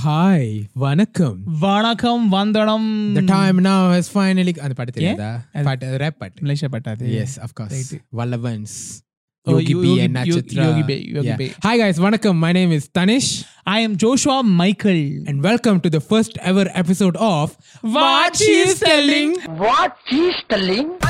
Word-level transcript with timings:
Hi 0.00 0.48
வணக்கம் 0.82 1.36
வணக்கம் 1.64 2.24
வந்தனம் 2.28 2.88
the 3.14 3.24
time 3.28 3.58
now 3.68 3.80
has 3.94 4.06
finally 4.16 4.52
அந்த 4.64 4.74
பாட்டு 4.78 4.94
தெரியாதா 4.96 5.30
பாட்டு 5.68 5.90
ரேப் 6.02 6.18
பாட்டு 6.22 6.44
Malaysia 6.44 6.70
பட்டாது 6.76 7.08
yes 7.16 7.34
of 7.46 7.52
course 7.60 7.80
வல்லவன்ஸ் 8.20 8.76
Oh, 9.46 9.52
Yogi 9.52 9.72
Yo- 9.74 9.80
B 9.82 9.88
Yogi- 9.88 10.00
and 10.04 10.12
Yo- 10.12 10.18
Natchathra 10.18 10.62
Yogi 10.68 10.82
Bey, 10.88 10.98
Yogi 11.16 11.28
Yeah. 11.28 11.36
Bey. 11.40 11.48
hi 11.66 11.74
guys 11.82 11.98
வணக்கம் 11.98 12.38
my 12.44 12.50
name 12.52 12.72
is 12.78 12.84
Tanish 12.98 13.28
I 13.74 13.78
am 13.86 13.94
Joshua 14.04 14.38
Michael 14.60 15.04
and 15.30 15.38
welcome 15.40 15.78
to 15.84 15.90
the 15.90 16.02
first 16.10 16.34
ever 16.50 16.66
episode 16.82 17.18
of 17.30 17.46
What 17.96 18.34
She's 18.42 18.74
Telling. 18.82 19.30
What 19.62 19.92
she's 20.10 20.40
telling? 20.48 20.88
I 21.02 21.09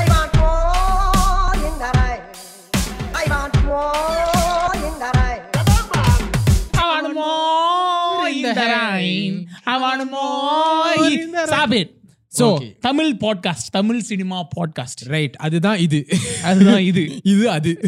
I 9.64 9.82
want 9.82 10.02
more 10.04 11.46
Stop 11.46 11.80
it. 11.80 11.90
So, 12.28 12.58
Okay. 12.58 12.78
Tamil 12.80 13.16
podcast 13.20 13.70
Tamil 13.70 14.00
cinema 14.00 14.46
podcast 14.56 15.08
right. 15.08 15.32
அதுதான் 15.32 15.78
இது. 15.78 16.06
அதுதான் 16.42 16.80
இது. 16.80 17.20
இது 17.22 17.50
அது. 17.50 17.78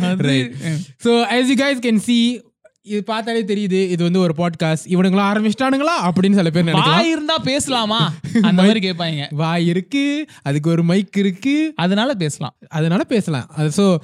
right. 0.00 0.52
So 0.98 1.24
as 1.24 1.46
you 1.46 1.60
guys 1.60 1.78
can 1.84 2.00
see 2.06 2.52
இது 2.82 3.04
பார்த்தாலே 3.04 3.42
தெரியுது 3.42 3.88
இது 3.88 3.96
வந்து 3.98 4.18
ஒரு 4.18 4.34
பாட்காஸ்ட் 4.36 4.88
இவனுங்களா 4.88 5.30
ஆரம்பிச்சிட்டானுங்களா? 5.32 5.94
அப்படின்னு 6.02 6.34
சில 6.34 6.50
பேர் 6.50 6.64
நினைக்கலாம். 6.64 6.84
வாய் 6.84 7.10
இருந்தா 7.10 7.38
பேசலாமா? 7.38 8.12
அந்த 8.42 8.62
மாதிரி 8.62 8.90
கேட்பாங்க. 8.90 9.24
வாய் 9.34 9.66
இருக்கு 9.66 10.26
அதுக்கு 10.42 10.70
ஒரு 10.70 10.82
மைக் 10.82 11.16
இருக்கு. 11.16 11.72
அதனால 11.76 12.14
பேசலாம். 12.14 12.56
அதனால 12.68 13.04
பேசலாம். 13.04 13.46
அது 13.56 13.68
ஸோ 13.68 13.96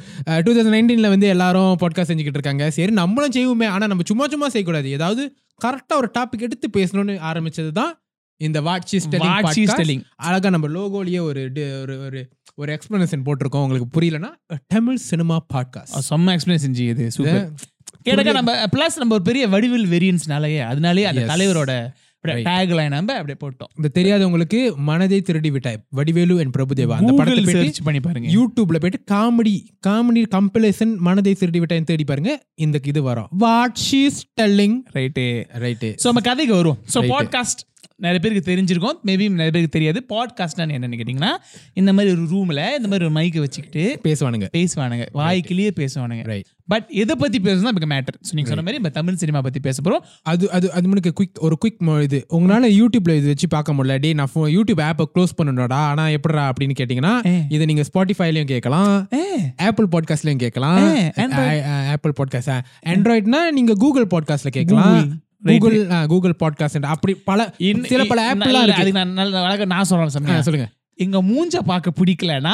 டூ 0.42 0.52
தௌசண்ட் 0.52 0.72
நைன்டீனில் 0.72 1.08
வந்து 1.08 1.26
எல்லாரும் 1.26 1.76
பாட்காஸ்ட் 1.80 2.00
செஞ்சுக்கிட்டு 2.00 2.38
இருக்காங்க. 2.38 2.70
சரி 2.70 2.92
நம்மளும் 2.92 3.30
செய்வோமே. 3.30 3.66
ஆனால் 3.66 3.88
நம்ம 3.88 4.02
சும்மா 4.06 4.26
சும்மா 4.28 4.48
செய்யக்கூடாது. 4.48 4.90
ஏதாவது 4.90 5.34
கரெக்டாக 5.64 5.96
ஒரு 5.96 6.10
டாபிக் 6.18 6.40
எடுத்து 6.40 6.70
பேசணும்னு 6.78 7.14
ஆரம்பிச்சது 7.22 7.72
தான் 7.72 7.92
இந்த 8.40 8.60
வாட்சி 8.60 8.98
telling. 9.72 10.00
அழகா 10.16 10.48
நம்ம 10.50 10.68
லோகோலயே 10.68 11.20
ஒரு 11.20 11.40
ஒரு 11.84 11.98
ஒரு 12.00 12.20
ஒரு 12.54 12.70
எக்ஸ்பிளனேஷன் 12.72 13.24
போட்டிருக்கோம் 13.24 13.62
உங்களுக்கு 13.62 14.00
புரியலன்னா 14.00 14.30
தமிழ் 14.66 14.96
சினிமா 15.02 15.36
பாட்காஸ்ட் 15.54 15.96
செம்ம 16.10 16.34
எக்ஸ்பிளைன் 16.36 16.62
செஞ்சு 16.64 16.84
இது 16.86 17.10
சூப்பர் 17.10 17.42
கேட்டக்கா 18.04 18.32
நம்ம 18.32 18.52
பிளஸ் 18.66 18.98
நம்ம 18.98 19.14
ஒரு 19.14 19.22
பெரிய 19.22 19.48
வடிவில் 19.48 19.86
வேரியன்ஸ்னாலயே 19.86 20.60
அதனாலயே 20.68 21.04
அந்த. 21.04 21.26
தலைவரோட. 21.26 21.72
டேக் 22.24 22.74
லைன் 22.74 22.88
நம்ம 22.88 23.14
அப்படியே 23.18 23.38
போட்டோம். 23.44 23.70
இந்த 23.76 23.88
தெரியாதவங்களுக்கு 23.94 24.74
மனதை 24.74 25.20
திருடி 25.20 25.50
விட்டாய். 25.50 25.78
வடிவேலு 25.88 26.38
அண்ட் 26.38 26.54
பிரபுதேவா. 26.56 26.96
அந்த 26.96 27.12
படத்தை 27.12 27.44
சர்ச் 27.44 27.82
பண்ணி 27.82 28.00
பாருங்க. 28.00 28.28
யூடியூப்ல 28.28 28.80
போயிட்டு 28.80 29.00
காமெடி 29.14 29.64
காமெடி 29.86 30.22
கம்பலேஷன் 30.30 30.96
மனதை 30.96 31.34
திருடி 31.34 31.58
விட்டாய் 31.58 31.82
தேடி 31.82 32.04
பாருங்க. 32.04 32.42
இந்த 32.54 32.80
இது 32.82 33.02
வரும். 33.02 33.28
What 33.30 33.78
she's 33.90 34.20
telling 34.40 34.76
right 34.92 35.44
right 35.58 35.90
so 35.90 36.02
நம்ம 36.02 36.20
கதைக்கு 36.20 36.54
வருவோம். 36.54 36.78
ஸோ. 36.94 37.08
பாட்காஸ்ட் 37.08 37.68
நிறைய 38.00 38.18
பேருக்கு 38.18 38.50
தெரிஞ்சிருக்கும். 38.52 38.96
மேபி 39.04 39.30
நிறைய 39.30 39.50
பேருக்கு 39.50 39.68
தெரியாது. 39.68 40.06
பாட்காஸ்ட்னா 40.08 40.70
என்னன்னு 40.70 41.00
கேட்டிங்கன்னா 41.00 41.36
இந்த 41.72 41.92
மாதிரி 41.92 42.14
ஒரு 42.14 42.26
ரூமில் 42.28 42.76
இந்த 42.76 42.88
மாதிரி 42.88 43.04
ஒரு 43.04 43.10
மைக்கை 43.10 43.38
வச்சுக்கிட்டு 43.38 44.00
பேசுவானுங்க. 44.02 44.48
பேசுவானுங்க. 44.56 45.06
வாய்க்கிலேயே 45.14 45.70
பேசுவானுங்க. 45.76 46.24
ரைட் 46.24 46.46
பட் 46.66 46.86
எதை 46.88 47.16
பத்தி 47.18 47.38
பேசுனா 47.38 47.66
இப்போ 47.66 47.86
மேட்டர் 47.86 48.18
ஸோ 48.18 48.32
நீங்க 48.32 48.48
சொன்ன 48.48 48.54
மாதிரி 48.54 48.76
இப்போ 48.76 48.88
தமிழ் 48.88 49.14
சினிமா 49.14 49.40
பத்தி 49.40 49.60
பேச 49.60 49.82
போறோம். 49.82 50.04
அது 50.22 50.50
அது 50.50 50.72
அது 50.72 50.82
முன்னுக்கு 50.82 51.12
குயிக் 51.12 51.38
ஒரு 51.38 51.58
குயிக் 51.64 52.02
இது. 52.02 52.26
உங்களால 52.30 52.66
யூடியூப்ல 52.80 53.16
இது 53.16 53.26
வச்சு 53.26 53.48
பார்க்க 53.48 53.74
முடியல. 53.74 53.98
டே 53.98 54.12
நான் 54.12 54.30
phone- 54.34 54.60
யூடியூப் 54.60 54.90
ஆப்பை 54.90 55.04
க்ளோஸ் 55.14 55.34
பண்ணணும்டா. 55.42 55.72
ஆனா 55.72 56.08
எப்படிடா 56.08 56.52
அப்படின்னு 56.52 56.70
கேட்டிங்கன்னா 56.80 57.42
இதை 57.48 57.66
நீங்க 57.66 57.84
ஸ்பாட்டிஃபைலையும் 57.92 58.44
கேட்கலாம். 58.44 59.08
ஆப்பிள் 59.56 59.86
பாட்காஸ்ட்லயும் 59.92 60.36
கேட்கலாம். 60.36 61.10
ஆப்பிள் 61.88 62.12
பாட்காஸ்ட் 62.16 62.60
ஆண்ட்ராய்ட்னா 62.86 63.50
நீங்க 63.50 63.74
கூகுள் 63.74 64.06
பாட்காஸ்ட்ல 64.06 64.48
கேட்கலாம். 64.48 65.20
கூகுள் 65.44 65.86
கூகுள் 65.86 66.36
பாட்காஸ்ட் 66.40 66.82
அப்படி 66.82 67.14
பல 67.24 67.54
சில 67.82 68.04
பல 68.04 68.34
ஆப்லாம் 68.34 68.70
அதுக்கு 68.70 68.92
நான் 68.92 69.12
நல்ல 69.12 69.64
நான் 69.64 69.84
சொல்றேன் 69.84 70.42
சொல்லுங்க 70.42 70.70
எங்க 70.94 71.22
மூஞ்ச 71.22 71.58
பார்க்க 71.58 71.92
பிடிக்கலனா. 71.96 72.52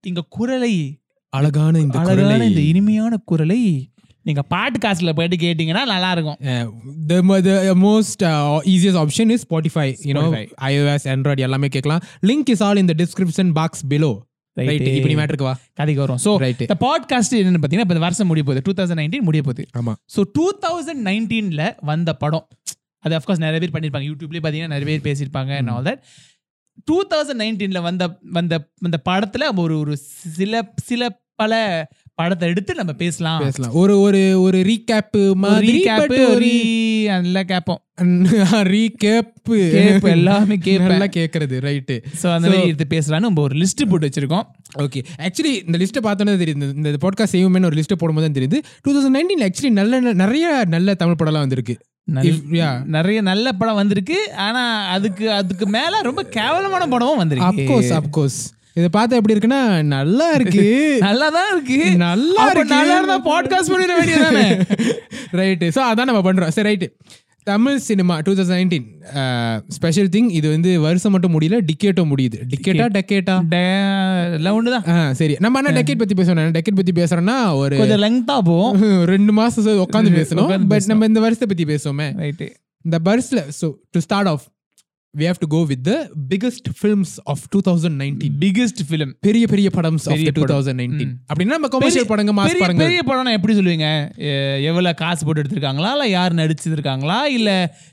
எங்க 0.00 0.24
குரலை 0.28 1.00
அழகான 1.28 1.78
இந்த 1.78 1.98
அழகான 1.98 2.46
இந்த 2.46 2.60
இனிமையான 2.60 3.16
குரலை 3.24 3.90
நீங்க 4.22 4.42
பாட்டு 4.42 4.88
காசுல 4.88 5.12
போயிட்டு 5.12 5.36
கேட்டீங்கன்னா 5.36 5.84
நல்லா 5.84 6.12
இருக்கும் 6.12 6.36
easiest 8.62 8.96
option 8.96 9.30
is 9.30 9.38
Spotify. 9.50 9.96
You 10.02 10.14
know, 10.14 10.30
Spotify. 10.30 10.50
iOS, 10.60 10.98
Android 11.04 11.38
எல்லாமே 11.38 11.66
கேட்கலாம். 11.66 12.00
Link 12.26 12.42
is 12.48 12.62
all 12.62 12.76
in 12.76 12.88
the 12.88 12.94
description 12.94 13.52
box 13.54 13.68
below. 14.56 14.68
Right. 14.68 14.80
Right. 14.80 14.96
இப்போ 14.96 15.08
நீ 15.08 15.16
மேட்டருக்கு 15.18 15.46
வா. 15.46 15.54
கதைக்கு 15.74 16.02
வரும் 16.02 16.20
ஸோ 16.24 16.32
Right. 16.40 16.60
இந்த 16.64 16.76
பாட்காஸ்ட் 16.82 17.34
என்னன்னு 17.36 17.60
பார்த்தீங்கன்னா 17.60 17.86
இப்போ 17.86 17.96
இந்த 17.96 18.04
வருஷம் 18.04 18.28
முடிய 18.30 18.44
போகுது 18.44 18.62
டூ 18.66 18.74
தௌசண்ட் 18.78 19.00
நைன்டீன் 19.00 19.26
முடிய 19.28 19.42
போகுது 19.42 19.64
ஆமா. 19.80 19.94
ஸோ 20.14 20.22
டூ 20.36 20.46
தௌசண்ட் 20.64 21.02
நைன்டீனில் 21.08 21.62
வந்த 21.84 22.12
படம் 22.16 22.46
அது 23.04 23.14
அஃப்கோர்ஸ் 23.18 23.42
நிறைய 23.44 23.60
பேர் 23.60 23.72
பண்ணியிருப்பாங்க 23.72 24.08
யூடியூப்லேயே 24.10 24.42
பார்த்தீங்கன்னா 24.42 24.74
நிறைய 24.74 24.88
பேர் 24.90 25.06
பேசியிருப்பாங்க 25.06 25.52
and 25.60 25.70
all 25.70 25.82
that 25.82 25.98
two 26.88 26.98
thousand 27.10 27.40
நைன்டீனில் 27.40 27.82
வந்த 27.82 28.04
வந்த 28.32 28.54
அந்த 28.82 28.98
படத்தில் 29.02 29.46
ஒரு 29.62 29.74
ஒரு 29.78 29.94
சில 30.36 30.54
சில 30.84 31.02
பல 31.36 31.54
படத்தை 32.14 32.48
எடுத்து 32.48 32.74
நம்ம 32.74 32.92
பேசலாம். 32.92 33.42
பேசலாம். 33.42 33.72
ஒரு 33.72 34.00
ஒரு 34.00 34.40
ஒரு 34.40 34.58
recap 34.58 35.34
மாதிரி 35.34 35.84
ரீகேப் 35.84 36.34
ஒரு 36.34 37.04
நல்லா 37.06 37.42
கேட்போம் 37.42 37.82
recap. 38.52 38.90
கேப் 38.90 40.04
எல்லாமே 40.04 40.56
கேட்பேன் 40.56 40.86
நல்லா 40.86 41.04
கேக்குறது 41.04 41.60
ரைட்டு 41.60 42.04
ஸோ 42.22 42.32
அந்த 42.32 42.48
மாதிரி 42.48 42.62
எடுத்து 42.62 42.98
பேசலாம்னு 42.98 43.20
நம்ம 43.20 43.42
ஒரு 43.42 43.58
லிஸ்ட் 43.58 43.88
போட்டு 43.88 44.08
வச்சிருக்கோம். 44.08 44.42
ஓகே 44.78 45.04
ஆக்சுவலி 45.18 45.62
இந்த 45.66 45.78
லிஸ்ட்டை 45.78 46.02
பார்த்தோன்னே 46.02 46.38
தெரியுது. 46.38 46.74
இந்த- 46.74 46.90
பாட்காஸ்ட் 46.90 47.34
செய்வோமே 47.34 47.64
ஒரு 47.64 47.82
லிஸ்ட்டை 47.82 47.94
போடும்போது 47.98 48.32
தான் 48.32 48.42
தெரியுது. 48.42 48.62
டூ 48.80 48.92
தௌசண்ட் 48.92 49.16
நைன்டீன் 49.16 49.48
ஆக்சுவலி 49.48 49.70
நல்ல 49.70 50.00
நிறைய 50.00 50.64
நல்ல 50.68 50.94
தமிழ் 50.94 51.16
படம்லாம் 51.24 51.32
வந்திருக்கு. 51.32 51.78
நிறைய 52.84 53.20
நல்ல 53.20 53.52
படம் 53.52 53.74
வந்திருக்கு. 53.74 54.32
ஆனா 54.36 54.86
அதுக்கு 54.86 55.32
அதுக்கு 55.32 55.66
மேல 55.66 56.00
ரொம்ப 56.00 56.22
கேவலமான 56.22 56.86
படமும் 56.86 57.16
வந்திருக்கு. 57.16 57.62
அப்கோர்ஸ் 57.62 58.00
அப்கோர்ஸ் 58.00 58.61
இதை 58.76 58.88
பார்த்தா 58.96 59.18
எப்படி 59.18 59.34
இருக்குன்னா 59.34 59.62
நல்லா 59.94 60.26
இருக்கு. 60.34 60.66
நல்லா 61.08 61.26
தான் 61.30 61.50
இருக்கு. 61.52 61.78
நல்லா 61.96 62.44
இருக்கு. 62.50 62.74
நல்லா 62.74 62.94
இருந்தா 62.98 63.18
பாட்காஸ்ட் 63.30 63.72
பண்ணிட 63.74 63.92
வேண்டியதானே 63.98 64.46
ரைட்டு 65.40 65.66
ஸோ 65.76 65.82
அதான் 65.90 66.08
நம்ம 66.10 66.22
பண்றோம். 66.28 66.54
சரி 66.56 66.68
right 66.68 66.88
Tamil 67.46 67.78
cinema 67.86 68.14
two 68.20 68.32
thousand 68.32 68.56
nineteen 68.56 68.84
special 69.68 70.08
thing 70.08 70.28
இது 70.30 70.46
வந்து 70.50 70.80
வருஷம் 70.80 71.12
மட்டும் 71.14 71.34
முடியல 71.36 71.56
டிக்கெட்டும் 71.70 72.10
முடியுது. 72.12 72.38
டிக்கெட்டா 72.52 72.86
டெக்கேட்டா 72.96 73.36
எல்லாம் 74.38 74.56
ஒண்ணுதான். 74.58 74.84
ஆ 74.92 75.12
சரி. 75.20 75.36
நம்ம 75.40 75.58
என்ன 75.58 75.72
டெக்கெட் 75.78 76.02
பத்தி 76.02 76.16
பேசணும் 76.20 76.54
டெக்கெட் 76.56 76.78
பத்தி 76.80 76.92
பேசுறோம்னா 77.00 77.36
ஒரு 77.54 77.76
கொஞ்சம் 77.82 78.02
லெங்தா 78.06 78.38
போவோம் 78.50 78.74
ரெண்டு 79.14 79.32
மாசம் 79.32 79.82
உட்காந்து 79.86 80.12
பேசணும். 80.20 80.50
பட் 80.72 80.88
நம்ம 80.92 81.10
இந்த 81.12 81.22
வருஷத்தை 81.26 81.48
பத்தி 81.52 81.66
பேசுவோமே. 81.72 82.08
ரைட்டு 82.24 82.48
இந்த 82.84 82.98
வருஷத்துல 83.08 83.42
so 83.60 83.66
to 83.90 84.00
start 84.00 84.28
off 84.28 84.46
we 85.14 85.24
have 85.24 85.38
to 85.38 85.46
go 85.46 85.66
with 85.66 85.84
the 85.84 85.96
biggest 86.28 86.68
films 86.74 87.18
of 87.26 87.48
2019 87.50 88.28
biggest 88.38 88.80
film 88.88 89.10
பெரிய 89.20 89.46
பெரிய 89.46 89.68
படம்ஸ் 89.74 90.04
ஆஃப் 90.04 90.14
பெரிய 90.14 90.32
படம். 90.32 90.56
2019 90.58 91.08
அப்படின்னா 91.28 91.46
நம்ம 91.46 91.68
கமர்ஷியல் 91.68 92.06
படங்க 92.06 92.32
மாஸ் 92.32 92.56
படங்க 92.58 92.82
பெரிய 92.82 93.02
படம்னா 93.06 93.32
எப்படி 93.32 93.54
சொல்லுவீங்க? 93.54 93.88
எ- 94.16 94.62
எவ்வளவு 94.62 94.94
காசு 94.94 95.24
போட்டு 95.24 95.42
எடுத்திருக்காங்களா? 95.42 95.90
இல்ல 95.92 96.08
யார் 96.08 96.34
நடிச்சிருக்காங்களா? 96.34 97.24
இல்ல 97.28 97.50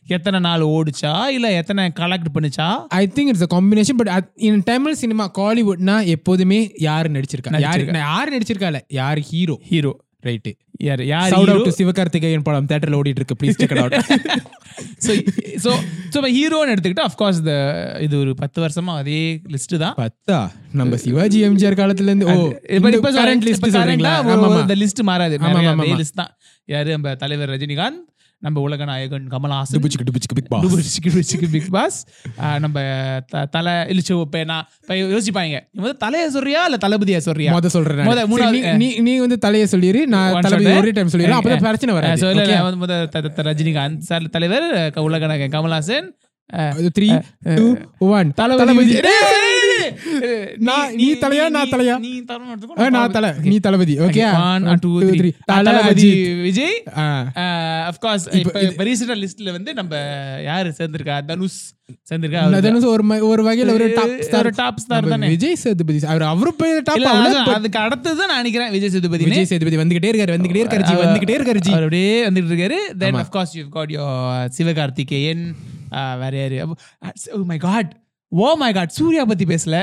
எத்தனை 0.08 0.40
நாள் 0.40 0.62
ஓடுச்சா? 0.70 1.28
இல்ல 1.28 1.52
எத்தனை 1.52 1.92
collect 2.00 2.34
பண்ணுச்சா? 2.34 2.68
I 2.88 3.08
think 3.16 3.28
it's 3.28 3.42
a 3.42 3.52
combination 3.56 3.98
but 3.98 4.12
in 4.36 4.64
Tamil 4.64 4.94
cinema 4.94 5.32
காலிவுட்னா 5.38 6.06
எப்போதுமே 6.06 6.72
யார் 6.80 7.12
நடிச்சிருக்கா? 7.12 7.60
யார் 7.60 7.86
யார் 8.04 8.38
நடிச்சிருக்கால 8.38 8.80
யார் 8.88 9.20
ஹீரோ 9.20 9.60
ஹீரோ 9.64 9.94
ரைட்டு 10.24 10.52
யார் 10.86 11.02
யார் 11.06 11.32
சவுட்? 11.34 11.50
அவுட் 11.54 11.76
சிவகார்த்திகேயன் 11.78 12.44
படம் 12.48 12.68
தியேட்டர்ல 12.70 12.98
ஓடிட்டு 13.00 13.22
இருக்கு 13.22 13.38
please 13.40 13.60
check 13.62 13.74
out 13.76 13.96
so 15.06 15.12
so 15.64 15.72
so 16.14 16.20
ஹீரோன்னு 16.36 16.74
எடுத்துக்கிட்டா 16.74 17.06
அஃப்கோர்ஸ் 17.10 17.40
இந்த 17.42 17.54
இது 18.06 18.16
ஒரு 18.24 18.32
பத்து 18.42 18.60
வருஷமா 18.64 18.94
அதே 19.02 19.22
லிஸ்ட் 19.54 19.76
தான். 19.84 19.96
பத்தா? 20.02 20.40
நம்ம 20.74 20.98
சிவாஜி 21.04 21.40
எம்ஜிஆர் 21.48 21.80
காலத்துல 21.82 22.12
இருந்து 22.12 22.28
ஓ 22.28 22.36
இப்ப 22.78 22.92
இப்ப 22.98 23.12
கரண்ட் 23.20 23.46
லிஸ்ட் 23.48 23.68
சொல்றீங்களா? 23.76 24.14
ஆமா 24.36 24.50
இந்த 24.62 24.78
லிஸ்ட் 24.84 25.02
மாறாது. 25.12 25.38
நிறைய 25.46 25.74
அதே. 25.76 25.92
லிஸ்ட் 26.02 26.20
தான். 26.22 26.32
யாரு? 26.70 26.90
நம்ம 26.96 27.16
தலைவர் 27.24 27.52
ரஜினிகாந்த். 27.56 28.00
நம்ம 28.40 28.62
உலக 28.62 28.86
நாயகன் 28.86 29.28
கமல்ஹாசன். 29.32 29.80
பிக் 31.52 31.68
பாஸ் 31.70 32.06
நம்ம 32.60 32.82
தலை 33.52 33.74
இப்போ 34.22 34.44
நான் 34.44 34.68
இப்போ 34.82 34.96
யோசிப்பாங்க. 34.96 35.48
இவன் 35.48 35.68
வந்து 35.74 35.98
தலையை 35.98 36.30
சொல்றியா 36.30 36.64
இல்ல 36.64 36.78
தளபதியா 36.82 37.18
சொல்றியா? 37.18 37.58
மொத 37.58 37.66
சொல்றேன் 37.66 38.08
மொத. 38.08 38.28
மூணாவது, 38.28 38.76
நீ 38.76 38.98
நீ- 38.98 39.02
நீ 39.02 39.18
வந்து 39.18 39.38
தலைய 39.42 39.68
சொல்லிரு 39.72 40.06
நான் 40.06 40.32
தளபதி. 40.42 40.78
ஒரே 40.78 40.92
டைம் 40.92 41.08
சொல்லிடுறேன். 41.08 41.42
அப்பதான் 41.42 41.58
பிரச்சனை 41.58 41.96
வராது. 41.96 42.20
இல்ல, 42.30 42.46
வந்து 42.64 42.86
முத 42.86 43.22
ரஜினிகாந்த் 43.36 43.98
சார் 43.98 44.30
தலைவர் 44.30 44.94
உலக 44.96 45.26
நாயகன் 45.26 45.62
Kamal Haasan. 45.62 46.18
Three 47.00 47.22
two 47.56 47.78
one 48.00 48.34
Thalapathy. 48.34 49.00
நான் 50.68 50.94
நீ 50.96 51.08
தலையா 51.24 51.46
நான் 51.56 51.70
தலையா? 51.70 51.96
நீ 52.00 52.12
நான் 52.98 53.12
தலை 53.12 53.32
நீ 53.44 53.58
Thalapathy 53.60 53.96
okay 54.00 54.24
One, 54.42 54.66
two, 54.84 54.94
three. 55.12 55.32
Thala 55.46 55.64
Thalapathy 55.68 56.08
Ajith 56.12 56.42
Vijay. 56.42 56.78
Ah, 56.98 57.06
of course 57.90 58.26
இப்ப 58.70 58.84
ரீசெண்டா 58.90 59.18
லிஸ்ட்ல 59.24 59.52
வந்து 59.52 59.74
நம்ம 59.74 59.94
யாரு 60.44 60.70
சேர்ந்திருக்கா? 60.78 61.18
தனுஷ் 61.26 61.60
சேர்ந்திருக்கா? 62.10 62.42
என்ன 62.70 62.90
ஒரு 62.94 63.04
ஒரு 63.30 63.44
வகையில 63.48 63.74
ஒரு 63.74 63.86
டாப் 64.60 64.80
ஸ்டார் 64.80 65.10
தானே. 65.14 65.28
விஜய் 65.28 65.56
சேதுபதி. 65.56 66.00
அவர் 66.14 66.26
அவரு 66.32 66.54
பேர் 66.54 66.82
டாப் 66.82 67.08
அதுக்கு 67.58 67.80
அடுத்தது 67.80 68.22
நான் 68.28 68.36
நினைக்கிறேன் 68.36 68.72
விஜய் 68.72 68.94
சேதுபதி. 68.96 69.24
விஜய் 69.24 69.50
சேதுபதி 69.54 69.78
வந்துகிட்டே 69.78 70.12
இருக்காரு 70.12 70.36
வந்துகிட்டே 70.38 70.64
இருக்காரு 70.66 70.86
ஜி 70.90 70.96
வந்துகிட்டே 71.06 71.38
இருக்காரு 71.40 71.62
ஜி. 71.68 71.74
அப்படியே 71.80 72.14
வந்துட்டு 72.28 72.52
இருக்காரு. 72.54 72.78
Then 72.98 73.20
of 73.24 73.32
course 73.32 73.56
you 73.56 73.66
got 73.78 73.96
Sivakarthikeyan 74.58 75.44
uh, 75.92 76.14
வேற 76.22 76.34
யாரு? 76.42 76.58
ஓ 77.32 77.44
my 77.52 77.58
god 77.68 77.92
oh 78.32 78.50
my 78.62 78.74
god 78.74 78.94
Suriya 78.98 79.26
பத்தி 79.26 79.46
பேசல 79.46 79.78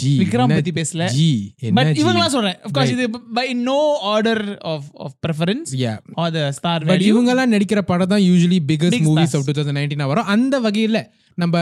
ஜி 0.00 0.10
விக்ரம் 0.20 0.52
பத்தி 0.54 0.72
பேசல. 0.78 1.02
ஜி 1.16 1.28
பட் 1.76 1.86
இவங்கலாம் 2.00 2.32
சொல்றேன். 2.34 2.56
ஆஃப் 2.64 2.72
கோர்ஸ் 2.72 2.90
இது 2.90 3.04
by 3.36 3.46
no 3.68 3.78
order 4.12 4.42
of 4.72 4.88
of 5.04 5.14
preference 5.26 5.70
yeah 5.84 5.92
are 6.22 6.32
the 6.32 6.52
star 6.58 6.84
but 6.84 7.00
value 7.00 7.10
இவங்க 7.12 7.30
எல்லாம் 7.30 7.52
நடிக்கிற 7.52 7.80
படம் 7.90 8.12
தான் 8.12 8.20
usually 8.20 8.58
biggest 8.72 9.06
movies. 9.08 9.34
Of 9.38 9.46
two 9.46 9.54
thousand 9.58 9.78
nineteen 9.80 10.06
வரும். 10.12 10.30
அந்த 10.34 10.60
வகையில 10.60 11.00
நம்ம 11.42 11.58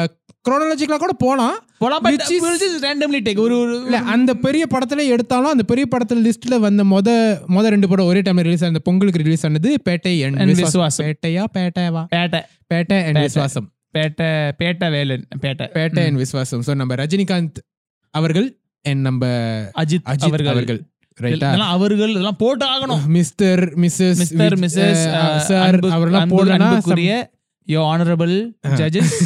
குரோனாலஜிக்கலா 0.49 0.99
கூட 1.05 1.15
போலாம். 1.19 1.57
போலாம் 1.79 2.03
பட் 2.03 2.23
ரேண்டம்லி 2.87 3.21
டேக் 3.27 3.41
ஒரு 3.47 3.57
இல்ல 3.85 3.99
அந்த 4.15 4.35
பெரிய 4.47 4.67
படத்துல 4.75 5.07
எடுத்தாலும் 5.15 5.51
அந்த 5.51 5.65
பெரிய 5.73 5.87
படத்துல 5.95 6.23
லிஸ்ட்ல 6.27 6.59
வந்த 6.67 6.85
மொத 6.95 7.09
மொத 7.57 7.67
ரெண்டு 7.75 7.89
படம் 7.89 8.07
ஒரே 8.07 8.21
டைம்ல 8.21 8.47
ரிலீஸ் 8.49 8.65
ஆன 8.65 8.83
பொங்கலுக்கு 8.91 9.23
ரிலீஸ் 9.23 9.47
ஆனது 9.47 9.73
பேட்டை 9.89 10.15
அண்ட் 10.27 10.59
விஸ்வாசம். 10.61 11.07
பேட்டையா 11.07 11.45
பேட்டையவா? 11.57 12.05
Petta. 12.17 12.41
Petta 12.75 13.01
and 13.07 13.21
Viswasam 13.27 13.69
Petta 13.99 14.31
Petta 14.59 14.91
Velan 14.91 15.29
Petta. 15.41 15.67
Petta 15.75 16.07
and 16.07 16.19
Viswasam 16.19 16.61
so 16.67 16.75
நம்ம 16.75 16.95
ரஜினிகாந்த் 16.95 17.59
அவர்கள் 18.11 18.61
அண்ட் 18.83 19.01
நம்ம 19.01 19.27
அஜித் 19.77 20.05
அஜித் 20.05 20.47
அவர்கள். 20.47 20.83
அவர்கள். 21.59 22.11
இதெல்லாம் 22.11 22.37
போட்டு 22.37 22.67
ஆகணும். 22.67 23.07
Mister 23.07 23.63
missus 23.75 24.21
mister 24.23 24.55
missus 24.59 25.39
sir 25.39 25.79
அவரெல்லாம் 25.79 26.31
போடலனா 26.31 26.59
அன்புக்குரிய 26.59 27.31
யோ 27.69 27.81
ஆனரபிள் 27.93 28.35
ஜட்ஜஸ் 28.69 29.17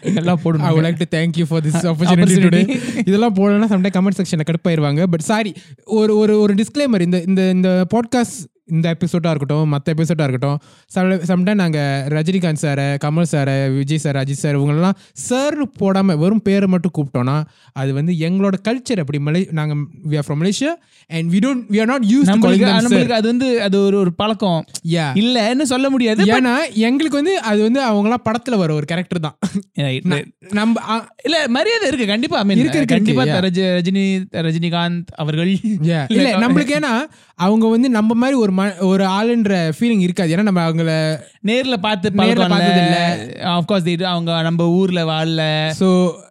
எல்லாம் 0.00 0.40
போடணும் 0.44 0.66
would 0.66 0.86
like 0.88 1.00
to 1.04 1.18
thank 1.18 1.30
you 1.36 1.44
for 1.44 1.64
this 1.64 1.86
opportunity 1.92 2.36
today. 2.38 2.64
Opportunity. 2.64 2.98
இதெல்லாம் 2.98 3.34
போடலன்னா 3.34 3.72
சம்டைம் 3.72 3.94
கமெண்ட் 3.98 4.18
செக்ஷன்ல 4.18 4.44
கடுப்பாயிருவாங்க. 4.50 5.02
பட் 5.02 5.20
சாரி 5.20 5.52
ஒரு 5.84 6.16
ஒரு 6.16 6.40
ஒரு 6.40 6.54
டிஸ்க்ளைமர் 6.54 7.00
இந்த 7.00 7.22
இந்த 7.26 7.50
இந்த 7.50 7.86
பாட்காஸ்ட் 7.94 8.57
இந்த 8.68 8.86
எபிசோடா 8.94 9.30
இருக்கட்டும் 9.30 9.68
மற்ற 9.68 9.94
எபிசோடா 9.94 10.24
இருக்கட்டும் 10.24 10.58
சம்டைம் 11.28 11.54
நாங்க 11.54 11.80
ரஜினிகாந்த் 12.08 12.62
சாரை 12.62 12.86
கமல் 13.04 13.30
சாரை 13.30 13.56
விஜய் 13.74 13.98
சார் 13.98 14.16
அஜித் 14.16 14.42
சார் 14.42 14.56
இவங்களெல்லாம் 14.56 14.98
சார் 15.22 15.56
போடாம 15.78 16.16
வெறும் 16.18 16.42
பேரை 16.42 16.68
மட்டும் 16.68 16.94
கூப்பிட்டோம்னா 16.96 17.36
அது 17.76 17.92
வந்து 17.92 18.12
எங்களோட 18.20 18.56
கல்ச்சர் 18.64 19.00
அப்படி 19.00 19.18
மலை 19.20 19.42
நாங்க 19.52 19.74
we 20.08 20.16
are 20.16 20.26
from 20.26 20.40
Malaysia 20.42 20.72
and 21.10 21.28
we 21.32 21.40
don't 21.44 21.64
we 21.70 21.80
are 21.80 21.86
not 21.86 22.06
use 22.08 22.28
நம்மளுக்கு 22.86 23.18
அது 23.18 23.28
வந்து 23.28 23.48
அது 23.62 23.76
ஒரு 23.82 23.96
ஒரு 23.98 24.12
பழக்கம். 24.14 24.60
இல்லன்னு 25.18 25.66
சொல்ல 25.68 25.86
முடியாது 25.90 26.22
ஏன்னா 26.34 26.54
எங்களுக்கு 26.82 27.16
வந்து 27.16 27.34
அது 27.48 27.60
வந்து 27.62 27.80
அவங்களாம் 27.86 28.24
படத்துல 28.24 28.56
வர 28.56 28.72
ஒரு 28.74 28.86
கேரக்டர் 28.86 29.20
தான். 29.20 29.36
நம்ம 30.52 30.74
இல்ல 31.24 31.36
மரியாதை 31.48 31.86
இருக்கு 31.88 32.06
கண்டிப்பா 32.06 32.38
I 32.38 32.46
mean, 32.48 32.58
இருக்கு, 32.58 32.78
இருக்கு, 32.78 32.94
கண்டிப்பா 32.94 33.22
இருக்கு, 33.24 33.44
ரஜ- 33.46 33.70
ரஜினி 33.78 34.04
ரஜினிகாந்த் 34.42 35.08
அவர்கள். 35.16 35.52
இல்ல 36.10 36.28
நம்மளுக்கு 36.38 36.74
ஏன்னா 36.78 36.92
அவங்க 37.38 37.66
வந்து 37.68 37.88
நம்ம 37.90 38.14
மாதிரி 38.14 38.36
ஒரு 38.38 38.52
ஒரு 38.80 39.04
ஆளுன்ற 39.04 39.72
ஃபீலிங் 39.78 40.00
இருக்காது. 40.00 40.36
ஏன்னா 40.36 40.42
நம்ம 40.42 40.70
அவங்கள 40.70 41.18
நேர்ல 41.46 41.76
பார்த்து 41.76 42.10
நேர்ல 42.10 42.48
பார்த்தது 42.48 42.80
இல்ல 42.84 42.98
ஆஃப் 43.44 43.66
கோர்ஸ் 43.66 44.02
அவங்க 44.02 44.42
நம்ம 44.42 44.68
ஊர்ல 44.68 45.02
வாழல. 45.04 45.42
சோ 45.80 45.88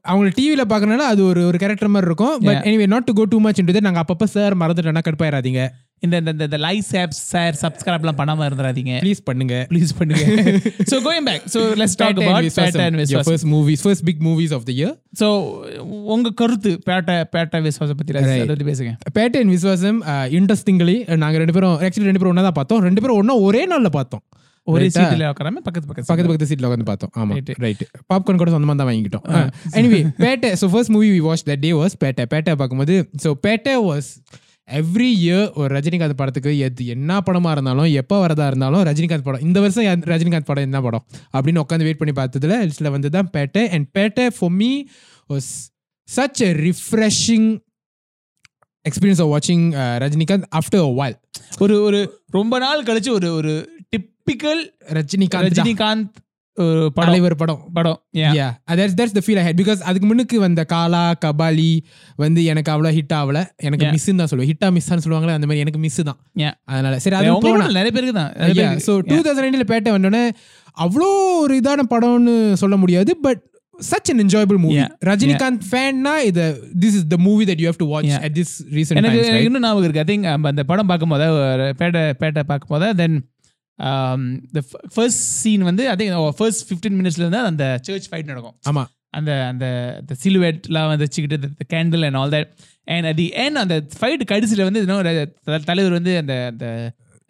அவங்கள 0.08 0.32
டிவில 0.40 0.66
பாக்குறதுனால 0.70 1.10
அது 1.14 1.26
ஒரு 1.26 1.46
ஒரு 1.46 1.58
கேரக்டர் 1.58 1.88
மாதிரி 1.88 2.10
இருக்கும். 2.12 2.40
But 2.40 2.66
anyway 2.66 2.88
not 2.88 3.04
to 3.04 3.14
go 3.14 3.24
too 3.24 3.40
much 3.40 3.60
into 3.60 3.82
நாங்க 3.82 4.04
அப்பப்ப 4.04 4.24
சார் 4.24 4.58
மறந்துட்டோம்னா 4.58 5.06
கடுப்பாயிராதீங்க. 5.10 5.70
இந்த 6.06 6.16
இந்த 6.22 6.44
இந்த 6.48 6.58
லைக் 6.66 6.90
ஆப்ஸ் 7.04 7.22
ஷேர் 7.32 7.56
சப்ஸ்கிரைப்லாம் 7.62 8.18
பண்ணாம 8.20 8.46
இருந்துறாதீங்க. 8.48 8.94
ப்ளீஸ் 9.06 9.22
பண்ணுங்க. 9.30 9.56
ப்ளீஸ் 9.72 9.92
பண்ணுங்க. 10.00 10.24
So 10.92 10.96
going 11.08 11.28
back 11.30 11.46
so 11.54 11.62
let's 11.82 11.98
talk 12.02 12.20
about 12.24 12.50
Petta 12.60 12.84
and 12.88 13.00
Viswas 13.02 13.30
first 13.30 13.48
movies 13.54 13.84
first 13.86 14.06
big 14.10 14.22
movies 14.28 14.54
of 14.58 14.66
the 14.70 14.74
year 14.78 14.94
so 15.22 15.28
உங்க 16.16 16.34
கருத்து 16.42 16.74
பேட்டா 16.90 17.16
பேட்டா 17.36 17.64
விஸ்வாச 17.68 17.92
பத்தி. 18.00 18.18
அதை 18.22 18.48
பத்தி 18.54 18.68
பேசுங்க. 18.72 18.94
பேட்டை 19.20 19.42
அண்ட் 19.44 19.54
விஸ்வாசம் 19.58 20.00
இன்ட்ரெஸ்டிங்லி 20.40 20.98
நாங்க 21.26 21.38
ரெண்டு 21.44 21.56
பேரும் 21.58 21.76
ஆக்சுவலி 21.88 22.10
ரெண்டு 22.12 22.24
பேரும் 22.24 22.34
ஒண்ணா 22.36 22.48
தான் 22.50 22.60
பார்த்தோம். 22.62 22.84
ரெண்டு 22.90 23.04
பேரும் 23.06 23.20
ஒண்ணா 23.22 23.36
ஒரே 23.50 23.64
நாள்ல 23.74 23.92
பார்த்தோம். 24.00 24.24
ஒரே? 24.68 24.88
சீட்ல 24.96 25.28
உட்காராம 25.34 25.62
பக்கத்து 25.66 25.88
பக்கத்து 25.90 26.08
பக்கத்து 26.10 26.30
பக்கத்து 26.30 26.48
சீட்ல 26.50 26.68
உட்காந்து 26.70 26.88
பார்த்தோம். 26.90 27.12
ஆமா. 27.22 27.36
ரைட் 27.66 27.84
பாப்கார்ன் 28.12 28.42
கூட 28.42 28.52
சொந்தமா 28.56 28.76
தான் 28.80 28.90
வாங்கிட்டோம் 28.90 29.26
anyway 29.80 30.00
Petta 30.24 30.50
so 30.62 30.68
first 30.74 30.94
movie 30.96 31.10
we 31.14 31.22
watch 31.28 31.46
that 31.50 31.64
day 31.66 31.72
was 31.82 31.96
Petta 32.04 32.26
Petta 32.34 32.56
பார்க்கும்போது 32.62 32.98
so 33.26 33.32
Petta 33.46 33.76
was 33.88 34.10
every 34.68 35.10
year 35.18 35.52
ஒரு 35.54 35.76
ரஜினிகாந்த் 35.76 36.14
படத்துக்கு 36.14 36.58
எது 36.58 36.86
என்ன 36.86 37.20
படமா 37.20 37.52
இருந்தாலும் 37.52 37.94
எப்போ 37.94 38.26
வரதா 38.26 38.48
இருந்தாலும் 38.48 38.84
ரஜினிகாந்த் 38.84 39.24
படம் 39.24 39.42
இந்த 39.42 39.60
வருஷம் 39.60 40.02
ரஜினிகாந்த் 40.08 40.46
படம் 40.46 40.64
என்ன 40.64 40.82
படம் 40.82 41.06
அப்படின்னு 41.34 41.64
உட்காந்து 41.64 41.88
வெயிட் 41.88 41.98
பண்ணி 41.98 42.14
பார்த்ததுல 42.14 42.58
லிஸ்ட்ல 42.64 42.92
வந்து 42.92 43.10
தான் 43.10 43.30
Petta 43.34 43.70
and 43.70 43.88
Petta 43.94 44.28
for 44.38 44.52
me 44.52 44.72
was 45.30 45.50
such 46.08 46.42
a 46.42 46.52
refreshing 46.66 47.48
experience 48.86 49.22
of 49.24 49.32
வாட்சிங் 49.32 49.66
ரஜினிகாந்த் 50.04 50.48
ஆஃப்டர் 50.56 50.84
அ 50.84 50.92
while 51.00 51.16
ஒரு 51.60 51.82
ஒரு 51.82 52.00
ரொம்ப 52.30 52.58
நாள் 52.58 52.84
கழிச்சு 52.84 53.10
ஒரு 53.10 53.34
ஒரு 53.34 53.54
டிப்பிக்கல் 53.92 54.64
ரஜினிகாந்த். 54.92 55.50
ரஜினிகாந்த் 55.50 56.16
படம். 56.62 57.08
தலைவர் 57.08 57.36
படம் 57.42 57.60
படம். 57.78 57.98
That's 58.80 58.94
that's 59.00 59.14
the 59.18 59.24
feel 59.26 59.40
I 59.42 59.46
had. 59.48 59.56
Because 59.62 59.82
அதுக்கு 59.90 60.08
முன்னுக்கு 60.12 60.38
வந்த 60.46 60.62
காலா 60.74 61.04
கபாலி 61.26 61.70
வந்து 62.24 62.44
எனக்கு 62.52 62.72
அவ்வளோ 62.76 62.92
ஹிட் 62.98 63.14
ஆகல. 63.20 63.42
எனக்கு 63.68 63.86
Yeah. 63.86 63.94
மிஸ் 63.96 64.08
தான் 64.22 64.30
சொல்லுவேன். 64.32 64.52
ஹிட்டா 64.52 64.70
மிஸ்ஸான்னு 64.78 65.04
சொல்லுவாங்களே 65.06 65.36
அந்த 65.40 65.50
மாதிரி 65.50 65.64
எனக்கு 65.66 65.82
மிஸ் 65.86 66.00
தான். 66.10 66.20
அதனால. 66.74 66.96
சரி 67.06 67.18
அது 67.20 67.28
இல்ல, 67.52 67.68
நிறைய 67.80 67.92
பேருக்கு 67.98 68.16
தான். 68.22 68.32
ஸோ 68.88 68.94
டூ 69.12 69.20
தௌசண்ட் 69.28 69.46
நைன்டில் 69.48 69.70
பேட்டை 69.74 69.94
வந்தோடனே 69.98 70.24
அவ்வளோ 70.86 71.12
ஒரு 71.44 71.54
இதான 71.62 71.86
படம்னு 71.94 72.34
சொல்ல 72.64 72.76
முடியாது 72.86 73.14
but 73.28 73.44
such 73.80 74.10
an 74.12 74.22
enjoyable 74.24 74.60
movie. 74.62 74.78
Rajinikanth 75.10 75.66
ஃபேன்னா 75.72 76.14
இது 76.30 76.44
this 76.84 76.96
is 77.00 77.08
the 77.14 77.18
movie 77.26 77.44
that 77.50 77.60
you 77.64 77.68
have 77.70 77.82
to 77.84 77.88
watch. 77.94 78.14
At 78.28 78.36
this 78.40 78.54
recent 78.78 79.00
எனக்கு 79.02 79.44
இன்னும் 79.48 79.66
ஞாபகம் 79.68 79.86
இருக்கு. 79.88 80.04
ஐ 80.06 80.08
திங்க் 80.12 80.28
அந்த 80.52 80.64
படம் 80.72 80.90
பார்க்கும்போது 80.92 81.28
பேட்டை 81.82 82.04
பேட்டை 82.24 82.44
பார்க்கும்போது 82.52 82.88
தென் 83.02 83.18
த 84.52 84.62
ஃபர்ஸ்ட் 84.94 85.20
சீன் 85.20 85.62
வந்து 85.62 85.94
திங்க் 85.94 86.30
ஃபர்ஸ்ட் 86.30 86.74
ஃபிஃப்டீன் 86.74 86.94
மினிட்ஸ்ல 86.94 87.18
இருந்து 87.18 87.38
அந்த 87.38 87.80
சர்ச் 87.82 88.10
ஃபைட் 88.12 88.24
நடக்கும். 88.24 88.56
ஆமா. 88.70 88.84
அந்த 89.10 89.48
அந்த 89.48 89.66
அந்த 90.00 90.16
சிலுவேட்லாம் 90.24 90.88
வந்து 90.88 90.98
வச்சுக்கிட்டு 90.98 91.50
candle 91.74 92.06
and 92.06 92.16
all 92.16 92.30
that 92.30 92.50
and 92.84 93.06
அது 93.06 93.32
ஏன் 93.32 93.56
அந்த 93.56 93.86
ஃபைட் 94.00 94.26
கடைசியில் 94.26 94.64
வந்து 94.64 94.80
இன்னும் 94.80 95.04
த- 95.44 95.58
தலைவர் 95.58 95.92
வந்து 95.92 96.18
அந்த 96.18 96.46
அந்த 96.46 96.66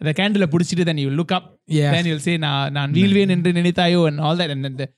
அந்த 0.00 0.12
கேண்டில 0.22 0.42
பிடிச்சிட்டு 0.42 0.84
then 0.84 0.96
you 0.96 1.10
look 1.10 1.32
up. 1.32 1.58
Then 1.90 2.06
you 2.06 2.18
say 2.18 2.36
நான் 2.36 2.72
நான் 2.72 2.92
வீழ்வேன் 2.92 3.28
என்று 3.28 3.52
நினைத்தாயோ? 3.52 4.06
அண்ட் 4.06 4.18
ஆல் 4.18 4.36
தட் 4.36 4.64
அந்த 4.64 4.92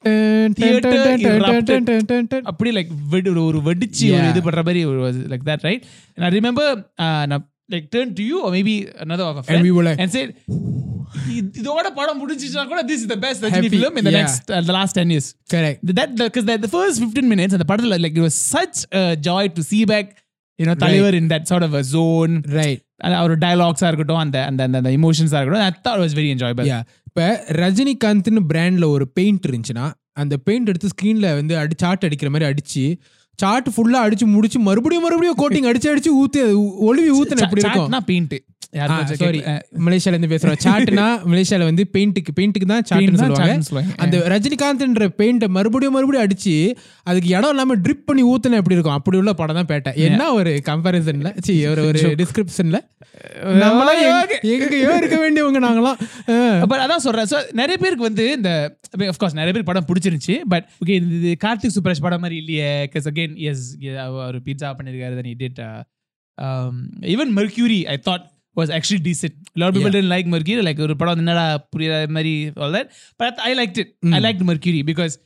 Theatre 0.59 0.93
erupted. 1.31 2.41
அப்படி 2.43 2.71
லைக் 2.71 2.87
வெடி 3.09 3.31
ஒரு- 3.31 3.35
வெடிச்சு 3.35 4.11
ஒரு. 4.11 4.29
இது 4.29 4.43
பண்ற 4.43 4.63
மாதிரி 4.63 4.85
ஒரு 4.85 5.13
லைக் 5.13 5.41
தட் 5.45 5.59
ரைட் 5.61 5.85
நான் 6.15 6.33
ரிமெம்பர் 6.33 6.85
நான் 7.27 7.50
like 7.71 7.87
turn 7.95 8.13
to 8.13 8.25
you 8.25 8.39
maybe 8.51 8.75
another 9.05 9.25
of 9.25 9.35
a 9.35 9.41
And 9.41 9.49
friend 9.49 9.65
we 9.67 9.73
were 9.77 9.85
like, 9.85 10.01
and 10.03 10.11
said 10.11 10.29
"இது- 11.31 11.53
இதோட 11.61 11.87
படம் 11.99 12.19
முடிஞ்சிச்சுனா 12.21 12.65
கூட 12.67 12.81
this 12.83 13.01
is 13.03 13.09
the 13.09 13.19
best 13.19 13.39
Rajini 13.43 13.57
Happy, 13.61 13.71
film 13.77 13.97
in 13.97 14.05
the 14.05 14.13
yeah. 14.13 14.21
next 14.21 14.51
uh, 14.51 14.61
the 14.63 14.75
last 14.79 14.95
10 14.97 15.15
years 15.15 15.27
correct. 15.55 15.81
that 15.93 16.11
because 16.19 16.45
the, 16.45 16.57
the 16.59 16.73
first 16.77 16.97
15 17.05 17.33
minutes 17.33 17.55
அந்த 17.57 17.67
படத்துல 17.71 17.99
like 18.05 18.17
it 18.17 18.25
was 18.29 18.37
such 18.55 18.79
a 18.95 19.17
joy 19.29 19.45
to 19.57 19.63
see 19.63 19.83
back 19.85 20.09
you 20.59 20.67
know 20.67 20.77
தலைவர் 20.85 21.17
in 21.21 21.29
that 21.29 21.45
sort 21.53 21.65
of 21.69 21.75
a 21.75 21.85
zone 21.95 22.35
Right. 22.59 22.81
and 23.01 23.15
our 23.15 23.35
dialogues 23.39 23.83
இருக்கட்டும் 23.89 24.23
அந்த 24.25 24.39
அந்த 24.45 24.63
அந்த 24.73 24.91
emotions 24.99 25.33
இருக்கட்டும் 25.35 25.67
I 25.69 25.75
thought 25.85 25.99
it 26.01 26.07
was 26.09 26.17
very 26.21 26.31
enjoyable 26.37 26.67
யா 26.73 26.81
இப்போ 27.09 27.25
ரஜினிகாந்த்னு 27.63 28.43
பிராண்ட்ல 28.53 28.89
ஒரு 28.89 29.07
பெயிண்ட் 29.19 29.47
இருந்துச்சுன்னா 29.49 29.87
அந்த 30.17 30.35
பெயிண்ட் 30.47 30.69
எடுத்து 30.69 30.89
ஸ்க்ரீன்ல 30.95 31.29
வந்து 31.35 31.55
அடி 31.59 31.77
சாட் 31.79 32.05
அடிக்கிற 32.09 32.31
மாதிரி 32.31 32.49
அடிச்சு 32.51 32.85
சாட் 33.41 33.69
ஃபுல்லா 33.75 33.99
அடிச்சு 34.05 34.27
முடிச்சு 34.29 34.59
மறுபடியும் 34.61 35.05
மறுபடியும் 35.05 35.39
கோட்டிங் 35.39 35.69
அடிச்சு 35.71 35.91
அடிச்சு 35.93 36.13
ஊத்து 36.21 36.41
ஒளிவி 36.89 37.11
ஊத்துன 37.19 37.45
எப்படி 37.47 37.63
இருக்கும்? 37.63 38.07
பெயிண்ட் 38.07 38.31
சாரி 39.21 39.39
மலேசியால 39.87 40.15
இருந்து 40.15 40.31
பேசுறோம். 40.33 40.59
சாட்னா 40.65 41.07
மலேசியால 41.31 41.67
வந்து 41.69 41.85
பெயிண்ட்டுக்கு 41.95 42.33
பெயிண்ட்டுக்கு 42.37 42.69
தான் 42.73 42.85
சாட்னு 42.91 43.21
சொல்லுவாங்க. 43.23 43.95
அந்த 44.03 44.17
ரஜினிகாந்த்ன்ற 44.33 45.07
பெயிண்ட 45.21 45.47
மறுபடியும் 45.57 45.95
மறுபடியும் 45.97 46.25
அடிச்சு 46.27 46.55
அதுக்கு 47.11 47.29
இடம் 47.37 47.53
இல்லாம 47.55 47.77
ட்ரிப் 47.85 48.07
பண்ணி 48.09 48.23
ஊத்துன 48.33 48.59
எப்படி 48.61 48.77
இருக்கும்? 48.77 48.97
அப்படி 48.99 49.19
உள்ள 49.21 49.33
படம் 49.41 49.59
தான் 49.61 49.71
பேட்டை. 49.73 49.93
என்ன 50.09 50.29
ஒரு 50.39 50.53
கம்பாரிசன்ல 50.71 51.33
சி 51.49 51.55
ஒரு 51.73 51.85
ஒரு 51.89 52.01
டிஸ்கிரிப்ஷன்ல 52.23 52.81
நம்மளாம் 53.63 54.01
எங்கேயோ 54.55 54.93
இருக்க 55.01 55.17
வேண்டியவங்க 55.25 55.61
நாங்களாம். 55.67 55.99
பட் 56.73 56.83
அதான் 56.87 57.05
சொல்றேன். 57.07 57.29
ஸோ 57.33 57.39
நிறைய 57.61 57.77
பேருக்கு 57.85 58.09
வந்து 58.11 58.27
இந்த 58.39 58.51
அஃப்கோர்ஸ் 59.13 59.39
நிறைய 59.41 59.53
பேருக்கு 59.53 59.73
படம் 59.73 59.89
பிடிச்சிருந்துச்சு 59.91 60.37
பட் 60.55 60.67
ஓகே 60.83 60.97
இது 61.21 61.33
கார்த்திக் 61.47 61.77
சுப்ராஜ் 61.79 62.05
படம் 62.07 62.23
மாதிரி 62.25 62.39
இல்லையே 62.43 62.71
பிகாஸ் 62.91 63.09
அகெயின் 63.13 63.35
எஸ் 63.51 63.65
ஒரு 64.29 64.41
பீட்சா 64.49 64.71
பண்ணியிருக்காரு 64.79 65.17
then 65.21 65.41
did 65.45 65.63
even 67.15 67.33
Mercury 67.41 67.81
I 67.95 67.97
thought 68.09 68.27
was 68.55 68.71
actually 68.71 68.99
decent. 68.99 69.33
A 69.57 69.61
lot 69.61 69.69
of 69.69 69.75
people 69.75 69.89
yeah. 69.89 69.93
didn't 69.93 70.09
like 70.09 70.27
Mercury, 70.27 70.63
like 70.63 70.79
Mary, 72.11 72.53
all 72.57 72.73
that. 72.73 72.93
But 73.19 73.39
I 73.39 73.53
liked 73.55 73.79
it. 73.79 74.01
Mm. 74.03 74.15
I 74.15 74.19
liked 74.19 74.41
Mercury 74.41 74.83
because 74.83 75.19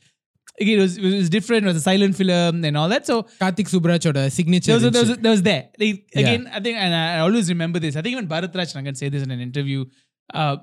again, 0.61 0.78
it 0.78 0.83
was, 0.83 0.99
it 0.99 1.16
was 1.16 1.31
different. 1.31 1.64
It 1.64 1.69
was 1.69 1.76
a 1.76 1.81
silent 1.81 2.16
film 2.16 2.64
and 2.64 2.76
all 2.76 2.88
that. 2.88 3.07
So 3.07 3.23
Karthik 3.40 3.69
Subrachoda 3.69 4.31
signature. 4.31 4.78
There 4.78 4.90
was, 4.90 4.93
there 4.93 5.02
was, 5.02 5.19
there 5.19 5.31
was 5.31 5.43
there. 5.43 5.71
Like, 5.78 6.07
again, 6.14 6.45
yeah. 6.45 6.57
I 6.57 6.61
think, 6.61 6.78
and 6.78 6.95
I 6.95 7.19
always 7.21 7.49
remember 7.49 7.78
this. 7.78 7.97
I 7.97 8.02
think 8.02 8.12
even 8.12 8.28
Bharat 8.28 8.54
Raj 8.54 8.73
can 8.73 8.95
say 8.95 9.09
this 9.09 9.23
in 9.23 9.31
an 9.31 9.40
interview. 9.40 9.85
Uh, 10.33 10.59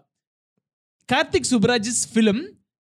Karthik 1.07 1.45
Subraj's 1.45 2.05
film 2.05 2.47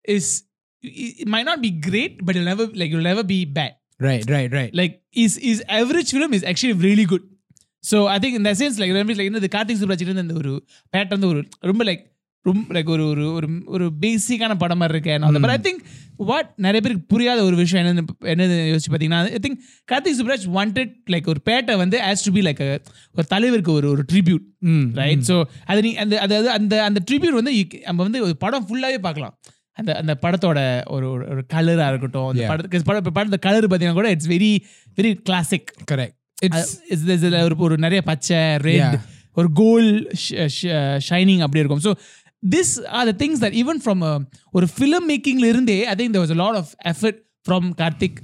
is 0.03 0.43
it 0.81 1.27
might 1.27 1.45
not 1.45 1.61
be 1.61 1.71
great, 1.71 2.25
but 2.25 2.35
it'll 2.35 2.45
never 2.45 2.65
like 2.67 2.89
it'll 2.89 3.01
never 3.01 3.23
be 3.23 3.45
bad. 3.45 3.75
Right, 3.99 4.27
right, 4.29 4.51
right. 4.51 4.73
Like 4.73 5.03
his 5.11 5.37
his 5.37 5.63
average 5.69 6.11
film 6.11 6.33
is 6.33 6.43
actually 6.43 6.73
really 6.73 7.05
good. 7.05 7.21
So 7.83 8.09
I 8.09 8.17
think 8.19 8.35
in 8.35 8.41
that 8.41 8.55
sense, 8.55 8.79
like 8.79 8.89
remember, 8.89 9.15
like 9.15 9.35
இந்த 9.35 9.39
கார்த்திக் 9.39 9.77
சுப்ராஜ் 9.77 10.01
இருந்த 10.01 10.21
அந்த 10.21 10.33
ஒரு 10.33 10.65
batter 10.97 11.09
வந்து 11.09 11.27
ஒரு 11.27 11.47
ரொம்ப 11.59 11.83
like 11.83 12.09
ரொம்ப 12.43 12.73
like 12.73 12.89
ஒரு 12.89 13.07
ஒரு 13.07 13.33
ஒரு 13.33 13.47
ஒரு 13.65 13.91
பேசிக்கான 14.01 14.57
படம் 14.57 14.77
மாதிரி 14.77 14.99
இருக்கு 14.99 15.39
பட் 15.39 15.49
ஐ 15.49 15.57
திங்க் 15.57 15.83
வாட் 16.15 16.53
நிறைய 16.55 16.81
பேருக்கு 16.81 17.05
புரியாத 17.07 17.43
ஒரு 17.43 17.55
விஷயம் 17.55 17.85
என்னன்னு 17.85 18.25
என்னது 18.25 18.77
யோசிச்சு 18.77 18.91
பார்த்தீங்கன்னா 18.91 19.29
I 19.29 19.37
think 19.41 19.59
Karthik 19.91 20.21
Subbaraj 20.21 20.57
wanted 20.57 20.93
like 21.09 21.27
ஒரு 21.27 21.41
பேட்டை 21.49 21.77
வந்து 21.77 21.99
ஆஸ் 21.99 22.15
டு 22.23 22.31
பி 22.31 22.41
லைக் 22.41 22.83
ஒரு 23.13 23.27
தலைவருக்கு 23.27 23.71
ஒரு 23.71 23.89
ஒரு 23.89 24.05
ட்ரிபியூட் 24.13 24.39
ம் 24.59 24.83
ரைட் 24.93 25.19
ஸோ 25.27 25.43
அது 25.65 25.81
நீ 25.81 25.95
அந்த 25.95 26.19
அதாவது 26.19 26.49
அந்த 26.49 26.83
அந்த 26.83 26.99
ட்ரிபியூட் 27.11 27.41
வந்து 27.41 27.67
நம்ம 27.83 28.03
வந்து 28.03 28.23
ஒரு 28.23 28.37
படம் 28.37 28.67
ஃபுல்லாகவே 28.67 28.97
பார்க்கலாம். 28.97 29.39
அந்த 29.73 29.95
அந்த 29.95 30.17
படத்தோட 30.21 30.83
ஒரு 30.89 31.07
ஒரு- 31.17 31.41
கலராக 31.53 31.87
இருக்கட்டும் 31.87 32.27
அந்த. 32.27 32.47
படத்துக்கு 32.47 33.01
படம் 33.01 33.31
படத்த 33.31 33.39
கலர் 33.39 33.67
பார்த்தீங்கன்னா 33.67 33.93
கூட 33.93 34.09
it's 34.09 34.29
very 34.29 34.59
very 35.01 35.13
classic 35.13 35.73
correct 35.91 36.19
it's 36.41 36.81
ஒரு 37.43 37.55
ஒரு 37.57 37.77
நிறைய 37.77 38.01
பச்சை 38.01 38.37
ரெட். 38.37 38.99
ஒரு 39.33 39.47
கோல்ட் 39.53 40.07
ஷைனிங் 41.09 41.41
அப்படி 41.41 41.63
இருக்கும் 41.63 41.81
so 41.83 41.91
this 42.55 42.85
are 42.85 43.15
the 43.15 43.25
things 43.25 43.43
that 43.43 43.55
even 43.63 43.79
from 43.85 44.17
ஒரு 44.51 44.67
ஃபிலிம் 44.77 45.07
மேக்கிங்ல 45.09 45.49
இருந்தே 45.53 45.85
I 45.85 45.95
think 45.95 46.13
there 46.13 46.25
was 46.25 46.33
a 46.39 46.39
lot 46.43 46.55
of 46.55 46.65
effort 46.85 47.17
from 47.49 47.63
Karthik 47.77 48.17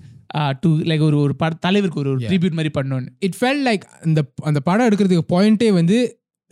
to 0.59 0.69
like 0.79 1.01
ஒரு 1.01 1.17
ஒரு 1.19 1.35
பட 1.35 1.55
தலைவருக்கு 1.59 1.99
ஒரு 1.99 2.17
ட்ரிபியூட் 2.17 2.57
மாதிரி 2.59 2.71
பண்ணணும்னு 2.79 3.07
இட் 3.19 3.35
ஃபெல் 3.41 3.61
லைக் 3.65 3.85
அந்த 4.01 4.23
அந்த 4.41 4.59
படம் 4.59 4.87
எடுக்கிறதுக்கு 4.87 5.25
பாயிண்டே 5.33 5.69
வந்து 5.73 5.97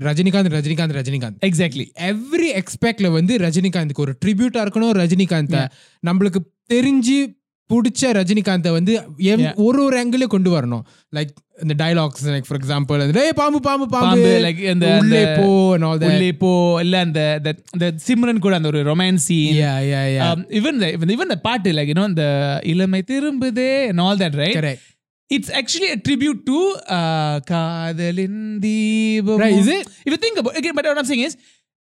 ரஜினிகாந்த் 0.01 0.51
ரஜினிகாந்த் 0.55 0.95
ரஜினிகாந்த். 0.99 1.37
எக்ஸாக்ட்லி 1.45 1.85
எவ்ரி 1.99 2.49
எக்ஸ்பெக்ட்ல 2.59 3.11
வந்து 3.11 3.37
ரஜினிகாந்துக்கு 3.37 4.03
ஒரு 4.05 4.17
ட்ரிபியூட்டா 4.25 4.61
இருக்கணும் 4.65 4.95
ரஜினிகாந்த 5.03 5.67
நம்மளுக்கு 6.07 6.39
தெரிஞ்சு 6.73 7.19
பிடிச்ச 7.69 8.11
ரஜினிகாந்தை 8.11 8.71
வந்து. 8.71 8.93
ஒரு 9.59 9.79
ஒரு 9.83 9.95
ஆங்கிள் 10.01 10.23
கொண்டு 10.27 10.49
வரணும் 10.51 10.83
லைக் 11.13 11.31
இந்த 11.61 11.73
டயலாக்ஸ் 11.77 12.25
லைக் 12.27 12.47
ஃபார் 12.47 12.59
எக்ஸாம்பிள் 12.59 13.01
டேய் 13.11 13.33
பாம்பு 13.33 13.59
பாம்பு 13.59 13.85
பாம்பு 13.87 14.07
பாம்பு 14.07 14.31
லைக் 14.43 14.59
இந்த 14.71 14.87
உள்ளே 14.97 15.21
அந்த- 15.21 15.35
போ 15.39 15.47
that. 15.95 16.07
உள்ளே 16.07 16.31
போ 16.35 16.51
இல்ல 16.81 16.99
அந்த 16.99 17.21
the- 17.43 17.55
அந்த 17.71 17.87
சிம்ரன் 18.07 18.39
கூட 18.39 18.55
அந்த 18.55 18.67
ஒரு 18.67 18.81
romance 18.83 19.25
scene 19.25 19.55
Yeah, 19.57 19.77
yeah, 19.91 20.05
yeah. 20.15 20.43
Even 20.57 20.79
even 21.09 21.31
the 21.31 21.39
பாட்டு 21.41 21.71
லைக் 21.71 21.91
யூனோ 21.93 22.07
இந்த 22.07 22.25
இளமை 22.65 23.01
திரும்புதே 23.03 23.71
and 23.89 23.99
all 23.99 24.17
that 24.17 24.35
right 24.35 24.57
Correct. 24.59 24.83
it's 25.29 25.49
actually 25.59 25.89
a 25.91 25.99
tribute 25.99 26.41
to 26.45 26.57
uh, 26.95 27.35
காதலின் 27.51 28.41
தீபம் 28.59 29.43
is 29.53 29.69
it? 29.69 29.85
if 29.99 30.11
you 30.13 30.19
think 30.19 30.37
about 30.37 30.57
again 30.57 30.75
but 30.75 30.85
what 30.85 30.97
i'm 30.97 31.09
saying 31.11 31.25
is 31.29 31.35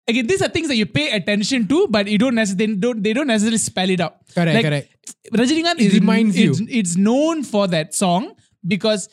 again, 0.08 0.26
these 0.26 0.42
are 0.42 0.48
things 0.48 0.68
that 0.68 0.76
you 0.76 0.86
pay 0.86 1.10
attention 1.10 1.66
to, 1.68 1.88
but 1.88 2.06
you 2.08 2.18
don't 2.18 2.34
necessarily 2.34 2.74
they 2.74 2.80
don't 2.80 3.02
they 3.02 3.12
don't 3.12 3.26
necessarily 3.26 3.58
spell 3.58 3.90
it 3.90 4.00
out. 4.00 4.16
Correct, 4.34 4.54
like, 4.54 4.64
correct. 4.64 4.88
Rajinikanth 5.32 5.80
it 5.80 5.92
is 5.92 5.94
reminds 5.94 6.38
you. 6.38 6.54
It's, 6.68 6.96
known 6.96 7.42
for 7.42 7.66
that 7.68 7.94
song 7.94 8.34
because 8.66 9.08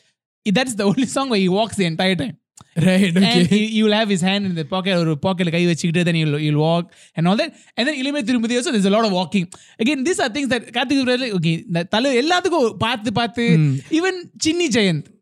that's 0.46 0.74
the 0.74 0.84
only 0.90 1.06
song 1.06 1.30
where 1.30 1.40
he 1.40 1.48
walks 1.48 1.76
the 1.76 1.84
entire 1.84 2.14
time. 2.14 2.38
Right. 2.76 3.16
Okay. 3.16 3.24
And 3.24 3.46
he, 3.46 3.82
will 3.84 3.92
have 3.92 4.08
his 4.08 4.20
hand 4.20 4.46
in 4.46 4.54
the 4.56 4.64
pocket 4.64 4.96
or 4.96 5.14
pocket 5.14 5.46
like 5.46 5.54
you 5.54 5.92
then 5.92 6.14
he'll, 6.14 6.36
he'll 6.36 6.58
walk 6.58 6.92
and 7.14 7.28
all 7.28 7.36
that. 7.36 7.54
And 7.76 7.86
then 7.86 7.94
Ilime 7.94 8.22
Tirumudi 8.22 8.56
also 8.56 8.72
there's 8.72 8.84
a 8.84 8.90
lot 8.90 9.04
of 9.04 9.12
walking. 9.12 9.48
Again, 9.78 10.02
these 10.02 10.18
are 10.18 10.28
things 10.28 10.48
that 10.48 10.72
Karthik 10.72 11.34
okay, 11.34 11.62
Talu 11.84 12.50
go 12.50 12.74
Path 12.74 13.14
Path, 13.14 13.38
even 13.38 14.30
Chinni 14.38 14.68
Jayanth. 14.68 15.13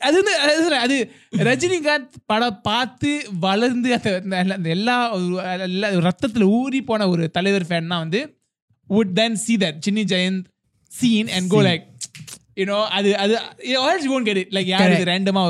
அது 0.00 0.18
அது 0.76 0.96
ரஜினிகாந்த் 1.32 2.14
படம் 2.26 2.60
பார்த்து 2.62 3.26
வளர்ந்து 3.38 3.92
அந்த 4.54 4.68
எல்லா 4.68 4.96
ரத்தத்துல 6.08 6.42
ஊறி 6.42 6.82
போன 6.82 7.08
ஒரு 7.08 7.30
தலைவர் 7.30 7.64
ஃபேன் 7.64 7.86
தான் 7.86 7.98
வந்து 7.98 8.22
would 8.90 9.16
then 9.16 9.36
see 9.36 9.56
that 9.56 9.74
Chinni 9.86 10.04
Jayant 10.04 10.44
scene 10.92 11.28
and 11.28 11.50
go 11.50 11.56
like 11.56 11.84
you 12.56 12.66
know 12.66 12.82
அது 12.88 13.16
அது 13.16 13.34
you 14.02 14.10
won't 14.12 14.24
get 14.24 14.36
it. 14.36 14.48
Like 14.52 14.66
யாரு 14.66 14.92
Correct. 14.94 15.08
ரேண்டமா 15.08 15.42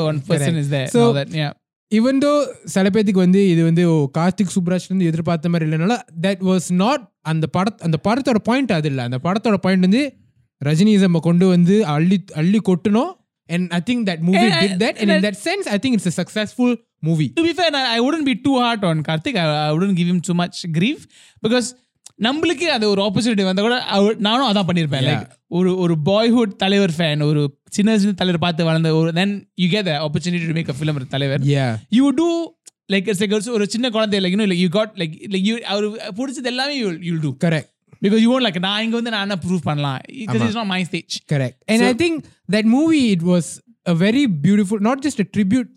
that 1.12 1.28
yeah. 1.32 1.52
ஈவன் 1.92 2.18
தோ 2.18 2.46
சில 2.64 2.90
பேத்துக்கு 2.90 3.18
வந்து 3.18 3.48
இது 3.48 3.64
வந்து 3.64 3.90
ஓ 3.90 4.10
கார்த்திக் 4.18 4.54
சுப்ராஜ் 4.54 4.86
வந்து 4.88 5.04
எதிர்பார்த்த 5.04 5.48
மாதிரி 5.48 5.70
இல்லைனால 5.70 5.98
தட் 6.22 6.42
வாஸ் 6.42 6.72
நாட் 6.72 7.12
அந்த 7.20 7.46
பட 7.46 7.70
அந்த 7.80 7.98
படத்தோட 8.04 8.38
பாயிண்ட் 8.38 8.72
அது 8.72 8.88
இல்லை. 8.88 9.04
அந்த 9.04 9.18
படத்தோட 9.22 9.54
பாயிண்ட் 9.54 9.82
வந்து 9.82 10.16
ரஜினிசம் 10.64 11.20
கொண்டு 11.28 11.46
வந்து 11.46 11.86
அள்ளி 11.86 12.24
அள்ளி 12.34 12.60
கொட்டணும் 12.68 13.12
and 13.46 13.70
I 13.70 13.80
think 13.90 14.04
that 14.10 14.18
movie 14.18 14.38
did 14.38 14.76
that 14.84 14.98
and 15.02 15.14
in 15.16 15.24
that 15.28 15.40
sense 15.44 15.68
I 15.74 15.78
think 15.84 15.96
it's 15.98 16.10
a 16.12 16.16
successful 16.22 16.74
movie 16.98 17.32
to 17.32 17.42
be 17.42 17.54
fair 17.60 17.70
I, 17.74 17.84
I 17.96 18.00
wouldn't 18.00 18.26
be 18.30 18.36
too 18.46 18.58
hard 18.58 18.84
on 18.84 19.00
Karthik. 19.08 19.36
I, 19.36 19.46
I 19.66 19.72
wouldn't 19.72 19.96
give 20.00 20.10
him 20.12 20.20
too 20.28 20.36
much 20.42 20.58
grief 20.78 21.00
because 21.46 21.74
நம்மளுக்கு 22.22 22.66
அது 22.74 22.90
ஒரு 22.90 23.02
opportunity 23.02 23.44
வந்தா 23.44 23.62
கூட 23.62 23.76
நானும் 24.18 24.48
அதான் 24.50 24.66
பண்ணியிருப்பேன். 24.68 25.06
Like 25.06 25.30
ஒரு 25.46 25.78
ஒரு 25.78 25.94
பாய்ஹுட் 26.04 26.52
தலைவர் 26.56 26.92
ஃபேன் 26.96 27.22
ஒரு 27.22 27.60
சின்ன 27.70 27.98
சின்ன 27.98 28.12
தலைவர் 28.12 28.40
பார்த்து 28.40 28.64
வளர்ந்த 28.64 28.94
ஒரு 28.94 29.12
then 29.12 29.48
you 29.54 29.68
get 29.68 29.88
opportunity 29.88 30.46
to 30.46 30.52
make 30.52 30.68
a 30.68 30.74
film 30.80 31.08
Thalaivar. 31.08 31.40
Yeah 31.40 31.66
too 32.14 32.54
like 32.92 33.08
it's 33.08 33.22
like 33.22 33.50
ஒரு 33.50 33.66
சின்ன 33.68 33.90
குழந்தை 33.90 34.20
like 34.20 34.54
you 34.54 34.68
got 34.68 34.92
like 34.96 35.14
like 35.32 35.46
you 35.50 35.56
அவர் 35.64 35.86
பிடிச்சது 36.18 36.44
எல்லாமே 36.44 36.76
you 36.78 36.90
you 37.00 37.16
too 37.20 37.36
correct 37.44 37.70
because 38.01 38.21
you 38.25 38.29
won't 38.35 38.45
like 38.47 38.59
நான் 38.59 38.83
இங்க 38.83 38.95
வந்து 38.95 39.11
நான் 39.11 39.25
என்ன 39.29 39.37
ப்ரூவ் 39.45 39.63
பண்ணலாம் 39.63 39.99
because 40.25 40.43
it's 40.47 40.59
not 40.61 40.71
my 40.75 40.81
stage 40.83 41.15
correct 41.27 41.57
and 41.67 41.81
i 41.83 41.95
think 42.03 42.15
that 42.49 42.65
movie 42.77 43.05
it 43.11 43.23
was 43.23 43.47
a 43.85 43.97
very 44.05 44.23
beautiful 44.45 44.79
not 44.89 44.99
just 45.01 45.19
a 45.19 45.27
tribute 45.37 45.69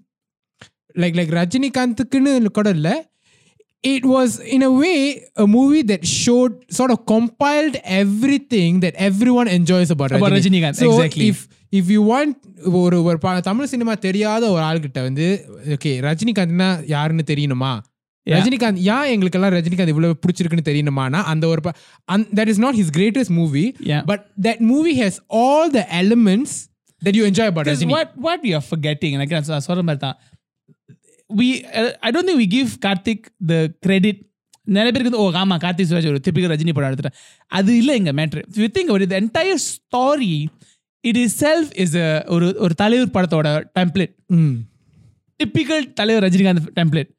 like 0.96 1.14
like 1.14 1.30
ரஜினிகாந்துக்குன்னு 1.40 2.50
கூட 2.50 2.70
இல்ல 2.70 2.88
it 3.84 4.04
was 4.04 4.38
in 4.56 4.62
a 4.62 4.72
way 4.72 4.98
a 5.36 5.46
movie 5.46 5.82
that 5.82 6.02
showed 6.22 6.52
sort 6.70 6.90
of 6.90 6.98
compiled 7.04 7.76
everything 8.00 8.80
that 8.80 8.94
everyone 9.08 9.48
enjoys 9.48 9.90
about, 9.90 10.10
About 10.10 10.32
Rajini. 10.32 10.36
Rajinikanth, 10.36 10.74
so 10.74 10.90
exactly. 10.90 11.26
if 11.28 11.38
if 11.72 11.86
you 11.90 12.02
want 12.02 12.36
ஒரு 12.80 13.02
ஒரு 13.02 13.18
ப- 13.18 13.40
Tamil 13.40 13.66
cinema 13.66 13.94
தெரியாத 13.94 14.50
ஒரு 14.50 14.62
ஆள்கிட்ட 14.62 15.00
வந்து 15.02 15.26
okay 15.66 15.92
ரஜினிகாந்த்னா 16.00 16.68
யாருன்னு 16.86 17.24
தெரியணுமா 17.26 17.72
ரஜினிகாந்த் 18.35 18.79
ஏன் 18.95 19.09
எங்களுக்கெல்லாம் 19.13 19.53
ரஜினிகாந்த் 19.57 19.93
இவ்வளவு 19.93 20.15
பிடிச்சிருக்குன்னு 20.23 20.67
தெரியணுமானா 20.69 21.19
அந்த 21.31 21.47
ஒரு 21.47 21.61
that 22.39 22.51
is 22.53 22.61
not 22.65 22.77
his 22.81 22.93
greatest 22.97 23.33
movie. 23.39 23.65
But 24.11 24.23
that 24.47 24.63
movie 24.71 24.93
has 25.01 25.19
all 25.41 25.71
the 25.77 25.83
elements 26.01 26.55
that 27.01 27.17
you 27.19 27.25
enjoy 27.29 27.51
Because 27.51 27.73
Rajini 27.73 27.95
what 28.27 28.39
we 28.45 28.53
are 28.59 28.65
forgetting, 28.71 29.11
and 29.15 29.23
again, 29.25 29.43
நான் 29.53 29.65
சொல்ற 29.69 29.83
மாதிரி 29.89 30.01
தான் 30.05 30.17
we 31.29 31.47
uh, 31.79 31.91
I 32.05 32.11
don't 32.11 32.27
think 32.29 32.39
we 32.43 32.49
give 32.57 32.71
Karthik 32.85 33.21
the 33.51 33.59
credit. 33.85 34.17
நிறைய 34.75 34.91
பேருக்கு 34.91 35.11
வந்து 35.11 35.23
ஓ 35.25 35.27
ஆமா 35.41 35.57
கார்த்திக் 35.63 35.89
சுராஜ் 35.89 36.07
ஒரு 36.11 36.21
திப்பிக்கல் 36.25 36.51
ரஜினி 36.53 36.73
படம் 36.73 36.89
எடுத்துட்டேன். 36.91 37.17
அது 37.57 37.71
இல்லை 37.77 37.93
எங்க 37.95 38.11
மேட்ரு 38.11 38.41
யூ 38.61 38.67
திங்க் 38.77 38.93
ஒரு 38.95 39.05
the 39.09 39.17
entire 39.23 39.59
story 39.67 40.33
it 41.03 41.17
itself 41.23 41.67
is 41.83 41.91
a 42.05 42.07
ஒரு 42.35 42.47
ஒரு 42.65 42.73
தலைவர் 42.73 43.13
படத்தோட 43.17 43.47
டெம்ப்ளேட் 43.79 44.13
டிப்பிக்கல் 45.39 45.85
தலைவர் 45.99 46.25
ரஜினிகாந்த் 46.27 46.69
டெம்ப்ளேட் 46.79 47.09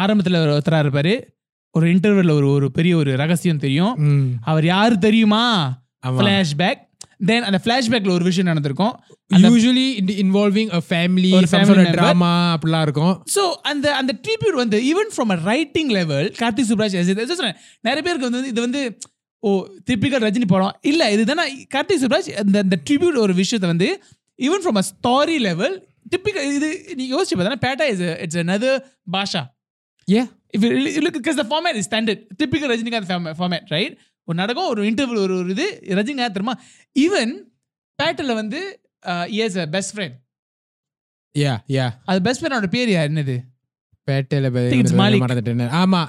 ஆரம்பத்தில் 0.00 0.42
ஒரு 0.44 0.52
ஒருத்தரா 0.56 0.80
இருப்பாரு. 0.84 1.14
ஒரு 1.74 1.86
இன்டர்வெல்ல 1.94 2.32
ஒரு 2.38 2.48
ஒரு 2.56 2.66
பெரிய 2.78 2.94
ஒரு 3.02 3.10
ரகசியம் 3.20 3.62
தெரியும். 3.64 3.92
அவர் 4.50 4.64
யாரு 4.74 4.96
தெரியுமா. 5.04 5.44
ஃபிளாஷ்பேக் 6.18 6.80
தென் 7.28 7.44
அந்த 7.48 7.58
ஃபிளாஷ்பேக்ல 7.64 8.12
ஒரு 8.16 8.24
விஷயம் 8.28 8.48
நடந்திருக்கும். 8.50 8.94
Usually 9.44 9.86
involving 10.24 10.70
a 10.78 10.80
family. 10.88 11.30
Drama 11.96 12.32
அப்படிலாம் 12.54 12.84
இருக்கும். 12.88 13.14
ஸோ 13.36 13.42
அந்த 13.70 13.86
அந்த 14.00 14.12
ட்ரிபியூட் 14.24 14.58
வந்து 14.62 14.80
even 14.90 15.10
from 15.14 15.32
a 15.36 15.38
writing 15.50 15.92
level 15.98 16.28
Karthik 16.42 16.70
Subbaraj 16.70 16.96
நிறைய 17.88 18.02
பேருக்கு 18.06 18.28
வந்து 18.30 18.50
இது 18.52 18.60
வந்து 18.66 18.82
ஓ 19.42 19.52
டிப்பிக்கல் 19.90 20.24
ரஜினி 20.26 20.48
படம். 20.50 20.74
இல்ல 20.90 21.02
இதுதானே 21.14 21.44
கார்த்திக் 21.74 22.02
சுப்ராஜ் 22.02 22.28
அந்த 22.42 22.56
அந்த 22.64 22.76
ட்ரிபியூட் 22.88 23.22
ஒரு 23.24 23.34
விஷயத்தை 23.42 23.68
வந்து 23.72 23.88
even 24.38 24.62
from 24.64 24.80
a 24.82 24.84
story 24.92 25.38
level 25.48 25.74
typical 26.12 26.54
இது 26.58 26.68
நீ 26.98 27.04
யோசிச்சு 27.14 27.36
பார்த்தா 27.38 27.62
Petta 27.66 27.86
is 27.92 28.04
it's 28.24 28.40
another 28.44 28.74
Baasha 29.16 29.42
a 30.08 30.22
if 30.54 30.62
you 30.64 31.02
look 31.04 31.14
because 31.14 31.36
the 31.36 31.48
format 31.52 31.74
is 31.80 31.84
standard 31.90 32.18
typical 32.42 32.68
Rajinikanth 32.74 33.08
format, 33.12 33.36
format 33.42 33.64
right 33.76 33.92
ஒரு 34.28 34.36
நடக்கும் 34.40 34.70
ஒரு 34.72 34.82
இன்டர்வியூ 34.90 35.20
ஒரு 35.26 35.34
ஒரு 35.40 35.50
இது 35.54 35.66
ரஜினிகாந்த் 36.00 36.36
தெரியுமா 36.36 36.56
ஈவன் 37.04 37.32
பேட்டில் 37.98 38.34
வந்து 38.40 38.60
years 39.36 39.56
best 39.76 39.94
friend 39.94 40.16
yeah 41.34 41.54
yeah 41.76 41.86
அது 42.10 42.20
பெஸ்ட் 42.28 42.42
ஃப்ரெண்டோட 42.42 42.68
பேர் 42.76 42.92
யார் 42.96 43.08
என்னது 43.12 43.36
பேட்டையில 44.08 44.48
it's 44.80 44.94
Malik. 45.02 45.22
மறந்துட்டேன் 45.24 45.74
ஆமா 45.82 46.02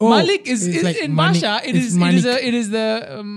Oh, 0.00 0.08
Malik 0.10 0.42
is, 0.46 0.62
it's 0.62 0.78
is 0.78 0.82
like 0.82 0.98
in 1.04 1.12
Manik. 1.14 1.42
Basha. 1.42 1.52
It 1.68 1.74
It's 1.76 1.86
is, 1.86 1.92
it 1.92 1.94
is 1.94 2.00
Manik. 2.00 2.24
a, 2.26 2.48
it 2.48 2.54
is 2.54 2.66
the 2.70 2.86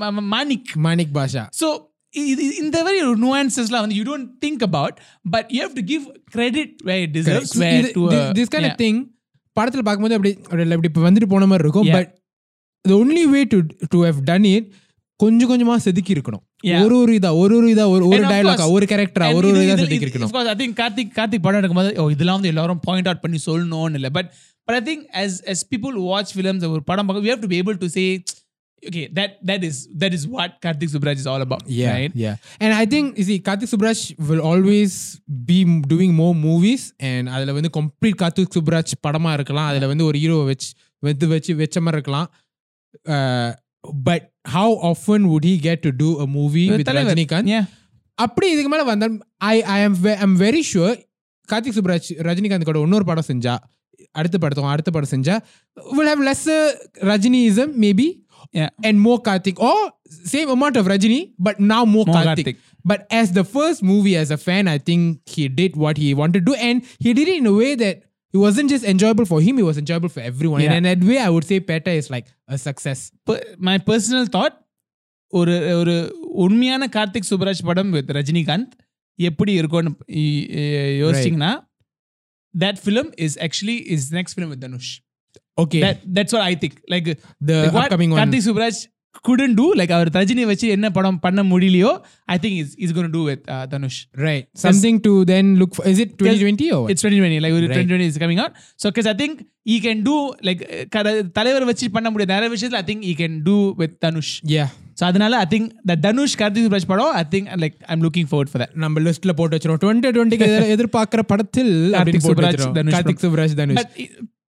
um, 0.08 0.18
Manik. 0.34 0.66
Manik 0.86 1.14
Basha 1.18 1.44
So 1.60 1.68
இது 2.14 2.44
இந்த 2.62 2.78
மாதிரி 2.86 3.00
ஒரு 3.06 3.20
nuancesலாம் 3.20 3.84
வந்து 3.86 3.98
you 4.00 4.06
don't 4.10 4.30
think 4.46 4.60
about 4.62 4.94
but 5.26 5.46
you 5.56 5.60
have 5.66 5.76
to 5.76 5.84
give 5.92 6.04
credit 6.36 6.72
where 6.88 7.02
it 7.06 7.12
deserves 7.18 7.52
where 7.62 7.86
to 7.98 8.04
a, 8.10 8.22
this 8.40 8.52
kind 8.54 8.68
yeah. 8.68 8.74
Of 8.74 8.82
thing 8.84 9.00
படத்துல 9.60 9.82
பார்க்கும்போது 9.82 10.16
அப்படி 10.16 10.38
அப்படி 10.44 10.70
இப்படி 10.70 10.88
இப்ப 10.88 11.12
வந்துட்டு 11.12 11.26
போன 11.26 11.46
மாதிரி 11.46 11.70
இருக்கும். 11.70 11.92
But 11.92 12.18
the 12.88 12.96
only 12.96 13.24
way 13.34 13.44
to 13.46 13.58
to 13.90 13.98
have 14.10 14.20
done 14.26 14.58
it 14.58 14.72
கொஞ்சம் 15.16 15.50
கொஞ்சமா 15.52 15.76
செதுக்கி 15.76 16.14
இருக்கணும். 16.14 16.44
ஒரு 16.84 16.98
ஒரு 16.98 17.14
இதா 17.14 17.38
ஒரு 17.38 17.56
ஒரு 17.58 17.68
இதா 17.68 17.88
ஒரு 17.88 18.08
ஒரு 18.08 18.18
டயலாக் 18.18 18.72
ஒரு 18.72 18.86
கேரக்டரா 18.86 19.34
ஒரு 19.34 19.48
ஒரு 19.48 19.60
இது- 19.60 19.78
செதுக்கி 19.78 20.06
இருக்கணும் 20.06 20.48
I 20.48 20.56
think 20.56 20.74
கார்த்திக் 20.74 21.12
கார்த்திக் 21.16 21.42
படம் 21.42 21.62
எடுக்கும்போது 21.62 21.98
ஓ 21.98 22.10
இதெல்லாம் 22.10 22.34
வந்து 22.34 22.48
எல்லாரும் 22.48 22.80
பாயிண்ட் 22.82 23.08
அவுட் 23.08 23.22
பண்ணி 23.22 23.38
சொல்லணும்னு 23.46 23.94
இல்லை 23.94 24.10
but 24.10 24.34
but 24.64 24.76
I 24.76 24.82
think 24.90 25.16
as 25.16 25.44
as 25.44 25.66
people 25.76 25.96
watch 26.12 26.30
films 26.36 26.68
ஒரு 26.68 26.84
படம் 26.84 27.06
பார்க்க 27.06 27.28
we 27.28 27.36
have 27.36 27.48
to 27.48 27.48
be 27.48 27.62
able 27.62 27.78
to 27.78 27.88
say 27.88 28.24
okay 28.83 29.05
that 29.11 29.31
that 29.43 29.63
is 29.65 29.77
that 29.97 30.13
is 30.13 30.25
what 30.29 30.51
Karthik 30.61 30.91
Subraj 30.95 31.17
is 31.17 31.27
all 31.27 31.43
about 31.43 31.63
Yeah, 31.75 31.93
right 31.93 32.13
yeah. 32.15 32.35
And 32.61 32.73
I 32.75 32.85
think 32.87 33.19
you 33.19 33.25
see, 33.25 33.39
Karthik 33.41 33.71
Subraj 33.73 33.99
will 34.29 34.43
always 34.43 34.95
be 35.45 35.59
m- 35.65 35.81
doing 35.93 36.11
more 36.15 36.35
movies 36.41 36.83
and 37.11 37.33
அதுல 37.35 37.55
வந்து 37.59 37.71
complete 37.79 38.17
Karthik 38.23 38.51
Subraj 38.57 38.91
படமா 39.07 39.33
இருக்கலாம் 39.39 39.69
அதுல 39.71 39.89
வந்து 39.93 40.05
ஒரு 40.11 40.19
hero 40.25 40.37
வச்சு 40.51 40.69
வந்து 41.03 41.29
வச்சு 41.35 41.55
வச்ச 41.63 41.85
மாதிரி 41.87 41.99
இருக்கலாம் 41.99 42.29
Uh, 43.15 43.49
but 44.09 44.23
how 44.47 44.69
often 44.91 45.29
would 45.31 45.45
he 45.45 45.55
get 45.59 45.79
to 45.83 45.91
do 46.03 46.11
a 46.19 46.27
movie 46.35 46.67
with 46.73 46.85
தலைவர். 46.89 47.09
ரஜினிகாந்த் 47.09 47.51
yeah 47.55 47.65
அப்படி 48.19 48.47
இதுக்கு 48.55 48.71
மேல 48.73 48.83
வந்தா 48.91 49.07
I 49.53 49.57
I 49.75 49.79
am 49.87 49.97
I'm 50.25 50.37
very 50.45 50.61
sure 50.71 50.95
Karthik 51.49 51.77
Subbaraj 51.79 52.09
Rajinikanth 52.29 52.69
கூட 52.69 52.81
இன்னொரு 52.87 53.07
படம் 53.11 53.27
செஞ்சா 53.31 53.55
அடுத்த 54.21 54.37
படத்தம் 54.39 54.71
அடுத்த 54.75 54.91
படம் 54.97 55.13
செஞ்சா 55.15 55.37
will 55.97 56.11
have 56.13 56.23
less 56.29 56.47
Rajinism 57.11 57.73
maybe 57.85 58.07
Yeah. 58.53 58.71
And 58.81 58.99
more 58.99 59.21
Karthik 59.29 59.61
oh 59.61 59.73
same 60.33 60.51
amount 60.55 60.79
of 60.79 60.89
Rajini 60.95 61.21
but 61.39 61.61
now 61.73 61.83
more 61.85 62.07
More 62.07 62.17
Karthik 62.17 62.49
Karthik. 62.49 62.59
But 62.85 63.01
as 63.11 63.29
the 63.33 63.45
first 63.55 63.81
movie, 63.83 64.17
as 64.17 64.31
a 64.31 64.41
fan, 64.47 64.65
I 64.69 64.79
think 64.79 65.03
he 65.37 65.45
did 65.61 65.77
what 65.77 65.97
he 65.97 66.09
wanted 66.15 66.41
to 66.41 66.47
do, 66.51 66.57
and 66.69 66.77
he 67.01 67.13
did 67.13 67.29
it 67.29 67.37
in 67.37 67.47
a 67.47 67.57
way 67.63 67.71
that 67.75 67.97
it 68.35 68.37
wasn't 68.37 68.69
just 68.71 68.85
enjoyable 68.85 69.25
for 69.25 69.39
him; 69.41 69.55
it 69.59 69.63
was 69.63 69.79
enjoyable 69.79 70.09
for 70.09 70.23
everyone. 70.23 70.61
Yeah. 70.61 70.69
And 70.69 70.81
in 70.81 70.89
that 70.91 71.03
way, 71.11 71.19
I 71.19 71.31
would 71.31 71.47
say 71.51 71.59
Peta 71.61 71.93
is 71.93 72.09
like 72.11 72.29
a 72.49 72.59
success. 72.59 73.01
My 73.59 73.77
personal 73.89 74.29
thought 74.29 74.57
ஒரு 75.33 75.55
ஒரு 75.75 75.95
உண்மையான 76.45 76.89
கார்த்திக் 76.97 77.31
சுப்ராஜ் 77.31 77.63
படம் 77.65 77.91
with 77.91 78.11
Rajinikanth 78.11 78.75
எப்படி 79.19 79.53
இருக்கும்னு 79.53 79.93
இ- 80.23 80.45
இ- 80.61 80.93
யோசிச்சிங்கன்னா 81.03 81.53
that 82.55 82.79
film 82.79 83.07
is 83.19 83.33
actually 83.39 83.79
is 83.95 84.13
next 84.13 84.35
film 84.35 84.51
with 84.51 84.61
Dhanush. 84.61 84.91
Okay, 85.59 85.81
That 85.81 85.99
that's 86.15 86.33
what 86.33 86.45
I 86.45 86.57
think. 86.57 86.75
Like 86.89 87.09
the 87.43 87.57
like 87.59 87.73
what 87.73 87.85
upcoming 87.85 88.11
one, 88.11 88.21
Karthik 88.21 88.43
Subraj 88.47 88.77
couldn't 89.25 89.55
do, 89.55 89.67
like 89.73 89.91
அவர் 89.91 90.09
ரஜினி 90.15 90.45
வச்சு 90.45 90.67
என்ன 90.69 90.87
படம் 90.91 91.21
பண்ண 91.21 91.41
முடியலையோ 91.45 91.91
I 92.29 92.39
think 92.39 92.55
is 92.63 92.71
is 92.77 92.93
going 92.93 93.07
to 93.07 93.15
do 93.17 93.23
with 93.23 93.43
uh, 93.49 93.65
Dhanush. 93.67 93.99
right? 94.25 94.45
Something 94.65 94.97
to 95.01 95.13
then 95.25 95.47
look 95.57 95.73
for. 95.77 95.85
Is 95.87 95.99
it 95.99 96.11
2020 96.19 96.67
or 96.71 96.81
what? 96.83 96.91
It's 96.93 97.05
2020, 97.05 97.39
like 97.45 97.55
ஒரு 97.59 97.67
Right. 97.67 97.77
2020 97.79 98.09
is 98.13 98.19
coming 98.19 98.41
out. 98.45 98.53
So 98.81 98.91
because 98.91 99.07
I 99.07 99.15
think 99.15 99.35
he 99.67 99.79
can 99.81 100.01
do 100.03 100.17
like 100.43 100.63
uh, 100.69 100.83
கட- 100.97 101.25
தலைவர் 101.39 101.69
வச்சு 101.71 101.89
பண்ண 101.91 102.11
முடியாத 102.11 102.33
நிறைய 102.35 102.51
விஷயத்துல 102.57 102.81
I 102.83 102.87
think 102.91 103.03
he 103.05 103.15
can 103.15 103.35
do 103.45 103.57
with 103.83 103.95
Dhanush. 104.05 104.33
yeah. 104.57 104.71
So 104.99 105.05
அதனால 105.05 105.39
I 105.39 105.49
think 105.53 105.71
the 105.87 105.99
Dhanush 106.03 106.37
Karthik 106.41 106.67
Subbaraj 106.67 106.91
படம் 106.91 107.15
I 107.15 107.25
think 107.31 107.49
like 107.63 107.79
I'm 107.93 108.05
looking 108.05 108.29
forward 108.31 108.53
for 108.53 108.63
that 108.63 108.75
நம்ம 108.83 109.01
லிஸ்ட்ல 109.07 109.33
போட்டு 109.39 109.57
வச்சிரும் 109.57 109.81
டுவெண்ட்டி 109.85 110.13
டுவெண்ட்டிக்கு 110.17 110.49
எதிர்பார்க்கிற 110.77 111.23
படத்தில் 111.33 111.73
அப்படின்னு 111.99 112.21
போட்டு 112.21 112.35
சுப்ராஜ், 112.35 112.55
வச்சிரும். 112.55 112.77
தனுஷ் 112.79 112.95
கார்த்திக் 112.97 113.25
சுப்ராஜ் 113.25 113.57
தனுஷ் 113.63 113.81
பட் 113.81 113.97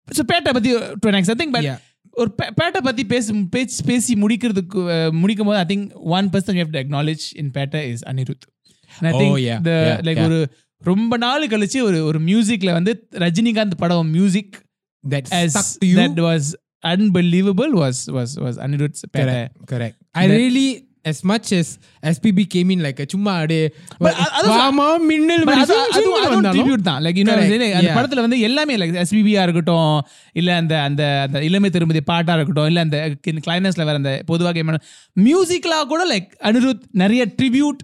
ஸோ 0.09 0.23
பேட்டை 0.29 0.53
பத்தி 0.53 0.71
to 1.01 1.09
an 1.09 1.15
extent, 1.15 1.35
I 1.35 1.41
think 1.41 1.53
but 1.53 1.65
Yeah. 1.65 1.79
ஒரு 2.17 2.31
பே- 2.39 2.53
பேட்டை 2.61 2.81
பத்தி 2.81 3.05
பேசி 3.07 3.33
பேசி 3.49 3.83
பேசி 3.85 4.15
முடிக்கிறதுக்கு 4.15 4.79
அஹ், 4.93 5.13
முடிக்கும் 5.13 5.47
போது 5.47 5.59
I 5.59 5.67
think 5.69 5.85
one 6.11 6.29
person 6.29 6.55
you 6.55 6.63
have 6.63 6.73
to 6.73 6.79
acknowledge 6.79 7.25
in 7.35 7.51
Petta 7.51 7.83
is 7.91 8.05
Anirudh 8.05 8.47
I 9.03 9.11
Oh, 9.11 9.19
think 9.21 9.39
yeah, 9.41 9.59
the 9.63 9.73
yeah, 9.83 10.01
like 10.03 10.19
yeah. 10.19 10.29
ஒரு 10.29 10.39
ரொம்ப 10.83 11.17
நாள் 11.17 11.49
கழிச்சு 11.49 11.79
ஒரு 11.83 12.05
ஒரு 12.05 12.19
மியூசிக்ல 12.21 12.73
வந்து 12.73 12.93
ரஜினிகாந்த் 13.19 13.77
படம் 13.77 14.11
music 14.11 14.57
that 15.05 15.27
as 15.35 15.51
stuck 15.53 15.71
to 15.81 15.87
you 15.87 15.97
that 15.99 16.19
was 16.21 16.45
unbelievable 16.85 17.73
was 17.75 17.99
was 18.11 18.31
was 18.39 18.57
as 21.06 21.26
much 21.26 21.52
as 21.52 21.68
SPB 22.04 22.46
came 22.48 22.72
in 22.72 22.80
like 22.82 23.00
a 23.00 23.06
சும்மா 23.06 23.34
அப்படியே 23.36 23.64
வாமா 24.52 25.00
மின்னல் 25.00 25.44
tribute 26.52 26.82
தான் 26.82 27.04
லைக் 27.04 27.18
இன்னொரு. 27.18 27.42
அந்த. 27.74 27.90
படத்துல 27.96 28.20
வந்து 28.20 28.40
எல்லாமே 28.40 28.78
லைக் 28.78 29.04
எஸ்பிபியா 29.04 29.42
இருக்கட்டும் 29.42 30.02
இல்ல 30.34 30.56
அந்த 30.56 30.82
அந்த 30.82 31.22
அந்த 31.22 31.44
இளமை 31.44 31.70
திருமதி 31.70 32.02
பாட்டா 32.02 32.34
இருக்கட்டும் 32.34 32.66
இல்ல 32.66 32.80
அந்த 32.80 32.98
கிளைமேக்ஸ்ல 33.28 33.86
வேற 33.86 33.94
அந்த 33.94 34.22
பொதுவாக 34.26 34.64
மியூசிக்லா 35.20 35.82
கூட 35.84 36.16
லைக் 36.16 36.30
அனிருத் 36.42 36.84
நிறைய 36.92 37.26
tribute 37.42 37.82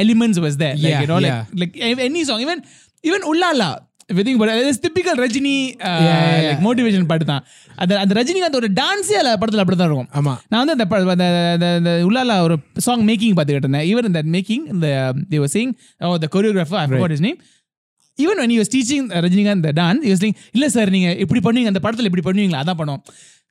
elements 0.00 0.42
was 0.44 0.56
there. 0.56 0.76
Like 0.76 1.08
like 1.56 1.74
any 2.02 2.20
song 2.20 2.40
even 2.40 2.62
even 3.04 3.24
உள்ளாலா 3.32 3.70
within 4.18 4.40
typical 4.84 5.18
Rajini 5.24 5.54
motivation 6.66 7.08
பாட்டு 7.10 7.26
தான். 7.32 7.44
அந்த 7.82 7.92
அந்த 8.02 8.12
ரஜினிகாந்த் 8.20 8.58
ஒரு 8.60 8.68
டான்ஸே 8.80 9.16
அந்த 9.22 9.32
படத்துல 9.42 9.62
அப்படிதான் 9.64 9.88
இருக்கும். 9.90 10.10
ஆமா. 10.20 10.34
நான் 10.52 10.62
வந்து 10.64 10.76
அந்த 10.76 11.26
அந்த 11.78 11.92
உள்ளால 12.08 12.36
ஒரு 12.46 12.56
சாங் 12.86 13.04
மேக்கிங் 13.10 13.34
பார்த்துக்கிட்டு 13.38 13.68
இருந்தேன். 13.68 13.88
ஈவன் 13.92 14.08
இந்த 14.10 14.22
மேக்கிங் 14.36 14.64
இந்த 14.74 14.88
the 15.32 15.40
was 15.44 15.56
sing 15.58 15.74
oh 16.10 16.14
the 16.24 16.30
choreographer 16.36 16.88
forgot 16.92 17.14
his 17.16 17.26
name 17.28 17.40
even 18.18 18.40
when 18.40 18.50
he 18.52 18.58
was 18.62 18.68
teaching 18.74 19.04
Rajinikanth 19.24 19.64
the 19.66 19.72
dance 19.78 20.02
he 20.06 20.10
was 20.14 20.20
saying 20.22 20.36
இல்ல 20.56 20.64
சார் 20.74 20.90
நீங்க 20.96 21.10
இப்படி 21.24 21.40
பண்ணுவீங்க 21.44 21.70
அந்த 21.72 21.82
படத்துல 21.84 22.08
இப்படி 22.10 22.24
பண்ணுவீங்களா? 22.26 22.60
அதான் 22.64 22.78
பண்ணுவோம். 22.80 23.02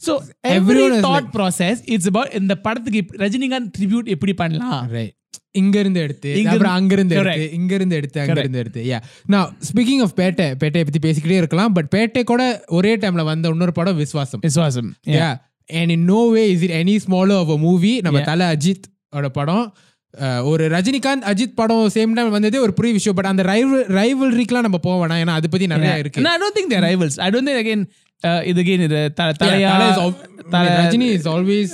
So 0.01 0.11
every 0.57 0.83
thought 1.07 1.31
process 1.37 1.81
it's 1.93 2.09
about 2.11 2.29
இந்த 2.41 2.53
படத்துக்கு 2.65 3.01
ரஜினிகாந்த் 3.23 3.71
ட்ரிபியூட் 3.77 4.07
எப்படி 4.15 4.33
பண்ணலாம்? 4.41 4.77
ரைட் 4.97 5.15
இங்க 5.51 5.79
இருந்து 5.79 5.99
எடுத்து 5.99 6.29
அப்புறம் 6.45 6.71
அங்க 6.71 6.93
இருந்து 6.93 7.15
எடுத்து. 7.15 7.45
இங்க 7.51 7.75
இருந்து 7.75 7.95
எடுத்து 7.95 8.19
அங்க 8.21 8.39
இருந்து 8.39 8.59
எடுத்து 8.59 8.81
யா 8.83 8.99
நான் 9.25 9.57
ஸ்பீக்கிங் 9.67 10.01
ஆஃப் 10.01 10.15
பேட்டை 10.15 10.47
பேட்டையை 10.61 10.85
பத்தி 10.87 11.01
பேசிக்கிட்டே 11.01 11.37
இருக்கலாம் 11.37 11.73
பட் 11.73 11.89
பேட்டை 11.95 12.23
கூட 12.23 12.43
ஒரே 12.69 12.95
டைம்ல 12.95 13.23
வந்த 13.23 13.49
இன்னொரு 13.49 13.71
படம் 13.71 13.99
Viswasam 13.99 14.41
Viswasam 14.41 14.89
yeah 15.11 15.29
and 15.69 15.89
in 15.89 16.03
no 16.05 16.27
way 16.27 16.51
is 16.51 16.61
it 16.61 16.75
any 16.79 16.99
smaller 17.05 17.37
of 17.37 17.49
a 17.49 17.57
movie 17.59 17.93
நம்ம. 17.99 18.21
தலை 18.21 18.47
அஜித் 18.47 18.87
ஓட 19.13 19.29
படம் 19.29 19.65
ஒரு 20.43 20.69
ரஜினிகாந்த் 20.69 21.25
அஜித் 21.25 21.55
படம் 21.55 21.87
சேம் 21.87 22.13
டைம் 22.13 22.29
வந்ததே 22.29 22.57
ஒரு 22.57 22.73
பெரிய 22.73 22.93
விஷயம் 22.93 23.15
பட் 23.15 23.25
அந்த 23.25 23.43
ரைவல் 23.43 23.85
ரைவல்ரிக்கெலாம் 23.93 24.61
நம்ம 24.61 24.77
போக 24.79 24.97
வேணாம் 25.01 25.21
ஏன்னா 25.21 25.35
அது 25.35 25.49
பத்தி 25.49 25.67
நிறைய 25.67 25.97
இருக்கு 25.97 26.21
don't 26.21 26.55
think 26.55 26.69
they're 26.71 26.87
rivals. 26.89 27.17
I 27.17 27.29
don't 27.29 27.47
think 27.47 27.59
again. 27.59 27.83
Uh, 28.23 28.41
இது 28.43 28.61
again 28.61 28.81
இது 28.81 28.97
த- 29.13 29.33
தலையா 29.39 29.69
Rajini 30.79 31.07
is 31.11 31.27
always 31.27 31.71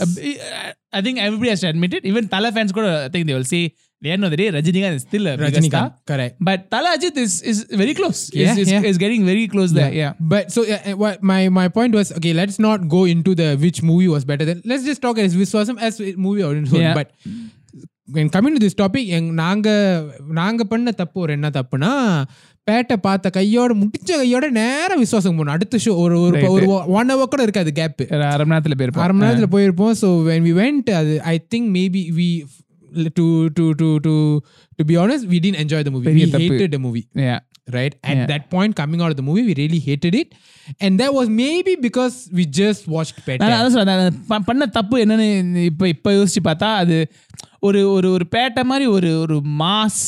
I 0.98 1.02
think 1.04 1.16
everybody 1.26 1.50
has 1.52 1.62
to 1.64 1.68
admit 1.72 1.94
it. 1.98 2.04
Even 2.10 2.24
Tala 2.34 2.50
fans 2.58 2.72
கூட 2.76 2.86
I 3.06 3.10
think 3.14 3.26
they 3.28 3.36
will 3.38 3.50
say 3.54 3.62
the 4.04 4.10
end 4.14 4.22
of 4.26 4.30
the 4.32 4.38
day 4.40 4.46
Rajinikanth 4.56 4.96
is 4.98 5.04
still 5.08 5.26
a 5.30 5.34
bigger 5.36 5.62
star. 5.68 5.84
Rajinikanth 5.84 5.94
correct 6.10 6.36
But 6.48 6.60
Tala 6.72 6.90
Ajit 6.96 7.16
is 7.24 7.34
is 7.50 7.58
very 7.82 7.94
close. 8.00 8.20
Yeah, 8.40 8.52
is, 8.52 8.58
is, 8.62 8.70
yeah. 8.74 8.90
is 8.90 8.98
getting 9.04 9.22
very 9.32 9.44
close 9.52 9.72
there. 9.78 9.92
Yeah. 10.02 10.12
But 10.32 10.46
so 10.54 10.62
uh, 10.74 10.80
uh, 10.90 10.96
what 11.02 11.16
my 11.32 11.40
my 11.60 11.66
point 11.76 11.94
was 12.00 12.10
okay. 12.18 12.32
Let's 12.40 12.58
not 12.68 12.80
go 12.96 13.02
into 13.14 13.34
the 13.42 13.48
which 13.64 13.80
movie 13.90 14.10
was 14.16 14.24
better. 14.30 14.46
Than, 14.50 14.60
let's 14.72 14.86
just 14.90 15.02
talk 15.06 15.18
as 15.26 15.36
Viswasam 15.42 15.78
as 15.88 16.00
a 16.00 16.14
movie 16.26 16.44
or 16.48 16.52
so. 16.72 16.80
Yeah. 16.84 16.96
But 17.00 17.10
when 18.16 18.28
coming 18.36 18.54
to 18.58 18.62
this 18.66 18.76
topic, 18.82 19.04
எங் 19.18 19.28
நாங்க 19.42 19.68
நாங்க 20.40 20.62
பண்ண 20.64 20.90
தப்பு 21.02 21.18
ஒரு 21.24 21.32
என்ன 21.38 21.50
தப்புனா 21.58 21.92
பேட்டை 22.67 22.95
பார்த்த 22.97 23.29
கையோட 23.29 23.73
முடிச்ச 23.73 24.11
கையோட 24.13 24.49
நேரம் 24.57 24.99
விசுவாசம் 24.99 25.35
போகணும் 25.35 25.53
அடுத்த 25.53 25.79
ஷோ 25.85 25.93
ஒரு 25.97 26.15
ஒரு. 26.21 26.41
ஒரு 26.49 26.67
ஒன் 26.91 27.11
ஹவர் 27.11 27.31
கூட 27.33 27.41
இருக்காது 27.41 27.71
கேப் 27.71 28.01
ஒரு 28.09 28.23
அரை 28.25 28.45
மணி 28.45 28.55
நேரத்துல 28.55 28.77
போயிருப்போம். 28.79 29.05
அரை 29.05 29.15
மணி 29.15 29.27
நேரத்துல 29.27 29.49
போயிருப்போம் 29.55 29.95
ஸோ 30.01 30.09
வென் 30.27 30.45
வி 30.47 30.53
வெண்ட் 30.57 30.89
அது 30.93 31.13
I 31.25 31.35
think 31.55 31.69
maybe 31.77 32.03
we 32.17 32.29
to 33.13 33.25
to 33.53 33.65
to 33.73 33.89
to 33.99 34.13
to 34.79 34.85
be 34.85 34.97
honest 34.97 35.27
we 35.29 35.39
didn't 35.39 35.59
enjoy 35.63 35.83
the 35.83 35.91
movie 35.91 36.13
we. 36.13 36.25
Hated 36.37 36.69
the 36.69 36.79
movie 36.79 37.03
Yeah. 37.25 37.39
right? 37.67 37.93
At 38.03 38.15
Yeah. 38.15 38.27
that 38.27 38.43
point, 38.49 38.71
coming 38.79 39.01
out 39.01 39.11
of 39.11 39.17
the 39.17 39.23
movie, 39.23 39.43
we 39.43 39.53
really 39.53 39.79
hated 39.79 40.13
it, 40.15 40.27
and 40.79 41.01
that 41.01 41.11
was 41.13 41.27
maybe 41.39 41.73
because 41.81 42.15
we 42.33 42.43
just 42.59 42.83
watched. 42.87 43.17
நான் 43.43 43.71
சொல்றேன் 43.71 44.21
பண்ண 44.45 44.65
தப்பு 44.69 45.01
என்னன்னு 45.05 45.27
இப்ப 45.63 45.87
இப்ப 45.87 46.11
யோசிச்சு 46.11 46.41
பார்த்தா 46.43 46.69
அது 46.75 46.97
ஒரு 47.59 47.91
ஒரு 47.91 48.11
ஒரு 48.11 48.27
பேட்டை 48.35 48.63
மாதிரி 48.63 48.85
ஒரு 48.91 49.19
ஒரு 49.19 49.37
மாஸ் 49.59 50.01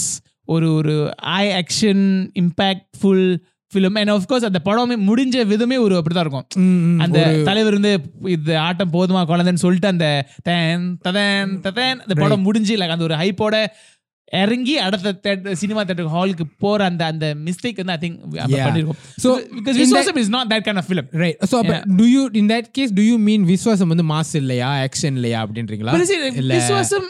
ஒரு 0.56 0.68
ஒரு 0.74 0.96
I 1.18 1.46
action 1.60 2.04
impactful 2.40 3.26
film 3.72 3.98
and 4.00 4.10
of course 4.10 4.48
அந்த 4.50 4.60
படமே 4.66 4.96
முடிஞ்ச 5.10 5.46
விதமே 5.46 5.78
ஒரு 5.78 5.96
அப்படிதான் 5.96 6.26
இருக்கும். 6.26 6.48
அந்த 7.00 7.20
தலைவர் 7.44 7.76
வந்து 7.78 7.92
இது 8.28 8.58
ஆட்டம் 8.58 8.94
போதுமா 8.94 9.22
குழந்தைன்னு 9.32 9.64
சொல்லிட்டு 9.66 9.88
அந்த 9.88 10.08
தேன் 10.44 10.88
ததேன் 11.08 11.54
ததேன் 11.68 11.98
அந்த 11.98 12.16
படம் 12.16 12.42
முடிஞ்சு 12.42 12.78
like 12.78 12.94
அந்த 12.96 13.04
ஒரு 13.04 13.16
ஹைப்போட 13.16 13.56
இறங்கி 14.32 14.78
அடுத்த 14.78 15.12
தேட்டர் 15.24 15.52
சினிமா 15.52 15.84
தேட்டர் 15.84 16.12
ஹாலுக்கு 16.16 16.46
போற 16.58 16.86
அந்த 16.86 17.04
அந்த 17.06 17.36
மிஸ்டேக் 17.46 17.80
வந்து 17.84 17.94
ஐ 17.94 18.00
திங்க். 18.02 18.20
பண்ணிருக்கோம். 18.68 19.00
So, 19.18 19.32
because 19.38 19.80
Viswasam 19.82 20.18
is 20.18 20.30
not 20.30 20.50
that 20.54 20.68
kind 20.68 20.82
of 20.82 20.90
film 20.90 21.08
right. 21.12 21.38
So, 21.46 21.62
but 21.64 21.82
do 21.98 22.06
you 22.16 22.24
in 22.38 22.48
that 22.48 22.68
case 22.78 22.92
do 23.00 23.06
you 23.10 23.18
mean 23.28 23.42
Viswasam 23.54 23.92
வந்து 23.94 24.08
மாஸ் 24.10 24.34
இல்லையா 24.34 24.70
ஆக்ஷன் 24.84 25.16
இல்லையா 25.20 25.40
அப்படின்றீங்களா? 25.46 25.94
விஸ்வாசம் 26.54 27.10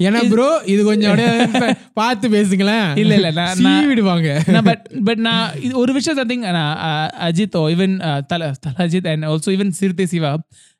ஏன்னா 0.00 0.20
ப்ரோ 0.28 0.46
இது 0.64 0.84
கொஞ்சம் 0.84 1.20
பார்த்து 2.00 2.26
பேசுங்களேன். 2.28 2.88
இல்ல, 2.96 3.14
இல்ல, 3.14 3.30
நான்- 3.32 3.86
விடுவாங்க 3.86 4.28
பட் 4.64 4.82
பட் 5.04 5.18
நான் 5.18 5.54
இது 5.60 5.78
ஒரு 5.78 5.92
விஷயம் 5.92 6.28
திங் 6.28 6.44
அஜித் 7.26 7.56
ஓ 7.56 7.68
ஈவன் 7.68 7.94
தல 8.26 8.50
Thala 8.60 8.74
Ajith 8.78 9.08
and 9.08 9.24
also 9.24 9.52
even 9.54 9.72
Siruthai 9.78 10.06
Siva 10.06 10.32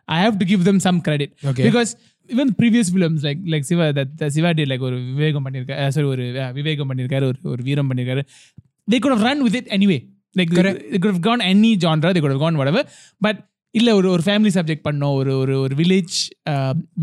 I 0.09 0.19
have 0.25 0.37
to 0.37 0.47
give 0.47 0.63
them 0.63 0.79
some 0.79 1.01
credit. 1.01 1.33
Because 1.63 1.93
even 2.31 2.53
previous 2.59 2.91
films 2.93 3.25
like 3.25 3.41
like 3.47 3.67
Siva 3.67 3.87
Siva 4.29 4.51
D 4.51 4.63
like 4.65 4.81
ஒரு 4.81 4.99
விவேகம் 5.13 5.47
பண்ணியிருக்காரு 5.47 5.89
சாரி 5.89 6.07
ஒரு 6.07 6.25
விவேகம் 6.55 6.91
பண்ணியிருக்காரு 6.91 7.25
ஒரு 7.25 7.39
ஒரு 7.45 7.63
வீரம் 7.63 7.91
பண்ணியிருக்காரு 7.91 8.25
they 8.89 8.99
good 8.99 9.19
run 9.21 9.43
with 9.43 9.55
it 9.55 9.71
anyway 9.71 9.99
like 10.37 10.51
could 10.55 10.71
have 11.09 11.23
gone 11.23 11.43
any 11.47 11.73
genre 11.81 12.11
they 12.13 12.23
could 12.23 12.35
have 12.35 12.43
gone 12.43 12.57
whatever. 12.57 12.83
But 13.21 13.37
இல்ல 13.80 13.90
ஒரு 13.96 14.08
ஒரு 14.14 14.24
ஃபேமிலி 14.26 14.52
சப்ஜெக்ட் 14.58 14.86
பண்ணோம் 14.88 15.16
ஒரு 15.20 15.34
ஒரு 15.42 15.54
ஒரு 15.66 15.74
வில்லேஜ் 15.76 16.16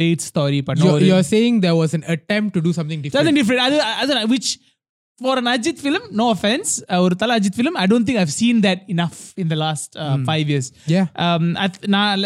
பேட் 0.00 0.24
ஸ்டோரி 0.30 0.58
பண்ணோம் 0.68 0.88
You're, 0.88 0.98
ஒரு 1.00 1.06
you're 1.10 1.28
saying 1.34 1.54
there 1.66 1.76
was 1.82 1.92
an 1.98 2.04
attempt 2.14 2.50
to 2.56 2.60
do 2.66 2.72
something 2.78 3.00
different. 3.02 3.18
something 3.18 3.38
different 3.40 3.62
அது 3.66 3.78
அது 4.00 4.26
which 4.34 4.48
for 5.20 5.34
an 5.40 5.46
Ajit 5.52 5.78
film 5.84 6.02
no 6.20 6.26
offense 6.34 6.68
uh, 6.90 6.98
ஒரு 7.04 7.14
Thala 7.22 7.36
Ajith 7.38 7.56
film 7.60 7.74
I 7.84 7.88
don't 7.92 8.04
think 8.08 8.18
I've 8.22 8.34
seen 8.42 8.56
that 8.66 8.80
enough 8.94 9.16
in 9.42 9.46
the 9.52 9.58
last 9.64 9.90
uh, 10.04 10.16
five 10.30 10.46
years 10.52 10.66
Yeah. 10.96 11.06
um, 11.24 11.46
at, 11.64 11.74
நான் 11.94 12.20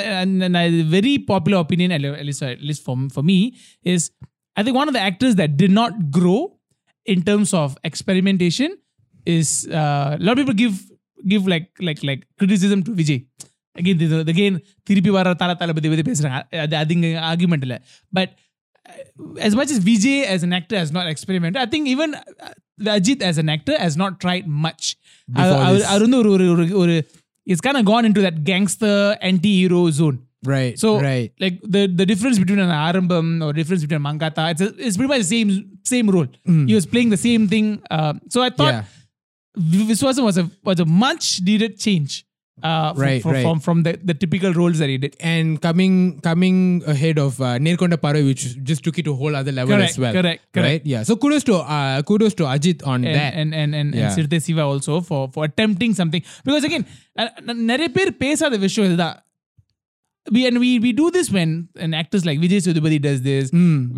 நான் 0.56 0.74
very 0.96 1.14
popular 1.32 1.60
opinion 1.66 1.90
at 1.96 2.02
least, 2.28 2.42
at 2.50 2.64
least 2.70 2.82
for, 2.88 2.96
for 3.16 3.24
me 3.30 3.38
is 3.94 4.02
I 4.56 4.62
think 4.64 4.76
one 4.82 4.88
of 4.90 4.96
the 4.98 5.04
actors 5.10 5.34
that 5.40 5.52
did 5.62 5.72
not 5.80 5.92
grow 6.18 6.40
in 7.06 7.20
terms 7.30 7.52
of 7.62 7.68
experimentation 7.90 8.70
is 9.36 9.48
uh, 9.80 10.08
a 10.20 10.22
lot 10.26 10.34
of 10.34 10.40
people 10.42 10.58
give 10.64 10.76
give 11.32 11.44
like 11.54 11.68
like 11.88 12.02
like 12.10 12.20
criticism 12.40 12.80
to 12.88 12.92
Vijay 13.00 13.18
again 13.80 13.96
the, 14.00 14.06
the, 14.28 14.32
again 14.36 14.54
திருப்பி 14.88 15.10
வர 15.18 15.34
தல 15.42 15.54
தளபதி 15.60 15.90
பத்தி 15.92 16.06
பேசுறாங்க 16.10 16.40
அது 16.64 16.76
அது 16.82 16.94
இங்க 16.98 17.10
argument 17.30 17.66
இல்ல 17.68 17.76
but 18.18 18.32
as 19.46 19.54
much 19.58 19.70
as 19.74 19.78
Vijay 19.88 20.18
as 20.34 20.42
an 20.42 20.52
actor 20.52 20.76
has 20.76 20.90
not 20.96 21.06
experimented, 21.06 21.58
I 21.64 21.66
think 21.66 21.86
even 21.88 22.10
uh, 22.14 22.52
Ajit 22.96 23.22
as 23.22 23.38
an 23.42 23.48
actor 23.48 23.76
has 23.78 23.96
not 24.02 24.12
tried 24.24 24.46
much. 24.66 24.84
Before 25.36 25.60
our 25.66 25.78
this. 25.78 25.86
அவர் 25.90 26.04
வந்து 26.04 26.18
ஒரு 26.22 26.30
ஒரு 26.34 26.46
ஒரு 26.54 26.64
ஒரு 26.82 26.94
it's 27.52 27.62
kind 27.66 27.76
of 27.80 27.84
gone 27.92 28.04
into 28.08 28.20
that 28.26 28.36
gangster 28.50 28.96
anti-hero 29.30 29.82
zone. 30.00 30.18
Right. 30.52 30.74
So 30.82 30.88
right. 31.00 31.30
like 31.44 31.56
the 31.74 31.82
the 32.00 32.06
difference 32.10 32.38
between 32.42 32.60
an 32.66 32.72
Arambam 32.86 33.28
or 33.44 33.50
difference 33.60 33.82
between 33.84 34.02
Mangata, 34.08 34.44
it's 34.52 34.64
a, 34.66 34.70
it's 34.86 34.96
pretty 34.98 35.10
much 35.12 35.22
the 35.26 35.32
same 35.36 35.50
same 35.92 36.08
role. 36.16 36.30
He 36.70 36.74
was 36.78 36.86
playing 36.94 37.10
the 37.16 37.22
same 37.28 37.44
thing. 37.54 37.68
Uh, 37.98 38.14
so 38.34 38.40
I 38.48 38.50
thought 38.58 38.74
Yeah. 38.74 39.86
Viswasam 39.90 40.24
was 40.30 40.38
a 40.42 40.50
was 40.70 40.80
a 40.86 40.88
much 41.04 41.24
needed 41.48 41.72
change. 41.86 42.12
Uh, 42.62 42.92
from, 42.92 43.02
Right, 43.02 43.22
from, 43.22 43.32
right. 43.32 43.44
from 43.44 43.60
from 43.60 43.78
the, 43.84 43.92
the 44.02 44.14
typical 44.14 44.52
roles 44.52 44.78
that 44.78 44.88
he 44.88 44.96
did. 44.96 45.14
And 45.28 45.60
coming 45.60 45.94
coming 46.20 46.56
ahead 46.86 47.18
of 47.18 47.40
uh, 47.40 47.52
Nirkonda 47.58 47.96
Paroi, 47.96 48.22
which 48.24 48.42
just 48.62 48.84
took 48.84 48.98
it 48.98 49.04
to 49.04 49.12
a 49.12 49.16
whole 49.16 49.34
other 49.34 49.52
level 49.52 49.74
Correct, 49.74 49.92
as 49.92 49.98
well. 49.98 50.12
correct, 50.12 50.42
correct. 50.52 50.68
Right. 50.68 50.84
Yeah. 50.86 51.02
So 51.02 51.16
kudos 51.16 51.44
to 51.44 51.54
uh, 51.76 52.02
kudos 52.02 52.34
to 52.34 52.44
Ajit 52.44 52.86
on 52.86 52.98
and, 53.04 53.14
that. 53.14 53.32
and 53.34 53.52
and 53.54 53.74
and, 53.74 53.94
Yeah. 53.94 54.04
and 54.04 54.12
Sirte 54.16 54.38
Siva 54.40 54.64
also 54.64 55.00
for 55.00 55.22
for 55.30 55.42
attempting 55.44 55.94
something 55.94 56.22
because 56.44 56.64
again 56.64 56.84
ந- 57.20 57.34
ந- 57.48 57.58
நிறைய 57.70 57.88
பேர் 57.96 58.12
பேசாத 58.24 58.58
விஷயம் 58.66 58.88
இதுதான் 58.90 59.16
we 60.26 60.42
and 60.48 60.58
we 60.58 60.78
we 60.78 60.92
do 60.92 61.06
this 61.10 61.28
when 61.36 61.50
and 61.84 61.94
actors 61.94 62.24
like 62.24 62.38
Vijay 62.38 62.60
Sethupathi 62.66 63.00
does 63.08 63.22
this 63.22 63.46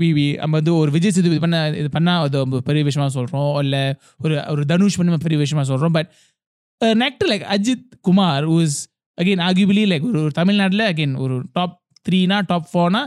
we 0.02 0.09
we 0.18 0.26
நம்ம 0.42 0.54
வந்து 0.61 0.74
ஒரு 0.83 0.92
விஜய் 0.98 1.14
சேதுபதி 1.16 1.40
பண்ண 1.46 1.59
இது 1.80 1.90
பண்ணா 1.96 2.14
அது 2.26 2.38
ரொம்ப 2.44 2.61
பெரிய 2.68 2.85
விஷயமா 2.90 3.09
சொல்றோம் 3.18 3.50
இல்ல 3.64 3.76
ஒரு 4.24 4.37
ஒரு 4.54 4.64
தனுஷ் 4.72 4.98
பண்ண 5.00 5.18
பெரிய 5.26 5.40
விஷயமா 5.44 5.64
சொல்றோம் 5.72 5.96
but 5.98 6.11
an 6.90 7.02
actor 7.09 7.28
like 7.33 7.44
Ajith 7.54 7.87
Kumar 8.07 8.44
who 8.50 8.57
is 8.66 8.74
again 9.22 9.40
arguably 9.48 9.85
like 9.92 10.04
ஒரு 10.11 10.20
ஒரு 10.26 10.33
தமிழ்நாட்டுல 10.40 10.85
again 10.92 11.12
ஒரு 11.24 11.37
top 11.57 11.74
த்ரீனா 12.09 12.38
top 12.52 12.68
ஃபோர்னா 12.72 13.02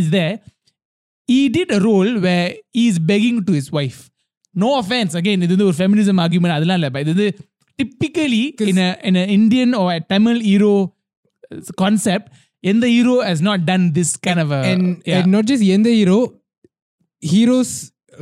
is 0.00 0.10
there 0.16 0.34
he 1.28 1.40
did 1.56 1.68
a 1.78 1.80
role 1.88 2.12
where 2.26 2.48
he 2.76 2.84
is 2.90 2.96
begging 3.10 3.38
to 3.48 3.52
his 3.58 3.68
wife 3.78 4.00
no 4.54 4.70
offense 4.80 5.12
again 5.22 5.38
இது 5.44 5.52
வந்து 5.54 5.68
ஒரு 5.70 5.76
feminism 5.82 6.18
argument 6.24 6.52
அதெல்லாம் 6.56 6.80
இல்லை 6.80 7.00
இது 7.04 7.12
வந்து 7.14 7.28
typically 7.82 8.42
in 8.70 8.78
a 8.86 8.90
in 9.08 9.16
a 9.22 9.24
Indian 9.38 9.70
or 9.80 9.86
a 9.98 10.00
Tamil 10.12 10.38
hero 10.50 10.74
concept 11.82 12.26
எந்த 12.72 12.86
hero 12.96 13.14
has 13.28 13.40
not 13.48 13.58
done 13.70 13.84
this 13.98 14.10
kind 14.26 14.40
of 14.44 14.50
a 14.58 14.60
and, 14.72 14.84
yeah. 15.10 15.16
and 15.18 15.28
not 15.36 15.44
just 15.50 15.62
எந்த 15.76 15.88
hero 16.00 16.18
heroes 17.32 17.72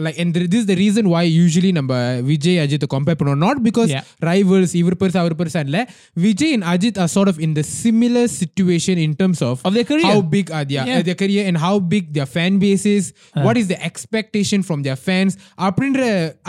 like 0.04 0.18
and 0.18 0.34
this 0.34 0.60
is 0.60 0.66
the 0.66 0.76
reason 0.76 1.04
why 1.12 1.20
usually 1.44 1.70
நம்ம 1.78 1.92
Vijay 2.28 2.58
Ajith 2.62 2.86
compare 2.94 3.16
பண்ணுவோம் 3.20 3.42
not 3.46 3.58
because 3.66 3.90
Yeah. 3.92 4.04
rivals 4.30 4.70
இவர் 4.80 4.96
பெருசா 5.00 5.18
அவர் 5.22 5.34
பெருசா 5.40 5.60
இல்ல 5.66 5.78
Vijay 6.26 6.54
and 6.56 6.64
Ajith 6.72 6.98
are 7.02 7.10
sort 7.16 7.28
of 7.32 7.38
in 7.46 7.50
the 7.58 7.64
similar 7.82 8.24
situation 8.40 8.96
in 9.06 9.12
terms 9.20 9.40
of 9.48 9.54
Of 9.68 9.74
their 9.78 9.86
career. 9.90 10.06
how 10.10 10.20
big 10.36 10.46
are 10.58 10.64
their, 10.70 10.84
Yeah. 10.90 11.02
their 11.08 11.18
career 11.22 11.42
and 11.50 11.58
how 11.66 11.74
big 11.94 12.06
their 12.16 12.28
fan 12.36 12.54
base 12.64 12.86
is 12.96 13.06
what 13.46 13.58
is 13.62 13.68
the 13.74 13.80
expectation 13.90 14.62
from 14.68 14.80
their 14.86 14.98
fans 15.08 15.34
அப்படின்ற 15.66 16.00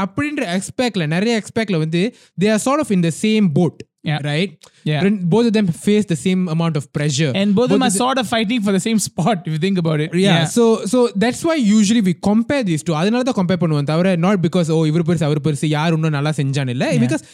அப்படின்ற 0.05 0.43
aspectல 0.57 1.07
நிறைய 1.15 1.41
aspectல 1.43 1.79
வந்து 1.85 2.03
they 2.43 2.51
are 2.55 2.61
sort 2.69 2.81
of 2.85 2.91
in 2.97 3.03
the 3.07 3.13
same 3.25 3.47
boat 3.59 3.77
Yeah. 4.08 4.20
right 4.24 4.50
Yeah. 4.84 5.00
When 5.04 5.16
both 5.26 5.46
of 5.46 5.52
them 5.52 5.66
face 5.78 6.06
the 6.06 6.18
same 6.18 6.42
amount 6.48 6.76
of 6.76 6.84
pressure 6.92 7.30
and 7.34 7.48
both 7.52 7.66
of 7.66 7.72
them 7.72 7.80
Both 7.80 7.88
are 7.88 7.96
sort 7.96 8.18
of 8.18 8.26
fighting 8.28 8.60
for 8.62 8.72
the 8.72 8.80
same 8.80 9.00
spot 9.00 9.38
if 9.42 9.52
you 9.52 9.60
think 9.60 9.78
about 9.78 10.00
it 10.00 10.10
yeah, 10.18 10.42
so 10.48 10.64
so 10.86 10.98
that's 11.16 11.42
why 11.42 11.56
usually 11.70 12.02
we 12.02 12.14
compare 12.22 12.62
these 12.64 12.82
two 12.82 12.96
அதனால 13.00 13.22
தான் 13.22 13.38
compare 13.38 13.60
பண்ணுவோம் 13.62 13.90
தவிர 13.90 14.14
not 14.18 14.38
because 14.46 14.70
ஓ 14.70 14.80
இவர் 14.86 15.06
பெருசு 15.08 15.26
அவர் 15.28 15.42
பெருசு 15.46 15.68
யார் 15.74 15.96
இன்னும் 15.96 16.16
நல்லா 16.16 16.32
செஞ்சான்னு 16.40 16.74
இல்ல 16.76 16.86
because 17.04 17.24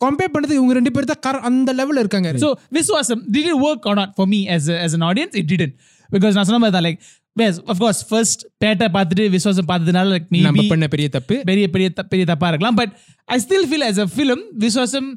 compare 0.00 0.32
பண்றது 0.32 0.56
இவங்க 0.56 0.74
ரெண்டு 0.74 0.92
பேர் 0.92 1.10
தான் 1.12 1.22
கர- 1.26 1.44
அந்த 1.50 1.72
லெவல்ல 1.74 2.02
இருக்காங்க 2.04 2.32
so 2.38 2.48
Viswasam 2.72 3.20
did 3.36 3.46
it 3.46 3.58
work 3.60 3.86
or 3.86 3.94
not 3.94 4.10
for 4.18 4.26
me 4.26 4.40
as 4.48 4.66
a, 4.68 4.78
as 4.86 4.94
an 4.98 5.04
audience 5.10 5.34
it 5.34 5.46
didn't 5.52 5.74
because 6.10 6.34
நான் 6.38 6.48
சொன்ன 6.50 6.60
மாதிரி 6.64 6.76
தான் 6.78 6.86
like 6.88 6.98
yes 7.36 7.54
of 7.72 7.78
course 7.78 8.00
first 8.12 8.40
பேட்டை 8.64 8.88
பார்த்துட்டு 8.88 9.24
விஸ்வாசம் 9.34 9.68
பார்த்ததுனால 9.70 10.12
like 10.14 10.26
நம்ம 10.46 10.66
பண்ண 10.68 10.88
பெரிய 10.88 11.08
தப்பு 11.08 11.36
பெரிய 11.50 11.66
பெரிய 11.70 11.88
பெரிய 12.12 12.24
தப்பா 12.24 12.48
இருக்கலாம் 12.48 12.78
but 12.80 12.92
I 13.28 13.38
still 13.44 13.66
feel 13.70 13.86
as 13.90 13.98
a 13.98 14.08
film 14.18 14.40
Viswasam 14.64 15.08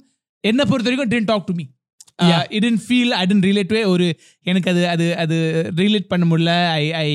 என்ன 0.43 0.65
பொறுத்த 0.65 0.89
வரைக்கும் 0.89 1.13
didn't 1.15 1.31
talk 1.33 1.45
to 1.51 1.55
me 1.59 1.65
Yeah. 2.29 2.41
It 2.49 2.63
didn't 2.63 2.81
feel 2.87 3.09
I 3.13 3.25
to 3.25 3.35
it. 3.51 3.85
ஒரு 3.85 4.07
எனக்கு 4.43 4.69
அது 4.69 4.81
அது 4.87 5.05
அது 5.15 5.35
ரிலேட் 5.75 6.07
பண்ண 6.07 6.25
முடியல 6.25 6.53
ஐ 6.71 6.85
ஐ 6.93 7.09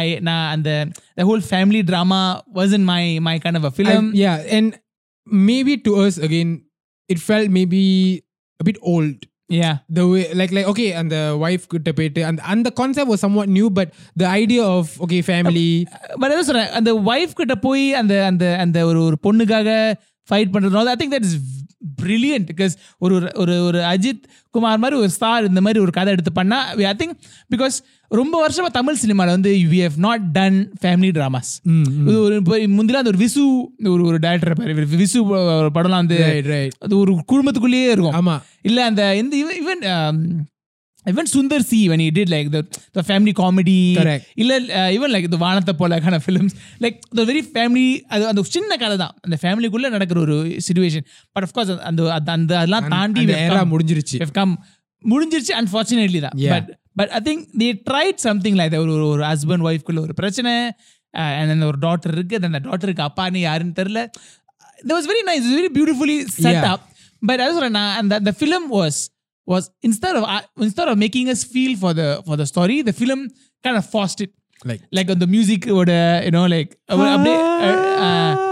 ஐ 0.00 0.18
நான் 0.20 0.50
அந்த 0.50 0.70
whole 1.28 1.40
family 1.52 1.82
drama 1.82 2.18
wasn't 2.54 2.84
my 2.84 3.04
my 3.28 3.38
kind 3.38 3.56
of 3.56 3.64
a 3.64 3.70
film 3.70 4.04
I- 4.04 4.18
yeah 4.22 4.56
and 4.56 4.68
maybe 5.26 5.76
to 5.86 5.92
us 6.04 6.16
again 6.18 6.50
it 7.10 7.18
felt 7.28 7.48
maybe 7.50 7.82
a 8.60 8.64
bit 8.64 8.78
old 8.92 9.16
yeah 9.50 9.74
the 9.98 10.04
way 10.06 10.22
like 10.40 10.52
like 10.52 10.66
okay 10.66 10.90
and 10.98 11.08
the 11.16 11.24
wife 11.44 11.64
கிட்ட 11.68 11.92
போயிட்டு 11.92 12.24
and 12.24 12.38
and 12.52 12.66
the 12.68 12.74
concept 12.82 13.08
was 13.08 13.20
somewhat 13.26 13.48
new 13.58 13.70
but 13.70 13.88
the 14.16 14.28
idea 14.42 14.64
of 14.76 14.84
okay 15.06 15.22
family 15.22 15.68
but 16.20 16.30
அதான் 16.30 16.48
சொல்றேன் 16.50 16.70
அந்த 16.70 16.92
wife 17.10 17.32
கிட்ட 17.32 17.54
போய் 17.66 17.92
அந்த 17.92 18.14
அந்த 18.26 18.44
அந்த 18.56 18.78
ஒரு 18.90 19.00
ஒரு 19.04 19.18
பொண்ணுக்காக 19.28 19.68
ஃபைட் 20.28 20.52
பண்றதுனால 20.56 20.94
I 20.94 20.98
think 21.02 21.14
that 21.16 21.28
is 21.30 21.36
brilliant 22.02 22.48
because 22.56 22.74
ஒரு 22.98 23.16
ஒரு- 23.16 23.60
ஒரு 23.60 23.78
அஜித் 23.78 24.22
குமார் 24.50 24.78
மாதிரி 24.78 25.00
ஒரு 25.00 25.10
ஸ்டார் 25.10 25.46
இந்த 25.46 25.60
மாதிரி 25.60 25.80
ஒரு 25.80 25.90
கதை 25.90 26.12
எடுத்து 26.12 26.32
பண்ணா 26.32 26.56
ஐ 26.64 26.94
திங்க் 26.98 27.16
பிகாஸ் 27.56 27.76
ரொம்ப 28.10 28.48
வருஷமா 28.48 28.66
தமிழ் 28.70 28.94
சினிமாவில் 28.94 29.32
வந்து 29.32 29.50
we 29.70 29.82
have 29.82 29.92
not 29.96 30.22
done 30.32 30.72
family 30.82 31.10
dramas 31.10 31.52
இது 32.06 32.20
ஒரு 32.22 32.40
முந்திலாம் 32.68 33.02
அந்த 33.02 33.08
ஒரு 33.08 33.18
விசு 33.18 33.42
ஒரு 33.88 34.04
ஒரு 34.04 34.18
டேரக்டர் 34.18 34.54
பாரு 34.54 34.74
விசு 34.96 35.20
படம்லாம் 35.74 36.02
வந்து 36.02 36.18
அது 36.78 36.98
ஒரு 36.98 37.12
குடும்பத்துக்குள்ளேயே 37.32 37.90
இருக்கும். 37.90 38.12
ஆமா. 38.12 38.36
இல்ல 38.62 38.84
அந்த 38.84 39.16
இந்த 39.16 39.36
even 39.60 39.84
even 41.10 41.28
Sundar 41.32 41.58
C 41.58 41.88
when 41.88 42.00
he 42.00 42.10
did 42.10 42.28
like 42.28 42.52
the 42.52 42.60
the 42.94 43.02
family 43.02 43.32
comedy 43.32 43.94
Correct. 43.94 44.22
இல்ல 44.34 44.58
ஈவன் 44.90 45.12
லைக் 45.12 45.22
இந்த 45.22 45.36
Vaanathai 45.36 45.74
Pola 45.74 45.98
kind 45.98 46.12
of 46.12 46.22
films 46.26 46.52
like 46.80 46.98
the 47.16 47.24
very 47.24 47.42
family 47.54 48.00
அது 48.08 48.26
அந்த 48.26 48.42
சின்ன 48.42 48.76
கதை 48.76 48.96
தான். 48.96 49.14
அந்த 49.20 49.38
ஃபேமிலிக்குள்ள 49.42 49.88
நடக்கிற 49.88 50.20
ஒரு 50.20 50.60
சுச்சுவேஷன் 50.68 51.04
பட் 51.32 51.42
of 51.42 51.50
course 51.50 51.78
அந்த 51.78 52.12
அந்த 52.12 52.32
அந்த 52.32 52.56
அதெல்லாம் 52.56 52.88
தாண்டி 52.88 53.20
அந்த 53.20 53.54
come- 53.54 53.72
முடிஞ்சிருச்சு. 53.72 54.18
come. 54.38 54.54
முடிஞ்சிருச்சு 55.04 55.52
அன்ஃபார்ச்சுனேட்லி 55.60 56.20
தான். 56.20 56.48
But 56.48 56.78
but 56.94 57.08
I 57.08 57.20
think 57.24 57.46
they 57.58 57.82
tried 57.90 58.14
something 58.14 58.54
like 58.54 58.76
ஒரு 58.76 59.18
ஒரு- 59.18 59.26
ஹஸ்பண்ட் 59.26 59.66
ஒய்ஃப்குள்ள 59.68 60.00
ஒரு 60.00 60.14
பிரச்சனை 60.14 60.52
அண்ட் 61.10 61.50
அந்த 61.50 61.66
ஒரு 61.66 61.78
டாட்டர் 61.78 62.12
இருக்கு. 62.12 62.38
அந்த 62.42 62.58
டாட்டருக்கு 62.58 63.08
அப்பான்னு 63.08 63.36
யாருன்னு 63.36 64.10
that 64.86 64.94
was 64.94 65.06
very 65.10 65.22
nice. 65.26 65.44
Very 65.58 65.70
beautifully 65.74 66.26
set 66.42 66.52
Yeah. 66.52 66.70
up. 66.72 66.80
But 67.26 67.38
அது 67.38 67.52
சொல்றேன் 67.52 67.70
நான் 67.70 67.96
அந்த 67.96 68.20
the 68.24 68.32
film 68.32 68.72
was 68.72 69.08
was 69.46 69.70
instead 69.82 70.16
of 70.16 70.24
instead 70.58 70.88
of 70.88 70.98
making 70.98 71.28
us 71.28 71.44
feel 71.44 71.76
for 71.76 71.92
the 71.92 72.22
for 72.26 72.36
the 72.36 72.46
story, 72.46 72.82
the 72.82 72.92
film 72.92 73.28
kind 73.64 73.76
of 73.76 73.86
forced 73.86 74.20
it. 74.20 74.32
Like 74.64 74.82
like 74.92 75.10
on 75.10 75.18
the 75.18 75.26
music 75.26 75.66
or 75.68 75.84
the, 75.84 76.22
you 76.24 76.30
know 76.30 76.46
like. 76.46 76.76
Uh, 76.88 76.94
uh, 76.94 77.78
uh, 78.06 78.48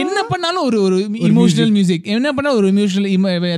என்ன 0.00 0.18
பண்ணாலும் 0.30 0.64
ஒரு 0.66 0.78
ஒரு 0.86 0.96
emotional 1.28 1.72
music 1.76 2.04
என்ன 2.16 2.30
பண்ணாலும் 2.36 2.58
ஒரு 2.60 2.68
emotional 2.74 3.08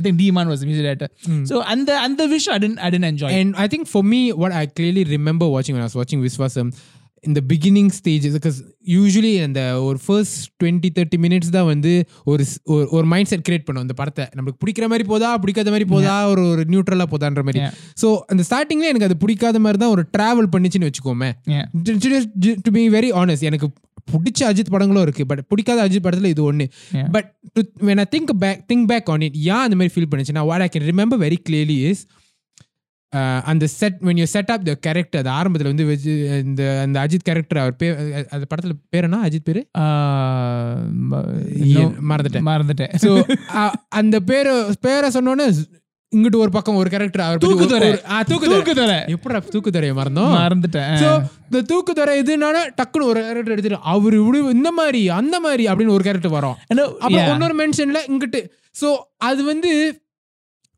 think 0.05 0.19
demon 0.21 0.49
was 0.51 0.63
music 0.67 0.87
theatre 0.89 1.11
so 1.49 1.57
அந்த 1.73 1.99
அந்த 2.07 2.25
wish 2.31 2.47
அடன் 2.55 2.77
அடன் 2.87 3.05
enjoy 3.09 3.35
and 3.39 3.53
I 3.63 3.67
think 3.73 3.87
for 3.91 4.07
me 4.13 4.21
what 4.41 4.55
I 4.61 4.63
clearly 4.79 5.03
remember 5.15 5.51
வாட்சிங் 5.55 5.77
வாட்சிங் 5.99 6.23
விஸ்வாசம் 6.27 6.71
Viswasam 7.23 7.29
in 7.29 7.35
the 7.35 7.41
beginning 7.41 7.91
stages, 7.91 8.33
because 8.33 8.63
usually 8.87 9.43
in 9.43 9.55
the 9.55 9.79
ஒரு 9.81 9.99
first 10.07 10.49
20 10.63 10.89
30 10.95 11.17
minutes 11.17 11.49
தான் 11.49 11.65
வந்து 11.65 12.05
ஒரு 12.23 12.45
ஒரு- 12.65 13.03
மைண்ட் 13.03 13.27
செட் 13.27 13.47
கிரியேட் 13.49 13.63
பண்ணும் 13.63 13.81
அந்த 13.81 13.93
படத்தை 13.93 14.25
நம்மளுக்கு 14.35 14.57
பிடிக்கிற 14.65 14.87
மாதிரி 14.87 15.03
போதா 15.03 15.37
பிடிக்காத 15.37 15.69
மாதிரி 15.69 15.89
போதா 15.89 16.29
ஒரு 16.29 16.47
ஒரு 16.47 16.61
நியூட்ரலா 16.69 17.03
போதான்ற 17.11 17.43
மாதிரி. 17.43 17.59
ஸோ 18.01 18.19
அந்த 18.27 18.43
ஸ்டார்டிங்ல 18.49 18.83
எனக்கு 18.83 19.03
அது 19.03 19.17
பிடிக்காத 19.17 19.59
மாதிரி 19.59 19.77
தான் 19.77 19.89
ஒரு 19.89 20.05
டிராவல் 20.17 20.55
பண்ணிச்சுன்னு 20.55 20.89
வச்சுக்கோமே. 20.89 21.31
டு 22.61 22.71
பி 22.71 22.89
வெரி 22.89 23.13
ஆனஸ்ட் 23.13 23.41
எனக்கு 23.41 23.69
பிடிச்ச 24.11 24.43
அஜித் 24.43 24.69
படங்களும் 24.69 25.01
இருக்கு 25.01 25.25
பட் 25.25 25.47
பிடிக்காத 25.47 25.89
அஜித் 25.89 26.03
படத்துல 26.03 26.25
இது 26.25 26.43
ஒன்று. 26.43 26.67
But 27.11 27.35
when 27.79 27.97
I 27.97 28.05
think 28.15 28.33
back 28.37 28.65
think 28.73 28.85
back 28.85 29.09
on 29.09 29.21
it 29.21 29.35
ஏன் 29.35 29.55
அந்த 29.55 29.75
மாதிரி 29.75 29.93
ஃபீல் 29.95 30.09
பண்ணுச்சுன்னா 30.11 30.45
what 30.45 30.59
I 30.59 30.69
can 30.77 30.95
remember 30.95 31.17
very 31.17 31.37
clearly 31.49 31.91
is 31.91 31.97
uh, 31.99 32.22
அந்த 33.43 33.67
set 33.67 33.97
when 34.01 34.17
you 34.17 34.27
set 34.33 34.49
up 34.53 34.61
the 34.65 34.75
character 34.87 35.17
அது 35.21 35.29
ஆரம்பத்துல 35.29 35.63
வந்து 35.63 35.85
வச்சு 35.85 36.13
இந்த 36.45 36.81
அந்த 36.83 36.97
அஜித் 36.99 37.23
கேரக்டர் 37.23 37.57
அவர் 37.57 37.75
பேர் 37.75 37.95
அந்த 38.29 38.45
படத்துல 38.51 38.73
பேர் 38.89 39.03
என்ன 39.03 39.21
அஜித் 39.23 39.43
பேரு 39.43 39.61
மறந்துட்டேன். 42.11 42.45
மறந்துட்டேன் 42.45 42.93
ஸோ 43.01 43.11
அந்த 43.91 44.19
பேரை 44.19 44.53
பேரை 44.81 45.09
சொன்னோன்னே 45.09 45.47
இங்கிட்டு 46.11 46.35
ஒரு 46.35 46.51
பக்கம் 46.51 46.75
ஒரு 46.75 46.89
கேரக்டர் 46.89 47.21
அவர் 47.21 47.37
தூக்குதுறை. 47.37 47.87
தூக்குதுறை. 48.23 48.97
எப்படி 49.07 49.39
தூக்குதுறையை 49.55 49.93
மறந்தோம் 49.93 50.33
மறந்துட்டேன் 50.35 50.91
சோ 51.01 51.07
இந்த 51.45 51.61
தூக்குதுறை 51.71 52.13
இதுனால 52.21 52.57
டக்குன்னு 52.81 53.09
ஒரு 53.11 53.21
கேரக்டர் 53.21 53.55
எடுத்துட்டு 53.55 53.79
அவர் 53.93 54.13
இப்படி 54.13 54.39
இந்த 54.57 54.71
மாதிரி 54.71 55.09
அந்த 55.09 55.39
மாதிரி 55.39 55.65
அப்படின்னு 55.67 55.89
ஒரு 55.89 56.03
கேரக்டர் 56.03 56.31
வரும் 56.31 56.57
அப்புறம். 56.75 57.33
இன்னொரு 57.33 57.55
மென்ஷன்ல 57.55 58.01
இங்கிட்டு 58.07 58.41
சோ 58.81 58.89
அது 59.17 59.43
வந்து 59.43 59.71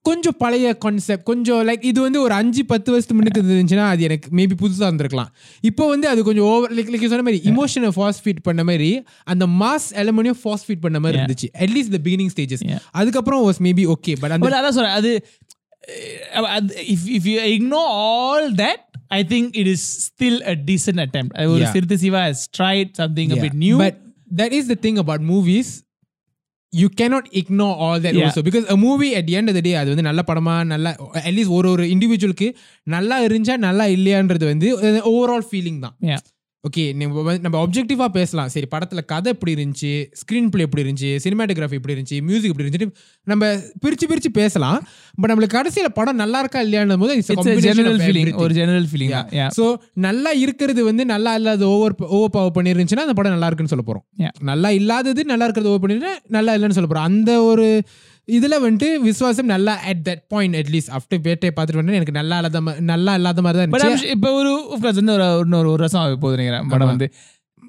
கொஞ்சம் 0.09 0.37
பழைய 0.43 0.67
கான்செப்ட் 0.83 1.25
கொஞ்சம் 1.29 1.61
லைக் 1.67 1.83
இது 1.89 1.99
வந்து 2.05 2.19
ஒரு 2.25 2.33
அஞ்சு 2.39 2.61
பத்து 2.71 2.89
வருஷத்துக்கு 2.93 3.17
முன்னுக்கு 3.19 3.41
இருந்துச்சுன்னா 3.55 3.85
அது 3.93 4.03
எனக்கு 4.07 4.29
மேபி 4.39 4.55
புதுசா 4.61 4.85
இருந்திருக்கலாம் 4.89 5.31
இப்போ 5.69 5.87
வந்து 5.87 6.07
அது 6.11 6.23
கொஞ்சம் 6.23 6.47
ஓவர் 6.53 6.73
லைக் 6.77 6.91
லைக் 6.93 7.07
சொன்ன 7.13 7.25
மாதிரி 7.27 7.41
இமோஷனை 7.51 7.91
ஃபாஸ்ட் 7.97 8.21
ஃபீட் 8.25 8.41
பண்ண 8.47 8.63
மாதிரி 8.69 8.89
அந்த 9.33 9.45
மாஸ் 9.61 9.87
எலமெண்டையும் 10.03 10.39
ஃபாஸ்ட் 10.43 10.67
ஃபீட் 10.67 10.83
பண்ண 10.85 10.99
மாதிரி 10.99 11.19
இருந்துச்சு. 11.21 11.49
At least 11.63 11.93
the 11.95 12.01
beginning 12.07 12.31
stages. 12.35 12.63
அதுக்கப்புறம் 13.01 13.43
வாஸ் 13.47 13.61
மேபி 13.67 13.85
ஓகே 13.95 14.15
பட் 14.19 14.33
அந்த 14.35 14.43
But 14.47 14.57
அதான் 14.59 14.77
சொல்றேன் 14.79 14.97
அது 14.99 15.11
if 16.95 17.07
if 17.17 17.27
you 17.31 17.37
ignore 17.55 17.89
all 18.03 18.47
that 18.63 18.83
I 19.19 19.21
think 19.33 19.49
it 19.61 19.71
is 19.75 19.87
still 20.07 20.39
a 20.51 20.55
decent 20.69 21.03
attempt 21.05 21.33
ஒரு. 21.55 21.65
Siruthai 21.75 21.97
Siva 22.05 22.23
tried 22.59 22.91
something 23.01 23.31
a 23.37 23.41
bit 23.45 23.57
new. 23.65 23.77
But 23.85 23.97
that 24.41 24.53
is 24.59 24.67
the 24.73 24.79
thing 24.85 24.97
about 25.05 25.23
movies. 25.33 25.67
You 26.74 26.88
cannot 26.90 27.24
ignore 27.32 27.74
all 27.84 27.98
that 28.00 28.14
Yeah. 28.14 28.24
also 28.24 28.42
because 28.42 28.64
a 28.68 28.76
movie 28.78 29.12
at 29.16 29.24
the 29.26 29.34
end 29.36 29.48
of 29.48 29.54
the 29.54 29.62
day 29.62 29.72
அது 29.74 29.88
வந்து 29.92 30.04
நல்ல 30.08 30.20
படமா 30.28 30.54
நல்ல 30.72 30.88
at least 31.20 31.54
ஒரு 31.56 31.68
ஒரு 31.70 31.84
இண்டிவிஜுவலுக்கு 31.94 32.48
நல்லா 32.86 33.16
இருந்துச்சா 33.24 33.56
நல்லா 33.58 33.86
இல்லையான்றது 33.96 34.44
வந்து 34.44 34.68
ஓவரால் 35.12 35.48
ஃபீலிங் 35.50 35.80
தான் 35.86 35.96
Yeah. 36.10 36.20
ஓகே 36.67 36.83
நம்ம 37.45 37.57
ஆப்ஜெக்டிவா 37.63 38.05
பேசலாம். 38.19 38.47
சரி 38.53 38.67
படத்துல 38.71 39.01
கதை 39.11 39.29
எப்படி 39.33 39.51
இருந்துச்சு 39.55 39.91
ஸ்கிரீன் 40.19 40.47
பிளே 40.53 40.63
எப்படி 40.67 40.83
இருந்துச்சு 40.85 41.09
சினிமாட்டோகிராஃபி 41.25 41.77
எப்படி 41.79 41.95
இருந்துச்சு 41.95 42.17
மியூசிக் 42.27 42.51
எப்படி 42.53 42.65
இருந்துச்சு 42.67 42.87
நம்ம 43.31 43.49
பிரிச்சு 43.83 44.05
பிரிச்சு 44.11 44.29
பேசலாம். 44.39 44.79
பட் 45.19 45.31
நம்மளுக்கு 45.31 45.57
கடைசியில 45.57 45.89
படம் 45.99 46.19
நல்லா 46.23 46.39
இருக்கா 46.43 46.61
இல்லையான்னும் 46.65 47.03
போது 47.03 47.13
feeling 47.59 47.87
everything. 47.91 48.39
ஒரு 48.45 48.55
தான் 49.13 49.29
yeah. 49.39 49.49
ஸோ 49.57 49.65
நல்லா 50.07 50.33
இருக்கிறது 50.43 50.83
வந்து 50.89 51.05
நல்லா 51.13 51.33
இல்லாத 51.39 51.67
ஓவர் 51.75 51.95
ஓவர் 52.17 52.33
பவர் 52.37 52.55
பண்ணிருந்துச்சுன்னா 52.57 53.05
அந்த 53.07 53.17
படம் 53.19 53.35
நல்லா 53.35 53.49
இருக்குன்னு 53.51 53.73
சொல்ல 53.75 53.85
போறோம். 53.89 54.05
Yeah. 54.25 54.33
நல்லா 54.51 54.71
இல்லாதது 54.79 55.23
நல்லா 55.33 55.47
இருக்கிறது 55.49 55.73
ஓவர் 55.73 55.85
பண்ணிருந்தா 55.85 56.15
நல்லா 56.37 56.53
இல்லைன்னு 56.57 56.77
சொல்ல 56.79 56.89
போறோம். 56.91 57.09
அந்த 57.11 57.31
ஒரு 57.51 57.67
இதுல 58.27 58.55
வந்துட்டு 58.61 58.89
விசுவாசம் 59.01 59.45
நல்லா 59.45 59.73
at 59.83 60.01
that 60.09 60.23
point 60.27 60.55
at least 60.55 60.91
after 60.91 61.21
Petta 61.21 61.49
பார்த்துட்டு 61.49 61.75
வந்து 61.75 61.93
எனக்கு 61.93 62.11
நல்லா 62.11 62.37
இல்லாத 62.37 62.61
மா- 62.61 62.79
நல்லா 62.85 63.13
இல்லாத 63.13 63.41
மாதிரி 63.41 63.59
தான் 63.59 63.69
பட் 63.69 63.83
இருந்துச்சு 63.83 64.11
இப்போ 64.11 64.31
ஒரு 64.33 64.51
வந்து 64.93 65.13
ஒரு 65.13 65.39
இன்னொரு 65.39 65.69
ஒரு 65.69 65.81
ரசம் 65.83 66.01
ஆக 66.01 66.15
போகுது 66.15 66.37
நினைக்கிறேன் 66.37 66.69
படம் 66.69 66.87
வந்து 66.87 67.09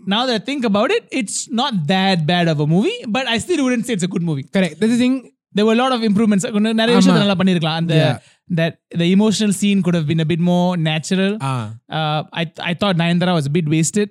now 0.06 0.22
that 0.26 0.34
I 0.34 0.44
think 0.50 0.64
about 0.64 0.90
it 0.90 1.04
it's 1.10 1.36
not 1.52 1.72
that 1.86 2.26
bad 2.26 2.48
of 2.48 2.60
a 2.60 2.66
movie 2.66 2.98
but 3.08 3.26
I 3.26 3.38
still 3.38 3.62
wouldn't 3.64 3.86
say 3.86 3.94
it's 3.94 4.04
a 4.04 4.12
good 4.14 4.22
movie 4.22 4.44
correct 4.56 4.78
this 4.84 5.00
thing 5.02 5.16
there 5.54 5.66
were 5.66 5.74
a 5.74 5.82
lot 5.82 5.92
of 5.92 6.02
improvements 6.02 6.44
இன்னும் 6.50 6.78
நிறைய 6.78 6.94
விஷயத்தை 6.96 7.22
நல்லா 7.22 7.38
பண்ணிருக்கலாம் 7.38 7.76
அந்த 7.76 7.94
Yeah. 7.96 8.16
that 8.50 8.72
the 8.98 9.06
emotional 9.12 9.52
scene 9.52 9.78
could 9.82 9.94
have 9.94 10.06
been 10.06 10.20
a 10.20 10.28
bit 10.32 10.42
more 10.50 10.66
natural 10.82 11.32
ah 11.42 11.52
uh, 11.98 12.20
I 12.32 12.44
I 12.70 12.74
thought 12.74 12.96
Nayandra 12.96 13.32
was 13.32 13.46
a 13.46 13.54
bit 13.58 13.68
wasted. 13.68 14.08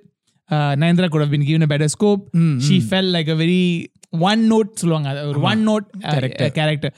Uh, 0.51 0.75
Nayandra 0.75 1.09
could 1.09 1.21
have 1.21 1.31
been 1.31 1.45
given 1.45 1.63
a 1.63 1.69
better 1.69 1.89
scope. 1.89 2.23
Mm, 2.33 2.61
she 2.61 2.81
felt 2.83 3.07
like 3.07 3.29
a 3.29 3.37
very 3.37 3.65
one 4.29 4.41
note 4.53 4.71
சொல்லுவாங்க 4.81 5.09
அது 5.13 5.21
ஒரு 5.33 5.41
one 5.51 5.61
note 5.69 5.87
character 6.57 6.95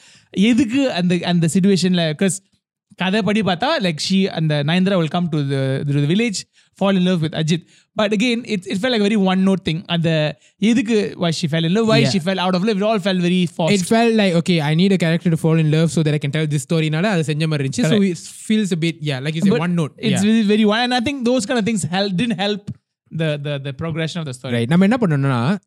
எதுக்கு 0.51 0.83
அந்த 0.99 1.19
அந்த 1.33 1.49
சுச்சுவேஷன்ல 1.55 2.05
because 2.15 2.37
கதைப்படி 3.03 3.41
பார்த்தா 3.51 3.69
like 3.87 4.01
she 4.07 4.19
அந்த 4.39 4.55
Nayanthara 4.71 4.97
will 5.01 5.13
come 5.17 5.29
to 5.35 5.39
the 5.51 5.59
village 6.13 6.41
fall 6.79 6.99
in 7.01 7.07
love 7.11 7.21
with 7.25 7.37
Ajith 7.43 7.65
but 7.97 8.15
again 8.17 8.43
it 8.55 8.67
it 8.73 8.81
fell 8.83 8.95
like 8.95 9.07
very 9.09 9.19
one 9.33 9.43
note 9.49 9.63
thing 9.69 9.83
அந்த 9.97 10.09
எதுக்கு 10.71 10.97
why 11.25 11.33
she 11.41 11.49
fell 11.53 11.69
in 11.71 11.77
love 11.79 11.89
why 11.93 12.01
Yeah. 12.01 12.13
She 12.15 12.23
fell 12.27 12.43
out 12.45 12.59
of 12.59 12.67
love 12.69 12.79
it 12.81 12.89
all 12.91 13.03
fell 13.07 13.23
very 13.29 13.41
it 13.47 13.55
fast 13.59 13.89
fell 13.93 14.15
like 14.23 14.37
okay 14.43 14.57
I 14.69 14.73
need 14.83 14.95
a 14.99 15.01
character 15.05 15.35
to 15.37 15.41
fall 15.45 15.61
in 15.65 15.73
love 15.77 15.89
so 15.97 16.03
that 16.09 16.19
I 16.19 16.23
can 16.25 16.37
tell 16.39 16.51
this 16.55 16.67
ஸ்டோரினால 16.69 17.11
அது 17.17 17.25
செஞ்ச 17.33 17.49
மாதிரி 17.53 17.65
இருந்துச்சு 17.65 17.91
so 17.93 17.99
it 18.11 18.23
feels 18.47 18.75
a 18.79 18.83
bit 18.87 18.99
yeah 19.11 19.21
like 19.27 19.37
you 19.39 19.45
say 19.47 19.53
But 19.57 19.67
one 19.69 19.77
note 19.81 19.95
It's 20.01 20.15
yeah. 20.15 20.29
very, 20.29 20.45
very 20.55 20.67
one, 20.75 20.83
and 20.87 20.95
I 21.01 21.05
think 21.09 21.21
those 21.31 21.47
kind 21.51 21.61
of 21.63 21.67
Of 23.12 24.26
the 24.26 24.34
story. 24.34 24.52
Right 24.52 24.70
நம்ம 24.70 24.86
என்ன 24.86 24.98
பண்ணணும்னா 25.02 25.58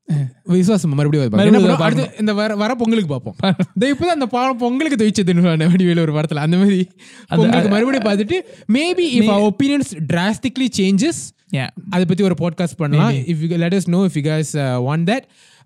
விசுவாசம் 0.42 0.94
மறுபடியும். 0.94 1.33
என்ன 1.33 1.59
பண்ணுவோம் 1.59 1.76
அடுத்து 1.76 2.16
இந்த 2.18 2.33
வர 2.33 2.57
வர 2.57 2.74
பொங்கலுக்கு 2.74 3.09
பார்ப்போம் 3.09 3.37
இப்பதான் 3.81 4.16
அந்த 4.16 4.26
பா- 4.26 4.59
பொங்கலுக்கு 4.59 5.05
துவைச்சதுன்னு 5.05 5.68
வடிவேல 5.72 6.00
ஒரு 6.00 6.12
படத்துல 6.12 6.35
அந்த 6.35 6.57
மாதிரி 6.57 6.88
பொங்கலுக்கு 7.26 7.68
மறுபடியும் 7.68 8.09
பார்த்துட்டு 8.09 8.38
மேபி 8.72 9.18
இஃப் 9.18 9.31
அவர் 9.31 9.53
ஒப்பீனியன்ஸ் 9.53 9.92
டிராஸ்டிக்லி 10.12 10.68
சேஞ்சஸ் 10.79 11.22
Yeah. 11.53 11.68
அதை 11.90 12.05
பத்தி 12.05 12.22
ஒரு 12.22 12.35
பாட்காஸ்ட் 12.40 12.76
பண்ணலாம் 12.76 13.12
if 13.12 13.38
you 13.38 13.57
let 13.57 13.74
us 13.74 13.87
know 13.87 14.05
if 14.05 14.14
you 14.14 14.22
guys 14.22 14.55
uh, 14.55 14.79
want 14.88 15.07
that 15.07 15.24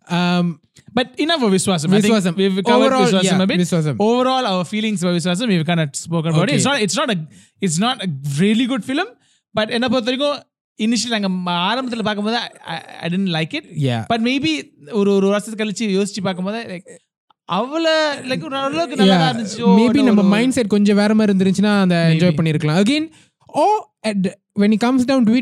um 0.09 0.61
But 0.95 1.07
enough 1.19 1.43
of 1.43 1.51
Viswasam. 1.53 1.91
Viswasam. 1.91 2.35
We've 2.37 2.63
covered 2.63 2.69
Overall, 2.69 3.07
Viswasam 3.07 3.23
yeah, 3.23 3.41
a 3.41 3.47
bit. 3.47 3.61
Viswasam. 3.61 3.95
Overall, 3.99 4.45
our 4.47 4.65
feelings 4.65 5.01
for 5.01 5.13
Viswasam, 5.13 5.49
we've 5.49 5.65
kind 5.65 5.81
of 5.81 5.89
spoken 5.95 6.33
about 6.33 6.49
it. 6.49 6.51
Okay. 6.51 6.57
It's 6.57 6.67
not, 6.67 6.81
it's 6.81 6.97
not 6.97 7.11
a, 7.11 7.19
it's 7.61 7.79
not 7.79 7.97
a 8.03 8.09
really 8.39 8.67
good 8.67 8.85
film. 8.85 9.09
But 9.55 9.71
என்ன 9.71 9.89
பொறுத்த 9.89 10.11
வரைக்கும் 10.11 10.37
initial 10.79 11.19
நாங்க 11.19 11.29
ம- 11.29 11.55
ஆரம்பத்துல 11.55 12.03
பார்க்கும்போது 12.03 12.37
I 13.01 13.09
tend 13.09 13.31
like 13.31 13.55
it 13.55 14.07
but 14.07 14.21
maybe 14.21 14.73
ஒரு 14.91 15.15
ஒரு 15.15 15.29
வருஷத்துக்கு 15.29 15.65
கழிச்சு 15.65 15.91
யோசிச்சு 15.91 16.23
பார்க்கும்போது 16.23 16.59
லைக் 16.59 16.99
அவ்வளோ 17.53 17.95
லைக் 18.23 18.45
ஒரு 18.45 18.57
அளவுக்கு 18.57 18.97
நல்லா 18.97 19.31
இருந்துச்சோ. 19.31 19.59
மேபி 19.59 19.89
இல்ல 19.89 20.03
நம்ம 20.03 20.23
மைண்ட் 20.23 20.53
செட் 20.53 20.67
கொஞ்சம் 20.67 20.97
வேற 20.97 21.15
மாதிரி 21.15 21.39
இருந்துச்சுன்னா 21.39 21.81
அந்த 21.81 22.15
என்ஜாய் 22.15 22.23
Maybe. 22.23 22.37
பண்ணிருக்கலாம். 22.37 22.83
Again 22.83 23.11
oh 23.47 23.65
it 24.09 24.41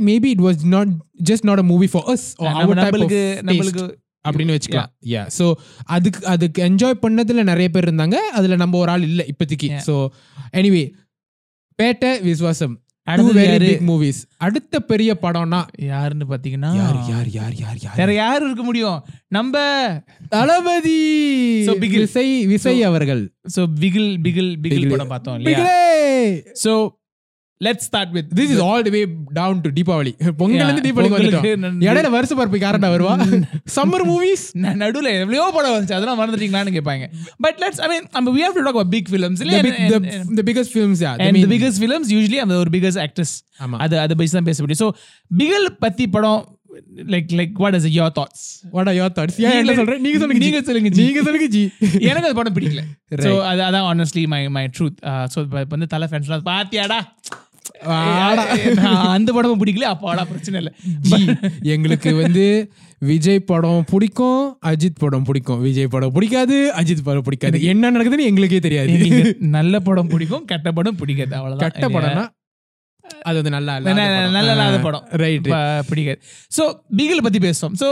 maybe 0.00 0.24
it 0.24 0.38
was 0.38 0.56
not 0.64 0.86
just 1.30 1.42
not 1.42 1.58
a 1.58 1.62
movie 1.62 1.86
for 1.86 2.10
us 2.10 2.20
or 2.38 2.42
நம்ம- 2.42 2.64
our 2.64 2.74
type 2.74 2.86
of 2.86 2.92
நம்மளுக்கு. 2.92 3.42
நம்மளுக்கு 3.42 4.00
அப்படின்னு 4.28 4.58
வச்சுக்கலாம். 4.58 4.90
யா 5.06 5.30
ஸோ 5.38 5.52
அதுக்கு 5.84 6.26
அதுக்கு 6.26 6.62
என்ஜாய் 6.62 6.94
பண்ணதுல 7.02 7.42
நிறைய 7.42 7.68
பேர் 7.68 7.94
இருந்தாங்க. 7.94 8.14
அதுல 8.14 8.56
நம்ம 8.56 8.78
ஒரு 8.78 8.90
ஆள் 8.90 9.02
இல்ல 9.02 9.24
இப்போதைக்கு. 9.24 9.78
So 9.86 10.08
anyway 10.52 10.92
Petta 11.82 12.22
Viswasam 12.22 12.81
movies 13.06 14.20
அடுத்த 14.36 14.80
பெரிய 14.80 15.18
படம்னா 15.22 15.60
யாருன்னு 15.76 16.24
பாத்தீங்கன்னா 16.30 16.70
யார் 16.76 16.98
யார் 17.08 17.28
யார் 17.28 17.54
யார் 17.54 17.78
யார்? 17.82 17.96
வேற 17.96 18.14
யாரு 18.14 18.44
இருக்க 18.44 18.62
முடியும்? 18.62 19.04
நம்ம 19.28 19.56
தளபதி. 20.28 20.98
விசய் 21.98 22.46
விசய் 22.46 22.82
அவர்கள். 22.82 23.22
சோ 23.56 23.60
பிகில் 23.80 24.10
பிகில் 24.24 24.52
பிகில் 24.56 24.56
பிகில். 24.62 24.88
படம் 24.88 25.08
பார்த்தோம் 25.08 25.36
இல்லையா? 25.36 25.64
So 26.64 26.74
let's 27.62 27.86
start 27.88 28.10
with 28.10 28.26
this 28.34 28.50
is 28.50 28.58
all 28.58 28.82
the 28.82 28.90
way 28.90 29.06
down 29.32 29.60
to 29.60 29.70
Deepavali 29.70 30.34
Pongal 30.36 30.68
இருந்து 30.68 30.84
தீபாவளி 30.88 31.10
வந்துட்டோம். 31.12 31.80
இடையில 31.80 32.10
வருஷ 32.10 32.34
பரப்பு 32.34 32.58
காரண்டா 32.58 32.90
வருவா? 32.94 33.14
சம்மர் 33.76 34.06
மூவிஸ் 34.06 34.44
நடுவுல 34.54 35.20
எவ்வளவோ 35.20 35.50
படம் 35.52 35.72
வந்துச்சு 35.72 35.92
அதெல்லாம் 35.92 36.20
மறந்துட்டீங்களான்னு 36.20 36.74
கேட்பாங்க. 36.78 37.06
பட் 37.38 37.58
லெட்ஸ் 37.58 37.80
ஐ 37.80 37.88
மீன் 37.88 38.08
நம்ம 38.12 38.84
big 38.84 39.08
films 39.08 39.38
the, 39.38 39.44
இல்லையா? 39.44 39.60
big, 39.62 39.74
the, 39.74 40.00
the 40.36 40.42
biggest 40.42 40.70
films 40.78 40.98
yeah 41.00 41.16
the 41.18 41.24
and 41.24 41.36
the 41.36 41.42
main- 41.42 41.48
biggest 41.48 41.78
films 41.84 42.08
usually 42.08 42.36
அந்த 42.36 42.56
ஒரு 42.56 42.70
actress. 42.80 43.42
ஆமா. 43.60 43.76
அது 43.76 43.98
அதை 43.98 44.16
பத்தி 44.16 44.32
தான் 44.32 44.44
பேச 44.44 44.62
முடியும் 44.62 44.82
ஸோ 44.82 44.92
பிகல் 45.38 45.66
பத்தி 45.78 46.08
படம் 46.08 46.58
like 46.96 47.30
like 47.32 47.52
what 47.52 47.74
is 47.74 47.86
your 47.86 48.12
thoughts 48.18 48.44
what 48.72 48.86
are 48.86 48.94
your 48.94 49.10
thoughts? 49.12 49.36
yeah 49.38 49.54
என்ன 49.54 49.74
சொல்றேன் 49.74 50.00
நீங்க 50.00 50.18
சொல்லுங்க 50.18 50.44
நீங்க. 50.44 50.62
சொல்லுங்க. 50.62 50.88
நீங்க 50.88 51.22
சொல்லுங்க 51.22 51.46
ஜி. 51.46 51.70
எனக்கு 52.08 52.26
அது 52.26 52.34
படம் 52.34 52.54
பிடிக்கல. 52.54 52.82
ஸோ 53.14 53.42
அது 53.42 53.62
அதான் 53.62 53.86
ஆனஸ்ட்லி 53.92 54.26
மை 54.26 54.48
மை 54.48 54.70
ட்ரூத் 54.78 54.98
இப்போ 55.34 55.64
வந்து 55.68 55.86
தலை 55.86 56.08
ஃபேன்ஸ்லாம் 56.10 56.48
பாத்தியாடா 56.50 56.88
வாடா. 56.88 57.00
அந்த 59.14 59.28
படமும் 59.36 59.60
பிடிக்கல 59.62 59.88
அப்போ 59.92 60.06
ஆடா 60.12 60.24
பிரச்சனை 60.30 60.58
இல்லை. 60.62 60.72
எங்களுக்கு 61.74 62.10
வந்து 62.22 62.44
விஜய் 63.10 63.40
படம் 63.50 63.86
பிடிக்கும் 63.92 64.42
அஜித் 64.70 65.00
படம் 65.02 65.26
பிடிக்கும். 65.28 65.60
விஜய் 65.66 65.90
படம் 65.94 66.14
பிடிக்காது 66.16 66.56
அஜித் 66.80 67.06
படம் 67.08 67.26
பிடிக்காது. 67.28 67.62
என்ன 67.72 67.90
நடக்குதுன்னு 67.94 68.28
எங்களுக்கே 68.30 68.60
தெரியாது. 68.68 68.92
நல்ல 69.56 69.80
படம் 69.88 70.12
பிடிக்கும் 70.14 70.46
கெட்ட 70.52 70.70
படம் 70.78 71.00
பிடிக்காது 71.02 71.34
அவ்வளவுதான். 71.40 71.66
கட்ட 71.66 71.88
படம்னா 71.96 72.24
அது 73.28 73.36
வந்து 73.38 73.52
நல்லா 73.56 73.72
நல்ல 74.36 74.50
இல்லாத 74.54 74.76
படம். 74.86 75.06
ரைட் 75.22 75.48
பிடிக்காது. 75.90 76.20
ஸோ 76.56 76.64
பிகில் 76.98 77.24
பத்தி 77.26 77.40
பேசுவோம். 77.46 77.76
ஸோ 77.82 77.88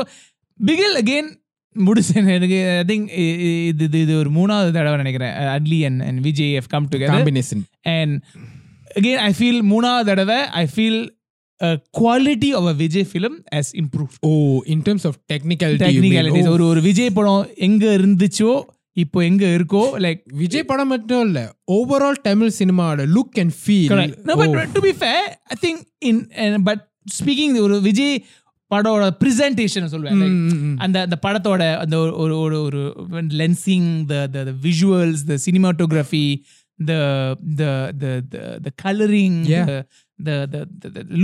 பிகில் 0.61 0.99
அகெயின் 1.03 1.31
முடிச்சேன் 1.77 2.31
எனக்கு 2.37 2.61
ஐ 2.79 2.85
திங்க் 2.91 3.09
இது 3.71 3.85
இது 4.05 4.15
ஒரு 4.23 4.31
மூணாவது 4.39 4.71
தடவை 4.77 4.97
நினைக்கிறேன். 5.03 5.35
Atlee 5.57 5.79
and 5.89 6.03
and 6.07 6.21
Vijay 6.29 6.55
F 6.61 6.71
come 6.75 6.89
together 6.93 7.15
combination 7.17 7.63
and 7.97 8.15
again 8.91 9.23
I 9.23 9.33
feel 9.33 9.63
மூணாவது 9.73 10.05
தடவை 10.05 10.39
I 10.57 10.65
feel 10.67 11.01
quality 11.95 12.51
of 12.55 12.65
a 12.65 12.75
Vijay 12.75 13.07
film 13.13 13.39
has 13.55 13.73
improve 13.75 14.13
oh 14.21 14.33
in 14.67 14.83
terms 14.83 15.07
of 15.07 15.19
technical 15.33 15.75
technicalities 15.77 16.49
ஒரு 16.49 16.65
ஒரு 16.65 16.81
விஜய் 16.81 17.11
படம் 17.11 17.47
எங்க 17.59 17.85
இருந்துச்சோ 17.99 18.53
இப்போ 18.97 19.19
எங்க 19.25 19.45
இருக்கோ 19.59 19.83
லைக் 19.99 20.21
விஜய் 20.33 20.65
படம் 20.65 20.89
மட்டும் 20.89 21.25
இல்ல 21.27 21.41
ஓவரால் 21.73 22.21
தமிழ் 22.23 22.57
சினிமாவோட 22.59 23.03
look 23.17 23.39
and 23.39 23.55
feel 23.61 23.91
be 24.83 24.93
fair, 24.95 25.23
I 25.51 25.57
think 25.57 25.79
in 26.01 26.17
uh, 26.45 26.59
but 26.59 26.81
speaking 27.13 27.53
ஒரு 27.59 27.77
விஜய் 27.81 28.15
படோட 28.71 29.05
பிரசன்டேஷன் 29.21 29.93
சொல்லுவேன் 29.93 30.21
Like, 30.23 30.75
அந்த 30.77 30.97
அந்த 31.01 31.17
படத்தோட 31.23 31.63
அந்த 31.77 31.97
ஒரு 32.17 32.35
ஒரு 32.39 32.57
ஒரு 32.63 32.81
lensing 33.41 33.89
the 34.07 34.27
the 34.29 34.43
visuals 34.63 35.23
the 35.27 35.37
cinematography 35.47 36.25
The 36.80 36.94
the 37.58 37.64
the 38.00 38.06
the 38.60 38.72
colouring 38.84 39.40
Yeah. 39.52 39.72
The 40.20 40.32
the 40.48 40.58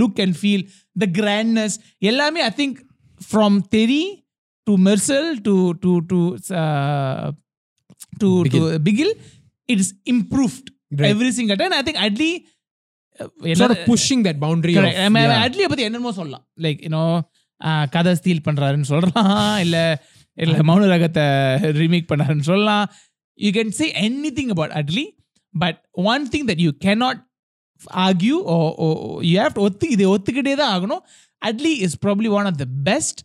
look 0.00 0.18
and 0.20 0.36
feel 0.40 0.64
the 0.96 1.08
grandness 1.18 1.76
எல்லாமே 2.10 2.42
I 2.42 2.52
think 2.56 2.78
from 3.20 3.58
Theri 3.70 4.02
to 4.66 4.74
Mersal 4.88 5.30
to 5.42 5.54
to 5.82 5.92
to 6.10 6.20
to 8.22 8.30
to 8.52 8.60
Bigil 8.88 9.14
it 9.68 9.78
is 9.78 9.90
improved 10.06 10.66
Right. 10.92 11.10
every 11.10 11.30
single 11.32 11.56
time. 11.56 11.72
I 11.72 11.82
think 11.82 11.98
Adli. 11.98 12.32
Uh, 13.20 13.26
sort 13.26 13.46
எல்லா- 13.52 13.68
of 13.74 13.78
pushing 13.86 14.20
that 14.22 14.38
boundary 14.40 14.72
of, 14.72 14.78
Correct. 14.78 14.98
I 14.98 15.08
mean, 15.08 15.26
yeah. 15.26 15.42
அட்லியை 15.44 15.68
பத்தி 15.68 15.84
என்னமோ 15.84 16.10
சொல்லலாம் 16.12 16.42
like 16.64 16.80
you know 16.86 17.04
கதை 17.90 18.12
steel 18.14 18.42
பண்றாருன்னு 18.44 18.88
சொல்லலாம் 18.90 19.30
இல்ல 19.58 19.76
இல்ல 20.38 20.64
மௌன 20.70 20.88
ரகத்தை 20.92 21.24
ரீமேக் 21.80 22.10
பண்ணாருன்னு 22.12 22.46
சொல்லலாம் 22.50 22.84
you 23.38 23.50
can 23.50 23.72
say 23.78 23.86
any 24.02 24.30
thing 24.38 24.52
about 24.54 24.74
Atlee 24.80 25.04
But 25.54 25.78
one 26.12 26.24
thing 26.32 26.46
that 26.50 26.62
you 26.66 26.72
cannot 26.86 27.20
argue 28.04 28.38
you 29.24 29.36
have 29.40 29.60
ஒத்து 29.66 29.88
இதை 29.90 30.06
ஒத்துக்கிட்டே 30.14 30.54
தான் 30.54 30.72
ஆகணும் 30.76 31.02
Atlee 31.42 31.74
is 31.86 31.98
probably 32.06 32.30
one 32.38 32.48
of 32.52 32.60
the 32.62 32.68
best 32.90 33.20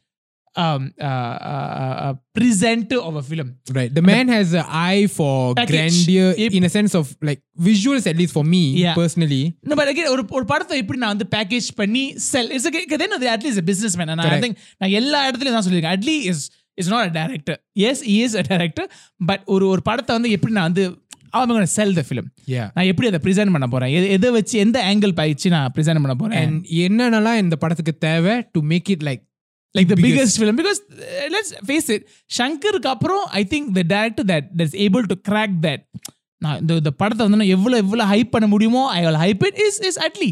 presenter 2.33 2.99
of 2.99 3.15
a 3.15 3.23
film 3.23 3.47
Right. 3.69 3.93
The 3.93 4.01
man 4.03 4.27
has 4.27 4.53
an 4.53 4.65
eye 4.83 5.07
for 5.09 5.33
Package. 5.55 5.75
grandeur 5.75 6.27
Yep. 6.35 6.51
in 6.51 6.63
a 6.63 6.69
sense 6.69 6.93
of 6.95 7.15
like 7.21 7.41
visuals, 7.59 8.05
at 8.07 8.17
least 8.17 8.33
for 8.33 8.45
me 8.45 8.63
Yeah. 8.75 8.95
personally. 8.95 9.41
No, 9.63 9.75
but 9.75 9.87
again, 9.87 10.07
ஒரு 10.07 10.23
ஒரு 10.31 10.45
படத்தை 10.45 10.77
எப்படி 10.83 10.99
நான் 10.99 11.13
வந்து 11.15 11.27
package 11.35 11.67
பண்ணி 11.73 12.03
செல் 12.27 12.49
it's 12.51 12.69
தென் 12.95 13.15
அது 13.17 13.27
at least 13.35 13.65
business 13.65 13.97
man 13.97 14.11
நான் 14.13 14.23
Correct. 14.25 14.45
Think 14.45 14.59
நான் 14.81 14.95
எல்லா 15.01 15.21
இடத்துலயும் 15.29 15.57
தான் 15.57 15.67
சொல்லியிருக்கேன் 15.67 15.97
Atlee 15.97 16.17
is 16.31 16.43
is 16.77 16.91
not 16.93 17.07
a 17.09 17.13
director 17.19 17.59
yes 17.89 18.03
is 18.15 18.37
a 18.41 18.45
director 18.51 18.89
but 19.31 19.43
ஒரு 19.55 19.67
ஒரு 19.73 19.81
படத்தை 19.81 20.13
வந்து 20.17 20.31
எப்படி 20.37 20.53
நான் 20.53 20.69
வந்து 20.69 20.85
அவங்க 21.32 21.66
செல் 21.74 21.94
த 21.94 22.04
ஃபிலிம் 22.08 22.28
Yeah. 22.46 22.66
நான் 22.74 22.84
எப்படி 22.84 23.08
அதை 23.08 23.20
ப்ரெசென்ட் 23.24 23.52
பண்ண 23.52 23.66
போறேன் 23.66 23.90
எது- 23.90 24.10
எதை 24.10 24.30
வச்சு 24.30 24.58
எந்த 24.58 24.78
ஆங்கிள் 24.88 25.12
பாய்ச்சி 25.12 25.48
நான் 25.48 25.72
ப்ரெசென்ட் 25.76 26.02
பண்ண 26.02 26.14
போறேன் 26.14 26.54
என்னென்னலாம் 26.82 27.38
இந்த 27.38 27.56
படத்துக்கு 27.56 27.98
தேவை 27.98 28.46
to 28.54 28.62
make 28.62 28.88
it 28.90 29.02
like 29.02 29.22
like 29.74 29.88
the 29.88 29.94
biggest- 29.94 30.06
biggest 30.08 30.38
film 30.40 30.58
because 30.60 30.80
let's 31.30 31.52
face 31.66 31.90
it 31.90 32.04
ஷங்கருக்கு 32.38 32.86
அப்புறம் 32.86 33.24
I 33.32 33.46
think 33.50 33.70
the 33.72 33.84
director 33.94 34.26
that 34.26 34.48
that's 34.56 34.76
able 34.78 35.06
to 35.06 35.16
crack 35.30 35.56
that 35.60 35.84
நான் 36.42 36.58
இந்த 36.60 36.74
இந்த 36.74 36.90
படத்தை 36.92 37.22
வந்து 37.24 37.36
நான் 37.36 37.52
எவ்வளோ 37.52 37.76
எவ்வளோ 37.76 38.04
ஹைப் 38.04 38.30
பண்ண 38.30 38.46
முடியுமோ 38.46 38.90
I 38.90 39.06
will 39.06 39.20
hype 39.22 39.44
it 39.46 39.58
is 39.66 39.80
is 39.80 39.98
Atlee. 39.98 40.30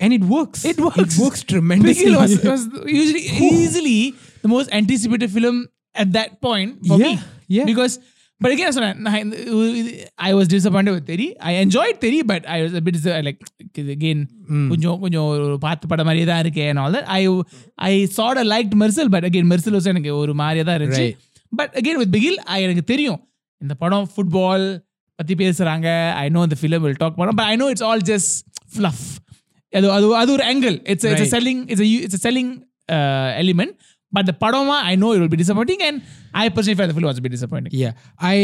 And 0.00 0.12
it 0.12 0.24
works. 0.28 0.60
It 0.64 0.78
works. 0.78 0.98
It 0.98 1.14
works 1.18 1.42
tremendously. 1.44 2.06
Bigil 2.06 2.16
was, 2.16 2.32
was 2.44 2.62
usually 3.00 3.24
easily 3.50 3.98
the 4.42 4.48
most 4.48 4.68
anticipated 4.72 5.30
film 5.30 5.58
at 5.94 6.12
that 6.12 6.40
point 6.40 6.70
for 6.86 6.98
but 8.40 8.50
again, 8.54 8.72
so 8.72 8.80
I 10.28 10.34
was 10.38 10.46
disappointed 10.54 10.92
with 10.96 11.06
Teri. 11.10 11.26
I 11.50 11.54
enjoyed 11.64 11.96
Teri, 12.02 12.20
but 12.32 12.42
I 12.56 12.62
was 12.64 12.74
a 12.80 12.82
bit 12.88 12.96
like 13.28 13.40
again 13.96 14.20
கொஞ்சம் 14.72 14.98
கொஞ்சம் 15.04 15.28
பார்த்து 15.64 15.90
படம் 15.92 16.08
மாதிரியே 16.08 16.26
தான் 16.30 16.42
இருக்கே 16.44 16.66
and 16.72 16.80
all 16.82 16.92
that. 16.96 17.06
I 17.18 17.22
I 17.90 18.04
sort 18.18 18.36
of 18.42 18.46
liked 18.54 18.74
Mercil, 18.82 19.08
but 19.16 19.24
again 19.30 19.46
Mercil 19.52 19.74
was 19.78 19.88
எனக்கு 19.92 20.12
ஒரு 20.22 20.34
மாதிரியே 20.42 20.66
தான் 20.68 20.78
இருந்துச்சு. 20.80 21.08
Again 21.82 21.98
with 22.02 22.12
Bigil, 22.16 22.36
I 22.56 22.68
எனக்கு 22.68 22.84
தெரியும் 22.92 23.20
இந்த 23.60 23.74
படம் 23.82 24.08
ஃபுட்பால் 24.14 24.66
பத்தி 25.18 25.34
பேசுறாங்க 25.42 25.88
I 26.22 26.26
know 26.36 26.42
the 26.54 26.60
film 26.64 26.80
will 26.86 26.98
talk 27.02 27.14
about 27.16 27.36
but 27.40 27.46
I 27.52 27.56
know 27.60 27.68
it's 27.74 27.84
all 27.88 28.02
just 28.12 28.30
fluff 28.76 29.00
அது 29.72 29.86
அது 29.96 30.06
அது 30.22 30.30
ஒரு 30.34 30.44
angle 30.50 30.76
it's 30.92 31.06
it's. 31.12 31.32
Selling 31.36 31.62
it's 31.72 31.82
it's 32.06 32.22
selling 32.26 32.52
element 33.42 33.74
but 34.13 34.27
the 34.27 34.35
படமா 34.41 34.75
I 34.87 34.95
know 34.97 35.07
it 35.13 35.21
will 35.21 35.31
be 35.31 35.39
disappointing 35.39 35.83
and 35.85 35.99
I 36.35 36.47
personally 36.49 36.77
feel 36.77 36.89
the 36.89 36.95
film 36.95 37.07
was 37.07 37.21
be 37.23 37.33
disappointing 37.33 37.75
Yeah, 37.75 37.93
I 38.29 38.39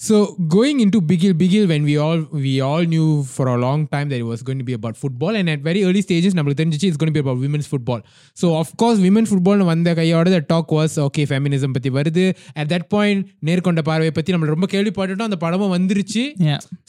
so 0.00 0.16
going 0.48 0.76
into 0.78 0.98
Bigil 1.02 1.32
Bigil 1.34 1.64
when 1.66 1.82
we 1.82 1.94
all 1.98 2.20
we 2.38 2.52
all 2.60 2.84
knew 2.84 3.06
for 3.28 3.46
a 3.48 3.58
long 3.58 3.80
time 3.88 4.06
that 4.08 4.18
it 4.18 4.28
was 4.28 4.42
going 4.42 4.58
to 4.58 4.66
be 4.68 4.74
about 4.74 4.96
football 4.96 5.32
and 5.34 5.50
at 5.50 5.60
very 5.60 5.80
early 5.84 6.02
stages 6.02 6.32
நம்மளுக்கு 6.36 6.60
தெரிஞ்சிச்சு 6.60 6.88
it's 6.90 7.00
going 7.00 7.12
to 7.12 7.18
be 7.18 7.24
about 7.24 7.38
women's 7.38 7.66
football. 7.66 8.00
So 8.36 8.48
of 8.56 8.70
course 8.76 8.98
women 9.00 9.26
football 9.26 9.58
வந்த 9.70 9.94
கையோட 9.94 10.26
the 10.30 10.42
talk 10.46 10.68
was 10.72 10.94
okay 10.98 11.26
feminism 11.26 11.72
பத்தி 11.72 11.90
வருது 11.90 12.26
at 12.56 12.68
that 12.68 12.86
point 12.88 13.18
Nerkonda 13.44 13.82
Paarvai 13.82 14.12
பத்தி 14.12 14.32
நம்ம 14.32 14.52
ரொம்ப 14.54 14.68
கேள்விப்பட்டுட்டோம் 14.72 15.30
அந்த 15.30 15.40
படமும் 15.44 15.74
வந்துருச்சு 15.76 16.24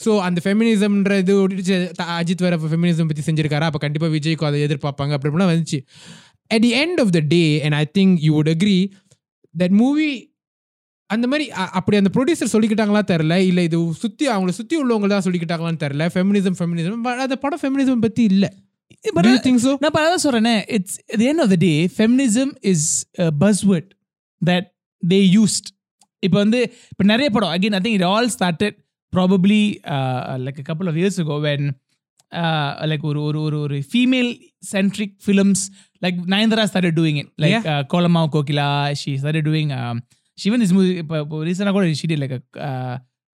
ஸோ 0.04 0.12
அந்த 0.28 0.40
ஃபெமினிசம்ன்ற 0.44 1.18
இது 1.24 1.34
ஓடிடுச்சு 1.42 1.78
த- 1.96 2.08
அஜித் 2.18 2.46
வேற 2.46 2.58
ஃபெமினிசம் 2.66 3.10
பற்றி 3.10 3.24
செஞ்சிருக்காரு 3.28 3.68
அப்போ 3.70 3.82
கண்டிப்பாக 3.86 4.12
விஜய்க்கு 4.16 4.48
அதை 4.50 4.60
எதிர்பார்ப்பாங்க 4.68 5.14
அப்படி 5.16 5.30
இப்படிலாம் 5.32 5.52
வந்துச்சு 5.54 5.80
At 6.51 6.61
the 6.61 6.73
end 6.75 6.97
of 6.99 7.09
the 7.11 7.23
day 7.29 7.49
and 7.61 7.73
i 7.75 7.85
think 7.87 8.11
you 8.19 8.33
would 8.33 8.49
agree 8.49 8.81
that 9.55 9.73
movie 9.83 10.15
அந்த 11.09 11.25
மாதிரி 11.27 11.45
அப்படி 11.77 11.95
அந்த 11.97 12.11
ப்ரொடியூசர் 12.13 12.51
சொல்லிக்கிட்டாங்களா 12.51 13.01
தெரில 13.09 13.33
இல்லை 13.47 13.63
இது 13.67 13.79
சுற்றி 13.99 14.25
அவங்கள 14.29 14.53
சுற்றி 14.57 14.75
உள்ளவங்க 14.81 15.07
தான் 15.07 15.25
சொல்லிக்கிட்டாங்களான்னு 15.25 15.81
தெரில 15.83 16.05
ஃபெமினிசம் 16.13 16.55
ஃபெமினிசம் 16.59 17.03
பட் 17.05 17.21
அந்த 17.25 17.35
படம் 17.43 17.61
ஃபெமினிசம் 17.63 18.05
பற்றி 18.05 18.23
இல்லை 18.31 18.49
you 19.05 19.11
I- 19.31 19.43
think 19.45 19.59
so? 19.59 19.71
நான் 19.75 19.89
இப்போ 19.91 20.01
அதான் 20.03 20.23
சொல்றேனே 20.23 20.53
it's 20.77 20.97
the 21.19 21.27
end 21.31 21.43
of 21.43 21.51
the 21.53 21.57
day 21.63 21.71
feminism 21.97 22.51
is 22.71 22.87
buzzword 23.39 23.89
that 24.41 24.67
they 25.03 25.19
used 25.35 25.69
இப்போ 26.23 26.37
வந்து 26.37 26.59
இப்போ 26.91 27.05
நிறைய 27.05 27.29
படம் 27.29 27.53
again 27.55 27.77
I 27.77 27.83
think 27.85 27.97
it 27.99 28.07
all 28.11 28.29
started 28.35 28.77
probably 29.13 29.61
like 30.45 30.61
couple 30.63 30.89
of 30.91 30.99
years 31.01 31.19
go 31.29 31.37
when 31.45 31.67
like 32.91 33.05
ஒரு 33.11 33.21
ஒரு 33.23 33.41
ஒரு 33.41 33.59
ஒரு 33.59 33.77
female 33.91 34.31
centric 34.71 35.15
films 35.25 35.63
Like 36.04 36.18
Nayanthara 36.34 36.64
started 36.70 36.96
doing 36.98 37.20
it 37.22 37.30
like 37.44 37.68
Kolamaavu 37.94 38.22
Kokila 38.36 38.68
she 39.02 39.12
started 39.22 39.46
doing 39.50 39.72
Shivan 40.38 40.64
is 40.66 40.74
movie 40.78 40.92
இப்போ 41.02 41.16
இப்போ 41.24 41.38
ரீசெண்டாக 41.48 41.74
கூட 41.78 41.86
Shirdi 42.02 42.18
like 42.22 42.36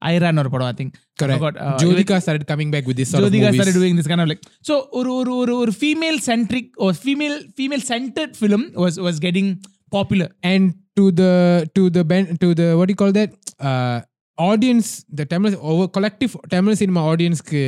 ஐரான்னு 0.03 0.41
ஒரு 0.45 0.51
படம் 0.55 0.71
I 0.73 0.77
think 0.81 0.95
Correct. 1.21 1.59
Jyotika 1.83 2.17
started 2.25 2.43
coming 2.51 2.71
back 2.75 2.85
with 2.89 2.97
this 3.01 3.11
sort 3.13 3.23
Jyotika 3.25 3.47
of 3.49 3.55
started 3.55 3.75
movies. 3.75 3.83
doing 3.83 3.95
this 3.99 4.09
kind 4.11 4.23
of 4.25 4.29
like 4.31 4.43
so 4.69 4.75
ஒரு 4.99 5.11
ஒரு 5.21 5.33
ஒரு 5.43 5.53
ஒரு 5.63 5.73
female 5.83 6.19
centric 6.27 6.67
or 6.85 6.91
female 7.05 7.37
female 7.59 7.85
centered 7.93 8.33
film 8.43 8.63
was 8.83 8.97
was 9.07 9.17
getting 9.27 9.49
popular 9.97 10.29
and 10.51 10.65
to 10.99 11.05
the 11.21 11.33
to 11.77 11.83
the 11.97 12.03
ben, 12.11 12.25
to 12.43 12.49
the 12.61 12.69
what 12.79 12.87
do 12.89 12.95
you 12.95 13.01
call 13.03 13.15
that 13.21 13.31
uh, 13.69 13.97
audience 14.39 14.89
the 15.21 15.27
Tamil 15.33 15.55
over 15.71 15.87
collective 15.97 16.35
Tamil 16.55 16.77
cinema 16.83 17.03
audience 17.13 17.41
க்கு 17.47 17.63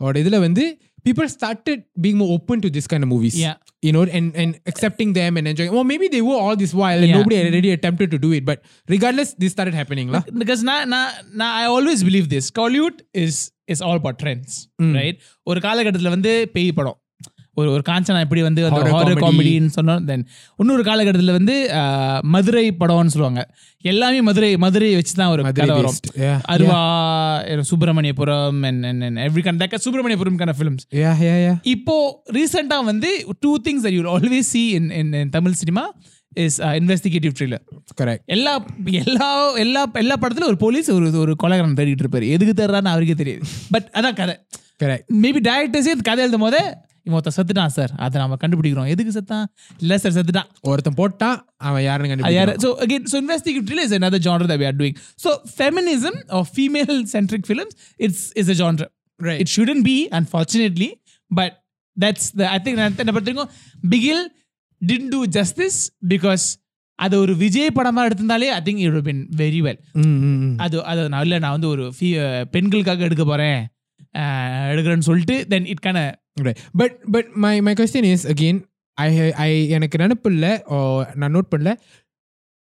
ஓட 0.00 0.14
இதுல 0.22 0.38
வந்து 0.46 0.64
people 1.06 1.26
started 1.28 1.78
being 2.04 2.16
more 2.20 2.30
open 2.36 2.58
to 2.64 2.68
this 2.76 2.86
kind 2.92 3.02
of 3.04 3.08
movies 3.14 3.34
Yeah. 3.44 3.56
you 3.86 3.92
know 3.94 4.04
and 4.18 4.28
and 4.42 4.50
accepting 4.70 5.10
them 5.18 5.32
and 5.38 5.46
enjoying 5.52 5.72
well 5.76 5.86
maybe 5.92 6.06
they 6.14 6.22
were 6.28 6.38
all 6.44 6.56
this 6.62 6.72
while 6.80 7.00
and 7.02 7.10
Yeah. 7.10 7.18
nobody 7.18 7.36
had 7.40 7.48
really 7.58 7.72
attempted 7.78 8.10
to 8.14 8.18
do 8.26 8.30
it 8.38 8.44
but 8.50 8.58
regardless 8.94 9.30
this 9.42 9.52
started 9.56 9.76
happening 9.80 10.08
lah. 10.14 10.22
because 10.42 10.62
na 10.70 10.76
na 10.94 11.00
na 11.42 11.48
I 11.62 11.66
always 11.76 12.02
believe 12.08 12.28
this 12.36 12.48
Hollywood 12.60 12.98
is 13.24 13.34
is 13.74 13.80
all 13.86 13.98
about 14.02 14.16
trends 14.22 14.52
right 14.98 15.18
ஒரு 15.50 15.60
காலகட்டத்துல 15.66 16.12
வந்து 16.16 16.32
பேய் 16.56 16.70
படம் 16.78 16.98
ஒரு 17.59 17.69
ஒரு 17.75 17.83
காஞ்சனா 17.89 18.19
எப்படி 18.25 18.41
வந்து 18.47 18.61
அந்த 18.67 18.81
ஹாரர். 18.95 19.23
காமெடின்னு 19.25 19.71
சொன்னோம் 19.77 20.03
தென் 20.09 20.23
இன்னொரு 20.61 20.83
காலகட்டத்துல 20.89 21.35
வந்து 21.37 21.55
மதுரை 22.35 22.65
படம்னு 22.79 23.13
சொல்லுவாங்க. 23.15 23.41
எல்லாமே 23.91 24.19
மதுரை 24.29 24.51
மதுரை 24.65 24.89
வச்சு 24.99 25.13
தான் 25.21 25.31
ஒரு 25.35 25.43
கதை 25.43 25.69
வரும். 25.79 25.97
அருவா 26.53 26.79
Subramaniapuram 27.71 28.61
and 28.69 28.79
and 28.91 29.03
and 29.07 29.17
every 29.27 29.43
kind 29.47 29.61
like 29.63 29.75
Subramaniapuram 29.87 30.77
yeah 31.03 31.17
yeah 31.25 31.57
இப்போ 31.75 31.97
ரீசெண்டா 32.37 32.79
வந்து 32.91 33.11
two 33.39 33.51
things 33.67 33.87
always 34.15 34.47
see 34.55 34.67
in 34.77 34.85
in, 35.01 35.07
in 35.21 35.29
Tamil 35.35 35.59
cinema 35.61 35.83
is 36.43 36.57
investigative 36.79 37.33
thriller 37.37 37.63
correct. 37.99 38.21
எல்லா 38.35 38.53
எல்லா 39.01 39.27
எல்லா 39.63 39.81
எல்லா 40.01 40.15
படத்துலயும் 40.21 40.51
ஒரு 40.51 40.59
போலீஸ் 40.63 40.89
ஒரு 40.97 41.07
ஒரு 41.23 41.35
கொலைகாரன் 41.43 41.77
தேடிட்டு 41.79 42.03
இருப்பாரு. 42.03 42.27
எதுக்கு 42.35 42.53
தேடுறான்னு 42.59 42.93
அவருக்கே 42.93 43.15
தெரியாது. 43.21 43.41
பட் 43.73 43.87
அதான் 43.93 44.17
கதை. 44.19 44.35
Correct. 44.83 45.03
மேபி 45.23 45.41
டேரக்டர்ஸே 45.47 45.93
கதை 46.09 46.21
எழுதும் 46.25 46.45
போதே 46.45 46.61
இவன் 47.09 47.17
ஒருத்தன் 47.19 47.37
செத்துட்டான் 47.37 47.73
சார் 47.75 47.91
அதை 47.97 48.21
நம்ம 48.21 48.37
கண்டுபிடிக்கிறோம் 48.41 48.87
எதுக்கு 48.87 49.13
செத்தான் 49.19 49.45
இல்ல 49.79 49.97
சார் 49.97 50.15
செத்துட்டான் 50.17 50.49
ஒருத்தன் 50.61 50.97
போட்டான் 50.97 51.37
அவன் 51.63 51.83
யாருன்னு 51.83 52.09
கண்டுபிடிக்கிறான். 52.11 52.61
again 52.79 53.03
so 53.05 53.19
investigative 53.19 53.65
thriller 53.67 53.83
is 53.83 53.91
another 53.91 54.19
genre 54.19 54.47
that 54.47 54.59
we 54.59 54.65
are 54.65 54.77
doing 54.81 54.95
so 55.17 55.31
feminism 55.55 56.15
or 56.29 56.45
female 56.57 57.05
centric 57.15 57.45
films 57.45 57.73
it's 57.99 58.23
is 58.35 58.49
a 58.49 58.57
genre 58.61 58.87
Right. 59.19 59.39
it 59.41 59.47
shouldn't 59.47 59.83
be 59.83 59.97
unfortunately 60.11 60.89
but 61.31 61.51
that's 61.97 62.25
the 62.31 62.45
i 62.49 62.59
think 62.59 62.75
என்ன 62.99 63.11
பார்த்திருக்கோம் 63.11 63.51
Bigil 63.89 64.23
didn't 64.81 65.09
do 65.09 65.21
justice 65.37 65.77
because 66.07 66.45
அது 66.99 67.19
ஒரு 67.19 67.35
விஜய் 67.35 67.75
படமா 67.75 68.01
எடுத்திருந்தாலே 68.07 68.47
I 68.51 68.61
think 68.61 68.81
it 68.85 69.03
been 69.03 69.21
very 69.37 69.59
well. 69.61 69.77
அது 70.57 70.77
அது 70.83 71.09
நான் 71.09 71.21
இல்லை 71.21 71.39
நான் 71.39 71.51
வந்து 71.51 71.67
ஒரு 71.67 71.83
பெண்களுக்காக 72.51 73.03
எடுக்க 73.03 73.25
போறேன் 73.25 73.59
எடுக்கிறேன்னு 74.71 75.07
சொல்லிட்டு 75.09 75.47
தென் 75.47 75.65
இட் 75.65 75.85
கான 75.87 75.99
Right. 76.37 76.59
But 76.73 76.91
but 77.07 77.25
my 77.35 77.59
my 77.59 77.75
question 77.75 78.03
is 78.05 78.25
again, 78.25 78.57
I 78.97 79.07
I 79.45 79.69
எனக்கு 79.69 79.97
நினப்பு 79.97 80.29
இல்லை 80.31 80.51
நான் 81.15 81.33
நோட் 81.35 81.49
பண்ணல 81.53 81.71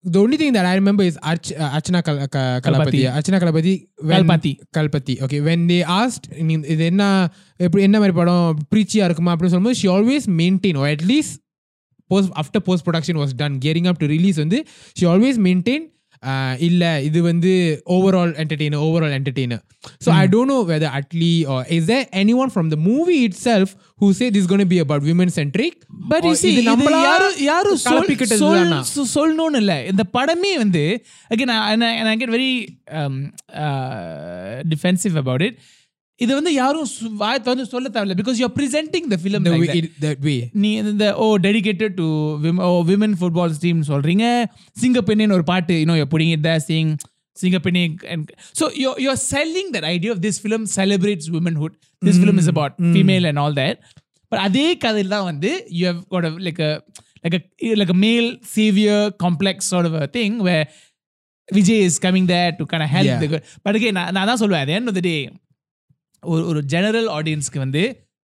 the 0.04 0.18
only 0.18 0.36
thing 0.36 0.52
that 0.52 0.66
I 0.66 0.74
remember 0.74 1.02
is 1.02 1.16
Arch, 1.22 1.48
uh, 1.52 1.70
Archana 1.76 2.00
Kal, 2.04 2.28
Ka, 2.28 2.60
Kalapati. 2.60 3.00
Archana 3.18 3.38
Kalapati. 3.42 3.72
when- 3.96 4.14
Kalpathi 4.16 4.52
Kalpati. 4.76 5.14
Okay. 5.22 5.40
When 5.40 5.66
they 5.66 5.82
asked, 6.00 6.26
நீ 6.48 6.54
இது 6.74 6.84
என்ன 6.84 7.04
எப்படி 7.56 7.82
என்ன 7.82 7.98
மாதிரி 7.98 8.16
படம் 8.16 8.58
ப்ரீச்சியா 8.72 9.04
இருக்குமா 9.04 9.32
அப்படின்னு 9.34 9.54
சொல்லும்போது 9.54 9.78
she 9.80 9.88
always 9.88 10.26
maintain 10.42 10.76
or 10.76 10.86
at 10.86 11.02
least 11.12 11.32
post 12.10 12.30
after 12.42 12.60
post 12.60 12.84
production 12.88 13.16
was 13.16 13.32
done 13.42 13.58
gearing 13.58 13.88
up 13.92 13.98
to 13.98 14.06
release 14.06 14.36
வந்து 14.36 14.60
she 14.98 15.06
always 15.12 15.38
maintain 15.48 15.82
இல்ல 16.63 16.83
இது 17.01 17.19
வந்து 17.23 17.51
overall 17.89 18.31
entertainer 18.41 18.81
overall 18.85 19.13
entertainer 19.17 19.61
so 20.03 20.09
I 20.15 20.23
don't 20.27 20.51
know 20.51 20.57
whether 20.69 20.93
Atlee 20.97 21.29
is 21.75 21.85
there 21.85 22.03
anyone 22.37 22.51
from 22.53 22.69
the 22.69 22.79
movie 22.87 23.15
itself 23.43 23.71
who 24.01 24.09
say 24.17 24.27
this 24.35 24.49
gonna 24.49 24.65
be 24.67 24.79
about 24.79 25.05
women 25.07 25.33
centric 25.37 25.77
but 26.09 26.25
you 26.25 26.33
see 26.41 26.51
இது 26.53 26.65
யாரும் 27.05 27.37
யாரும் 27.45 27.79
சொல் 27.79 27.91
கலப்பிக்கிட்டது 27.91 28.41
சொல் 28.43 28.59
தானா? 28.59 28.79
சொ- 28.91 29.07
சொல்லணும்னு 29.15 29.61
இல்ல 29.63 29.75
இந்த 29.85 30.05
படமே 30.13 30.53
வந்து 30.57 30.83
again 31.31 31.53
I 32.07 32.17
get 32.17 32.35
very 32.35 32.51
defensive 34.71 35.17
about 35.17 35.45
it 35.47 35.57
இது 36.20 36.32
வந்து 36.38 36.50
யாரும் 36.54 36.90
வாய் 37.22 37.40
திறந்து 37.44 37.64
சொல்ல 37.72 37.88
தேவையில்ல. 37.94 38.16
Because 38.20 38.36
you 38.40 38.44
are 38.48 38.54
presenting 38.58 39.08
the 39.12 39.16
film 39.22 39.46
the 39.48 39.54
way 39.62 39.68
it, 39.80 39.86
that 40.04 40.20
way 40.26 40.36
நீ 40.62 40.70
இந்த 40.92 41.06
ஓ 41.22 41.26
dedicated 41.46 41.96
to 42.00 42.06
oh 42.68 42.74
women 42.90 43.16
football 43.20 43.56
team 43.64 43.80
சொல்றீங்க. 43.90 44.26
சிங்கப்பெண்ணின்னு 44.82 45.36
ஒரு 45.38 45.46
பாட்டு 45.52 45.76
இன்னும் 45.82 46.02
எப்படி 46.04 46.26
த 46.46 46.52
Singh 46.68 46.92
Singappenne 47.36 47.82
so 48.60 48.64
you 48.82 48.90
you're 49.04 49.22
selling 49.32 49.70
that 49.76 49.88
idea 49.94 50.12
of 50.14 50.22
this 50.26 50.40
film 50.42 50.66
celebrates 50.76 51.30
womanhood 51.36 51.74
this 52.02 52.20
film 52.22 52.40
is 52.42 52.50
about 52.54 52.76
female 52.94 53.26
and 53.30 53.40
all 53.44 53.56
that 53.62 53.78
but 54.32 54.42
அதே 54.46 54.66
கதையில் 54.84 55.14
தான் 55.16 55.26
வந்து 55.30 55.50
you 55.78 55.84
have 55.90 56.00
got 56.14 56.26
a 56.28 56.34
like 56.46 56.62
like 57.24 57.36
like 57.80 57.94
a 57.96 58.00
male 58.06 58.28
saviour 58.56 59.04
complex 59.24 59.70
sort 59.74 59.88
of 59.90 59.96
a 60.04 60.08
thing 60.18 60.34
where 60.48 60.64
Vijay 61.48 61.82
is 61.86 61.98
coming 62.04 62.28
there 62.30 62.52
to 62.58 62.64
kind 62.70 62.84
of 62.84 62.90
help 62.96 63.08
Yeah. 63.08 63.18
the 63.22 63.30
good 63.32 63.42
but 63.64 63.76
again 63.80 63.94
நான் 63.98 64.12
நான் 64.16 64.28
தான் 64.30 64.40
சொல்லுவேன் 64.42 64.68
the 64.70 64.76
end 64.78 64.88
of 64.90 64.96
the 64.98 65.04
day 65.08 65.18
ஒரு 66.24 66.42
ஒரு 66.46 66.60
general 66.66 67.08
ஆடியன்ஸ்க்கு 67.10 67.58
வந்து 67.58 67.82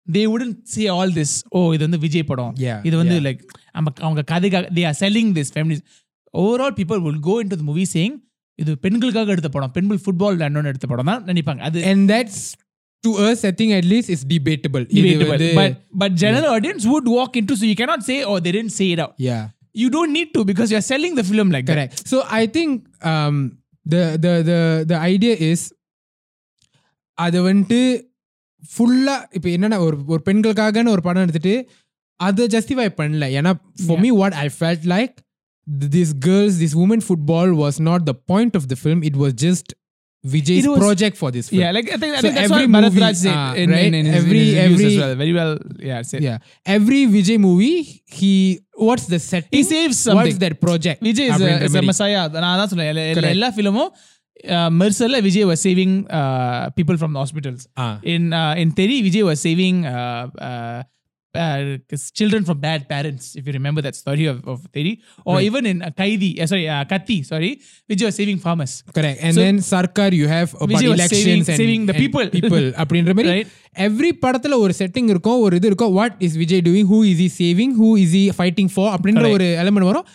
தே 0.08 0.22
உடன் 0.26 0.54
see 0.74 0.86
all 0.94 1.14
this 1.14 1.34
oh 1.50 1.62
இது 1.76 1.84
வந்து 1.84 2.02
விஜய் 2.04 2.28
படம் 2.28 2.54
இது 2.84 2.96
வந்து. 2.98 3.16
லைக் 3.26 3.42
நம்ம 3.76 3.94
அவங்க 4.02 4.22
கதைக்காக 4.32 4.70
they 4.78 4.84
are 4.86 4.98
selling 5.02 5.32
this 5.38 5.52
families 5.56 5.84
overall 6.34 6.76
people 6.80 7.02
will 7.06 7.22
go 7.24 7.36
in 7.44 7.52
to 7.54 7.60
movie 7.64 7.86
saying 7.96 8.16
இது 8.60 8.72
பெண்களுக்காக 8.86 9.32
எடுத்த 9.32 9.50
படம் 9.50 9.74
பெண்கள் 9.74 10.00
ஃபுட்பால் 10.04 10.36
விளையாடணும்னு 10.36 10.72
எடுத்த 10.74 10.88
படம் 10.88 11.12
தான் 11.12 11.26
நினைப்பாங்க 11.30 11.62
அது 11.70 11.82
and 11.92 12.02
that's 12.14 12.40
to 13.04 13.12
us 13.26 13.40
I 13.44 13.54
think 13.60 13.72
at 13.74 13.86
least 13.86 14.08
is 14.10 14.22
debatable 14.32 14.86
இது 14.92 15.04
debatable. 15.04 15.32
வந்து- 15.34 15.54
but 15.60 15.74
but 16.02 16.12
general 16.24 16.50
audience 16.56 16.86
would 16.86 17.08
walk 17.18 17.34
into 17.42 17.56
so 17.56 17.66
you 17.66 17.78
cannot 17.82 18.02
say 18.04 18.18
oh 18.24 18.38
they 18.40 18.54
didn't 18.56 18.76
say 18.80 18.88
it 18.94 19.00
out 19.00 19.14
yeah 19.28 19.44
you 19.76 19.90
don't 19.90 20.12
need 20.12 20.30
to 20.34 20.42
because 20.44 20.70
you're 20.74 20.88
selling 20.88 21.14
the 21.14 21.26
film 21.26 21.50
like 21.52 21.66
that 21.66 21.74
correct 21.74 22.08
so 22.08 22.18
i 22.34 22.46
think 22.48 22.72
um 23.12 23.36
the 23.86 24.02
the 24.18 24.34
the 24.44 24.60
the 24.88 24.98
idea 25.08 25.34
is 25.50 25.60
அது 27.18 27.38
வந்துட்டு 27.50 27.80
ஃபுல்லா 28.64 29.16
இப்போ 29.32 29.50
என்னன்னா 29.50 29.80
ஒரு 29.80 29.98
ஒரு 30.06 30.22
பெண்களுக்காகன்னு 30.26 30.94
ஒரு 30.96 31.02
படம் 31.02 31.24
எடுத்துட்டு 31.24 31.56
அதை 32.20 32.46
ஜஸ்டிஃபை 32.48 32.88
பண்ணல 33.00 33.26
ஏன்னா 33.40 33.52
for 33.86 34.00
me 34.00 34.10
what 34.20 34.38
I 34.44 34.48
felt 34.60 34.86
like 34.96 35.16
this 35.92 36.14
girls 36.20 36.58
this 36.64 36.78
woman 36.78 37.04
football 37.08 37.52
was 37.64 37.78
not 37.82 38.06
the 38.06 38.16
point 38.26 38.56
of 38.56 38.68
the 38.68 38.78
film 38.84 39.04
it 39.04 39.20
was 39.24 39.36
just 39.46 39.74
It 40.24 40.66
was- 40.68 40.80
project 40.80 41.18
for 41.20 41.32
this 41.32 41.50
yeah 41.52 41.70
like 41.72 41.90
i 41.94 41.98
think, 41.98 42.14
I 42.14 42.18
So 42.18 42.22
think 42.22 42.36
that's 42.36 42.46
every 42.46 42.64
what 42.64 42.72
Bharat 42.76 42.88
movie, 42.88 43.02
Raj 43.02 43.18
said 43.18 43.36
ah, 43.36 43.52
in, 43.54 43.68
right? 43.70 43.86
in, 43.90 43.94
in 43.94 44.06
his, 44.08 44.16
Every- 44.20 44.40
in 44.42 44.48
his 44.48 44.64
reviews 44.64 44.82
every- 44.82 44.88
as 44.88 45.02
well 45.02 45.14
very 45.16 45.34
well 45.34 45.52
yeah 45.90 46.00
said. 46.02 46.22
yeah 46.22 46.38
every 46.68 47.02
Vijay 47.06 47.38
movie 47.40 47.76
he 48.18 48.32
what's 48.88 49.06
the 49.06 49.20
setting 49.22 49.52
he 49.52 49.64
saves 49.64 49.98
something 50.00 50.20
what's 50.22 50.40
that 50.40 50.56
project 50.60 51.00
Vijay 51.02 51.30
நான் 52.38 52.58
தான் 52.62 52.70
சொன்னேன் 52.74 52.90
எல்லா- 52.92 53.54
எல்லா- 54.37 54.45
Correct. 54.45 54.49
எல்லா 54.49 54.63
ஃபிலிமும் 54.63 54.79
மெர்சல்ல 54.81 55.19
Vijay 55.23 55.45
was 55.45 55.65
saving 55.67 55.97
people 56.79 56.99
from 57.01 57.17
hospitals 57.21 57.67
Ah. 57.85 57.93
In 58.15 58.29
in 58.63 58.73
Theri 58.81 58.97
Vijay 59.03 59.27
was 59.29 59.45
saving 59.49 59.81
children 62.15 62.45
from 62.45 62.59
bad 62.61 62.87
parents 62.89 63.37
if 63.37 63.47
you 63.47 63.53
remember 63.53 63.81
that 63.81 63.95
story 63.95 64.27
of, 64.27 64.47
of 64.47 64.59
Teri 64.71 64.91
or 65.27 65.41
even 65.41 65.65
in 65.65 65.81
uh, 65.81 65.91
Kaidi 65.91 66.31
uh, 66.35 66.47
sorry 66.47 66.69
uh, 66.69 66.85
Katti 66.85 67.25
sorry 67.25 67.51
Vijay 67.91 68.05
was 68.05 68.17
saving 68.17 68.39
farmers 68.39 68.73
correct 68.93 69.19
and 69.23 69.35
So- 69.35 69.41
then 69.41 69.59
sarkar 69.63 70.13
you 70.13 70.29
have 70.29 70.51
about 70.57 70.69
Vijay 70.73 70.89
was 70.89 70.99
elections 70.99 71.23
saving- 71.23 71.45
and, 71.45 71.57
saving 71.57 71.87
the 71.87 71.95
and 71.95 72.03
people. 72.05 72.27
people 72.37 72.67
அப்படின்ற 72.83 73.15
மாதிரி 73.15 73.33
Right. 73.33 73.49
Every 73.87 74.11
படத்துல 74.25 74.59
ஒரு 74.59 74.75
setting 74.81 75.09
இருக்கும் 75.09 75.41
ஒரு 75.45 75.57
இது 75.57 75.67
இருக்கும் 75.67 75.95
what 75.99 76.17
is 76.27 76.37
Vijay 76.37 76.63
doing 76.69 76.91
who 76.93 76.99
is 77.13 77.23
he 77.27 77.31
saving 77.41 77.75
who 77.81 77.89
is 78.05 78.15
he 78.15 78.25
fighting 78.39 78.71
for 78.75 78.93
அப்படின்ற 78.97 79.23
Correct. 79.23 79.37
ஒரு 79.39 79.49
எலமெண்ட் 79.63 79.89
வரும் 79.91 80.07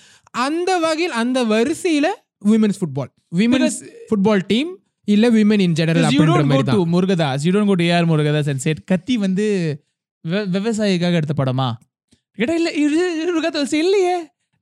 அந்த 0.46 0.72
வகையில் 0.86 1.16
அந்த 1.24 1.40
வரிசையில 1.54 2.08
women's 2.52 2.80
football 2.82 3.12
women's 3.33 3.79
football 4.09 4.45
team 4.47 4.71
இல்ல 5.09 5.31
விமன் 5.31 5.59
இன் 5.59 5.73
ஜெனரல் 5.73 6.05
மாதிரி 6.45 6.63
to 6.63 6.69
தான் 6.71 6.91
Murugadoss 6.93 7.45
you 7.45 7.53
don't 7.53 7.67
go 7.67 7.75
to 7.75 7.85
AR 7.85 8.03
Murugadoss 8.07 8.51
and 8.51 8.61
said 8.67 8.85
கத்தி 8.85 9.17
வந்து 9.17 9.47
விவ- 10.25 10.47
விவசாயிக்காக 10.53 11.19
எடுத்த 11.21 11.35
படமா? 11.37 11.69
கேட்டா 12.39 12.55
இல்ல 12.55 12.71
முருகதாஸ் 13.31 13.75
இல்லையே 13.77 14.15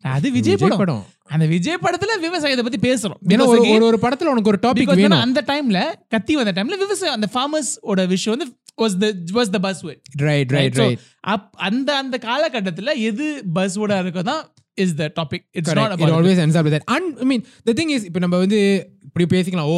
அது 0.04 0.30
விஜய் 0.30 0.56
படம். 0.56 0.78
படம். 0.78 1.02
அந்த 1.26 1.46
விஜய் 1.46 1.82
படத்துல 1.82 2.20
விவசாயத்தை 2.20 2.64
பத்தி 2.64 2.88
பேசுறோம். 2.88 3.18
ஏன்னா 3.28 3.46
ஒரு 3.46 3.84
ஒரு 3.84 3.98
படத்துல 4.02 4.24
உனக்கு 4.26 4.48
ஒரு 4.48 4.60
டாபிக் 4.62 4.92
வேணும். 4.94 5.20
அந்த 5.20 5.40
டைம்ல 5.46 5.80
கத்தி 6.08 6.36
வந்த 6.36 6.52
டைம்ல 6.52 6.78
விவசாயம் 6.78 7.14
அந்த 7.14 7.28
farmers 7.34 7.68
ஓட 7.82 8.06
விஷயம் 8.06 8.38
வந்து 8.38 8.48
was 8.78 8.92
the 9.00 9.08
was 9.32 9.48
the 9.52 9.60
buzzword. 9.60 9.98
Right 10.20 10.50
right 10.50 10.74
right 10.74 11.00
up 11.26 11.48
அந்த 11.60 11.96
அந்த 11.96 12.18
காலகட்டத்துல 12.22 12.96
எது 13.02 13.26
buzzword 13.54 13.92
இருக்கோ 14.00 14.22
தான் 14.22 14.42
is 14.80 14.94
the 14.94 15.06
topic 15.16 15.44
it's 15.50 15.72
not 15.72 15.90
Correct. 15.90 16.02
It 16.02 16.14
always 16.16 16.38
ends 16.44 16.56
up 16.56 16.64
with 16.66 16.74
that. 16.76 16.84
And 16.88 17.06
I 17.18 17.26
mean, 17.30 17.42
the 17.66 17.72
thing 17.72 17.90
is, 17.96 18.04
இப்போ 18.04 18.18
நம்ம 18.18 18.36
வந்து 18.36 18.58
இப்படி 19.04 19.26
பேசிக்கலாம் 19.34 19.68
ஓ 19.70 19.76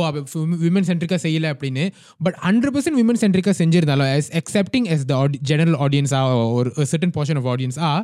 விமன் 0.64 0.88
சென்ட்ரிக்கா 0.90 1.18
செய்யல 1.22 1.48
அப்படின்னு. 1.54 1.84
பட் 2.18 2.38
ஹண்ட்ரட் 2.42 2.74
பர்சன்ட் 2.76 2.98
விமன் 3.00 3.20
சென்ட்ரிக்கா 3.20 3.54
செஞ்சிருந்தாலும் 3.58 4.10
as 4.16 4.30
accepting 4.32 4.86
as 4.88 5.08
the 5.08 5.16
audi- 5.16 5.42
general 5.50 5.76
audience 5.78 6.12
are 6.12 6.28
or 6.58 6.64
a 6.80 6.84
certain 6.84 7.10
portion 7.10 7.36
of 7.36 7.46
audience 7.46 7.78
are 7.82 8.02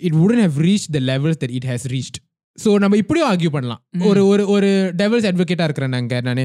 it 0.00 0.12
wouldn't 0.12 0.44
have 0.46 0.58
reached 0.60 0.90
the 0.92 1.02
levels 1.12 1.36
that 1.40 1.52
it 1.56 1.64
has 1.64 1.84
reached. 1.90 2.18
So 2.58 2.74
நம்ம 2.74 2.96
இப்படியும் 2.96 3.30
argue 3.32 3.48
பண்ணலாம். 3.48 3.82
ஒரு 4.00 4.26
ஒரு 4.26 4.48
ஒரு 4.48 4.70
devils 4.96 5.28
அட்வொகேட்டா 5.30 5.64
இருக்கிறேன் 5.64 5.88
நாங்க 5.88 6.20
நான். 6.20 6.44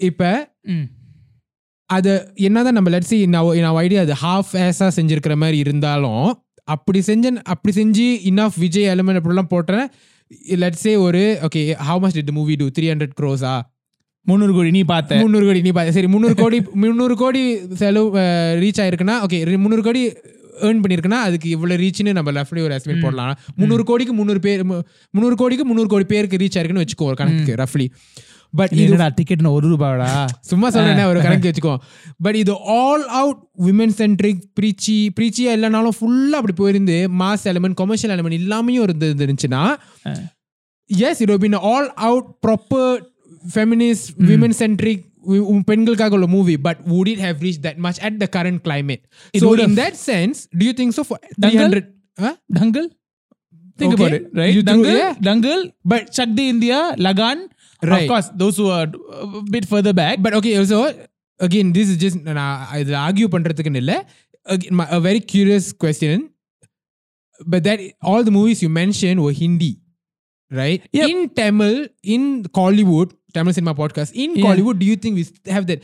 இப்போ 0.00 0.30
அது 1.90 2.12
என்னதான் 2.38 2.72
நம்ம 2.72 2.90
லட்சி 2.90 3.26
நான் 3.26 3.44
ஐடியா 3.76 4.00
அது 4.00 4.14
ஹாஃப் 4.22 4.52
ஏஸாக 4.64 4.90
செஞ்சிருக்கிற 4.96 5.36
மாதிரி 5.36 5.58
இருந்தாலும் 5.58 6.24
அப்படி 6.68 7.00
செஞ்ச 7.02 7.24
அப்படி 7.46 7.72
செஞ்சு 7.74 8.06
இனஃப் 8.30 8.58
விஜய் 8.58 8.90
எலமெண்ட் 8.92 9.20
அப்படிலாம் 9.20 9.50
போட்டேன் 9.50 9.84
லட்ஸே 10.58 10.94
ஒரு 10.98 11.20
okay 11.46 11.60
how 11.88 12.00
much 12.00 12.16
did 12.18 12.32
movie 12.32 12.56
do 12.56 12.68
three 12.76 12.86
hundred 12.90 13.14
க்ரோஸா 13.20 13.52
முந்நூறு 14.26 14.52
கோடி 14.52 14.70
நீ 14.70 14.80
பார்த்த. 14.86 15.18
முந்நூறு 15.20 15.46
கோடி 15.46 15.60
நீ 15.62 15.70
பாரு 15.70 15.92
சரி 15.92 16.08
முந்நூறு 16.08 16.34
கோடி 16.36 16.58
முந்நூறு 16.80 17.14
கோடி 17.16 17.42
செலவு 17.74 18.08
ரீச் 18.62 18.80
ஆயிருக்குன்னா 18.82 19.16
ஓகே 19.24 19.38
முந்நூறு 19.56 19.82
கோடி 19.82 20.02
ஏர்ன் 20.60 20.80
பண்ணியிருக்குன்னா 20.82 21.20
அதுக்கு 21.26 21.48
இவ்வளோ 21.56 21.74
ரீச்னு 21.82 22.12
நம்ம 22.12 22.30
லெஃப்ட்லி 22.32 22.62
ஒரு 22.62 22.74
எஸ்டிமேட் 22.76 23.04
போடலாம். 23.04 23.32
முந்நூறு 23.56 23.84
கோடிக்கு 23.84 24.12
முந்நூறு 24.12 24.40
பேர் 24.40 24.62
முந்நூறு 25.14 25.36
கோடிக்கு 25.36 25.64
முந்நூறு 25.64 25.88
கோடி 25.88 26.06
பேருக்கு 26.06 26.40
ரீச் 26.42 26.56
ஆயிருக்குன்னு 26.56 26.84
வச்சுக்கோ 26.84 27.08
ஒரு 27.10 27.16
கணக்கு 27.16 27.54
ரஃப்லி 27.54 27.86
பட் 28.54 28.72
என்னடா 28.72 29.08
டிக்கெட் 29.08 29.46
ஒரு 29.46 29.66
ரூபாடா 29.68 30.08
சும்மா 30.40 30.70
சொல்றேன் 30.70 31.04
ஒரு 31.04 31.20
கணக்கு 31.20 31.48
வச்சுக்கோ. 31.50 31.74
பட் 32.20 32.36
இது 32.36 32.52
all 32.76 33.04
out 33.18 33.40
women 33.58 33.94
centric 33.98 34.42
preachy 34.60 35.10
ப்ரீச்சியா 35.18 35.52
இல்லைனாலும் 35.58 35.96
ஃபுல்லா 35.98 36.38
அப்படி 36.40 36.56
போயிருந்து 36.62 36.96
மாஸ் 37.20 37.44
எலமெண்ட் 37.44 37.74
கமர்ஷியல் 37.74 38.14
எலமெண்ட் 38.16 38.38
இல்லாமையும் 38.40 38.82
இருந்து 38.82 39.10
இருந்துச்சுன்னா 39.18 39.62
as 40.90 41.20
it 41.20 41.34
been 41.40 41.58
all 41.64 41.92
out 42.02 42.30
proper 42.46 42.96
feminist 43.54 44.10
women 44.22 44.50
centric 44.50 45.04
பெண்களுக்காக 45.64 46.14
உள்ள 46.14 46.26
movie 46.26 46.56
but 46.58 46.80
would 46.86 47.08
it 47.08 47.18
have 47.18 47.38
reached 47.40 47.62
that 47.62 47.78
much 47.78 47.98
at 48.00 48.14
the 48.20 48.28
current 48.28 48.62
climate? 48.62 49.02
It 49.34 49.40
so 49.40 49.48
would 49.48 49.60
in 49.60 49.66
have. 49.66 49.76
that 49.76 49.96
sense 50.02 50.38
do 50.58 50.64
you 50.64 50.72
think 50.72 50.92
so? 50.92 51.02
For 51.02 51.18
Dangal? 51.38 51.70
300 51.70 51.82
huh? 52.18 52.34
Dangal 52.58 52.88
think 53.78 53.92
Okay. 53.92 53.98
about 53.98 54.14
it 54.14 54.24
right 57.77 57.85
You 57.85 57.89
threw- 57.89 57.91
dangal 57.91 57.93
yeah. 57.93 57.93
dangal 57.93 57.93
But- 57.93 57.93
chakdi 57.93 57.93
india 57.93 57.93
lagan 57.93 57.93
of 57.93 57.97
Right. 57.97 58.09
course 58.11 58.29
those 58.43 58.55
who 58.61 58.67
are 58.77 58.87
a 59.21 59.43
bit 59.55 59.65
further 59.73 59.93
back 60.01 60.15
but 60.25 60.33
okay 60.39 60.53
also 60.61 60.79
again 61.39 61.67
this 61.77 61.87
is 61.89 61.97
just 61.97 62.17
நான் 62.39 62.79
இது 62.83 62.93
argue 63.05 63.29
பண்றதுக்குன்னு 63.35 63.83
இல்ல 63.85 63.95
Again, 64.53 64.73
my- 64.79 64.87
a 64.89 65.01
very 65.05 65.21
curious 65.33 65.65
question 65.83 66.15
but 67.53 67.61
that 67.67 67.79
all 68.01 68.23
the 68.23 68.33
movies 68.37 68.59
you 68.63 68.69
mentioned 68.81 69.19
were 69.25 69.35
hindi 69.43 69.69
right 70.51 70.81
Yep. 70.97 71.07
in 71.11 71.19
tamil 71.39 71.75
in 72.15 72.23
Kollywood 72.59 73.09
tamil 73.37 73.53
cinema 73.57 73.73
podcast 73.81 74.11
in 74.23 74.29
Yeah. 74.35 74.45
Kollywood 74.47 74.77
do 74.81 74.87
you 74.91 74.97
think 75.03 75.13
we 75.19 75.25
have 75.55 75.65
that 75.71 75.79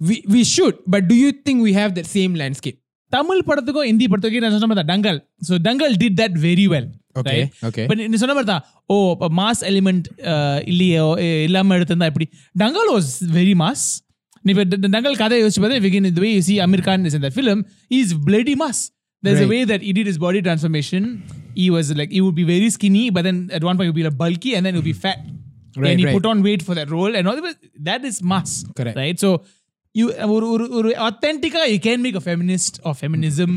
we, 0.00 0.16
we 0.34 0.42
should 0.54 0.76
but 0.94 1.02
do 1.12 1.16
you 1.22 1.30
think 1.46 1.62
we 1.68 1.72
have 1.80 1.92
that 1.98 2.08
same 2.18 2.34
landscape 2.42 2.78
Tamil 3.12 3.40
படத்துக்கும் 3.48 3.88
ஹிந்தி 3.90 4.06
படத்துக்கும் 4.12 4.44
நான் 4.44 4.54
சொன்ன 4.54 4.68
மாதிரி 4.70 4.88
Dangal 4.92 5.18
so 5.48 5.54
Dangal 5.66 5.94
did 6.02 6.16
that 6.20 6.36
very 6.46 6.66
well 6.74 6.86
Okay, 7.20 7.40
okay. 7.68 7.86
But 7.90 8.00
நீ 8.12 8.18
சொன்ன 8.22 8.34
மாதிரி 8.36 8.50
தான் 8.52 8.64
ஓ 8.92 8.96
இப்போ 9.14 9.28
மாஸ் 9.40 9.62
எலிமெண்ட் 9.70 10.06
இல்லையோ 10.72 11.06
eh, 11.26 11.36
இல்லாம 11.48 11.76
எடுத்திருந்தா 11.78 12.08
எப்படி 12.12 12.26
டங்கல் 12.62 12.90
வாஸ் 12.94 13.10
வெரி 13.38 13.54
மாஸ் 13.64 13.84
நீ 14.44 14.52
இப்போ 14.54 14.64
டங்கல் 14.96 15.20
கதை 15.22 15.38
யோசிச்சு 15.44 15.62
பார்த்தா 15.64 15.82
விகின் 15.88 16.08
இந்த 16.10 16.22
way 16.26 16.30
you 16.38 16.42
see 16.50 16.56
Aamir 16.66 16.84
Khan 16.88 17.04
is 17.10 17.18
இந்த 17.20 17.30
film 17.36 17.62
is 18.00 18.14
bloody 18.28 18.56
mass 18.64 18.82
there's 19.22 19.38
a 19.38 19.42
Right. 19.42 19.50
way 19.50 19.64
that 19.64 19.80
he 19.82 19.92
did 19.92 20.06
his 20.06 20.18
body 20.18 20.40
transformation 20.42 21.02
he 21.54 21.66
was 21.70 21.86
like 21.98 22.10
he 22.10 22.20
would 22.24 22.34
be 22.34 22.46
very 22.46 22.68
skinny 22.76 23.04
but 23.16 23.22
then 23.22 23.36
at 23.52 23.62
one 23.62 23.76
point 23.76 23.86
he 23.86 23.90
would 23.90 24.00
be 24.00 24.06
like 24.08 24.18
bulky 24.18 24.52
and 24.56 24.66
then 24.66 24.72
he 24.74 24.80
would 24.80 24.90
be 24.94 24.98
fat 25.04 25.20
Right, 25.76 25.90
and 25.90 26.00
he 26.00 26.06
right. 26.06 26.16
put 26.16 26.26
on 26.26 26.38
weight 26.42 26.62
for 26.62 26.74
that 26.78 26.90
role 26.90 27.14
and 27.18 27.28
all 27.28 27.36
that 27.40 27.60
that 27.80 28.02
is 28.04 28.16
mass 28.22 28.50
Correct. 28.78 28.96
right 28.96 29.18
so 29.18 29.28
you 29.94 30.06
ஒரு 30.34 30.46
ஒரு 30.54 30.64
ஒரு 30.78 30.90
authentic 31.08 31.54
you 31.74 31.80
can 31.86 32.00
make 32.06 32.16
a 32.22 32.24
feminist 32.28 32.74
or 32.86 32.94
feminism 32.94 33.52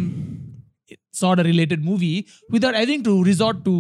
sort 1.22 1.40
of 1.42 1.46
related 1.46 1.82
movie 1.90 2.18
without 2.56 2.76
having 2.82 3.04
to 3.10 3.16
resort 3.32 3.60
to 3.70 3.76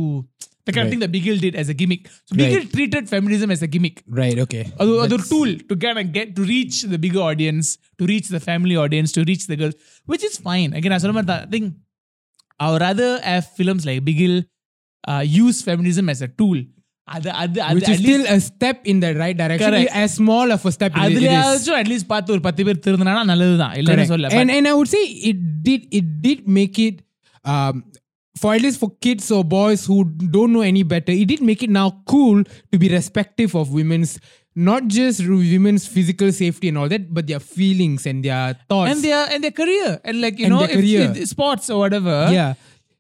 The 0.67 0.73
kind 0.75 0.85
of 0.87 0.91
thing 0.93 1.01
that 1.03 1.11
Bigil 1.15 1.35
did 1.43 1.55
as 1.61 1.67
a 1.69 1.75
gimmick. 1.79 2.03
So 2.27 2.35
Bigil 2.37 2.63
treated 2.71 3.03
feminism 3.11 3.49
as 3.55 3.61
a 3.65 3.69
gimmick. 3.73 3.97
right 4.21 4.37
okay 4.45 4.63
அது 4.79 4.93
அது 5.03 5.13
ஒரு 5.17 5.25
tool 5.33 5.51
to 5.71 5.75
can 5.83 6.09
get 6.17 6.29
to 6.37 6.43
reach 6.53 6.77
the 6.93 6.99
bigger 7.03 7.23
audience 7.31 7.67
to 7.99 8.05
reach 8.11 8.27
the 8.35 8.41
family 8.47 8.75
audience 8.83 9.11
to 9.17 9.23
reach 9.31 9.43
the 9.51 9.57
girls 9.61 9.75
which 10.11 10.23
is 10.29 10.35
fine 10.47 10.71
again 10.79 10.93
I 10.97 11.11
மாதிரி 11.17 11.29
தான் 11.33 11.43
I 11.47 11.51
think 11.55 11.67
I 12.59 12.71
would 12.71 12.83
rather 12.87 13.09
have 13.31 13.45
films 13.59 13.83
like 13.89 14.01
Bigil 14.09 14.33
uh, 15.03 15.23
use 15.43 15.59
feminism 15.69 16.07
as 16.15 16.21
a 16.27 16.31
tool 16.41 16.59
அது 17.07 17.29
அது 17.41 17.57
அது 17.67 17.75
which 17.77 17.89
is 17.93 17.97
at 17.97 18.03
least 18.03 18.11
still 18.11 18.23
a 18.35 18.39
step 18.49 18.77
in 18.91 18.97
the 19.05 19.11
right 19.23 19.37
direction 19.41 19.71
Correct. 19.71 19.91
as 20.03 20.11
small 20.21 20.47
of 20.55 20.61
a 20.69 20.73
step 20.77 20.91
it- 20.95 21.01
it 21.01 21.11
is. 21.11 21.17
அதுலயாச்சும் 21.17 21.77
at least 21.81 22.09
பார்த்து 22.13 22.33
ஒரு 22.35 22.43
பத்து 22.47 22.61
பேர் 22.67 22.83
திருந்தினா 22.85 23.23
நல்லதுதான் 23.33 23.73
இல்லைன்னு 23.81 23.95
Correct. 23.95 24.13
சொல்ல 24.13 24.31
and 24.41 24.51
and 24.57 24.67
I 24.71 24.75
would 24.79 24.91
say 24.95 25.03
it 25.31 25.39
did 25.67 25.81
it 25.99 26.07
did 26.27 26.39
make 26.59 26.77
it 26.87 26.95
um 27.45 27.75
for 28.35 28.49
at 28.53 28.61
least 28.61 28.79
for 28.79 28.89
kids 28.99 29.25
or 29.31 29.41
boys 29.51 29.81
who 29.85 29.97
don't 30.29 30.51
know 30.51 30.63
any 30.63 30.83
better, 30.83 31.13
it 31.13 31.27
did 31.27 31.41
make 31.41 31.61
it 31.63 31.71
now 31.71 31.89
cool 32.05 32.39
to 32.71 32.77
be 32.77 32.89
respective 32.89 33.55
of 33.55 33.71
women's 33.71 34.11
not 34.69 34.83
just 34.89 35.19
women's 35.53 35.85
physical 35.87 36.29
safety 36.33 36.67
and 36.69 36.77
all 36.77 36.89
that, 36.89 37.13
but 37.15 37.25
their 37.27 37.39
feelings 37.55 38.05
and 38.05 38.19
their 38.23 38.41
thoughts. 38.69 38.89
and 38.91 38.99
their 39.05 39.21
and 39.33 39.41
their 39.45 39.55
career 39.61 39.87
and 40.03 40.15
like 40.21 40.35
you 40.39 40.47
And 40.47 40.53
know 40.53 40.61
their 40.63 40.75
if- 40.75 40.79
career. 40.79 41.05
if 41.15 41.29
sports 41.29 41.65
or 41.73 41.79
whatever 41.83 42.17
yeah. 42.31 42.51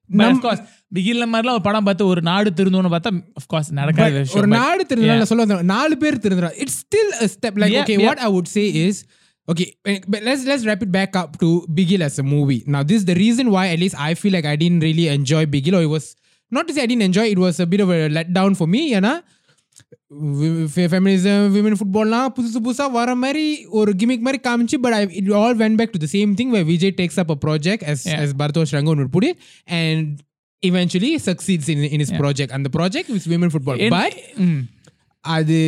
but 0.09 0.23
Num- 0.23 0.37
of 0.37 0.41
course 0.47 0.63
பிகில்ல 0.95 1.25
மாதிரிலாம் 1.31 1.55
ஒரு 1.57 1.63
படம் 1.67 1.85
பார்த்து 1.87 2.03
ஒரு 2.11 2.21
நாடு 2.29 2.49
திருந்தோம்னு 2.57 2.91
பார்த்தா 2.95 3.11
of 3.39 3.45
course 3.53 3.69
நடக்காத 3.79 4.09
But 4.11 4.19
விஷயம் 4.23 4.41
ஒரு 4.41 4.49
but- 4.51 4.57
நாடு 4.61 4.83
திருந்தா 4.89 5.27
சொல்ல 5.31 5.43
வந்தேன். 5.45 5.69
நாலு 5.75 5.95
பேர் 6.03 6.21
திருந்துறா 6.25 6.51
it's 6.63 6.79
still 6.83 7.13
a 7.25 7.29
step 7.37 7.55
like 7.63 7.73
Yeah, 7.75 7.83
okay 7.85 7.97
yeah. 7.99 8.07
what 8.09 8.19
i 8.27 8.31
would 8.35 8.49
say 8.55 8.65
is 8.87 8.95
okay 9.49 9.67
eh, 9.85 9.99
but 10.07 10.21
let's 10.23 10.43
let's 10.45 10.63
wrap 10.65 10.81
it 10.81 10.91
back 10.91 11.15
up 11.15 11.31
to 11.37 11.49
bigil 11.71 12.01
as 12.01 12.15
a 12.17 12.25
movie 12.25 12.61
now 12.67 12.83
this 12.83 12.99
is 13.01 13.05
the 13.05 13.17
reason 13.17 13.51
why 13.51 13.65
at 13.69 13.79
least 13.79 13.95
i 14.01 14.13
feel 14.15 14.33
like 14.33 14.45
i 14.45 14.55
didn't 14.55 14.81
really 14.81 15.07
enjoy 15.09 15.43
bigil 15.47 15.75
or 15.75 15.83
it 15.83 15.91
was 15.91 16.05
not 16.51 16.65
to 16.67 16.73
say 16.73 16.83
i 16.83 16.89
didn't 16.91 17.07
enjoy 17.11 17.25
it 17.27 17.39
was 17.39 17.57
a 17.59 17.67
bit 17.67 17.81
of 17.81 17.91
a 17.91 18.01
letdown 18.17 18.53
for 18.55 18.67
me 18.67 18.83
ஏன்னா 18.97 19.13
feminism 20.75 21.45
women 21.55 21.77
ஃபுட்பால்லாம் 21.79 22.27
புதுசு 22.35 22.59
புதுசா 22.65 22.85
வர 22.97 23.09
மாதிரி 23.23 23.45
ஒரு 23.79 23.91
gimmick 24.01 24.25
மாதிரி 24.27 24.39
காமிச்சு 24.47 24.77
but 24.83 24.95
I 24.97 25.01
it 25.19 25.31
all 25.39 25.57
went 25.63 25.75
back 25.79 25.93
to 25.95 26.01
the 26.03 26.07
same 26.15 26.31
thing 26.39 26.51
why 26.55 26.61
Vijay 26.71 26.93
takes 27.01 27.19
up 27.23 27.33
a 27.35 27.39
project 27.45 27.83
yes 27.93 28.03
Yeah. 28.11 28.21
Yes 28.25 28.35
Baradwaj 28.43 28.73
Rangan 28.77 28.99
would 29.01 29.11
put 29.17 29.25
it 29.29 29.37
and 29.79 30.05
eventually 30.63 31.11
succeeds 31.27 31.65
in, 31.73 31.79
in 31.93 31.99
his 32.03 32.11
project 32.21 32.51
and 32.55 32.63
the 32.67 32.73
project 32.77 33.09
is 33.17 33.25
women 33.33 33.49
football 33.55 33.79
And- 33.87 33.95
but 33.97 34.15
ம். 34.47 34.61
அது 35.25 35.59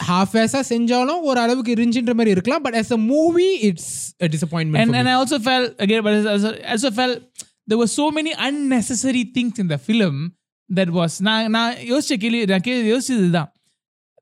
half 0.00 0.34
ஆஸா 0.42 0.60
செஞ்சாலும் 0.72 1.22
ஒரு 1.28 1.38
அளவுக்கு 1.44 1.70
இருந்துச்சுன்ற 1.76 2.12
மாதிரி 2.18 2.34
இருக்கலாம் 2.36 2.64
but 2.66 2.76
as 2.80 2.90
a 2.96 3.00
movie 3.12 3.48
it's 3.68 3.92
a 4.26 4.28
disappointment 4.34 4.80
and 4.82 4.90
for 4.92 4.98
and 5.00 5.08
me. 5.08 5.12
I 5.14 5.18
also 5.20 5.38
felt 5.48 5.70
again, 5.86 6.02
but 6.06 6.14
I 6.18 6.32
also, 6.34 6.50
I 6.68 6.72
also 6.76 6.90
felt 7.00 7.16
there 7.70 7.80
were 7.82 7.92
so 8.00 8.06
many 8.18 8.32
unnecessary 8.48 9.24
things 9.36 9.56
in 9.62 9.68
the 9.74 9.80
film 9.88 10.16
that 10.70 10.90
was 10.98 11.12
நான் 11.28 11.50
நான் 11.56 11.74
யோசிச்ச 11.90 12.16
கேள்வி 12.24 12.40
நான் 12.52 12.64
K- 12.68 12.78
யோசிச்சது 12.92 13.20
இதுதான் 13.24 13.50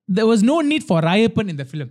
there 0.09 0.29
was 0.33 0.43
no 0.53 0.57
need 0.71 0.83
for 0.91 0.99
Rayapan 1.09 1.47
in 1.53 1.59
the 1.63 1.69
film. 1.75 1.89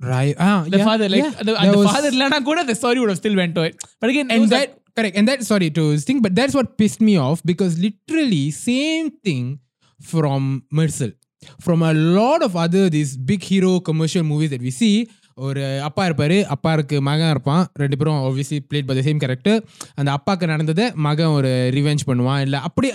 right 0.00 0.36
ah, 0.46 0.56
The 0.72 0.78
yeah, 0.78 0.86
father, 0.88 1.06
like 1.12 1.20
yeah. 1.24 1.34
the, 1.48 1.52
There 1.58 1.74
the 1.74 1.80
was- 1.80 1.90
father 1.90 2.08
இல்லைனா 2.14 2.38
கூட 2.48 2.62
the 2.70 2.76
story 2.80 2.98
would 3.02 3.12
have 3.12 3.20
still 3.22 3.36
went 3.42 3.52
to 3.58 3.62
it. 3.68 3.74
But 4.00 4.08
again, 4.12 4.28
and 4.34 4.42
those 4.44 4.52
that 4.54 4.70
correct 4.96 5.16
and 5.18 5.28
that 5.30 5.40
sorry 5.50 5.68
to 5.78 5.84
think 6.08 6.18
but 6.26 6.32
that's 6.38 6.54
what 6.58 6.68
pissed 6.80 7.02
me 7.08 7.14
off 7.26 7.38
because 7.50 7.72
literally 7.86 8.42
same 8.68 9.06
thing 9.26 9.44
from 10.00 10.42
Mercel 10.78 11.12
from 11.65 11.81
a 11.83 11.93
lot 12.17 12.41
of 12.47 12.53
other 12.55 12.83
these 12.89 13.11
big 13.31 13.41
hero 13.51 13.71
commercial 13.79 14.23
movies 14.31 14.51
that 14.55 14.63
we 14.67 14.73
see 14.81 14.93
ஒரு 15.47 15.61
அப்பா 15.87 16.03
இருப்பாரு 16.07 16.37
அப்பாருக்கு 16.53 16.95
மகன் 17.09 17.29
இருப்பான் 17.29 17.63
ரெண்டு 17.73 17.97
பேரும் 17.97 18.17
obviously 18.29 18.57
played 18.71 18.85
by 18.89 18.95
the 18.97 19.03
same 19.07 19.19
character 19.23 19.53
அந்த 19.99 20.09
அப்பாக்கு 20.17 20.49
நடந்ததை 20.53 20.85
மகன் 21.07 21.35
ஒரு 21.37 21.51
ரிவெஞ்ச் 21.77 22.03
பண்ணுவான் 22.09 22.41
இல்ல 22.47 22.59
அப்படியே 22.69 22.93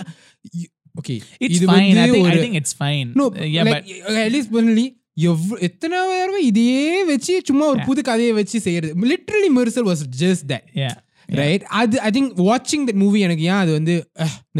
okay 0.95 1.15
it's 1.45 1.63
fine. 1.71 1.97
I 2.03 2.09
think 2.11 2.27
I 2.33 2.37
think 2.43 2.55
it's 2.61 2.75
fine. 2.83 3.07
No 3.21 3.25
yeah, 3.55 3.65
but 3.71 3.89
at least 4.25 4.53
பண்ணலி 4.57 4.85
எவ்வளோ 5.31 5.57
எத்தனை 5.67 5.97
தடவை 6.11 6.39
இதையே 6.51 6.85
வச்சு 7.11 7.33
சும்மா 7.49 7.65
ஒரு 7.73 7.81
புது 7.89 8.01
கதையை 8.01 8.33
வச்சு 8.39 8.59
செய்யறது 8.67 9.09
literally 9.13 9.49
Mersal 9.57 9.87
was 9.89 10.05
just 10.23 10.45
that 10.53 10.67
yeah. 10.83 10.95
Right 11.29 11.63
அது 11.79 11.95
ஐ 12.07 12.09
திங்க் 12.17 12.33
வாட்சிங் 12.47 12.83
தட் 12.87 12.99
மூவி 13.03 13.19
எனக்கு 13.27 13.43
ஏன் 13.51 13.61
அது 13.61 13.71
வந்து 13.77 13.93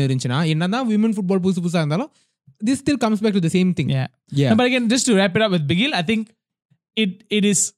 இருந்துச்சுன்னா 0.06 0.40
என்னதான் 0.54 0.88
விமன் 0.94 1.16
ஃபுட்பால் 1.18 1.42
புதுசு 1.46 1.62
புதுசா 1.66 1.82
இருந்தாலும் 1.84 2.12
this 2.60 2.80
still 2.80 2.98
comes 2.98 3.22
back 3.22 3.34
to 3.34 3.40
the 3.40 3.50
same 3.50 3.74
thing. 3.74 3.90
Yeah. 3.90 4.08
Yeah. 4.30 4.50
No, 4.50 4.56
but 4.56 4.66
again, 4.66 4.90
just 4.90 5.06
to 5.08 5.16
wrap 5.16 5.36
it 5.36 5.42
up 5.42 5.52
with 5.52 5.68
Bigil, 5.68 5.94
I 5.94 6.02
think 6.02 6.34
it 6.96 7.24
it 7.30 7.46
is 7.46 7.74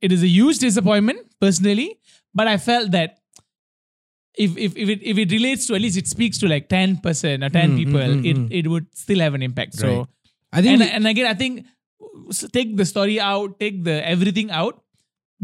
it 0.00 0.12
is 0.12 0.22
a 0.22 0.28
huge 0.28 0.58
disappointment 0.58 1.20
personally, 1.40 1.98
but 2.34 2.46
I 2.46 2.56
felt 2.56 2.90
that 2.92 3.18
if 4.34 4.56
if 4.56 4.76
if 4.76 4.88
it 4.88 5.02
if 5.02 5.18
it 5.18 5.30
relates 5.30 5.66
to 5.66 5.74
at 5.74 5.80
least 5.80 5.96
it 5.96 6.08
speaks 6.08 6.38
to 6.38 6.48
like 6.48 6.68
ten 6.68 6.96
percent 6.96 7.44
or 7.44 7.50
ten 7.50 7.72
mm, 7.72 7.76
people, 7.76 8.00
mm, 8.00 8.22
mm, 8.22 8.30
it 8.30 8.36
hmm. 8.36 8.46
it 8.50 8.66
would 8.66 8.86
still 8.96 9.20
have 9.20 9.34
an 9.34 9.42
impact. 9.42 9.74
Right. 9.74 9.90
So 9.90 10.08
I 10.52 10.62
think 10.62 10.80
and, 10.80 10.80
we, 10.80 10.90
and 10.90 11.06
again 11.06 11.26
I 11.26 11.34
think 11.34 11.66
take 12.52 12.76
the 12.76 12.84
story 12.84 13.20
out, 13.20 13.58
take 13.60 13.84
the 13.84 14.06
everything 14.06 14.50
out. 14.50 14.82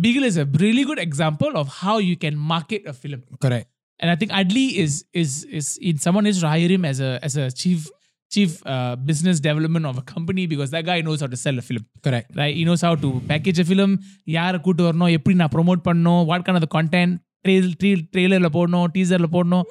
Beagle 0.01 0.25
is 0.25 0.37
a 0.37 0.45
really 0.45 0.85
good 0.85 0.99
example 0.99 1.57
of 1.57 1.69
how 1.69 1.99
you 1.99 2.17
can 2.17 2.37
market 2.37 2.87
a 2.87 2.93
film. 2.93 3.25
Correct. 3.41 3.69
And 4.01 4.11
I 4.11 4.17
think 4.17 4.31
Adli 4.31 4.77
is 4.77 5.05
is 5.13 5.45
is 5.45 5.77
in 5.79 5.99
someone 5.99 6.27
is 6.27 6.41
to 6.41 6.49
hire 6.49 6.69
him 6.69 6.85
as 6.85 7.01
a 7.01 7.19
as 7.23 7.37
a 7.37 7.51
chief 7.51 7.89
chief 8.32 8.52
uh, 8.74 8.94
business 9.10 9.38
development 9.48 9.86
of 9.90 9.96
a 10.02 10.06
company 10.14 10.44
because 10.52 10.70
that 10.76 10.86
guy 10.88 10.96
knows 11.08 11.20
how 11.24 11.30
to 11.34 11.40
sell 11.44 11.58
a 11.64 11.66
film. 11.70 11.84
correct 12.06 12.30
Right? 12.40 12.56
He 12.60 12.64
knows 12.68 12.82
how 12.88 12.94
to 13.04 13.10
package 13.32 13.60
a 13.64 13.68
film. 13.72 13.92
யாரை 14.38 14.60
கூட்டு 14.68 14.84
வரணும் 14.88 15.12
எப்படி 15.18 15.36
நான் 15.42 15.54
promote 15.56 15.82
பண்ணணும் 15.90 16.22
what 16.32 16.46
kind 16.48 16.60
of 16.60 16.64
the 16.68 16.74
content 16.78 17.12
trail 17.46 17.70
ட்ரெய்லரில் 18.14 18.54
போடணும் 18.58 18.86
டீசரில் 18.96 19.34
போடணும் 19.36 19.66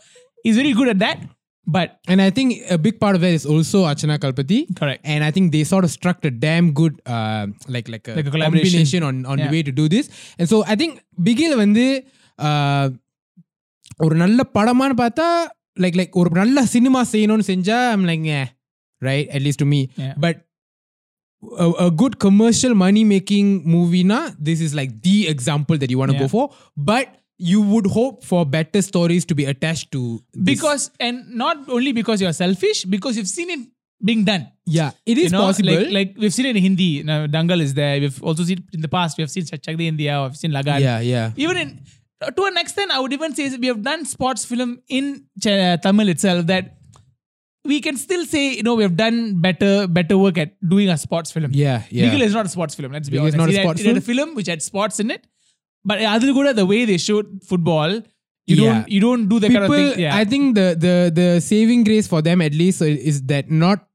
is 0.48 0.56
very 0.60 0.72
good 0.80 0.90
at 0.94 1.02
that 1.06 1.22
but 1.66 1.92
and 2.12 2.20
I 2.26 2.30
think 2.36 2.48
a 2.76 2.78
big 2.86 2.96
part 3.02 3.14
of 3.16 3.20
that 3.24 3.34
is 3.38 3.44
also 3.54 3.78
Archana 3.90 4.16
Kalpati 4.22 4.58
Correct. 4.80 5.00
and 5.12 5.20
I 5.28 5.32
think 5.36 5.46
they 5.54 5.62
sort 5.72 5.84
of 5.86 5.90
struck 5.98 6.18
a 6.30 6.34
damn 6.44 6.66
good 6.80 6.94
uh, 7.16 7.44
like 7.74 7.88
like 7.94 8.06
a, 8.12 8.16
Like 8.18 8.28
a 8.30 8.34
collaboration. 8.34 8.72
combination 8.72 9.02
on 9.08 9.14
on 9.32 9.36
the 9.36 9.46
Yeah. 9.46 9.54
way 9.56 9.62
to 9.68 9.74
do 9.80 9.86
this 9.94 10.06
and 10.38 10.46
so 10.52 10.58
I 10.72 10.76
think 10.80 10.92
Bigil 11.28 11.52
வந்து 11.64 11.86
uh, 12.38 12.86
ஒரு 14.04 14.14
நல்ல 14.22 14.40
படமான்னு 14.56 14.96
பார்த்தா 15.02 15.26
like 15.84 15.98
like 16.00 16.16
ஒரு 16.22 16.30
நல்ல 16.40 16.64
cinema 16.74 17.02
செய்யணும்னு 17.12 17.46
செஞ்சா 17.52 17.78
I'm 17.96 18.06
like 18.12 18.26
right 19.08 19.30
at least 19.36 19.62
to 19.64 19.68
me 19.74 19.80
Yeah. 20.02 20.14
But 20.24 20.40
a, 21.64 21.68
a 21.86 21.90
good 22.00 22.14
commercial 22.24 22.72
money 22.84 23.02
making 23.14 23.46
movie 23.74 24.04
na 24.04 24.18
this 24.48 24.60
is 24.66 24.72
like 24.80 24.92
the 25.02 25.16
example 25.34 25.76
that 25.82 25.90
you 25.92 25.98
want 26.02 26.12
to 26.12 26.18
go 26.18 26.28
Yeah. 26.28 26.34
for 26.36 26.44
but 26.90 27.06
you 27.50 27.60
would 27.72 27.86
hope 27.98 28.16
for 28.30 28.40
better 28.56 28.80
stories 28.90 29.24
to 29.30 29.34
be 29.40 29.44
attached 29.52 29.88
to 29.94 30.02
this. 30.34 30.44
because 30.50 30.82
and 31.06 31.16
not 31.42 31.56
only 31.76 31.92
because 32.00 32.18
you're 32.22 32.38
selfish 32.44 32.80
because 32.94 33.16
you've 33.18 33.32
seen 33.38 33.48
it 33.54 33.62
being 34.08 34.22
done 34.30 34.44
yeah 34.76 34.90
it 35.12 35.16
is 35.22 35.26
you 35.26 35.32
know, 35.36 35.42
possible 35.48 35.74
Like, 35.78 35.90
like 35.96 36.10
we've 36.20 36.34
seen 36.36 36.46
it 36.50 36.56
in 36.60 36.62
Hindi. 36.68 36.88
Now, 37.10 37.18
Dangal 37.34 37.60
is 37.66 37.72
there. 37.80 37.96
We've 38.04 38.20
also 38.28 38.42
seen 38.48 38.60
in 38.76 38.80
the 38.86 38.92
past. 38.96 39.12
We 39.18 39.22
have 39.24 39.32
seen 39.34 39.44
Chak 39.50 39.76
De 39.80 39.86
India. 39.94 40.12
We've 40.22 40.38
seen 40.42 40.52
Lagan. 40.58 40.78
yeah 40.86 41.00
yeah 41.14 41.42
Even 41.44 41.56
in 41.64 41.68
to 42.36 42.45
an 42.45 42.57
extent, 42.57 42.91
I 42.91 42.99
would 42.99 43.13
even 43.13 43.36
say 43.36 43.55
we 43.57 43.68
have 43.68 43.82
done 43.84 44.05
sports 44.05 44.45
film 44.45 44.82
in 44.89 45.26
uh, 45.45 45.78
Tamil 45.78 46.09
itself 46.09 46.47
that 46.47 46.74
we 47.63 47.80
can 47.82 47.97
still 47.97 48.26
say 48.26 48.55
you 48.55 48.63
know 48.63 48.76
we 48.76 48.84
have 48.84 48.95
done 48.95 49.39
better 49.41 49.88
better 49.88 50.18
work 50.18 50.38
at 50.38 50.53
doing 50.68 50.89
a 50.89 50.97
sports 50.97 51.32
film. 51.32 51.51
yeah 51.53 51.84
yeah 51.89 52.09
Bigil 52.09 52.22
is 52.22 52.34
not 52.34 52.45
a 52.45 52.49
sports 52.49 52.76
film. 52.76 52.91
Let's 52.93 53.09
be 53.09 53.18
is 53.18 53.22
honest. 53.22 53.38
not 53.38 53.49
a 53.49 53.53
had- 53.53 53.61
sports 53.63 53.82
it 53.82 53.88
had 53.88 53.97
a 53.97 54.01
film 54.01 54.36
which 54.36 54.47
had 54.47 54.61
sports 54.61 54.99
in 54.99 55.11
it, 55.11 55.28
but 55.84 56.01
other 56.01 56.32
good 56.34 56.55
the 56.55 56.65
way 56.65 56.86
they 56.86 56.97
showed 56.97 57.28
football, 57.43 57.91
you 58.45 58.55
Yeah. 58.55 58.74
don't 58.74 58.89
you 58.89 59.01
don't 59.01 59.28
do 59.28 59.39
that 59.39 59.49
people 59.49 59.68
kind 59.68 59.74
of 59.74 59.91
thing. 59.93 59.99
Yeah. 60.03 60.15
i 60.15 60.24
think 60.24 60.55
the 60.55 60.68
the 60.86 61.11
the 61.20 61.41
saving 61.41 61.84
grace 61.84 62.07
for 62.07 62.22
them 62.22 62.41
at 62.41 62.53
least 62.53 62.82
is 62.82 63.22
that 63.34 63.51
not 63.51 63.86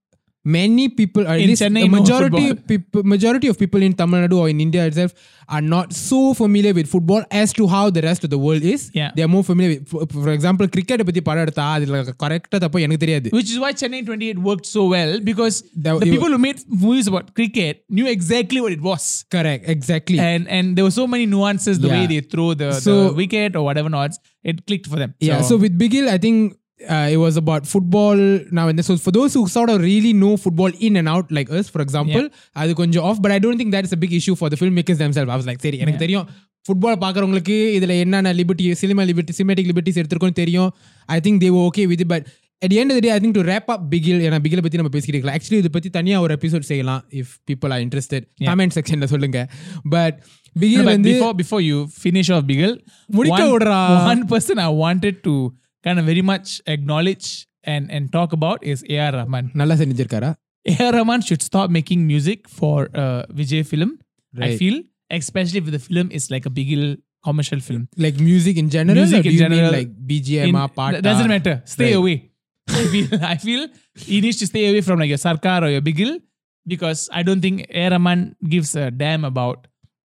many 0.57 0.83
people 0.97 1.23
or 1.27 1.31
at 1.31 1.41
In 1.43 1.47
least 1.49 1.61
Chennai, 1.61 1.81
the 1.85 1.87
no 1.93 1.95
majority 1.99 2.43
football. 2.49 2.67
people 2.71 3.01
majority 3.13 3.47
of 3.51 3.55
people 3.63 3.81
in 3.87 3.93
tamil 4.01 4.19
nadu 4.23 4.35
or 4.43 4.45
in 4.51 4.59
india 4.65 4.83
itself 4.89 5.11
are 5.55 5.63
not 5.73 5.87
so 6.09 6.19
familiar 6.41 6.71
with 6.77 6.87
football 6.93 7.23
as 7.41 7.49
to 7.57 7.63
how 7.73 7.81
the 7.97 8.03
rest 8.05 8.21
of 8.27 8.29
the 8.33 8.39
world 8.45 8.63
is 8.73 8.81
Yeah. 8.99 9.09
they 9.15 9.23
are 9.25 9.31
more 9.33 9.43
familiar 9.49 9.71
with 9.73 9.89
for, 9.93 10.01
for 10.25 10.31
example 10.35 10.67
cricket 10.75 11.03
பத்தி 11.09 11.21
படம் 11.29 11.43
எடுத்தா 11.45 11.65
அதுல 11.77 11.99
கரெக்டா 12.23 12.59
தப்போ 12.65 12.81
எனக்கு 12.85 13.01
தெரியாது 13.05 13.33
Which 13.37 13.51
is 13.55 13.57
why 13.63 13.71
Chennai 13.81 14.01
28 14.11 14.39
worked 14.49 14.69
so 14.75 14.83
well 14.95 15.11
because 15.31 15.57
That- 15.85 15.99
the 16.03 16.07
you- 16.09 16.13
people 16.15 16.31
who 16.35 16.41
made 16.47 16.61
movies 16.85 17.09
about 17.13 17.27
cricket 17.39 17.75
knew 17.97 18.07
exactly 18.17 18.61
what 18.65 18.75
it 18.77 18.83
was. 18.89 19.05
correct 19.37 19.65
exactly 19.75 20.19
And 20.29 20.45
and 20.59 20.67
there 20.77 20.87
were 20.89 20.97
so 21.01 21.07
many 21.15 21.27
nuances 21.35 21.75
the 21.85 21.91
Yeah. 21.91 21.97
way 21.97 22.05
they 22.13 22.21
throw 22.35 22.47
the, 22.63 22.69
So- 22.87 22.97
the 23.09 23.17
wicket 23.21 23.51
or 23.61 23.65
whatever 23.69 23.91
nods. 23.99 24.17
It 24.51 24.59
clicked 24.69 24.87
for 24.93 24.99
them. 25.03 25.11
Yeah. 25.29 25.41
So, 25.49 25.53
with 25.65 25.73
Bigil, 25.83 26.05
I 26.15 26.19
think 26.25 26.37
uh, 26.81 27.07
it 27.13 27.17
was 27.17 27.35
about 27.37 27.63
football 27.65 28.19
now 28.51 28.67
and 28.67 28.77
then. 28.77 28.83
So 28.83 28.97
for 28.97 29.11
those 29.11 29.33
who 29.33 29.43
sort 29.47 29.69
of 29.73 29.77
really 29.81 30.13
know 30.23 30.33
football 30.37 30.71
in 30.79 30.95
and 30.95 31.09
out, 31.13 31.31
like 31.37 31.49
us, 31.59 31.69
for 31.75 31.81
example, 31.85 32.25
அது 32.63 32.73
கொஞ்சம் 32.73 33.05
off. 33.09 33.19
But 33.25 33.31
I 33.37 33.39
don't 33.45 33.59
think 33.61 33.71
that 33.77 33.87
is 33.89 33.95
a 33.97 34.01
big 34.05 34.13
issue 34.19 34.35
for 34.41 34.49
the 34.53 34.59
filmmakers 34.63 34.99
themselves. 35.03 35.31
I 35.35 35.37
was 35.41 35.47
like, 35.51 35.61
சரி 35.67 35.77
எனக்கு 35.77 36.03
தெரியும் 36.05 36.27
football 36.65 36.99
பார்க்குறவங்களுக்கு 37.03 37.55
இதில் 37.77 37.95
என்னென்ன 38.03 38.33
liberty 38.33 38.65
cinema 38.81 39.03
liberty 39.03 39.33
cinematic 39.37 39.69
liberties 39.71 39.99
எடுத்திருக்கோன்னு 40.01 40.39
தெரியும் 40.43 40.69
I 41.05 41.19
think 41.27 41.41
they 41.45 41.49
okay 41.65 41.85
with 41.93 42.05
but 42.13 42.27
at 42.61 42.69
the 42.69 42.79
end 42.81 42.89
of 42.91 42.95
the 42.97 43.01
day, 43.01 43.11
I 43.15 43.19
think 43.19 43.33
to 43.33 43.41
wrap 43.47 43.67
up 43.73 43.81
Bigil, 43.93 44.15
ஏன்னா 44.27 44.37
பிகில் 44.45 44.61
பத்தி 44.65 44.77
நம்ம 44.79 44.91
பேசிக்கிட்டு 44.93 45.17
இருக்கலாம் 45.17 45.37
ஆக்சுவலி 45.39 45.57
இதை 45.63 45.71
பத்தி 45.75 45.89
தனியா 45.89 46.21
ஒரு 46.21 46.33
எபிசோட் 46.37 46.65
செய்யலாம் 46.69 47.03
if 47.19 47.33
people 47.49 47.73
are 47.75 47.81
interested 47.85 48.25
comment 48.47 48.75
செக்ஷன்ல 48.77 49.07
சொல்லுங்க 49.13 49.39
பட் 49.95 50.17
பிகில் 50.61 50.83
But 50.85 50.91
வந்து 50.95 51.11
before 51.11 51.33
before 51.41 51.61
you 51.69 51.77
finish 52.05 52.29
off 52.35 52.43
Bigel, 52.51 52.73
முடிக்க 53.17 53.41
one, 53.43 53.51
விடுறா. 53.53 53.77
one 54.13 54.23
person 54.33 54.57
I 54.67 54.71
wanted 54.83 55.17
to 55.27 55.35
kind 55.85 55.97
of 56.01 56.05
very 56.11 56.23
much 56.31 56.47
acknowledge 56.75 57.27
and 57.73 57.85
and 57.95 58.03
talk 58.17 58.31
about 58.39 58.59
is 58.71 58.79
AR 58.95 59.11
Rahman. 59.19 59.45
நல்லா 59.61 59.75
செஞ்சிருக்காரா 59.81 60.31
AR 60.65 60.91
Rahman 60.97 61.21
should 61.27 61.43
stop 61.49 61.67
making 61.77 61.99
music 62.13 62.39
for 62.59 62.77
uh, 63.03 63.21
Vijay 63.39 63.63
film. 63.73 63.91
I 63.97 64.39
Right. 64.43 64.57
feel, 64.61 64.77
especially 65.19 65.59
if 65.63 65.67
the 65.75 65.81
film 65.89 66.07
is 66.17 66.23
like 66.33 66.45
a 66.49 66.53
bigil 66.57 66.83
commercial 67.27 67.61
film. 67.67 67.83
Like 68.05 68.17
music 68.29 68.57
in 68.63 68.71
general 68.75 68.99
Music 69.03 69.27
in 69.31 69.37
general. 69.43 69.71
Like 69.77 69.93
BGM 70.11 70.49
In- 70.51 70.59
பாட்டா 70.79 70.99
doesn't 71.09 71.31
matter. 71.35 71.55
Stay 71.75 71.89
Right. 71.91 71.99
away. 72.01 72.17
I 72.81 72.85
feel, 72.93 73.07
I 73.33 73.37
feel 73.45 73.61
he 74.09 74.17
needs 74.23 74.37
to 74.41 74.47
stay 74.51 74.63
away 74.71 74.81
from 74.87 74.97
like 75.01 75.11
your 75.13 75.21
Sarkar 75.25 75.57
or 75.65 75.69
your 75.75 75.83
Bigil 75.89 76.11
because 76.65 77.01
I 77.19 77.23
don't 77.27 77.41
think 77.45 77.57
AR 77.81 77.89
Rahman 77.93 78.21
gives 78.53 78.71
a 78.83 78.87
damn 79.03 79.23
about 79.31 79.59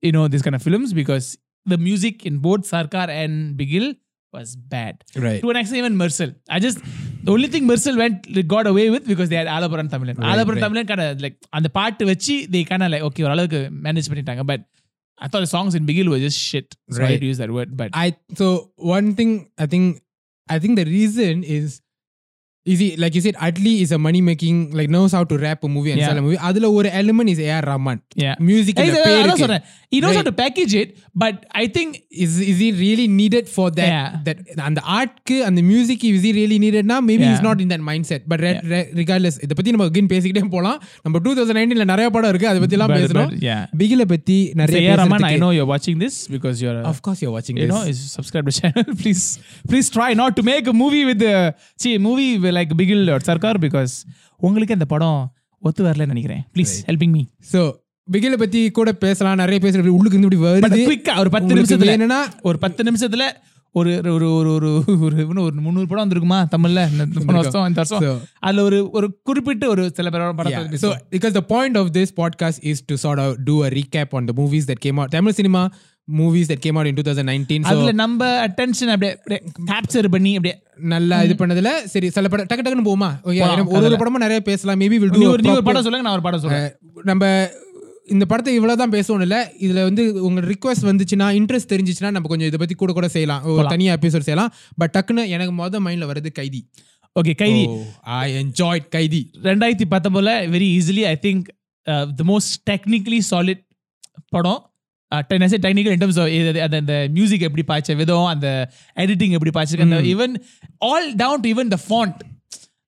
you 0.04 0.12
know 0.16 0.26
these 0.34 0.44
kind 0.46 0.58
of 0.60 0.64
films 0.68 0.90
because 1.02 1.26
the 1.66 1.78
music 1.88 2.16
in 2.30 2.36
both 2.48 2.62
Sarkar 2.74 3.08
and 3.22 3.34
Bigil 3.62 3.86
was 4.39 4.55
bad. 4.75 5.03
Right. 5.27 5.41
To 5.43 5.51
an 5.51 5.57
extent, 5.63 5.79
even 5.79 5.97
Mercel. 6.03 6.35
I 6.57 6.61
just 6.67 6.79
the 7.25 7.33
only 7.37 7.49
thing 7.55 7.67
Mercel 7.73 7.97
went 8.03 8.31
got 8.55 8.67
away 8.73 8.87
with 8.95 9.07
because 9.13 9.29
they 9.35 9.41
had 9.43 9.49
Alapuran 9.57 9.91
Tamilan. 9.95 10.19
Right, 10.19 10.39
Alapuran 10.39 10.63
right. 10.63 10.89
Kind 10.93 11.05
of 11.07 11.21
like 11.27 11.37
on 11.53 11.63
the 11.69 11.73
part 11.81 11.99
which 12.11 12.27
they 12.55 12.65
kind 12.73 12.83
of 12.89 12.91
like 12.95 13.03
okay, 13.11 13.25
or 13.25 13.71
manage 13.71 14.09
but 14.53 14.61
I 15.19 15.29
thought 15.29 15.41
the 15.41 15.47
songs 15.47 15.75
in 15.75 15.87
Bigil 15.87 16.09
were 16.11 16.19
just 16.19 16.39
shit. 16.39 16.77
So 16.91 17.01
right. 17.01 17.13
I 17.13 17.17
to 17.17 17.27
use 17.33 17.39
that 17.39 17.51
word. 17.51 17.77
But 17.77 17.91
I 17.95 18.17
so 18.35 18.73
one 18.77 19.15
thing 19.15 19.51
I 19.59 19.67
think 19.67 20.03
I 20.49 20.59
think 20.59 20.77
the 20.77 20.85
reason 20.85 21.43
is 21.43 21.81
is 22.72 22.80
he 22.82 22.88
like 23.02 23.14
you 23.18 23.22
said 23.26 23.36
Adli 23.46 23.72
is 23.84 23.92
a 23.92 23.98
money 23.98 24.20
making 24.22 24.58
like 24.80 24.90
knows 24.96 25.12
how 25.18 25.22
to 25.30 25.36
rap 25.44 25.64
a 25.68 25.70
movie 25.76 25.92
and 25.94 26.00
Yeah. 26.00 26.10
sell 26.10 26.20
a 26.20 26.26
movie 26.26 26.38
அதுல 26.48 26.68
ஒரு 26.78 26.90
element 27.00 27.30
is 27.32 27.40
AR 27.46 27.62
Rahman 27.70 28.00
yeah. 28.24 28.36
music 28.50 28.76
Hey, 28.80 28.84
இந்த 28.88 28.98
அதான் 29.00 29.08
பேருக்கு 29.08 29.42
சொல்றேன். 29.44 29.64
He 29.94 30.00
knows 30.02 30.16
how 30.18 30.22
Right. 30.22 30.30
to 30.30 30.36
package 30.44 30.74
it, 30.82 30.90
but 31.24 31.38
I 31.62 31.68
think 31.76 31.90
is 32.26 32.34
is 32.52 32.58
he 32.64 32.68
really 32.84 33.08
needed 33.22 33.46
for 33.56 33.66
that 33.80 33.90
Yeah. 33.94 34.06
that 34.28 34.38
அந்த 34.68 34.82
ஆர்ட்க்கு 34.98 35.38
அந்த 35.48 35.62
music 35.72 36.06
is 36.12 36.22
he 36.28 36.34
really 36.40 36.60
needed 36.66 36.86
now 36.92 37.00
maybe 37.10 37.26
he's 37.30 37.42
Yeah. 37.42 37.48
not 37.50 37.58
in 37.64 37.70
that 37.74 37.84
mindset 37.90 38.22
but 38.34 38.40
re- 38.48 38.62
re- 38.74 38.86
regardless 39.02 39.38
இத 39.48 39.58
பத்தி 39.62 39.74
நம்ம 39.76 39.88
again 39.94 40.10
பேசிக்கிட்டே 40.14 40.44
போலாம் 40.58 40.78
நம்ம 41.08 41.22
2019ல 41.26 41.88
நிறைய 41.94 42.10
படம் 42.18 42.32
இருக்கு 42.34 42.50
அதை 42.52 42.62
பத்தி 42.66 42.78
எல்லாம் 42.80 42.94
but- 42.94 43.02
பேசணும் 43.02 43.32
but, 43.34 43.44
yeah. 43.50 43.64
பிகில 43.82 44.06
பத்தி 44.14 44.38
So, 44.52 44.60
நிறைய 44.62 44.84
yeah, 44.88 45.00
Raman, 45.02 45.18
I 45.18 45.20
பேசுறதுக்கு- 45.24 45.44
know 45.46 45.52
you're 45.58 45.72
watching 45.74 45.98
this 46.06 46.16
because 46.36 46.56
you're 46.66 46.78
a, 46.84 46.88
of 46.94 47.02
course 47.08 47.22
you're 47.24 47.36
watching 47.40 47.58
you 47.58 47.68
this 47.68 47.76
know, 47.76 47.84
is 47.96 48.00
subscribe 48.18 48.48
to 48.52 48.56
channel. 48.62 48.88
please, 49.04 49.26
please 49.72 49.90
try 50.00 50.12
not 50.24 50.32
to 50.40 50.46
make 50.54 50.68
a 50.76 50.78
movie 50.84 51.04
with 51.12 51.22
the 51.28 51.36
see 51.84 51.96
a 52.00 52.04
movie 52.10 52.32
with 52.38 52.50
like 52.57 52.71
Bigil 52.77 53.03
or 53.09 53.19
Sarkar 53.27 53.55
because 53.61 53.87
உங்களுக்கு 54.37 54.73
அந்த 54.73 54.85
படம் 54.85 55.33
ஒத்து 55.61 55.85
வரலன்னு 55.85 56.07
நினைக்கிறேன். 56.07 56.45
Please 56.55 56.83
helping 56.87 57.11
me 57.11 57.25
so 57.53 57.73
பிகில 58.13 58.33
பத்தி 58.33 58.71
கூட 58.71 58.93
பேசலாம். 58.93 59.37
நிறைய 59.37 59.61
பேசுறது 59.63 59.87
உள்ளுக்கு 59.87 60.19
இருந்து 60.19 60.37
இப்படி 60.37 60.61
பட் 60.61 60.73
வருது. 60.73 60.83
குயிக்கா 60.83 61.19
ஒரு 61.19 61.31
பத்து 61.31 61.55
நிமிஷத்துல. 61.55 61.79
வேணும்னா 61.79 62.29
ஒரு 62.43 62.59
பத்து 62.59 62.83
நிமிஷத்துல 62.83 63.23
ஒரு 63.73 64.01
ஒரு 64.05 64.35
ஒரு 64.35 64.53
ஒரு 64.53 64.85
ஒரு 65.01 65.17
இன்னும் 65.17 65.45
ஒரு 65.45 65.61
முந்நூறு 65.61 65.87
படம் 65.87 66.11
வந்திருக்குமா? 66.11 66.47
தமிழ்ல. 66.57 66.89
போன 67.27 67.39
வருஷம் 67.39 67.69
இந்த 67.69 67.85
வருஷம். 67.89 68.21
அதுல 68.39 68.63
ஒரு 68.63 68.91
ஒரு 68.91 69.21
குறிப்பிட்ட 69.23 69.69
ஒரு 69.69 69.93
சில 69.95 70.09
பேரோட 70.09 70.31
yeah. 70.31 70.37
படத்தை 70.37 70.79
So, 70.79 70.97
because 71.11 71.35
the 71.35 71.41
point 71.41 71.77
of 71.77 71.87
this 71.95 72.13
podcast 72.21 72.73
is 72.73 72.95
to 72.95 73.11
sort 73.11 73.19
of 73.19 73.35
do 73.47 73.65
a 73.65 73.69
recap 73.69 74.11
on 74.11 74.27
the 74.27 74.45
movies 74.45 74.63
that 74.67 74.75
came 74.87 75.69
cinema 76.13 76.19
movies 76.19 76.47
that 76.49 76.61
came 76.61 76.77
out 76.77 76.87
in 76.87 76.95
2019. 76.95 77.63
So, 77.63 77.71
அதுல 77.71 77.93
நம்ம 77.93 78.47
அட்டென்ஷன் 78.47 78.93
அப்படியே 78.95 79.17
கேப்சர் 79.71 80.09
பண்ணி 80.09 80.37
அப்படியே 80.37 80.63
நல்லா 80.77 81.23
இது 81.23 81.47
பண்ணதுல 81.47 81.85
சரி 81.85 82.11
சில 82.11 82.29
படம் 82.29 82.47
டக்கு 82.47 82.65
டக்குன்னு 82.67 82.89
போமா 82.89 83.11
ஏன்னா 83.25 83.67
ஒரு 83.67 83.85
ஒரு 83.85 83.97
படமும் 83.97 84.21
நிறைய 84.21 84.41
பேசலாம். 84.41 84.81
மேபி 84.81 84.99
வில் 84.99 85.11
டூ 85.11 85.31
ஒரு 85.31 85.63
படம் 85.63 85.83
சொல்லுங்க 85.83 86.03
நான் 86.03 86.13
ஒரு 86.13 86.23
படம் 86.23 86.41
சொல்றேன். 86.41 86.77
நம்ம 87.03 87.49
இந்த 88.07 88.25
படத்தை 88.25 88.55
இவ்வளவுதான் 88.55 88.91
பேசணும் 88.91 89.21
இல்ல. 89.21 89.53
இதுல 89.61 89.83
வந்து 89.83 90.25
உங்க 90.25 90.41
ரிக்வஸ்ட் 90.41 90.87
வந்துச்சுன்னா 90.91 91.29
இன்ட்ரெஸ்ட் 91.39 91.73
தெரிஞ்சிச்சுன்னா 91.73 92.11
நம்ம 92.11 92.29
கொஞ்சம் 92.29 92.47
இதை 92.47 92.59
பத்தி 92.59 92.75
கூட 92.75 92.93
கூட 92.93 93.09
செய்யலாம். 93.09 93.45
ஒரு 93.45 93.69
தனியா 93.69 93.95
எபிசோட் 93.95 94.27
செய்யலாம். 94.29 94.53
பட் 94.77 94.95
டக்குன்னு 94.99 95.27
எனக்கு 95.27 95.67
மொத 95.67 95.83
மைண்ட்ல 95.87 96.11
வருது 96.13 96.33
Kaithi. 96.33 96.71
Okay 97.21 97.35
Kaithi. 97.35 97.69
I 98.01 98.45
enjoyed 98.45 98.89
Kaithi. 98.89 99.31
ரெண்டாயிரத்தி 99.43 99.87
பத்தொன்பதுல 99.91 100.33
very 100.55 100.69
easily 100.79 101.03
I 101.03 101.19
think 101.23 101.43
the 102.15 102.25
most 102.27 102.55
technically 102.71 103.21
solid 103.31 103.63
படம். 104.29 104.71
டெக்னிக்கல் 105.60 105.94
இன் 105.94 106.04
டர்ம்ஸ் 106.04 106.20
அந்த 106.20 106.82
அந்த 106.82 106.96
மியூசிக் 107.16 107.48
எப்படி 107.48 107.64
பாய்ச்ச 107.68 107.96
விதம் 108.02 108.28
அந்த 108.28 108.50
எடிட்டிங் 108.98 109.34
எப்படி 109.38 109.54
பாய்ச்சிருக்கு 109.56 109.90
அந்த 109.90 110.02
even 110.14 110.36
all 110.90 111.10
down 111.16 111.42
to 111.44 111.50
even 111.54 111.72
the 111.74 111.80
font 111.86 112.20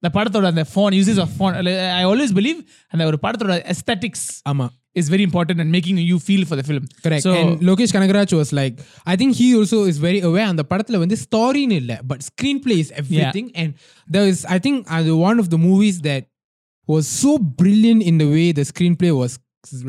இந்த 0.04 0.10
படத்தோட 0.16 0.48
அந்த 0.52 0.64
phone 0.70 0.94
uses 0.96 1.20
of 1.24 1.34
phone 1.36 1.54
I 1.94 2.06
always 2.06 2.34
believe 2.40 2.58
அந்த 2.94 3.04
ஒரு 3.12 3.20
படத்தோட 3.26 3.54
எஸ்தட்டிக்ஸ் 3.74 4.26
ஆமா 4.50 4.66
is 4.96 5.10
very 5.14 5.24
important 5.28 5.62
and 5.64 5.74
making 5.76 6.00
you 6.04 6.18
feel 6.26 6.46
for 6.48 6.60
the 6.60 6.66
film 6.68 6.88
correct 7.06 7.26
So- 7.28 7.36
and 7.38 7.62
Lokesh 7.70 7.94
Kanagaraj 7.96 8.34
was 8.40 8.52
like 8.60 8.76
I 9.06 9.16
think 9.22 9.36
he 9.40 9.48
also 9.60 9.80
is 9.92 10.02
very 10.04 10.20
aware 10.28 10.44
அந்த 10.50 10.64
படத்துல 10.72 11.00
வந்து 11.04 11.18
ஸ்டாரின்னு 11.24 11.78
இல்ல 11.82 11.96
but 12.10 12.24
screenplay 12.66 12.78
is 12.84 12.92
everything 13.38 13.50
and 13.62 13.74
there 14.08 14.28
is 14.28 14.42
I 14.56 14.60
think 14.60 14.82
அது 14.98 15.14
one 15.30 15.40
of 15.44 15.50
the 15.50 15.60
movies 15.66 16.00
that 16.08 16.28
was 16.88 17.10
so 17.22 17.32
brilliant 17.62 18.04
in 18.12 18.20
the 18.20 18.28
way 18.34 18.46
the 18.54 18.66
screenplay 19.02 19.12
was 19.20 19.36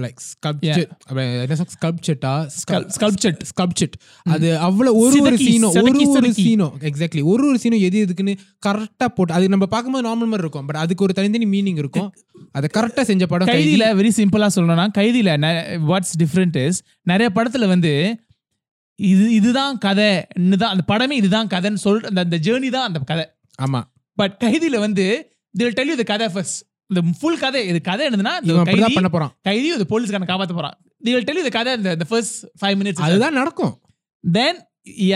like 0.03 0.19
sculpture 0.25 0.87
என்ன 1.43 1.55
ஸ்கல்ப்சர்ட்டா 1.73 2.31
Sculptured. 2.53 3.35
ஸ்கல்ப்சர்ட் 3.49 3.95
அது 4.25 4.47
அவ்வளவு 4.57 4.95
ஒரு 4.97 5.11
ஒரு 5.15 5.21
ஒரு 5.23 5.37
செதுக்கி, 5.37 5.51
ஒரு 6.05 6.15
செதுக்கி. 6.15 6.43
சீனும் 6.43 6.73
எக்ஸாக்ட்லி 6.89 7.23
ஒரு 7.23 7.43
ஒரு 7.47 7.57
சீனும் 7.63 7.81
எது 7.81 8.05
எதுக்குன்னு 8.05 8.33
கரெக்டா 8.65 9.07
போட்டு 9.09 9.33
அது 9.33 9.49
நம்ம 9.49 9.65
பார்க்கும்போது 9.65 10.05
நார்மல் 10.07 10.29
மாதிரி 10.31 10.45
இருக்கும். 10.45 10.65
பட் 10.65 10.75
அதுக்கு 10.75 11.03
ஒரு 11.03 11.13
தனித்தனி 11.13 11.47
மீனிங் 11.47 11.77
இருக்கும். 11.77 12.09
அதை 12.51 12.69
கரெக்டா 12.77 13.01
செஞ்ச 13.01 13.25
படம் 13.25 13.47
கைதி 13.47 13.59
கைதியில 13.59 13.87
வெரி 13.95 14.11
சிம்பிளா 14.17 14.49
சொல்லணும்னா 14.55 14.87
கைதியில 14.97 15.35
வாட்ஸ் 15.91 16.15
டிஃப்ரெண்ட் 16.19 16.57
இஸ் 16.65 16.79
நிறைய 17.03 17.29
படத்துல 17.35 17.67
வந்து 17.67 17.93
இது 18.99 19.25
இதுதான் 19.33 19.77
கதை 19.77 20.09
தான் 20.55 20.71
அந்த 20.71 20.83
படமே 20.87 21.15
இதுதான் 21.15 21.47
கதைன்னு 21.47 21.81
சொல் 21.83 22.01
அந்த 22.03 22.21
அந்த 22.21 22.37
ஜேர்னி 22.39 22.69
தான் 22.69 22.87
அந்த 22.89 22.99
கதை. 23.05 23.25
ஆமா. 23.59 23.81
பட் 24.17 24.35
கைதியில 24.43 24.79
வந்து 24.79 25.05
தில் 25.55 25.73
டெல் 25.73 25.89
யூ 25.89 25.95
த 25.95 26.05
கதை 26.05 26.27
ஃபர்ஸ்ட் 26.27 26.59
இந்த 26.91 27.01
ஃபுல் 27.19 27.41
கதை 27.43 27.59
இது 27.71 27.79
கதை 27.89 28.03
என்னதுன்னா 28.09 28.33
கைதி 28.69 28.93
பண்ண 28.97 29.09
போறான். 29.15 29.31
கைதி 29.47 29.67
இந்த 29.75 29.87
போலீஸ்காரனை 29.91 30.29
காப்பாத்த 30.31 30.55
போறான். 30.59 30.77
தில் 31.05 31.27
டெல் 31.27 31.39
யூ 31.41 31.45
த 31.49 31.51
கதை 31.57 31.73
இந்த 31.79 32.07
ஃபர்ஸ்ட் 32.11 32.37
ஃபைவ் 32.61 32.77
மினிட்ஸ் 32.79 33.03
அதுதான் 33.07 33.37
நடக்கும். 33.41 33.75
தென் 34.23 34.59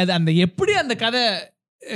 அது 0.01 0.11
அந்த 0.19 0.31
எப்படி 0.45 0.73
அந்த 0.83 0.95
கதை 1.05 1.23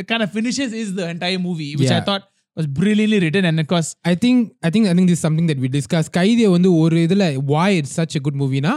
kind 0.10 0.22
of 0.24 0.30
finishes 0.38 0.72
is 0.80 0.90
the 0.98 1.06
entire 1.14 1.40
movie 1.46 1.70
which 1.80 1.92
I 1.92 1.98
Yeah. 1.98 2.08
thought 2.08 2.24
was 2.58 2.66
brilliantly 2.80 3.20
written 3.24 3.44
and 3.50 3.62
of 3.64 3.68
course 3.74 3.90
I 4.12 4.14
think 4.24 4.42
I 4.68 4.70
think 4.76 4.88
I 4.92 4.94
think 4.98 5.12
this 5.12 5.24
something 5.28 5.48
that 5.52 5.62
we 5.66 5.70
discuss 5.76 6.10
கைதியை 6.18 6.50
வந்து 6.56 6.70
ஒரு 6.82 6.98
இதுல 7.06 7.26
why 7.52 7.78
it's 7.80 7.96
such 8.00 8.16
a 8.20 8.22
good 8.26 8.40
மூவினா 8.42 8.74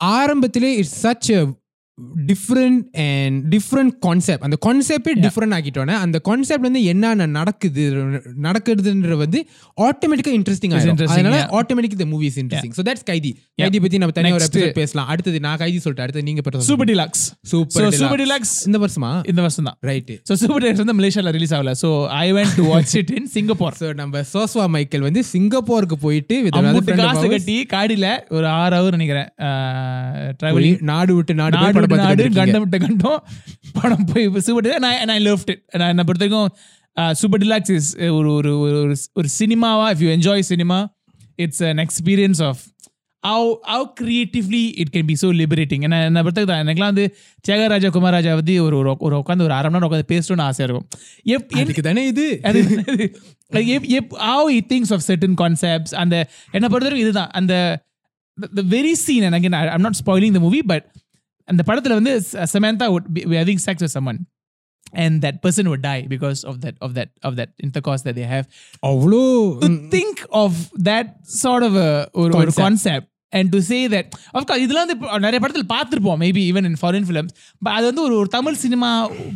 ஆரம்பத்திலே 0.00 0.70
it's 0.82 0.98
such 1.06 1.30
different 2.30 2.82
and 3.06 3.38
different 3.54 3.94
concept 4.06 4.44
அந்த 4.48 4.58
கான்செப்டே 4.66 5.14
different 5.24 5.54
ஆக்கிட்டோன்னே 5.56 5.94
அந்த 6.04 6.18
concept 6.28 6.66
வந்து 6.68 6.82
என்னென்ன 6.92 7.28
நடக்குது 7.38 7.84
நடக்குதுன்ற 8.46 9.16
வந்து 9.24 9.40
ஆட்டோமேட்டிக்கா 9.88 10.34
இன்ட்ரெஸ்டிங் 10.38 10.74
ஆகும் 10.78 11.02
அதனால. 11.14 11.38
Automatic 11.60 11.96
the 12.02 12.08
movie 12.14 12.26
is 12.30 12.38
interesting 12.42 12.74
so 12.78 12.84
that's 12.88 13.06
Kaithi 13.12 13.32
Kaithi 13.62 13.80
பத்தி 13.86 14.02
நம்ம 14.02 14.16
தனியாக 14.18 14.38
ஒரு. 14.38 14.48
எபிசோட் 14.50 14.78
பேசலாம். 14.80 15.08
அடுத்தது 15.14 15.40
நான் 15.46 15.60
கைதி 15.64 15.78
சொல்லிட்டேன். 15.84 16.06
அடுத்து 16.06 16.26
நீங்க 16.28 16.42
பெற்ற 16.48 16.86
deluxe. 16.90 17.22
So 17.50 17.54
super 17.54 17.98
super 18.02 18.18
deluxe. 18.22 18.52
இந்த 18.68 18.78
வருஷமா? 18.84 19.10
இந்த 19.30 19.40
வருஷம் 19.46 19.66
தான். 19.68 19.76
ரைட் 19.90 20.12
ஸோ 20.28 20.34
சூப்பர் 20.42 20.62
டேஸ் 20.64 20.80
வந்து 20.82 20.96
மலேசியாவில் 21.00 21.34
ரிலீஸ் 21.36 21.54
ஆகல. 21.58 21.72
So 21.82 21.88
I 22.22 22.26
went 22.38 22.54
to 22.58 22.64
watch 22.70 22.94
it 23.00 23.12
in 23.18 23.28
Singapore 23.36 23.76
so 23.80 23.88
நம்ம 24.00 24.22
சோஸ்வா 24.34 24.66
மைக்கேல் 24.76 25.04
வந்து 25.08 25.22
சிங்கப்பூருக்கு 25.32 25.98
போயிட்டு 26.06 26.36
காசு 27.02 27.26
கட்டி 27.34 27.56
காடியில 27.74 28.06
ஒரு 28.36 28.48
ஆறு 28.60 28.74
ஹவர் 28.78 28.96
நினைக்கிறேன் 28.98 29.28
டிராவலிங் 30.40 30.80
நாடு 30.92 31.12
விட்டு 31.18 31.34
நாடு 31.42 31.56
போய் 31.87 31.87
நாடு 31.87 31.87
படம் 31.87 31.87
விட்டு 31.87 32.03
நாடு 32.03 32.23
பார்த்துட்டு 32.23 32.39
கண்டம் 32.41 32.63
விட்டு 32.65 32.79
கண்டம் 32.85 33.21
படம் 33.79 34.05
போய் 34.11 34.45
சூப்பர் 34.47 34.71
நான் 34.79 35.15
ஐ 35.15 35.21
லவ்ட் 35.27 35.51
இட் 35.53 35.63
நான் 35.75 35.93
என்ன 35.93 36.03
பொறுத்த 36.03 36.25
வரைக்கும் 36.25 36.51
சூப்பர் 37.15 37.41
டிலாக்ஸ் 37.43 37.73
இஸ் 37.77 37.89
ஒரு 38.11 38.29
ஒரு 38.33 38.51
ஒரு 38.59 38.75
ஒரு 38.81 38.95
ஒரு 39.13 39.29
சினிமாவா 39.39 39.87
if 39.93 40.03
you 40.05 40.11
enjoy 40.15 40.45
cinema 40.51 40.79
it's 41.39 41.63
an 41.69 41.83
experience 41.85 42.43
of 42.49 42.61
how 43.23 43.41
how 43.63 43.81
creatively 43.99 44.61
it 44.81 44.87
can 44.89 45.05
be 45.09 45.15
so 45.15 45.27
liberating 45.33 45.81
ஏன்னா 45.87 45.97
என்ன 46.07 46.21
பொறுத்த 46.23 46.55
எனக்குலாம் 46.63 46.91
வந்து 46.91 47.05
தியாகராஜா 47.45 47.89
குமாராஜா 47.93 48.31
வந்து 48.39 48.55
ஒரு 48.63 48.75
ஒரு 48.79 48.91
ஒரு 48.99 49.15
உட்காந்து 49.19 49.45
ஒரு 49.45 49.53
அரை 49.53 49.67
மணி 49.67 49.75
நேரம் 49.75 49.89
உட்காந்து 49.89 50.09
பேசணும்னு 50.11 50.45
ஆசையா 50.47 50.65
இருக்கும் 50.67 50.87
எப் 51.35 51.47
என்- 51.51 51.61
அதுக்கு 51.61 51.81
தானே 51.81 52.03
இது 52.07 52.25
அது 52.43 52.59
like 53.51 53.69
எப் 53.75 53.87
எப் 53.97 54.11
how 54.25 54.41
he 54.47 54.59
thinks 54.63 54.91
of 54.91 55.01
certain 55.03 55.35
concepts 55.35 55.93
அந்த 56.01 56.15
என்ன 56.51 56.65
பொறுத்தவரைக்கும் 56.67 57.05
இதுதான் 57.05 57.31
அந்த 57.33 57.53
the- 58.37 58.51
the 58.53 58.65
very 58.67 58.93
scene 58.97 59.23
and 59.23 59.35
again 59.35 59.53
I, 59.53 59.69
I'm 59.69 59.83
not 59.83 59.95
spoiling 59.95 60.33
the 60.33 60.39
movie 60.39 60.63
but 60.65 60.83
அந்த 61.47 61.61
படத்துல 61.67 61.93
வந்து 61.93 62.13
ச- 62.31 62.45
Samantha 62.53 62.85
would 62.93 63.07
be 63.15 63.21
be 63.31 63.37
having 63.41 63.59
sex 63.63 63.77
with 63.83 63.93
someone 63.97 64.19
and 65.03 65.13
that 65.25 65.35
person 65.45 65.65
would 65.69 65.83
die 65.83 66.01
because 66.07 66.39
of 66.49 66.55
that 66.63 66.75
of 66.85 66.91
that 66.97 67.09
of 67.27 67.33
that 67.39 67.49
intercourse 67.65 68.01
that 68.07 68.15
they 68.19 68.27
have 68.33 68.45
அவ்வளோ 68.89 69.21
to 69.63 69.69
think 69.95 70.17
of 70.43 70.51
that 70.89 71.07
sort 71.41 71.63
of 71.69 71.75
a 71.87 71.89
ஒரு 72.21 72.31
ஒரு 72.41 72.51
Concept. 72.51 72.63
concept 72.63 73.05
and 73.33 73.47
to 73.53 73.59
say 73.69 73.79
that 73.93 74.07
of 74.37 74.43
course 74.47 74.61
இதெல்லாம் 74.65 74.85
வந்து 74.85 74.95
இப்போ 74.97 75.19
நிறைய 75.25 75.39
படத்துல 75.43 75.65
பார்த்திருப்போம் 75.73 76.19
maybe 76.23 76.41
even 76.49 76.67
in 76.69 76.77
foreign 76.81 77.07
films 77.09 77.33
but 77.61 77.73
அது 77.77 77.85
வந்து 77.89 78.03
ஒரு 78.07 78.15
ஒரு 78.21 78.29
தமிழ் 78.35 78.59
சினிமா 78.65 78.89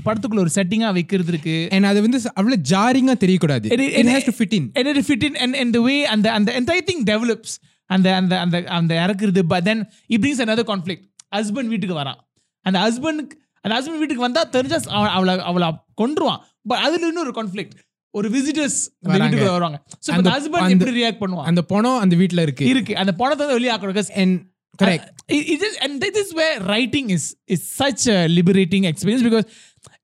படத்துக்குள்ள 0.05 0.43
ஒரு 0.45 0.53
செட்டிங்கா 0.57 0.91
வைக்கிறது 0.97 1.31
இருக்கு 1.33 1.55
and 1.77 1.85
அது 1.91 2.01
வந்து 2.05 2.19
அவ்வளோ 2.39 2.59
ஜாரிங்கா 2.73 3.15
தெரியக்கூடாது 3.23 3.67
It- 3.75 3.83
it- 3.88 3.97
it 4.03 4.09
has 4.15 4.25
to 4.29 4.35
fit 4.41 4.53
in 4.59 4.65
and 4.77 4.91
it 4.93 5.07
fit 5.11 5.23
in 5.29 5.35
and, 5.45 5.55
and 5.61 5.71
the 5.77 5.83
way 5.89 5.99
and 6.13 6.21
the 6.27 6.33
and 6.38 6.45
the 6.49 6.55
entire 6.61 6.85
thing 6.89 7.01
develops 7.13 7.53
அந்த 7.89 8.07
அந்த 8.19 8.33
அந்த 8.45 8.57
அந்த 8.77 8.93
இறக்குறது 9.05 9.41
but 9.53 9.61
then 9.69 9.81
it 10.13 10.19
brings 10.23 10.39
another 10.47 10.65
conflict 10.71 11.03
husband 11.32 11.66
வீட்டுக்கு 11.66 11.96
வரான். 11.96 12.16
அந்த 12.60 12.78
ஹஸ்பண்ட் 12.78 13.28
அந்த 13.60 13.80
ஹஸ்பண்ட் 13.80 13.98
வீட்டுக்கு 13.98 14.22
வந்தா 14.22 14.42
தெரிஞ்சா 14.42 14.80
அவ- 14.86 15.10
அவளை 15.10 15.38
அவளை 15.38 15.68
கொன்றுவான். 15.68 16.36
பட் 16.62 16.78
அதுல 16.78 17.06
இன்னும் 17.06 17.26
ஒரு 17.26 17.30
கான்ஃபிளிக் 17.30 17.70
ஒரு 18.10 18.28
விசிட்டர்ஸ் 18.28 18.88
அந்த. 19.00 19.18
வீட்டுக்கு 19.18 19.50
வருவாங்க. 19.50 19.82
சோ 20.06 20.10
அந்த- 20.10 20.30
ஹஸ்பண்ட் 20.30 20.70
எப்படி 20.70 21.02
ரியாக்ட் 21.02 21.20
பண்ணுவாங்க 21.20 21.42
அந்த 21.42 21.62
பணம் 21.62 21.98
அந்த 21.98 22.16
வீட்ல 22.16 22.42
இருக்கு. 22.42 22.66
இருக்கு. 22.66 22.96
அந்த 22.96 23.12
பணத்தை 23.12 23.46
வந்து 23.46 23.60
வெளியே 23.60 23.78
ஆக்கணும் 23.78 23.94
because 23.94 24.10
and 24.10 24.46
correct. 24.82 25.08
It, 25.32 25.48
it 25.48 25.60
is, 25.60 25.82
and 25.82 26.04
this 26.04 26.34
is 26.34 26.36
where 26.36 26.62
writing 26.62 27.08
is 27.08 27.54
is 27.54 27.58
such 27.78 28.10
a 28.10 28.26
liberating 28.26 28.92
experience 28.92 29.22
because 29.22 29.48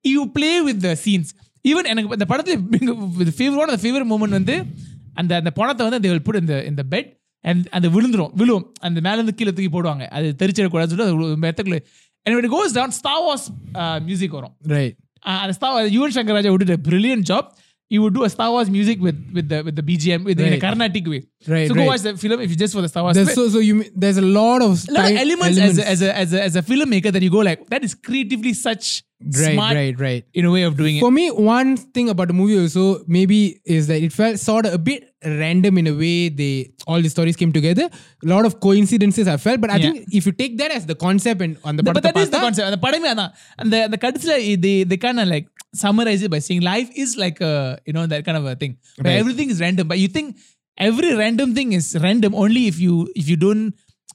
you 0.08 0.30
play 0.38 0.66
with 0.66 0.82
the 0.82 0.94
scenes. 1.04 1.24
Even 1.68 1.84
எனக்கு 1.84 2.02
இந்த 2.02 2.24
படத்துல 2.28 2.62
ஃபேவரட் 3.36 3.56
ஒன் 3.56 3.68
ஃபேவரட் 3.68 4.14
மூமெண்ட் 4.14 4.30
வந்து 4.30 4.64
அந்த 5.14 5.36
அந்த 5.36 5.50
பணத்தை 5.50 5.88
வந்து 5.88 6.08
they 6.08 6.12
will 6.12 6.32
put 6.32 6.40
in 6.40 6.48
the 6.48 6.66
in 6.66 7.17
and 7.43 7.68
அந்த 7.70 7.89
விழுந்துரும் 7.89 8.30
விழுவும் 8.36 8.72
அந்த 8.80 9.01
மேல 9.01 9.14
இருந்து 9.14 9.34
கீழே 9.34 9.53
தூக்கி 9.53 9.68
போடுவாங்க 9.68 10.07
அது 10.07 10.34
தெரிச்சிடக்கூடாதுன்னு 10.39 10.86
சொல்லிட்டு 10.86 11.26
அது 11.26 11.36
மெத்தக்குள்ள 11.36 11.82
goes 12.30 12.72
down 12.74 12.91
Star 12.91 13.18
Wars 13.26 13.45
uh, 13.74 13.99
music 14.09 14.28
வரும் 14.28 14.57
right 14.66 14.97
uh, 15.26 15.43
and 15.43 15.55
Star 15.55 15.72
Wars, 15.72 15.91
Yuvan 15.93 16.12
Shankar 16.12 16.34
Raja 16.34 16.57
did 16.57 17.67
you 17.91 18.03
would 18.03 18.14
do 18.14 18.24
a 18.24 18.30
Star 18.30 18.51
Wars 18.51 18.68
music 18.68 19.01
with 19.01 19.18
with 19.32 19.49
the 19.49 19.62
with 19.62 19.76
the 19.76 19.82
BGM 19.82 20.24
with 20.24 20.39
right. 20.39 20.49
in 20.49 20.55
a 20.55 20.61
Carnatic 20.61 21.07
way. 21.07 21.22
Right. 21.47 21.68
So 21.68 21.74
go 21.74 21.84
watch 21.84 22.03
the 22.03 22.16
film 22.16 22.41
if 22.41 22.51
you 22.51 22.57
just 22.57 22.74
for 22.74 22.82
the 22.82 22.89
Star 22.89 23.03
Wars. 23.03 23.34
So 23.34 23.49
so 23.49 23.59
you 23.59 23.84
there's 23.97 24.18
a 24.18 24.22
lot 24.22 24.62
of, 24.62 24.86
lot 24.89 25.11
of 25.11 25.16
elements, 25.16 25.59
elements, 25.59 25.78
As, 25.78 25.78
a, 25.78 25.89
as 25.89 26.03
a 26.03 26.16
as 26.16 26.32
a 26.34 26.43
as 26.43 26.57
a 26.57 26.62
filmmaker 26.62 27.12
that 27.12 27.22
you 27.22 27.30
go 27.30 27.39
like 27.39 27.68
that 27.70 27.84
is 27.84 27.95
creatively 27.95 28.53
such 28.53 29.05
right, 29.22 29.53
smart 29.53 29.74
right 29.74 29.99
right 29.99 30.24
in 30.34 30.45
a 30.45 30.51
way 30.51 30.62
of 30.62 30.76
doing 30.76 30.97
it. 30.97 31.01
For 31.01 31.11
me, 31.11 31.30
one 31.30 31.76
thing 31.76 32.11
about 32.11 32.28
the 32.28 32.34
movie 32.34 32.61
also 32.61 33.05
maybe 33.07 33.61
is 33.64 33.86
that 33.86 34.03
it 34.03 34.12
felt 34.12 34.39
sort 34.39 34.66
of 34.66 34.74
a 34.74 34.78
bit 34.78 35.14
random 35.24 35.78
in 35.78 35.86
a 35.86 35.95
way 35.95 36.28
they 36.28 36.72
all 36.86 37.01
the 37.01 37.09
stories 37.09 37.36
came 37.36 37.53
together. 37.53 37.89
A 38.24 38.28
lot 38.28 38.45
of 38.45 38.61
coincidences 38.61 39.28
I 39.28 39.39
felt, 39.39 39.62
but 39.62 39.70
I 39.70 39.76
yeah. 39.76 39.93
think 39.93 40.09
if 40.12 40.26
you 40.26 40.32
take 40.32 40.59
that 40.59 40.70
as 40.70 40.84
the 40.84 40.95
concept 40.95 41.41
and 41.41 41.57
on 41.64 41.76
the 41.76 41.82
but 41.82 42.03
that 42.03 42.14
the 42.14 42.24
the 42.26 42.39
concept. 42.39 42.66
And 42.68 42.82
the 42.82 43.09
and 43.09 43.18
the 43.18 43.32
and 43.59 43.72
the, 43.72 43.97
the 43.97 44.57
they 44.61 44.84
they 44.84 44.97
kind 44.99 45.20
of 45.20 45.28
like 45.28 45.49
summarize 45.75 46.21
it 46.21 46.31
by 46.31 46.39
saying 46.39 46.61
life 46.63 46.89
is 46.95 47.11
like 47.17 47.39
a 47.43 47.53
you 47.88 47.93
know 47.93 48.05
that 48.07 48.23
kind 48.25 48.38
of 48.38 48.45
a 48.45 48.55
thing. 48.55 48.73
Where 48.97 49.07
Right. 49.07 49.19
everything 49.19 49.49
is 49.49 49.59
random, 49.59 49.88
but 49.88 49.99
you 49.99 50.09
think 50.09 50.27
every 50.77 51.11
random 51.15 51.49
thing 51.53 51.71
is 51.73 51.88
random 51.99 52.34
only 52.36 52.63
if 52.67 52.79
you 52.79 52.93
if 53.15 53.27
you 53.27 53.38
don't 53.38 53.63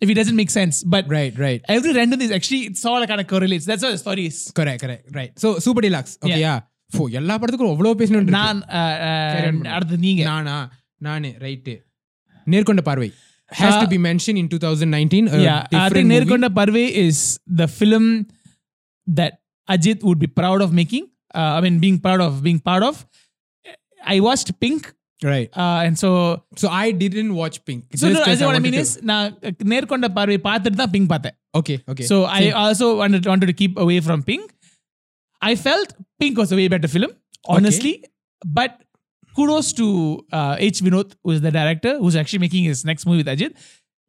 if 0.00 0.08
it 0.08 0.14
doesn't 0.14 0.36
make 0.36 0.52
sense. 0.52 0.76
But 0.86 1.04
right 1.10 1.34
right 1.38 1.60
every 1.68 1.92
random 1.92 2.20
is 2.20 2.30
actually 2.30 2.62
it's 2.70 2.84
all 2.84 3.04
kind 3.06 3.20
of 3.20 3.26
correlates. 3.26 3.64
That's 3.64 3.82
how 3.82 3.90
the 3.90 3.98
story 3.98 4.26
is. 4.26 4.38
correct 4.52 4.80
correct 4.84 5.04
right 5.12 5.32
so 5.44 5.50
super 5.58 5.84
deluxe 5.88 6.14
okay 6.22 6.40
yeah 6.40 6.58
ஃபோ 6.92 7.02
எல்லா 7.18 7.34
படத்துக்கும் 7.38 7.72
அவ்வளோ 7.72 7.90
பேசணும் 8.00 8.28
நான் 8.34 8.60
அஹ், 8.78 8.94
அஹ், 9.06 9.56
அடுத்து 9.74 9.96
நீங்க 10.04 10.22
நானா 10.24 10.54
நானு 11.00 11.30
ரைட்டு 11.42 11.74
நேர்கொண்ட 12.46 12.82
பார்வை 12.82 13.08
has 13.50 13.74
to 13.82 13.86
be 13.86 13.98
mentioned 14.06 14.38
in 14.40 14.46
2019 14.48 15.20
a 15.28 15.38
yeah, 15.40 15.58
I 15.58 15.68
different 15.74 15.92
think 15.94 16.08
movie. 16.08 16.14
Nerkonda 16.14 16.48
Parve 16.58 16.82
is 17.02 17.18
the 17.60 17.66
film 17.76 18.06
that 19.06 19.34
Ajit 19.68 20.02
would 20.02 20.18
be 20.18 20.30
proud 20.40 20.60
of 20.60 20.72
making. 20.72 21.04
Uh, 21.34 21.50
I 21.56 21.60
mean, 21.64 21.76
being 21.78 21.98
proud 22.04 22.20
of 22.26 22.42
being 22.46 22.60
part 22.70 22.82
of. 22.82 22.94
I 24.14 24.20
watched 24.20 24.50
Pink, 24.64 24.82
right 25.22 25.48
uh, 25.62 25.80
and 25.84 25.94
so 26.02 26.08
so 26.60 26.66
I 26.80 26.86
didn't 27.02 27.32
watch 27.34 27.56
Pink 27.68 27.80
so 27.94 28.04
Just 28.06 28.14
no, 28.16 28.24
'cause 28.24 28.34
as 28.34 28.40
what 28.40 28.46
I 28.46 28.48
wanted 28.50 28.64
mean 28.66 28.76
to- 28.76 28.84
is 28.84 28.92
நான் 29.10 29.32
நேர்கொண்ட 29.72 30.08
பார்வை 30.18 30.38
பார்த்துட்டு 30.48 30.78
தான் 30.82 30.92
pink 30.94 31.10
பார்த்தேன் 31.14 31.36
okay 31.60 31.76
okay 31.92 32.06
so 32.10 32.16
I 32.38 32.44
also 32.62 32.86
wanted 33.00 33.26
wanted 33.32 33.48
to 33.52 33.56
keep 33.62 33.74
away 33.84 33.98
from 34.08 34.20
Pink. 34.30 34.46
I 35.42 35.54
felt 35.66 35.88
Pink 36.20 36.36
was 36.42 36.52
a 36.54 36.58
way 36.60 36.66
better 36.74 36.90
film, 36.94 37.10
honestly. 37.54 37.92
But 38.58 38.72
kudos 39.36 39.68
to 39.80 39.86
uh, 40.38 40.54
H. 40.70 40.78
Vinod, 40.86 41.10
who's 41.24 41.40
the 41.40 41.52
director, 41.58 41.92
who's 42.00 42.16
actually 42.22 42.42
making 42.46 42.64
his 42.70 42.80
next 42.90 43.04
movie 43.08 43.20
with 43.22 43.30
Ajit. 43.34 43.52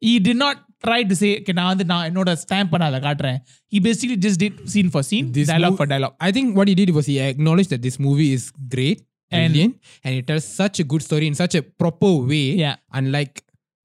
He 0.02 0.14
did 0.28 0.38
not 0.44 0.56
try 0.86 0.98
to 1.10 1.14
say, 1.20 1.30
okay, 1.38 1.54
நான் 1.58 1.70
வந்து 1.72 1.84
நான் 1.92 2.06
என்னோட 2.08 2.30
stamp 2.42 2.72
பண்ணாத 2.72 2.98
காட்டுறேன். 3.06 3.38
He 3.72 3.80
basically 3.88 4.18
just 4.26 4.38
did 4.44 4.54
scene 4.72 4.90
for 4.94 5.02
scene, 5.02 5.26
This 5.38 5.48
dialogue 5.52 5.74
mov- 5.74 5.80
for 5.82 5.86
dialogue. 5.86 6.14
I 6.28 6.32
think 6.36 6.56
what 6.58 6.68
he 6.68 6.76
did 6.80 6.90
was 6.98 7.06
he 7.12 7.16
acknowledged 7.30 7.72
that 7.74 7.82
this 7.88 7.98
movie 8.06 8.30
is 8.38 8.44
great, 8.74 8.98
And- 9.30 9.52
brilliant, 9.52 9.74
and 10.04 10.12
it 10.18 10.24
tells 10.30 10.46
such 10.62 10.78
a 10.84 10.86
good 10.92 11.02
story 11.08 11.26
in 11.32 11.36
such 11.42 11.54
a 11.54 11.64
proper 11.82 12.12
way. 12.30 12.46
Yeah. 12.64 12.76
Unlike, 13.00 13.34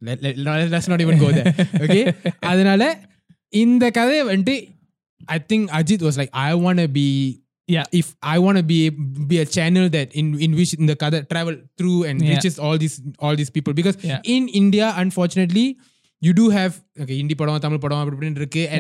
let, 0.02 0.18
let, 0.24 0.38
let's 0.76 0.90
not 0.94 1.02
even 1.06 1.18
go 1.18 1.32
there. 1.32 1.52
Okay. 1.86 2.04
அதனால 2.52 2.84
இந்த 3.54 3.86
கதையை 4.00 4.24
வந்துட்டு 4.34 4.56
I 5.36 5.40
think 5.50 5.64
Ajit 5.78 6.02
was 6.08 6.16
like, 6.22 6.32
I 6.48 6.54
want 6.66 6.80
to 6.84 6.88
be. 6.98 7.08
Yeah. 7.68 7.86
If 8.00 8.08
I 8.34 8.38
want 8.46 8.58
to 8.60 8.66
be 8.72 8.80
be 9.30 9.38
a 9.44 9.48
channel 9.56 9.86
that 9.96 10.10
in 10.20 10.26
in 10.46 10.52
which 10.58 10.72
the 10.90 10.96
kada 11.04 11.20
travel 11.32 11.56
through 11.78 12.00
and 12.10 12.18
Yeah. 12.22 12.32
reaches 12.32 12.56
all 12.66 12.76
these 12.84 12.96
all 13.26 13.36
these 13.40 13.52
people 13.56 13.74
because 13.80 13.96
Yeah. 14.10 14.20
in 14.36 14.44
India 14.62 14.88
unfortunately 15.04 15.66
you 16.27 16.29
do 16.29 16.47
have 16.55 16.73
okay 16.99 17.15
Hindi 17.15 17.35
படம் 17.35 17.59
தமிழ் 17.59 17.79
படம் 17.79 17.99
அப்படி 17.99 18.27
இப்படின்னு 18.27 18.31
இருக்கு. 18.31 18.69
Are 18.73 18.79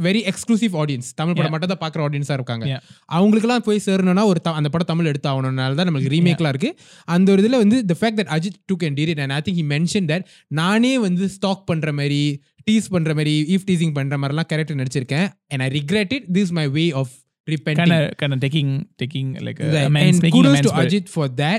very 0.00 0.28
exclusive 0.28 0.72
audience 0.72 1.02
Tamil 1.14 1.34
படம் 1.34 1.44
Yeah. 1.44 1.50
மட்டும் 1.50 1.76
தான் 1.78 1.90
பார்க்குற 1.90 2.10
ஆடியன்ஸாக 2.10 2.32
இருக்காங்க. 2.32 2.66
Yeah. 2.66 2.80
அவங்களுக்குலாம் 3.12 3.56
போய் 3.56 3.80
சேரணும்னா 3.86 4.24
ஒரு 4.24 4.40
அந்த 4.42 4.68
படம் 4.68 4.86
தமிழ் 4.86 5.06
எடுத்து 5.06 5.30
ஆகணும்னால 5.30 5.74
தான் 5.74 5.74
நமக்கு 5.74 6.08
ரீமேக்லாம் 6.08 6.48
இருக்கு. 6.48 6.76
அந்த 7.04 7.32
ஒரு 7.32 7.42
இதில் 7.42 7.58
வந்து 7.58 7.84
the 7.84 7.94
fact 8.00 8.14
that 8.14 8.28
Ajith 8.38 8.72
took 8.72 8.86
and 8.86 9.00
did 9.00 9.20
and 9.20 9.30
I 9.30 9.40
think 9.44 9.56
he 9.56 9.72
mention 9.72 10.04
that 10.04 10.24
நானே 10.48 10.98
வந்து 10.98 11.28
ஸ்டாக் 11.28 11.66
பண்ற 11.66 11.92
மாதிரி 11.92 12.42
டீஸ் 12.70 12.84
பண்ற 12.90 13.14
மாதிரி 13.14 13.44
ஈஃப் 13.46 13.62
டீசிங் 13.70 13.92
பண்ற 13.92 14.18
மாதிரிலாம் 14.18 14.40
கேரக்டர் 14.40 14.76
நடிச்சிருக்கேன். 14.76 15.28
And 15.46 15.60
I 15.60 15.68
regret 15.68 16.12
it 16.12 16.24
this 16.32 16.50
my 16.50 16.68
way 16.68 16.90
of 16.90 17.08
Kind 17.50 17.50
repenting 17.50 18.02
of, 18.02 18.28
kind 18.28 18.32
of 18.32 18.38
taking, 18.38 18.90
taking 19.04 19.28
like 19.44 19.62
a 19.62 19.70
Right. 19.70 19.90
amends, 19.90 20.12
and 20.12 20.24
making 20.24 20.28
kudos 20.28 20.48
amends 20.48 20.60
to 20.60 20.70
for 20.70 20.84
it. 20.84 20.92
Ajit 20.92 21.06
for 21.06 21.28
that. 21.30 21.58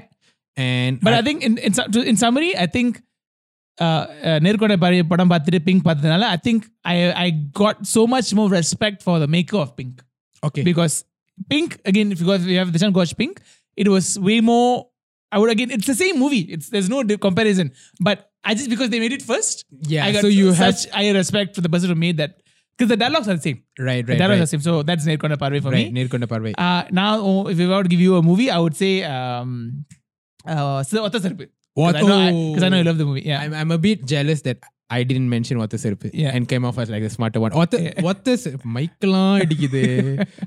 And 0.55 1.07
But 1.07 1.13
I 1.13 1.21
think 1.21 1.41
in 1.41 1.57
in, 1.57 1.71
su- 1.71 1.89
to- 1.89 2.07
in 2.07 2.15
summary, 2.15 2.51
I 2.53 2.67
think 2.77 2.93
uh, 3.78 4.02
uh, 4.28 4.38
நேர்கொண்ட 4.44 4.74
பார்வை 4.82 5.02
படம் 5.12 5.30
பார்த்துட்டு 5.32 5.60
Pink 5.68 5.84
பார்த்ததுனால 5.88 6.26
I 6.36 6.40
think 6.46 6.60
I 6.92 6.96
I 7.24 7.28
got 7.62 7.76
so 7.96 8.02
much 8.14 8.28
more 8.38 8.48
respect 8.58 8.98
for 9.06 9.16
the 9.24 9.30
maker 9.36 9.58
of 9.64 9.70
Pink. 9.80 9.94
okay 10.48 10.64
because 10.70 10.94
Pink 11.52 11.70
again, 11.90 12.08
if 12.14 12.18
you 12.22 12.26
guys 12.30 12.42
if 12.46 12.50
you 12.54 12.58
have 12.62 12.72
the 12.74 12.80
chance 12.82 12.94
to 12.96 13.00
watch 13.02 13.14
Pink, 13.22 13.34
it 13.82 13.88
was 13.94 14.06
way 14.28 14.38
more. 14.50 14.68
I 15.32 15.38
would 15.40 15.50
again, 15.54 15.70
it's 15.76 15.88
the 15.92 15.98
same 16.02 16.16
movie. 16.24 16.42
It's 16.54 16.66
there's 16.74 16.90
no 16.92 16.98
di- 17.08 17.16
comparison. 17.26 17.68
But 18.08 18.18
I 18.48 18.54
just 18.58 18.70
because 18.74 18.88
they 18.92 19.00
made 19.04 19.14
it 19.16 19.24
first, 19.32 19.56
yeah 19.92 20.04
I 20.06 20.12
got 20.16 20.22
so 20.26 20.30
you 20.40 20.48
have 20.52 20.58
such 20.64 20.82
high 20.96 21.10
respect 21.20 21.50
for 21.56 21.62
the 21.66 21.72
person 21.74 21.88
who 21.92 21.98
made 22.06 22.18
that 22.22 22.32
because 22.72 22.90
the 22.92 22.98
dialogues 23.02 23.28
are 23.32 23.36
the 23.40 23.44
same. 23.48 23.58
right 23.88 24.04
The 24.06 24.12
right 24.12 24.20
dialogues 24.22 24.40
right, 24.40 24.44
are 24.44 24.48
the 24.50 24.52
same. 24.54 24.64
So 24.68 24.74
that's 24.90 25.04
Nerkonda 25.10 25.38
Parve 25.42 25.58
for 25.66 25.72
right 25.76 25.88
me. 25.90 25.94
நேர்கொண்ட 25.98 26.28
பார்வை 26.34 26.52
Uh, 26.68 26.82
now, 27.02 27.10
oh, 27.30 27.36
if 27.54 27.58
I 27.64 27.68
were 27.72 27.82
to 27.88 27.92
give 27.94 28.04
you 28.06 28.14
a 28.20 28.24
movie, 28.30 28.48
I 28.56 28.60
would 28.64 28.76
say 28.84 28.92
um, 29.14 29.50
uh, 30.46 31.04
Otta 31.06 31.20
Sarpu. 31.26 31.46
Because 31.78 31.96
I, 32.00 32.02
know 32.10 32.18
I, 32.26 32.30
'cause 32.54 32.64
I 32.66 32.70
know 32.72 32.80
you 32.82 32.86
love 32.88 32.98
the 33.02 33.08
movie. 33.10 33.24
Yeah. 33.30 33.40
I'm, 33.44 33.52
I'm 33.60 33.72
a 33.76 33.80
bit 33.86 34.00
jealous 34.12 34.40
that 34.48 34.58
I 34.96 35.02
didn't 35.08 35.30
mention 35.34 35.56
what 35.60 35.70
the 35.74 35.78
syrup 35.84 36.02
Yeah. 36.22 36.34
and 36.34 36.42
came 36.52 36.64
off 36.68 36.76
as 36.82 36.88
like 36.94 37.04
the 37.06 37.12
smarter 37.16 37.40
one. 37.44 37.52
What 37.60 37.70
the 37.74 37.80
what 38.06 38.18
the 38.28 38.34
மைக்கெல்லாம் 38.76 39.32
அடிக்குது 39.44 39.82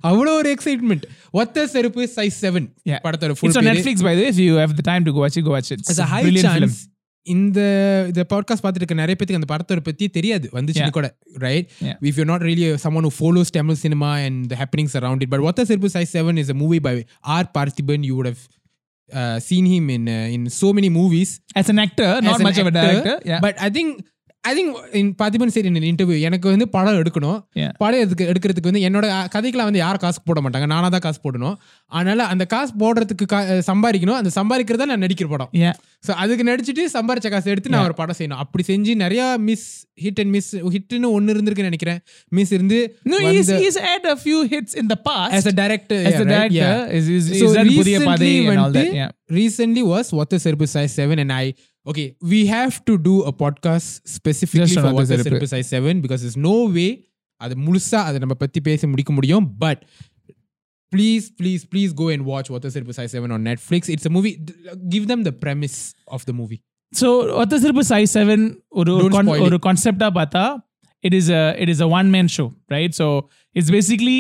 அவ்வளோ 0.09 0.33
ஒரு 0.41 0.49
excitement 0.55 1.05
Oththa 1.41 1.65
Seruppu 1.73 2.03
size 2.17 2.38
seven 2.45 2.67
Yeah. 2.91 3.01
படத்தோட 3.07 3.35
full 3.39 3.49
it's 3.51 3.59
on 3.61 3.67
Netflix, 3.71 3.97
by 4.09 4.13
the 4.17 4.23
way. 4.23 4.29
If 4.35 4.39
you 4.45 4.53
have 4.63 4.75
the 4.81 4.85
time 4.91 5.05
to 5.07 5.13
go 5.17 5.21
watch 5.25 5.38
it, 5.41 5.45
go 5.49 5.55
watch 5.57 5.71
it. 5.75 5.81
It's 5.83 5.93
As 5.95 5.99
a 6.03 6.07
a 6.07 6.11
high 6.13 6.23
brilliant 6.27 6.51
film. 6.51 6.67
chance 6.67 6.77
இந்த 7.25 7.59
இந்த 8.09 8.21
podcast 8.33 8.63
பார்த்துட்டு 8.63 8.83
இருக்க 8.83 8.95
நிறைய 9.01 9.15
பேருக்கு 9.19 9.39
அந்த 9.39 9.49
படத்தோட 9.53 9.81
பத்தி 9.88 10.05
தெரியாது 10.17 10.47
வந்துச்சு 10.57 10.81
Yeah. 10.83 10.93
கூட 10.97 11.07
right 11.45 11.67
Yeah. 11.88 11.97
If 12.09 12.19
you 12.19 12.25
not 12.31 12.45
really 12.49 12.67
someone 12.85 13.05
who 13.07 13.13
follows 13.21 13.49
Tamil 13.55 13.77
cinema 13.85 14.11
and 14.27 14.38
the 14.51 14.57
happenings 14.61 14.93
around 14.99 15.25
it 15.25 15.29
but 15.33 15.41
Oththa 15.49 15.65
Seruppu 15.71 15.89
size 15.95 16.13
seven 16.17 16.39
is 16.43 16.51
a 16.55 16.59
movie 16.61 16.81
by 16.88 16.95
R 17.41 17.45
Parthiban 17.57 18.01
you 18.09 18.15
would 18.19 18.29
have 18.31 18.43
uh, 19.12 19.40
seen 19.40 19.66
him 19.66 19.90
in 19.90 20.08
uh, 20.08 20.12
in 20.34 20.50
so 20.50 20.72
many 20.72 20.88
movies 20.88 21.40
As 21.54 21.68
an 21.68 21.78
actor, 21.78 22.20
not 22.20 22.40
as 22.40 22.42
much 22.42 22.58
of 22.58 22.66
a 22.66 22.70
director. 22.70 23.20
Yeah. 23.24 23.40
But 23.40 23.60
I 23.60 23.70
think 23.70 24.04
I 24.45 24.53
think 24.55 24.68
in 24.93 25.14
Parthiban 25.14 25.53
said 25.55 25.66
in 25.66 25.76
an 25.76 25.84
interview 25.84 26.16
எனக்கு 26.20 26.47
வந்து 26.49 26.66
படம் 26.68 26.99
எடுக்கணும். 27.01 27.36
படம் 27.76 28.01
எடுக்க 28.01 28.22
எடுக்கிறதுக்கு 28.24 28.70
வந்து 28.70 28.82
என்னோட 28.82 29.07
அஹ், 29.12 29.28
கதைக்கெல்லாம் 29.34 29.68
வந்து 29.68 29.78
யாரும் 29.78 30.01
காசு 30.01 30.18
போட 30.22 30.40
மாட்டாங்க 30.40 30.66
நானா 30.66 30.88
தான் 30.88 31.01
காசு 31.01 31.20
போடணும் 31.20 31.55
அதனால 31.93 32.26
அந்த 32.26 32.45
காசு 32.47 32.72
போடுறதுக்கு 32.78 33.26
கா- 33.32 33.43
சம்பாதிக்கணும் 33.68 34.18
அந்த 34.18 34.30
சம்பாதிக்கிறதா 34.34 34.88
நான் 34.90 35.05
நடிக்கிற 35.05 35.28
படம். 35.28 35.51
ஸோ 36.05 36.12
அதுக்கு 36.22 36.45
நடிச்சிட்டு 36.45 36.84
சம்பாரிச்ச 36.95 37.30
காசு 37.30 37.51
எடுத்து 37.51 37.72
நான் 37.72 37.84
ஒரு 37.84 37.95
படம் 37.95 38.18
செய்யணும் 38.18 38.43
அப்படி 38.43 38.64
செஞ்சு 38.68 38.95
நிறைய 38.97 39.22
மிஸ் 39.43 39.66
ஹிட் 40.01 40.20
அண்ட் 40.20 40.32
மிஸ் 40.32 40.51
ஹிட்னு 40.74 41.11
ஒன்னு 41.12 41.32
இருந்திருக்குன்னு 41.34 41.70
நினைக்கிறேன் 41.70 42.01
மிஸ் 42.32 42.53
இருந்து 42.53 42.78
No, 43.07 43.18
he's, 43.28 43.51
he's 43.59 43.78
had 43.82 44.05
a 44.07 44.18
few 44.18 44.40
hits 44.49 44.74
in 44.74 44.88
the 44.88 44.99
past. 45.01 45.32
as 45.32 45.47
a 45.47 45.55
director 45.55 46.01
As 46.05 46.16
a 46.16 46.26
director, 46.26 46.59
yeah. 46.62 46.97
is, 46.99 47.07
is, 47.11 47.26
So 47.36 47.47
is 47.47 47.57
Pudhiya 47.70 48.01
recently 48.01 48.34
and 48.47 48.59
all 48.59 48.74
that. 48.74 48.90
Yeah. 48.95 49.11
recently 49.34 49.84
was 49.84 50.09
What 50.12 50.30
the 50.30 50.40
Serupu 50.40 50.66
Size 50.68 50.95
7 51.01 51.18
and 51.18 51.32
I 51.34 51.47
okay 51.85 52.05
we 52.31 52.39
have 52.47 52.75
to 52.89 52.93
do 53.09 53.15
a 53.31 53.33
podcast 53.43 53.89
specifically 54.17 54.65
Just 54.65 54.77
on 54.77 54.85
for 54.85 54.91
What 54.91 55.01
What 55.01 55.09
the 55.11 55.17
the 55.17 55.25
Serupu. 55.27 55.47
Serupu 55.47 55.49
Size 55.53 55.69
7 55.79 56.01
because 56.05 56.21
there's 56.23 56.41
no 56.49 56.57
way 56.77 56.89
அது 57.41 57.55
முழுசா 57.65 57.99
அதை 58.09 58.17
நம்ம 58.19 58.35
பத்தி 58.43 58.59
பேச 58.61 58.88
முடிக்க 58.88 59.11
முடியும் 59.13 59.45
but 59.63 59.79
please 60.91 61.25
please 61.39 61.63
please 61.65 61.91
go 61.93 62.07
and 62.09 62.21
watch 62.25 62.47
What 62.49 62.61
the 62.61 62.71
Serupu 62.75 62.93
Size 62.93 63.11
7 63.19 63.31
on 63.31 63.41
Netflix 63.43 63.89
it's 63.95 64.05
a 64.05 64.13
movie 64.17 64.33
give 64.93 65.05
them 65.07 65.21
the 65.23 65.33
premise 65.43 65.77
of 66.07 66.23
the 66.29 66.35
movie 66.41 66.61
So, 66.93 67.07
ஒத்த 67.41 67.55
சிறப்பு 67.59 67.83
size 67.83 68.11
7 68.19 68.35
ஒரு 68.79 68.91
ஒரு 68.95 69.01
Don't 69.03 69.15
con- 69.15 69.27
spoil 69.29 69.41
ஒரு 69.47 69.57
கான்செப்டா 69.65 70.07
பார்த்தா 70.19 70.43
it 71.03 71.13
is 71.19 71.27
a 71.39 71.41
it 71.63 71.69
is 71.73 71.79
a 71.85 71.89
one 71.95 72.07
man 72.13 72.27
show 72.35 72.45
right 72.73 72.91
so 72.99 73.05
it's 73.55 73.69
basically 73.77 74.19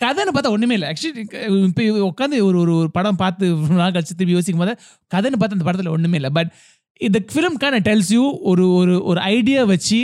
கதைன்னு 0.00 0.34
பார்த்தா 0.36 0.52
ஒண்ணுமே 0.56 0.74
இல்லை 0.78 0.88
ஆக்சுவலி 0.92 1.22
இப்போ 1.68 1.82
உட்காந்து 2.10 2.38
ஒரு 2.48 2.58
ஒரு 2.62 2.72
ஒரு 2.80 2.90
படம் 2.96 3.20
பார்த்து 3.22 3.44
ரொம்ப 3.54 3.78
நாள் 3.82 3.94
கழிச்சு 3.96 4.16
திரும்பி 4.18 4.36
யோசிக்கும் 4.38 4.62
போது 4.64 4.74
கதைன்னு 5.14 5.38
பார்த்தா 5.40 5.56
அந்த 5.58 5.66
படத்தில் 5.68 5.92
ஒண்ணுமே 5.96 6.18
இல்லை 6.20 6.32
பட் 6.38 6.50
இந்த 7.00 7.18
ஃபிலிம் 7.32 7.56
kind 7.62 7.76
டெல்ஸ் 7.88 8.10
யூ 8.16 8.24
ஒரு 8.50 8.64
ஒரு 8.78 8.94
ஒரு 9.04 9.20
ஐடியா 9.34 9.62
வச்சு 9.74 10.00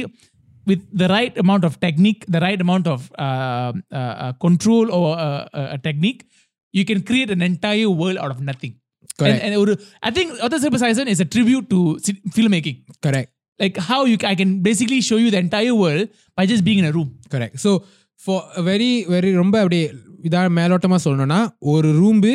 with 0.67 0.83
the 0.93 1.09
right 1.09 1.35
amount 1.39 1.65
of 1.65 1.73
technique, 1.81 2.21
the 2.29 2.41
right 2.41 2.61
amount 2.61 2.87
of 2.87 3.01
uh, 3.19 3.73
uh, 3.91 3.97
uh, 4.25 4.33
control 4.45 4.85
or 4.93 5.09
uh, 5.19 5.49
uh, 5.53 5.77
a 5.77 5.79
technique, 5.79 6.21
you 6.75 6.85
can 6.85 7.03
create 7.03 7.31
an 7.31 7.43
entire 7.43 7.91
world 7.91 8.19
out 8.19 8.31
of 8.31 8.41
nothing. 8.41 8.75
Correct. 9.19 9.43
and 9.45 9.55
ஒரு 9.57 9.73
I 10.03 10.11
think 10.11 10.29
Other 10.41 10.59
Super 10.59 10.79
Saiyan 10.83 11.09
is 11.15 11.21
a 11.21 11.29
tribute 11.35 11.67
to 11.71 11.81
ci- 12.07 12.21
filmmaking. 12.37 12.79
Correct 13.07 13.33
Like 13.61 13.77
how 13.89 13.99
you 14.11 14.17
I 14.25 14.37
can 14.41 14.53
basically 14.69 15.01
show 15.01 15.19
you 15.23 15.31
the 15.31 15.41
entire 15.47 15.75
world 15.75 16.05
by 16.39 16.45
just 16.47 16.63
being 16.69 16.79
in 16.79 16.87
a 16.91 16.95
room. 16.99 17.09
Correct 17.35 17.59
so 17.65 17.73
for 18.25 18.45
very 18.71 18.91
very 19.15 19.31
ரொம்ப 19.33 19.57
அப்படியே 19.61 19.85
இதாக 20.23 20.49
மேலோட்டமாக 20.61 21.01
சொல்லணும்னா 21.05 21.41
ஒரு 21.73 21.89
room 22.01 22.33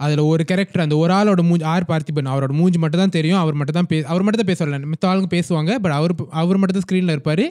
அதில் 0.00 0.22
ஒரு 0.30 0.42
character 0.50 0.82
அந்த 0.84 0.96
ஒரு 1.02 1.12
ஆளோட 1.18 1.42
மூஞ்சி 1.48 1.66
ஆர் 1.72 1.86
பார்த்திபன் 1.90 2.30
அவரோட 2.32 2.52
மூஞ்சி 2.60 2.78
மட்டும் 2.82 3.02
தான் 3.02 3.14
தெரியும். 3.16 3.40
அவர் 3.42 3.56
மட்டும் 3.58 3.76
தான் 3.78 3.88
பே 3.90 3.98
அவர் 4.12 4.24
மட்டும் 4.24 4.42
தான் 4.42 4.50
பேசுவார் 4.50 4.88
மித்த 4.92 5.06
ஆளுங்க 5.10 5.28
பேசுவாங்க 5.36 5.72
பட் 5.84 5.94
அவர் 5.98 6.14
அவர் 6.42 6.58
மட்டும் 6.60 6.78
தான் 6.78 6.86
ஸ்க்ரீனில் 6.86 7.14
இருப்பார். 7.16 7.44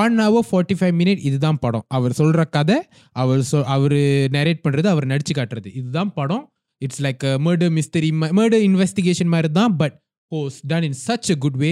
One 0.00 0.16
hour 0.24 0.46
forty 0.48 0.74
five 0.78 0.94
minute 1.00 1.20
இதுதான் 1.28 1.58
படம். 1.64 1.84
அவர் 1.96 2.16
சொல்கிற 2.20 2.44
கதை 2.56 2.78
அவர் 3.22 3.42
சொ 3.50 3.60
அவர் 3.74 3.98
நரேட் 4.36 4.62
பண்ணுறது 4.64 4.88
அவர் 4.94 5.06
நடிச்சு 5.12 5.34
காட்டுறது. 5.38 5.68
இதுதான் 5.80 6.12
படம். 6.18 6.44
It's 6.82 7.02
like 7.06 7.24
murder 7.46 7.72
mystery 7.78 8.10
murder 8.38 8.62
investigation 8.68 9.30
மாதிரி 9.34 9.50
தான் 9.60 9.74
but 9.82 9.96
how's 10.32 10.56
done 10.72 10.86
in 10.88 10.98
such 11.06 11.30
a 11.34 11.38
good 11.44 11.58
way 11.64 11.70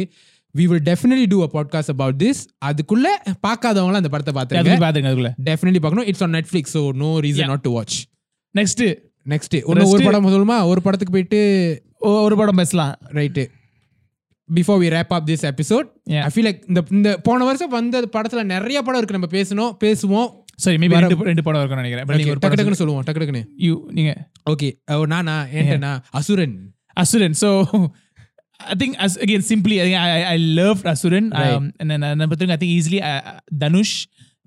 we 0.55 0.65
will 0.71 0.85
definitely 0.91 1.27
do 1.33 1.39
a 1.47 1.51
podcast 1.57 1.93
about 1.95 2.19
this 2.25 2.43
அதுக்குள்ள 2.69 3.09
பார்க்காதவங்களாம் 3.47 4.03
அந்த 4.03 4.13
படத்தை 4.15 4.35
பார்த்துருங்க. 4.39 4.65
அதுக்கு 4.65 4.85
பாத்துங்க 4.87 5.11
அதுக்குள்ள. 5.11 5.33
டெஃபினெட்லி 5.49 5.83
பார்க்கணும் 5.85 6.09
it's 6.13 6.25
on 6.27 6.35
Netflix 6.39 6.75
so 6.79 6.83
no 7.03 7.11
reason. 7.27 7.51
Not 7.53 7.67
to 7.67 7.73
watch 7.77 7.99
Next 8.55 8.81
next 9.29 9.63
ஒன்று 9.63 9.89
ஒரு 9.89 10.05
படம் 10.05 10.27
சொல்லுமா 10.27 10.65
ஒரு 10.65 10.83
படத்துக்கு 10.83 11.13
போயிட்டு 11.13 11.41
ஒரு 11.99 12.37
படம் 12.37 12.57
பேசலாம். 12.57 12.95
Right 13.07 13.47
before 14.55 14.81
we 14.81 14.89
wrap 14.89 15.05
up 15.09 15.29
this 15.29 15.51
episode. 15.51 16.21
I 16.21 16.31
feel 16.35 16.49
like 16.49 16.63
இந்த 16.69 16.85
இந்த 16.91 17.17
போன 17.19 17.45
வருஷம் 17.45 17.69
வந்த 17.69 18.09
படத்துல 18.13 18.43
நிறைய 18.43 18.83
படம் 18.83 19.03
இருக்கு 19.03 19.19
நம்ம 19.19 19.37
பேசணும் 19.41 19.77
பேசுவோம் 19.85 20.47
Sorry, 20.65 20.71
maybe 20.71 20.89
வர- 20.89 21.07
ரெண்டு 21.07 21.25
ரெண்டு 21.25 21.43
படம் 21.43 21.61
இருக்கும்னு 21.61 22.05
நினைக்கிறேன். 22.07 22.39
டக்கு 22.39 22.55
டக்குன்னு 22.55 22.73
சொல்லுவோம் 22.73 23.03
டக்கு 23.07 23.19
டக்குன்னு 23.19 23.45
you 23.59 23.93
நீங்க 23.93 24.31
ஓகே 24.51 25.07
நானா 25.07 25.45
ஏன்டா 25.45 26.03
அசுரன் 26.11 26.73
Asuran. 27.01 27.31
So 27.31 27.65
I 28.57 28.75
think 28.79 28.95
as 28.95 29.19
again 29.19 29.43
simply 29.49 29.81
I 29.81 29.91
think 29.91 29.97
I, 29.97 30.23
I- 30.23 30.57
loved 30.57 30.85
Asuran. 30.85 31.27
Right. 31.29 31.57
Um, 31.57 31.71
and 31.79 31.91
then 31.91 32.03
uh, 32.03 32.15
number 32.15 32.37
three, 32.37 32.51
I 32.51 32.57
think 32.57 32.73
easily 32.79 33.01
uh, 33.01 33.21
Dhanush 33.59 34.05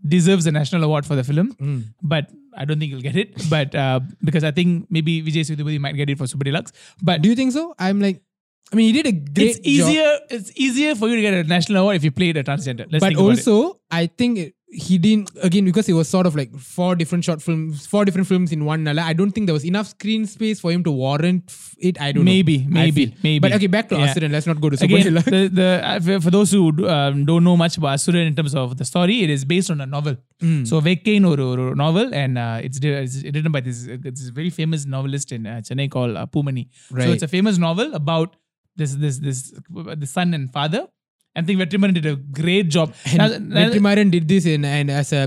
deserves 0.09 0.47
a 0.47 0.51
national 0.51 0.83
award 0.83 1.05
for 1.05 1.15
the 1.17 1.23
film, 1.23 1.47
Mm. 1.61 1.79
but 2.09 2.25
I 2.55 2.65
don't 2.65 2.79
think 2.79 2.91
he'll 2.91 3.01
get 3.01 3.15
it. 3.15 3.33
But 3.49 3.73
uh, 3.75 3.99
because 4.23 4.43
I 4.43 4.51
think 4.51 4.87
maybe 4.89 5.21
Vijay 5.21 5.41
Sethupathi 5.47 5.79
might 5.79 5.95
get 5.95 6.09
it 6.09 6.17
for 6.17 6.27
Super 6.27 6.43
Deluxe. 6.43 6.71
But 7.01 7.21
Do 7.21 7.29
you 7.29 7.35
think 7.35 7.51
so? 7.53 7.75
I'm 7.79 7.99
like, 7.99 8.21
I 8.71 8.75
mean, 8.77 8.93
he 8.93 9.01
did 9.01 9.07
a 9.07 9.11
great 9.11 9.57
it's 9.57 9.59
easier. 9.63 10.19
It's 10.29 10.51
easier 10.55 10.95
for 10.95 11.09
you 11.09 11.15
to 11.17 11.21
get 11.21 11.33
a 11.33 11.43
national 11.43 11.81
award 11.81 11.97
if 11.97 12.03
you 12.05 12.11
played 12.11 12.37
a 12.37 12.43
transgender. 12.43 12.87
Let's 12.91 13.01
but 13.03 13.09
think 13.09 13.19
about 13.19 13.37
it. 13.37 13.47
also, 13.47 13.79
I 13.89 14.07
think 14.07 14.37
it- 14.37 14.55
he 14.71 14.97
didn't 14.97 15.29
again 15.43 15.65
because 15.65 15.89
it 15.89 15.93
was 15.93 16.07
sort 16.07 16.25
of 16.25 16.33
like 16.33 16.55
four 16.57 16.95
different 16.95 17.25
short 17.25 17.41
films, 17.41 17.85
four 17.85 18.05
different 18.05 18.27
films 18.27 18.53
in 18.53 18.63
one. 18.63 18.87
I 18.87 19.11
don't 19.11 19.31
think 19.31 19.47
there 19.47 19.53
was 19.53 19.65
enough 19.65 19.87
screen 19.87 20.25
space 20.25 20.61
for 20.61 20.71
him 20.71 20.83
to 20.85 20.91
warrant 20.91 21.53
it. 21.77 21.99
I 21.99 22.13
don't 22.13 22.23
Maybe, 22.23 22.59
know. 22.59 22.69
Maybe, 22.69 23.13
maybe. 23.21 23.39
But 23.39 23.51
okay, 23.53 23.67
back 23.67 23.89
to 23.89 23.95
Yeah. 23.95 24.07
Asuran. 24.07 24.31
Let's 24.31 24.47
not 24.47 24.61
go 24.61 24.69
to 24.69 24.81
Again, 24.81 25.13
the, 25.15 25.49
the, 25.53 25.81
uh, 25.83 26.19
for, 26.21 26.31
those 26.31 26.51
who 26.51 26.87
um, 26.87 27.25
don't 27.25 27.43
know 27.43 27.57
much 27.57 27.77
about 27.77 27.97
Asuran 27.97 28.27
in 28.27 28.35
terms 28.35 28.55
of 28.55 28.77
the 28.77 28.85
story, 28.85 29.23
it 29.23 29.29
is 29.29 29.43
based 29.43 29.69
on 29.69 29.81
a 29.81 29.85
novel. 29.85 30.15
Hmm. 30.39 30.63
So 30.63 30.79
Vekkain 30.79 31.27
or, 31.27 31.39
or 31.41 31.75
novel, 31.75 32.13
and 32.13 32.37
uh, 32.37 32.61
it's, 32.63 32.79
it's 32.81 33.23
written 33.23 33.51
by 33.51 33.59
this, 33.59 33.87
this 33.87 34.29
very 34.29 34.49
famous 34.49 34.85
novelist 34.85 35.33
in 35.33 35.45
uh, 35.45 35.61
Chennai 35.63 35.91
called 35.91 36.15
uh, 36.15 36.25
Pumani. 36.25 36.69
So 36.89 37.11
it's 37.11 37.23
a 37.23 37.27
famous 37.27 37.57
novel 37.57 37.93
about 37.93 38.37
this 38.77 38.95
this 38.95 39.17
this 39.19 39.53
the 39.69 40.07
son 40.07 40.33
and 40.33 40.51
father. 40.51 40.87
I 41.36 41.42
think 41.42 41.58
Vetrimaran 41.60 41.94
did 41.94 42.06
a 42.06 42.16
great 42.38 42.68
job. 42.68 42.88
Now- 43.14 43.26
now- 43.28 43.56
Vetrimaran 43.58 44.10
did 44.10 44.26
this 44.28 44.46
in 44.46 44.64
and 44.70 44.90
as 45.00 45.10
a 45.12 45.22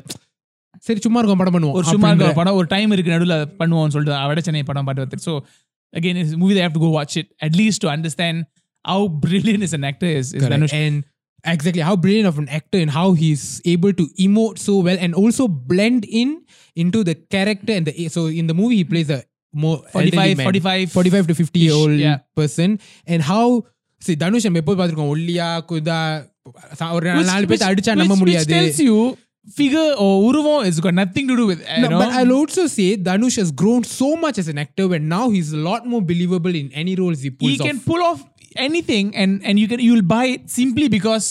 சரி 0.88 1.00
சும்மா 1.06 1.20
இருக்கும் 1.20 1.42
படம் 1.42 1.56
பண்ணுவோம் 1.56 1.76
ஒரு 1.78 1.86
சும்மா 1.86 2.08
இருக்க 2.08 2.24
அப்படின்ற- 2.24 2.40
படம் 2.40 2.58
ஒரு 2.60 2.68
டைம் 2.68 2.92
இருக்கு 2.96 3.14
நடுவில் 3.14 3.38
பண்ணுவோம்னு 3.60 3.94
சொல்லிட்டு 3.96 4.28
வட 4.32 4.42
சென்னை 4.48 4.64
படம் 4.64 4.88
பாட்டு 4.88 5.04
வந்து 5.04 5.18
so 5.26 5.34
again 5.94 6.20
is 6.22 6.34
movie 6.42 6.56
have 6.62 6.76
to 6.76 6.82
go 6.84 6.90
watch 6.98 7.16
it 7.22 7.30
at least 7.48 7.84
to 7.86 7.90
understand 7.94 8.42
how 8.86 9.06
brilliant 9.26 9.64
is 9.68 9.76
an 9.78 9.88
actor 9.92 10.12
is 10.20 10.30
is 10.30 10.44
Correct. 10.44 10.56
Dhanush 10.56 10.76
And 10.82 10.98
exactly 11.46 11.84
how 11.88 11.96
brilliant 12.04 12.30
of 12.32 12.38
an 12.38 12.48
actor 12.52 12.80
and 12.84 12.92
how 12.92 13.08
he's 13.14 13.44
able 13.74 13.94
to 14.00 14.06
emote 14.20 14.58
so 14.60 14.74
well 14.88 14.98
and 15.00 15.14
also 15.22 15.44
blend 15.72 16.04
in 16.22 16.30
into 16.78 17.02
the 17.04 17.16
character 17.36 17.74
and 17.78 17.86
the 17.90 18.08
so 18.10 18.24
in 18.42 18.48
the 18.48 18.58
movie 18.62 18.80
he 18.82 18.88
plays 18.90 19.10
a 19.10 19.20
more 19.54 19.78
45, 19.78 20.00
elderly 20.06 20.36
man, 20.36 20.48
45 20.48 20.88
45 20.94 21.30
to 21.32 21.36
50 21.38 21.60
year 21.60 21.76
old 21.76 21.96
yeah. 22.00 22.18
person 22.36 22.70
and 23.08 23.22
how 23.24 23.46
see 24.04 24.16
Dhanush 24.16 24.46
நம்ம 24.48 24.62
எப்போ 24.64 24.76
பார்த்துருக்கோம் 24.76 25.14
ஒல்லியா 25.14 25.48
குதா 25.70 26.00
ச- 26.80 26.92
ஒரு 26.98 27.08
நாலு- 27.10 27.30
நாலு 27.32 27.50
பேர்த்த 27.50 27.72
அடிச்சா 27.72 27.96
நம்ப 28.02 28.16
முடியாது 28.22 28.54
tells 28.54 28.80
you 28.88 28.96
figure 29.58 29.90
or 30.04 30.12
உருவம் 30.26 30.64
is 30.70 30.78
got 30.86 30.96
nothing 30.96 31.26
to 31.28 31.36
do 31.36 31.46
with 31.50 31.62
you 31.68 31.84
No, 31.84 31.90
know 31.92 32.00
but 32.02 32.10
I'll 32.18 32.34
also 32.34 32.64
say 32.70 32.88
Dhanush 33.08 33.38
has 33.42 33.52
grown 33.62 33.84
so 33.92 34.10
much 34.24 34.38
as 34.42 34.48
an 34.54 34.58
actor 34.58 34.86
when 34.92 35.04
now 35.10 35.26
he's 35.30 35.52
a 35.60 35.62
lot 35.70 35.84
more 35.94 36.02
believable 36.12 36.56
in 36.56 36.68
any 36.76 36.94
roles 36.96 37.22
he 37.22 37.32
pulls 37.34 37.54
he 37.54 37.60
can 37.62 37.78
off. 37.78 37.86
pull 37.86 38.04
off 38.10 38.20
anything 38.68 39.08
and 39.16 39.32
and 39.44 39.56
you 39.62 39.68
can 39.68 39.80
you'll 39.80 40.08
buy 40.10 40.26
it 40.28 40.44
simply 40.52 40.88
because 40.90 41.28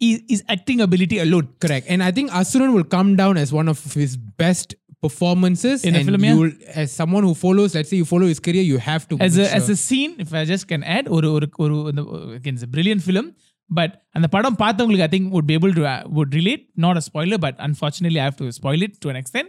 he, 0.00 0.08
his 0.28 0.42
acting 0.48 0.80
ability 0.80 1.18
alone 1.18 1.46
Correct. 1.58 1.86
And 1.88 2.02
I 2.02 2.12
think 2.12 2.26
Asuran 2.40 2.72
will 2.76 2.88
come 2.96 3.10
down 3.16 3.36
as 3.36 3.50
one 3.52 3.68
of 3.68 3.80
his 3.96 4.14
best 4.38 4.68
performances. 5.00 5.84
In 5.84 5.94
a 5.94 5.98
and 5.98 6.08
film, 6.08 6.24
yeah. 6.24 6.32
you 6.32 6.40
will, 6.40 6.52
as 6.74 6.92
someone 6.92 7.22
who 7.22 7.34
follows, 7.34 7.74
let's 7.74 7.90
say 7.90 7.96
you 7.96 8.04
follow 8.04 8.26
his 8.26 8.40
career, 8.40 8.62
you 8.62 8.78
have 8.78 9.08
to. 9.08 9.18
as 9.20 9.36
make 9.36 9.46
a 9.46 9.48
sure. 9.48 9.56
as 9.56 9.68
a 9.68 9.76
scene 9.76 10.14
if 10.18 10.32
i 10.34 10.44
just 10.44 10.66
can 10.68 10.82
add 10.82 11.08
ஒரு 11.08 11.32
ஒரு 11.32 11.48
ஒரு 11.56 11.74
இந்த- 11.94 12.36
again 12.38 12.54
it's 12.54 12.62
a 12.62 12.72
brilliant 12.76 13.02
film 13.02 13.34
but 13.78 13.90
அந்த 14.10 14.28
படம் 14.28 14.56
பார்த்தவங்களுக்கு 14.58 15.06
i 15.08 15.18
think 15.18 15.32
would 15.32 15.46
be 15.46 15.54
able 15.54 15.72
to 15.72 15.80
uh, 15.80 16.02
would 16.16 16.34
relate 16.34 16.62
not 16.74 16.96
a 16.96 17.00
spoiler 17.00 17.38
but 17.38 17.54
unfortunately 17.58 18.20
i 18.20 18.24
have 18.24 18.36
to 18.36 18.52
spoil 18.52 18.82
it 18.82 19.00
to 19.00 19.08
an 19.08 19.16
extent 19.16 19.48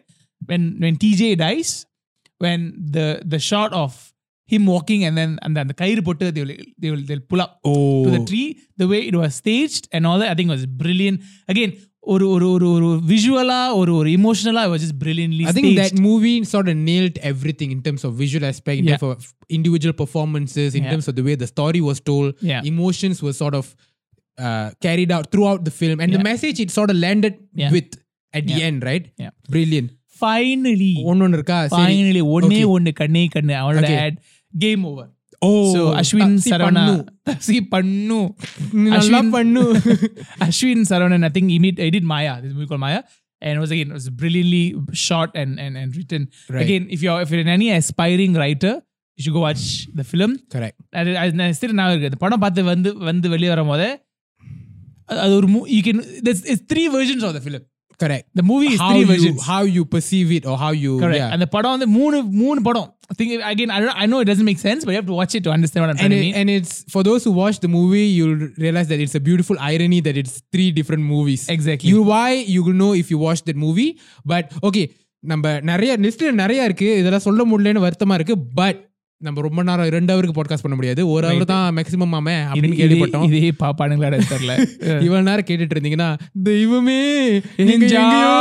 when 0.49 0.77
when 0.79 0.97
tj 1.03 1.35
dies 1.35 1.85
when 2.43 2.59
the 2.95 3.21
the 3.29 3.39
shot 3.39 3.73
of 3.73 4.13
him 4.45 4.65
walking 4.65 5.03
and 5.03 5.17
then 5.17 5.37
and 5.41 5.57
then 5.57 5.67
the 5.67 5.73
கயிறு 5.73 6.01
போட்டு 6.01 6.31
they 6.31 6.43
will 6.43 6.55
they 6.81 6.91
will 6.91 7.05
they'll 7.07 7.27
pull 7.31 7.41
up 7.41 7.59
oh, 7.63 8.03
to 8.05 8.11
the 8.11 8.23
tree 8.23 8.57
the 8.77 8.87
way 8.87 9.07
it 9.07 9.15
was 9.15 9.35
staged 9.35 9.87
and 9.91 10.05
all 10.05 10.19
that 10.19 10.29
i 12.01 12.09
think 12.09 12.21
was 12.21 12.29
brilliant 12.29 12.29
again 12.29 12.29
ஒரு 12.29 12.29
ஒரு 12.29 12.51
ஒரு 12.51 12.71
ஒரு 12.71 13.01
விஷுவலா 13.05 13.75
ஒரு 13.75 13.95
ஒரு 13.95 14.11
இமோஷனலா 14.11 14.63
it 14.63 14.69
was 14.69 14.81
just 14.81 14.97
brilliantly 15.05 15.45
I 15.45 15.51
think 15.51 15.65
staged. 15.65 15.79
that 15.79 15.99
movie 15.99 16.43
sort 16.43 16.67
of 16.67 16.75
nailed 16.75 17.17
everything 17.21 17.71
in 17.71 17.81
terms 17.81 18.03
of 18.03 18.15
visual 18.15 18.45
aspect, 18.45 18.77
in 18.77 18.85
Yeah. 18.85 18.97
terms 18.97 19.01
of 19.01 19.33
individual 19.49 19.93
performances, 19.93 20.75
in 20.75 20.83
Yeah. 20.83 20.91
terms 20.91 21.07
of 21.07 21.15
the 21.15 21.21
way 21.21 21.35
the 21.35 21.47
story 21.47 21.81
was 21.81 21.99
told. 22.01 22.33
Yeah. 22.41 22.61
Emotions 22.63 23.21
were 23.21 23.33
sort 23.33 23.55
of 23.55 23.75
uh, 24.37 24.69
carried 24.85 25.11
out 25.11 25.31
throughout 25.31 25.65
the 25.65 25.71
film, 25.71 25.99
and 25.99 26.09
the 26.11 26.17
Yeah. 26.17 26.23
message 26.23 26.59
it 26.59 26.69
sort 26.69 26.89
of 26.89 26.95
landed 26.95 27.35
Yeah. 27.53 27.71
with 27.71 27.89
at 28.33 28.47
the 28.47 28.53
Yeah. 28.53 28.67
end, 28.67 28.83
right? 28.83 29.05
Yeah. 29.17 29.29
Brilliant. 29.49 29.89
finally 30.21 31.03
ஒன்னு 31.03 31.29
இருக்கா 31.29 31.67
சரி. 31.67 31.81
Finally 31.83 32.21
ஒன்னே 32.21 32.55
Okay. 32.59 32.63
ஒன்னு 32.65 32.93
கண்ணே 32.93 33.27
கண்ணு 33.27 33.53
அவனோட 33.53 33.83
Okay. 33.83 33.99
Add 34.05 34.17
game 34.57 34.83
over 34.83 35.09
Oh, 35.41 35.57
so 35.73 35.81
Ashwin 35.99 36.31
தப்சி 36.35 36.51
Saravana 36.51 36.83
பண்ணு. 36.85 36.95
தப்சி 37.29 37.57
பண்ணு 37.73 38.19
நீ 38.77 38.85
நல்லா 38.87 38.99
அஸ்வின் 39.01 39.29
பண்ணு 39.35 39.63
Ashwin 40.45 40.85
Saravanan 40.91 41.25
I 41.27 41.33
think 41.35 41.51
இமிட் 41.57 41.79
I 41.85 41.89
did 41.95 42.09
Maya 42.13 42.33
this 42.43 42.55
movie 42.57 42.69
call 42.73 42.83
Maya 42.87 43.01
and 43.41 43.53
it 43.55 43.61
was 43.63 43.71
again 43.73 43.89
it 43.91 43.97
was 43.97 44.05
brilliantly 44.19 44.61
shot 45.01 45.31
and 45.41 45.51
and, 45.63 45.73
and 45.79 45.89
written 45.97 46.21
Right. 46.49 46.61
again 46.63 46.83
if 46.95 46.99
you're 47.05 47.17
if 47.23 47.31
you're 47.31 47.49
any 47.57 47.67
aspiring 47.75 48.33
writer 48.41 48.71
you 49.19 49.23
should 49.23 49.35
go 49.35 49.43
watch 49.45 49.65
the 49.99 50.05
film 50.11 50.31
Correct. 50.55 50.77
அது 50.99 51.11
அது 51.21 51.37
நான் 51.39 51.55
still 51.59 51.73
நான் 51.79 51.91
இருக்கு 51.91 52.09
அந்த 52.11 52.19
படம் 52.23 52.43
பார்த்து 52.43 52.63
வந்து 52.71 52.91
வந்து 53.09 53.29
வெளியே 53.35 53.51
வரும் 53.53 53.71
போது 53.73 53.87
அது 55.17 55.33
ஒரு 55.39 55.47
you 55.75 55.83
can 55.83 55.97
there's 56.25 56.41
it's 56.53 56.63
three 56.71 56.87
versions 56.95 57.23
of 57.23 57.33
the 57.37 57.43
film 57.47 57.61
Correct. 58.01 58.25
the 58.39 58.43
movie 58.49 58.67
is 58.73 58.79
how 58.81 58.87
three 58.89 58.99
you 59.03 59.07
versions 59.11 59.37
how 59.51 59.61
you 59.75 59.83
perceive 59.93 60.31
it 60.35 60.43
or 60.49 60.55
how 60.63 60.69
you 60.81 60.91
Correct. 61.03 61.19
yeah. 61.21 61.31
அந்த 61.35 61.45
படம் 61.53 61.73
வந்து 61.75 61.87
மூணு 61.97 62.17
மூணு 62.41 62.59
படம் 62.67 62.89
I 63.11 63.15
think 63.19 63.29
again 63.51 63.69
I 63.75 63.79
don't 63.81 63.97
I 64.03 64.07
know 64.11 64.19
it 64.23 64.27
doesn't 64.31 64.47
make 64.49 64.61
sense 64.65 64.81
but 64.85 64.91
you 64.93 64.99
have 65.01 65.09
to 65.11 65.17
watch 65.19 65.33
it 65.37 65.43
to 65.47 65.51
understand 65.55 65.81
what 65.83 65.91
I'm 65.93 65.99
and 66.03 66.03
trying 66.03 66.15
to 66.15 66.19
it, 66.19 66.25
mean. 66.25 66.35
and 66.41 66.49
it's 66.57 66.73
for 66.93 67.01
those 67.09 67.21
who 67.27 67.33
watch 67.41 67.57
the 67.65 67.71
movie 67.77 68.05
you'll 68.17 68.37
realize 68.65 68.87
that 68.91 69.01
it's 69.05 69.15
a 69.21 69.23
beautiful 69.29 69.57
irony 69.71 69.99
that 70.07 70.17
it's 70.21 70.35
three 70.55 70.69
different 70.79 71.03
movies 71.13 71.43
Exactly. 71.55 71.89
you 71.91 72.01
why 72.11 72.27
you 72.55 72.61
will 72.67 72.77
know 72.83 72.91
if 73.01 73.09
you 73.13 73.19
watch 73.27 73.41
that 73.49 73.59
movie 73.65 73.89
but 74.33 74.45
okay 74.69 74.85
நம்ம 75.31 75.53
நிறைய 75.69 75.91
லிஸ்ட்ல 76.03 76.31
நிறைய 76.43 76.67
இருக்கு 76.67 76.89
இதெல்லாம் 76.99 77.25
சொல்ல 77.27 77.43
முடியலன்னு 77.51 77.83
வருத்தமா 77.85 78.17
இருக்கு 78.19 78.35
பட் 78.59 78.79
நம்ம 79.22 79.40
ரொம்ப 79.40 79.62
நேரம் 79.62 79.88
ரெண்டு 79.88 80.14
ஹவருக்கு 80.14 80.26
பாட்காஸ்ட் 80.26 80.62
பண்ண 80.62 80.74
முடியாது. 80.74 81.08
ஒரு 81.08 81.28
ஹவர் 81.28 81.44
தான் 81.44 81.76
மேக்ஸிமம் 81.76 82.14
ஆமே 82.14 82.34
அப்படின்னு 82.52 82.76
கேள்விப்பட்டோம். 82.80 83.32
இதே 83.32 83.52
பாப்பானுங்களா 83.62 84.20
தெரியல. 84.30 84.54
இவ்வளவு 85.02 85.22
நேரம் 85.22 85.44
கேட்டுட்டு 85.46 85.72
இருந்தீங்கன்னா 85.74 86.18
தெய்வமே 86.42 87.40
நீங்க 87.56 87.72
எங்கேயோ 87.72 88.40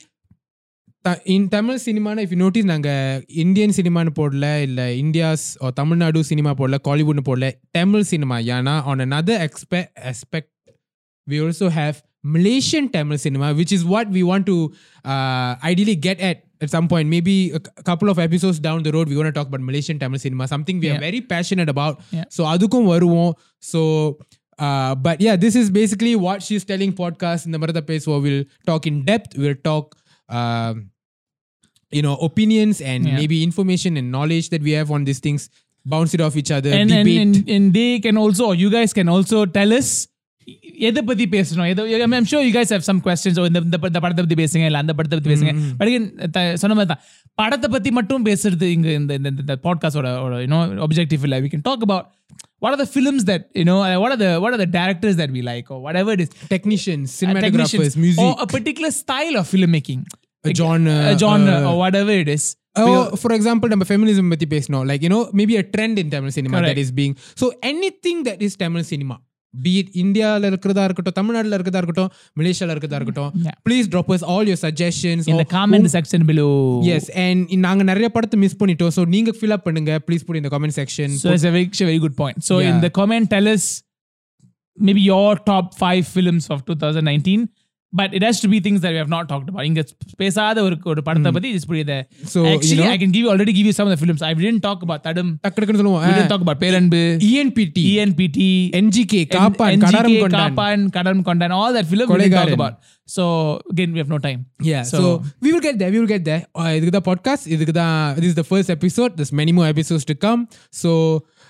இன் 1.35 1.47
தமிழ் 1.55 1.81
சினிமானா 1.85 2.21
இஃப் 2.25 2.35
நோட்டீஸ் 2.43 2.69
நாங்க 2.71 2.91
இந்தியன் 3.43 3.75
சினிமான்னு 3.79 4.13
போடல 4.19 4.47
இல்ல 4.67 4.81
இந்தியாஸ் 5.03 5.47
or 5.65 5.71
தமிழ்நாடு 5.81 6.21
சினிமா 6.31 6.51
போடல 6.61 6.79
காலிவுட்னு 6.89 7.25
போடல 7.29 7.47
தமிழ் 7.79 8.07
சினிமா 8.13 8.37
ஏன்னா 8.57 8.75
on 8.91 9.03
another 9.07 9.37
aspect 9.47 9.91
aspect 10.13 10.49
we 11.27 11.39
also 11.47 11.67
have 11.81 11.97
Malaysian 12.35 12.85
Tamil 12.95 13.19
cinema, 13.25 13.47
which 13.59 13.73
is 13.77 13.83
what 13.93 14.07
we 14.17 14.21
want 14.29 14.45
to 14.51 14.57
uh, 15.13 15.51
ideally 15.71 15.97
get 16.07 16.19
at 16.29 16.39
at 16.65 16.71
some 16.75 16.87
point. 16.93 17.07
Maybe 17.15 17.35
a 17.59 17.61
c- 17.67 17.73
couple 17.89 18.09
of 18.13 18.19
episodes 18.27 18.59
down 18.67 18.79
the 18.87 18.93
road, 18.97 19.07
we 19.13 19.17
want 19.21 19.29
to 19.31 19.37
talk 19.39 19.49
about 19.51 19.63
Malaysian 19.69 19.99
Tamil 20.03 20.21
cinema, 20.25 20.45
something 20.53 20.77
we 20.83 20.89
are 20.91 20.97
Yeah. 20.97 21.07
very 21.09 21.21
passionate 21.33 21.71
about. 21.75 21.95
Yeah. 22.17 22.27
So 22.37 22.43
அதுக்கும் 22.53 22.89
வருவோம். 22.93 23.33
So 23.73 23.81
uh, 24.59 24.93
but 25.07 25.17
yeah, 25.27 25.37
this 25.45 25.57
is 25.63 25.69
basically 25.81 26.15
what 26.27 26.41
she's 26.49 26.67
telling 26.73 26.93
podcast 27.03 27.45
in 27.49 27.53
the 27.57 27.61
Maratha 27.65 27.83
place 27.91 28.07
where 28.11 28.23
we'll 28.27 28.45
talk 28.71 28.85
in 28.93 28.99
depth, 29.11 29.33
we'll 29.43 29.61
talk 29.71 29.87
um, 30.29 30.75
you 31.93 32.03
know 32.03 32.15
opinions 32.23 32.77
and 32.85 33.03
Yeah. 33.05 33.19
maybe 33.19 33.39
information 33.43 33.93
and 33.97 34.09
knowledge 34.11 34.49
that 34.49 34.63
we 34.63 34.73
have 34.73 34.91
on 34.91 35.05
these 35.05 35.21
things, 35.21 35.43
bounce 35.87 36.15
it 36.15 36.23
off 36.23 36.37
each 36.37 36.53
other, 36.53 36.73
and, 36.73 36.91
and, 36.91 37.01
debate. 37.01 37.21
and, 37.23 37.51
and 37.51 37.65
they 37.75 37.91
can 38.01 38.17
also 38.19 38.45
or 38.47 38.57
you 38.57 38.71
guys 38.71 38.93
can 38.93 39.09
also 39.09 39.39
tell 39.59 39.73
us 39.73 39.91
எதை 40.87 41.03
பத்தி 41.09 41.25
பேசணும் 41.35 41.69
எதை 41.73 41.83
I 41.97 42.07
mean, 42.07 42.17
I'm 42.19 42.29
sure 42.31 42.41
you 42.43 42.55
guys 42.57 42.71
have 42.75 42.85
some 42.87 43.01
questions 43.01 43.37
oh, 43.39 43.45
இந்த 43.51 43.59
இந்த 43.67 43.79
ப- 43.83 43.89
இந்த 43.91 44.01
படத்தை 44.05 44.23
பத்தி 44.25 44.39
பேசுங்க 44.41 44.65
இல்ல 44.71 44.79
அந்த 44.85 44.93
படத்தை 44.99 45.17
பத்தி 45.19 45.31
பேசுங்க 45.33 45.53
பட் 45.79 45.89
again 45.91 46.07
த- 46.37 46.55
சொன்ன 46.63 46.77
மாதிரி 46.79 46.91
தான் 46.93 47.03
படத்தை 47.41 47.69
பத்தி 47.75 47.91
மட்டும் 47.99 48.25
பேசுறது 48.29 48.69
இங்க 48.77 48.89
இந்த 49.01 49.13
இந்த 49.21 49.31
இந்த 49.37 49.57
பாட்காஸ்டோட 49.67 50.09
யூனோ 50.45 50.59
objective 50.87 51.23
இல்ல 51.29 51.39
we 51.45 51.51
can 51.55 51.63
talk 51.69 51.83
about 51.89 52.07
what 52.65 52.73
are 52.75 52.81
the 52.83 52.91
films 52.97 53.23
that 53.31 53.45
you 53.61 53.67
know 53.69 53.79
uh, 53.83 53.97
what 54.03 54.13
are 54.15 54.21
the 54.25 54.33
what 54.45 54.53
are 54.55 54.61
the 54.65 54.71
directors 54.79 55.17
that 55.21 55.31
we 55.37 55.43
like 55.51 55.69
or 55.75 55.81
whatever 55.87 56.13
it 56.17 56.23
is 56.25 56.31
technicians, 56.55 57.07
Uh, 57.09 57.19
cinematographers, 57.21 57.73
technicians, 57.77 57.97
music, 58.07 58.25
or 58.25 58.33
a 58.39 58.51
particular 58.57 58.93
style 59.03 59.37
of 59.37 59.47
filmmaking 59.47 60.03
Uh, 60.48 62.20
it 62.20 62.28
is 62.28 62.56
Oh, 62.80 63.16
for 63.16 63.32
example, 63.34 63.70
நம்ம 63.70 63.84
பேசணும் 64.56 64.86
like 64.86 65.02
you 65.02 65.10
know 65.10 65.30
maybe 65.34 65.56
a 65.56 65.64
trend 65.64 66.00
in 66.00 66.10
Tamil 66.10 66.32
cinema 66.32 66.58
that 66.58 66.64
Correct. 66.64 66.80
is 66.80 66.92
being 66.92 67.16
so 67.36 67.54
anything 67.64 68.24
that 68.24 68.42
is 68.42 68.56
Tamil 68.56 68.84
cinema 68.84 69.20
be 69.64 69.80
it 69.80 69.88
இந்தியால 69.94 70.46
இருக்கிறதா 70.46 70.84
இருக்கட்டும் 70.84 71.14
தமிழ்நாடுல 71.14 71.54
இருக்கிறதா 71.54 71.78
இருக்கட்டும் 71.78 72.12
மலேசியால 72.34 72.70
இருக்கிறதா 72.70 72.96
இருக்கட்டும் 72.96 73.32
Yeah. 73.44 73.52
please 73.70 73.88
drop 73.88 74.12
us 74.16 74.24
all 74.24 74.46
your 74.48 74.58
suggestions 74.58 75.28
in 75.28 75.34
or 75.34 75.38
the 75.38 75.46
comment 75.46 75.90
section 75.90 76.26
below 76.26 76.82
yes 76.84 77.10
and 77.10 77.50
நாங்க 77.52 77.84
நிறைய 77.84 78.10
படத்தை 78.10 78.40
மிஸ் 78.40 78.58
பண்ணிட்டோம் 78.64 78.88
so 78.88 79.04
நீங்க 79.04 79.32
fill 79.42 79.52
up 79.52 79.64
பண்ணுங்க 79.64 80.00
please 80.12 80.24
put 80.28 80.36
in 80.36 80.44
the 80.44 80.50
comment 80.50 80.74
section 80.74 81.10
So 81.10 81.34
it's 81.34 81.44
a 81.44 81.52
very, 81.52 81.66
it's 81.66 81.82
a 81.82 81.86
very 81.86 82.00
good 82.00 82.16
point. 82.16 82.44
So 82.44 82.60
in 82.60 82.68
Yeah. 82.68 82.82
the 82.82 82.90
comment, 82.90 83.30
tell 83.30 83.48
us 83.56 83.84
maybe 84.80 85.02
your 85.02 85.40
top 87.97 88.01
five 88.01 88.11
films 88.11 88.21
of 88.21 88.23
2019. 88.23 88.23
But 88.23 88.23
it 88.23 88.23
has 88.23 88.41
to 88.41 88.49
be 88.49 88.61
things 88.61 88.81
that 88.81 88.91
we 88.91 88.97
have 88.97 89.09
not 89.09 89.29
talked 89.29 89.49
about. 89.49 89.65
இங்க 89.65 89.85
பேசாத 90.17 90.63
ஒரு 90.63 90.79
ஒரு 90.85 91.03
படத்தை 91.03 91.31
பத்தி 91.31 91.55
just 91.57 91.69
put 91.69 91.77
it 91.77 91.87
there. 91.87 92.07
Hmm. 92.11 92.27
So, 92.27 92.45
you 92.45 92.57
Actually, 92.57 92.77
know- 92.77 92.91
I 92.91 92.99
can 92.99 93.11
give 93.11 93.25
you 93.25 93.31
already 93.31 93.53
give 93.53 93.67
you 93.67 93.73
some 93.73 93.87
of 93.89 94.01
the 94.01 94.07
films. 94.07 94.23
I 94.23 94.35
didn't 94.35 94.61
talk 94.61 94.81
about 94.83 95.01
Tadam. 95.07 95.39
டக்கு 95.45 95.61
டக்குன்னு 95.61 95.81
சொல்லுவோம் 95.83 96.05
We 96.05 96.13
didn't 96.15 96.33
talk 96.35 96.41
about 96.41 96.59
Peranbu, 96.65 97.19
E 97.21 97.41
ENPT 97.41 97.79
ENPT, 97.95 98.39
NGK 98.85 99.15
Kaappaan 99.37 99.71
NGK, 99.71 99.85
Kadaram 99.85 100.19
கொண்டான் 100.25 100.57
Kapan, 100.57 100.91
Kadam 100.97 101.23
Kondan, 101.29 101.51
all 101.51 101.73
that 101.79 101.87
film 101.93 101.99
we 101.99 102.19
didn't 102.19 102.35
talk 102.39 102.41
Kolaikaran. 102.41 102.59
about. 102.61 102.75
So 103.07 103.61
again, 103.75 103.93
we 103.93 103.99
have 103.99 104.09
no 104.09 104.19
time. 104.19 104.47
Yeah, 104.73 104.83
so, 104.83 104.99
So- 104.99 105.23
we 105.45 105.53
will 105.53 105.61
get 105.61 105.79
there. 105.79 105.91
We 105.91 105.99
will 106.01 106.13
get 106.17 106.25
there. 106.31 106.43
Uh, 106.61 106.73
இதுக்கு 106.79 106.91
தான் 106.91 107.09
podcast. 107.13 107.47
இதுக்கு 107.57 107.73
தான் 107.83 108.15
this 108.17 108.31
is 108.33 108.35
the 108.35 108.45
first 108.45 108.71
episode. 108.71 109.17
There's 109.19 109.33
many 109.33 109.53
more 109.53 109.69
episodes 109.75 110.05
to 110.05 110.15
come. 110.15 110.49
So 110.71 110.93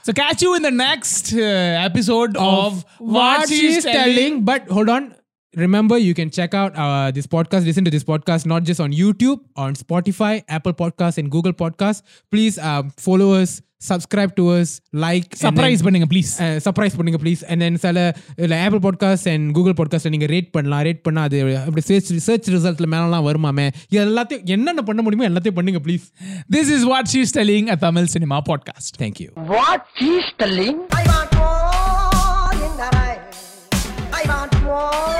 So 0.05 0.13
catch 0.13 0.43
you 0.43 0.57
in 0.59 0.63
the 0.63 0.77
next 0.87 1.35
uh, 1.49 1.89
episode 1.89 2.37
of, 2.37 2.71
what 2.99 3.49
she's 3.49 3.85
telling. 3.85 4.45
But 4.45 4.63
hold 4.69 4.89
on. 4.89 5.05
Remember, 5.55 5.99
you 5.99 6.15
can 6.15 6.31
check 6.31 6.55
out 6.55 6.73
uh, 6.77 7.11
this 7.11 7.27
podcast, 7.29 7.67
listen 7.67 7.85
to 7.85 7.91
this 7.91 8.05
podcast, 8.05 8.47
not 8.47 8.63
just 8.65 8.81
on 8.81 8.91
YouTube, 8.93 9.41
on 9.57 9.75
Spotify, 9.77 10.31
Apple 10.49 10.73
Podcasts, 10.75 11.19
and 11.19 11.31
Google 11.31 11.53
Podcasts. 11.55 12.01
Please 12.33 12.57
um, 12.61 12.89
follow 12.99 13.35
us, 13.35 13.51
subscribe 13.81 14.35
to 14.37 14.49
us, 14.51 14.71
like, 14.95 15.27
and 15.27 15.41
then- 15.41 15.43
Surprise 15.47 15.81
பண்ணுங்க 15.87 16.07
please. 16.13 16.31
Surprise 16.67 16.97
பண்ணுங்க 16.99 17.19
please 17.25 17.43
and 17.51 17.63
then 17.65 17.79
சில 17.85 18.05
இல்லை 18.45 18.59
Apple 18.67 18.83
podcast 18.87 19.29
and 19.33 19.53
Google 19.59 19.77
podcast 19.81 20.11
நீங்கள் 20.15 20.33
rate 20.35 20.51
பண்ணலாம் 20.57 20.83
rate 20.89 21.03
பண்ணா 21.09 21.23
அது 21.31 21.39
அப்படி 21.67 21.85
search 21.91 22.11
search 22.29 22.49
ரிசல்ட்ல 22.57 22.89
மேலாம் 22.95 23.27
வருமாமே 23.29 23.67
இது 23.93 24.01
எல்லாத்தையும் 24.07 24.45
என்னென்ன 24.57 24.85
பண்ண 24.91 25.03
முடியுமோ 25.07 25.29
எல்லாத்தையும் 25.33 25.59
பண்ணுங்க 25.61 25.83
please 25.89 26.07
This 26.57 26.71
is 26.79 26.85
what 26.93 27.05
she's 27.15 27.33
telling 27.41 27.67
a 27.77 27.79
Tamil 27.85 28.09
cinema 28.17 28.39
podcast. 28.51 28.91
Thank you 29.03 29.29
What 29.55 29.83
she's 30.01 30.29
telling? 30.45 30.77
I 31.01 31.07
want 31.13 31.35
more 31.43 32.55
in 32.67 32.73
the 32.83 32.91
rain. 32.97 33.21
I 34.21 34.25
want 34.33 34.55
more 34.69 35.16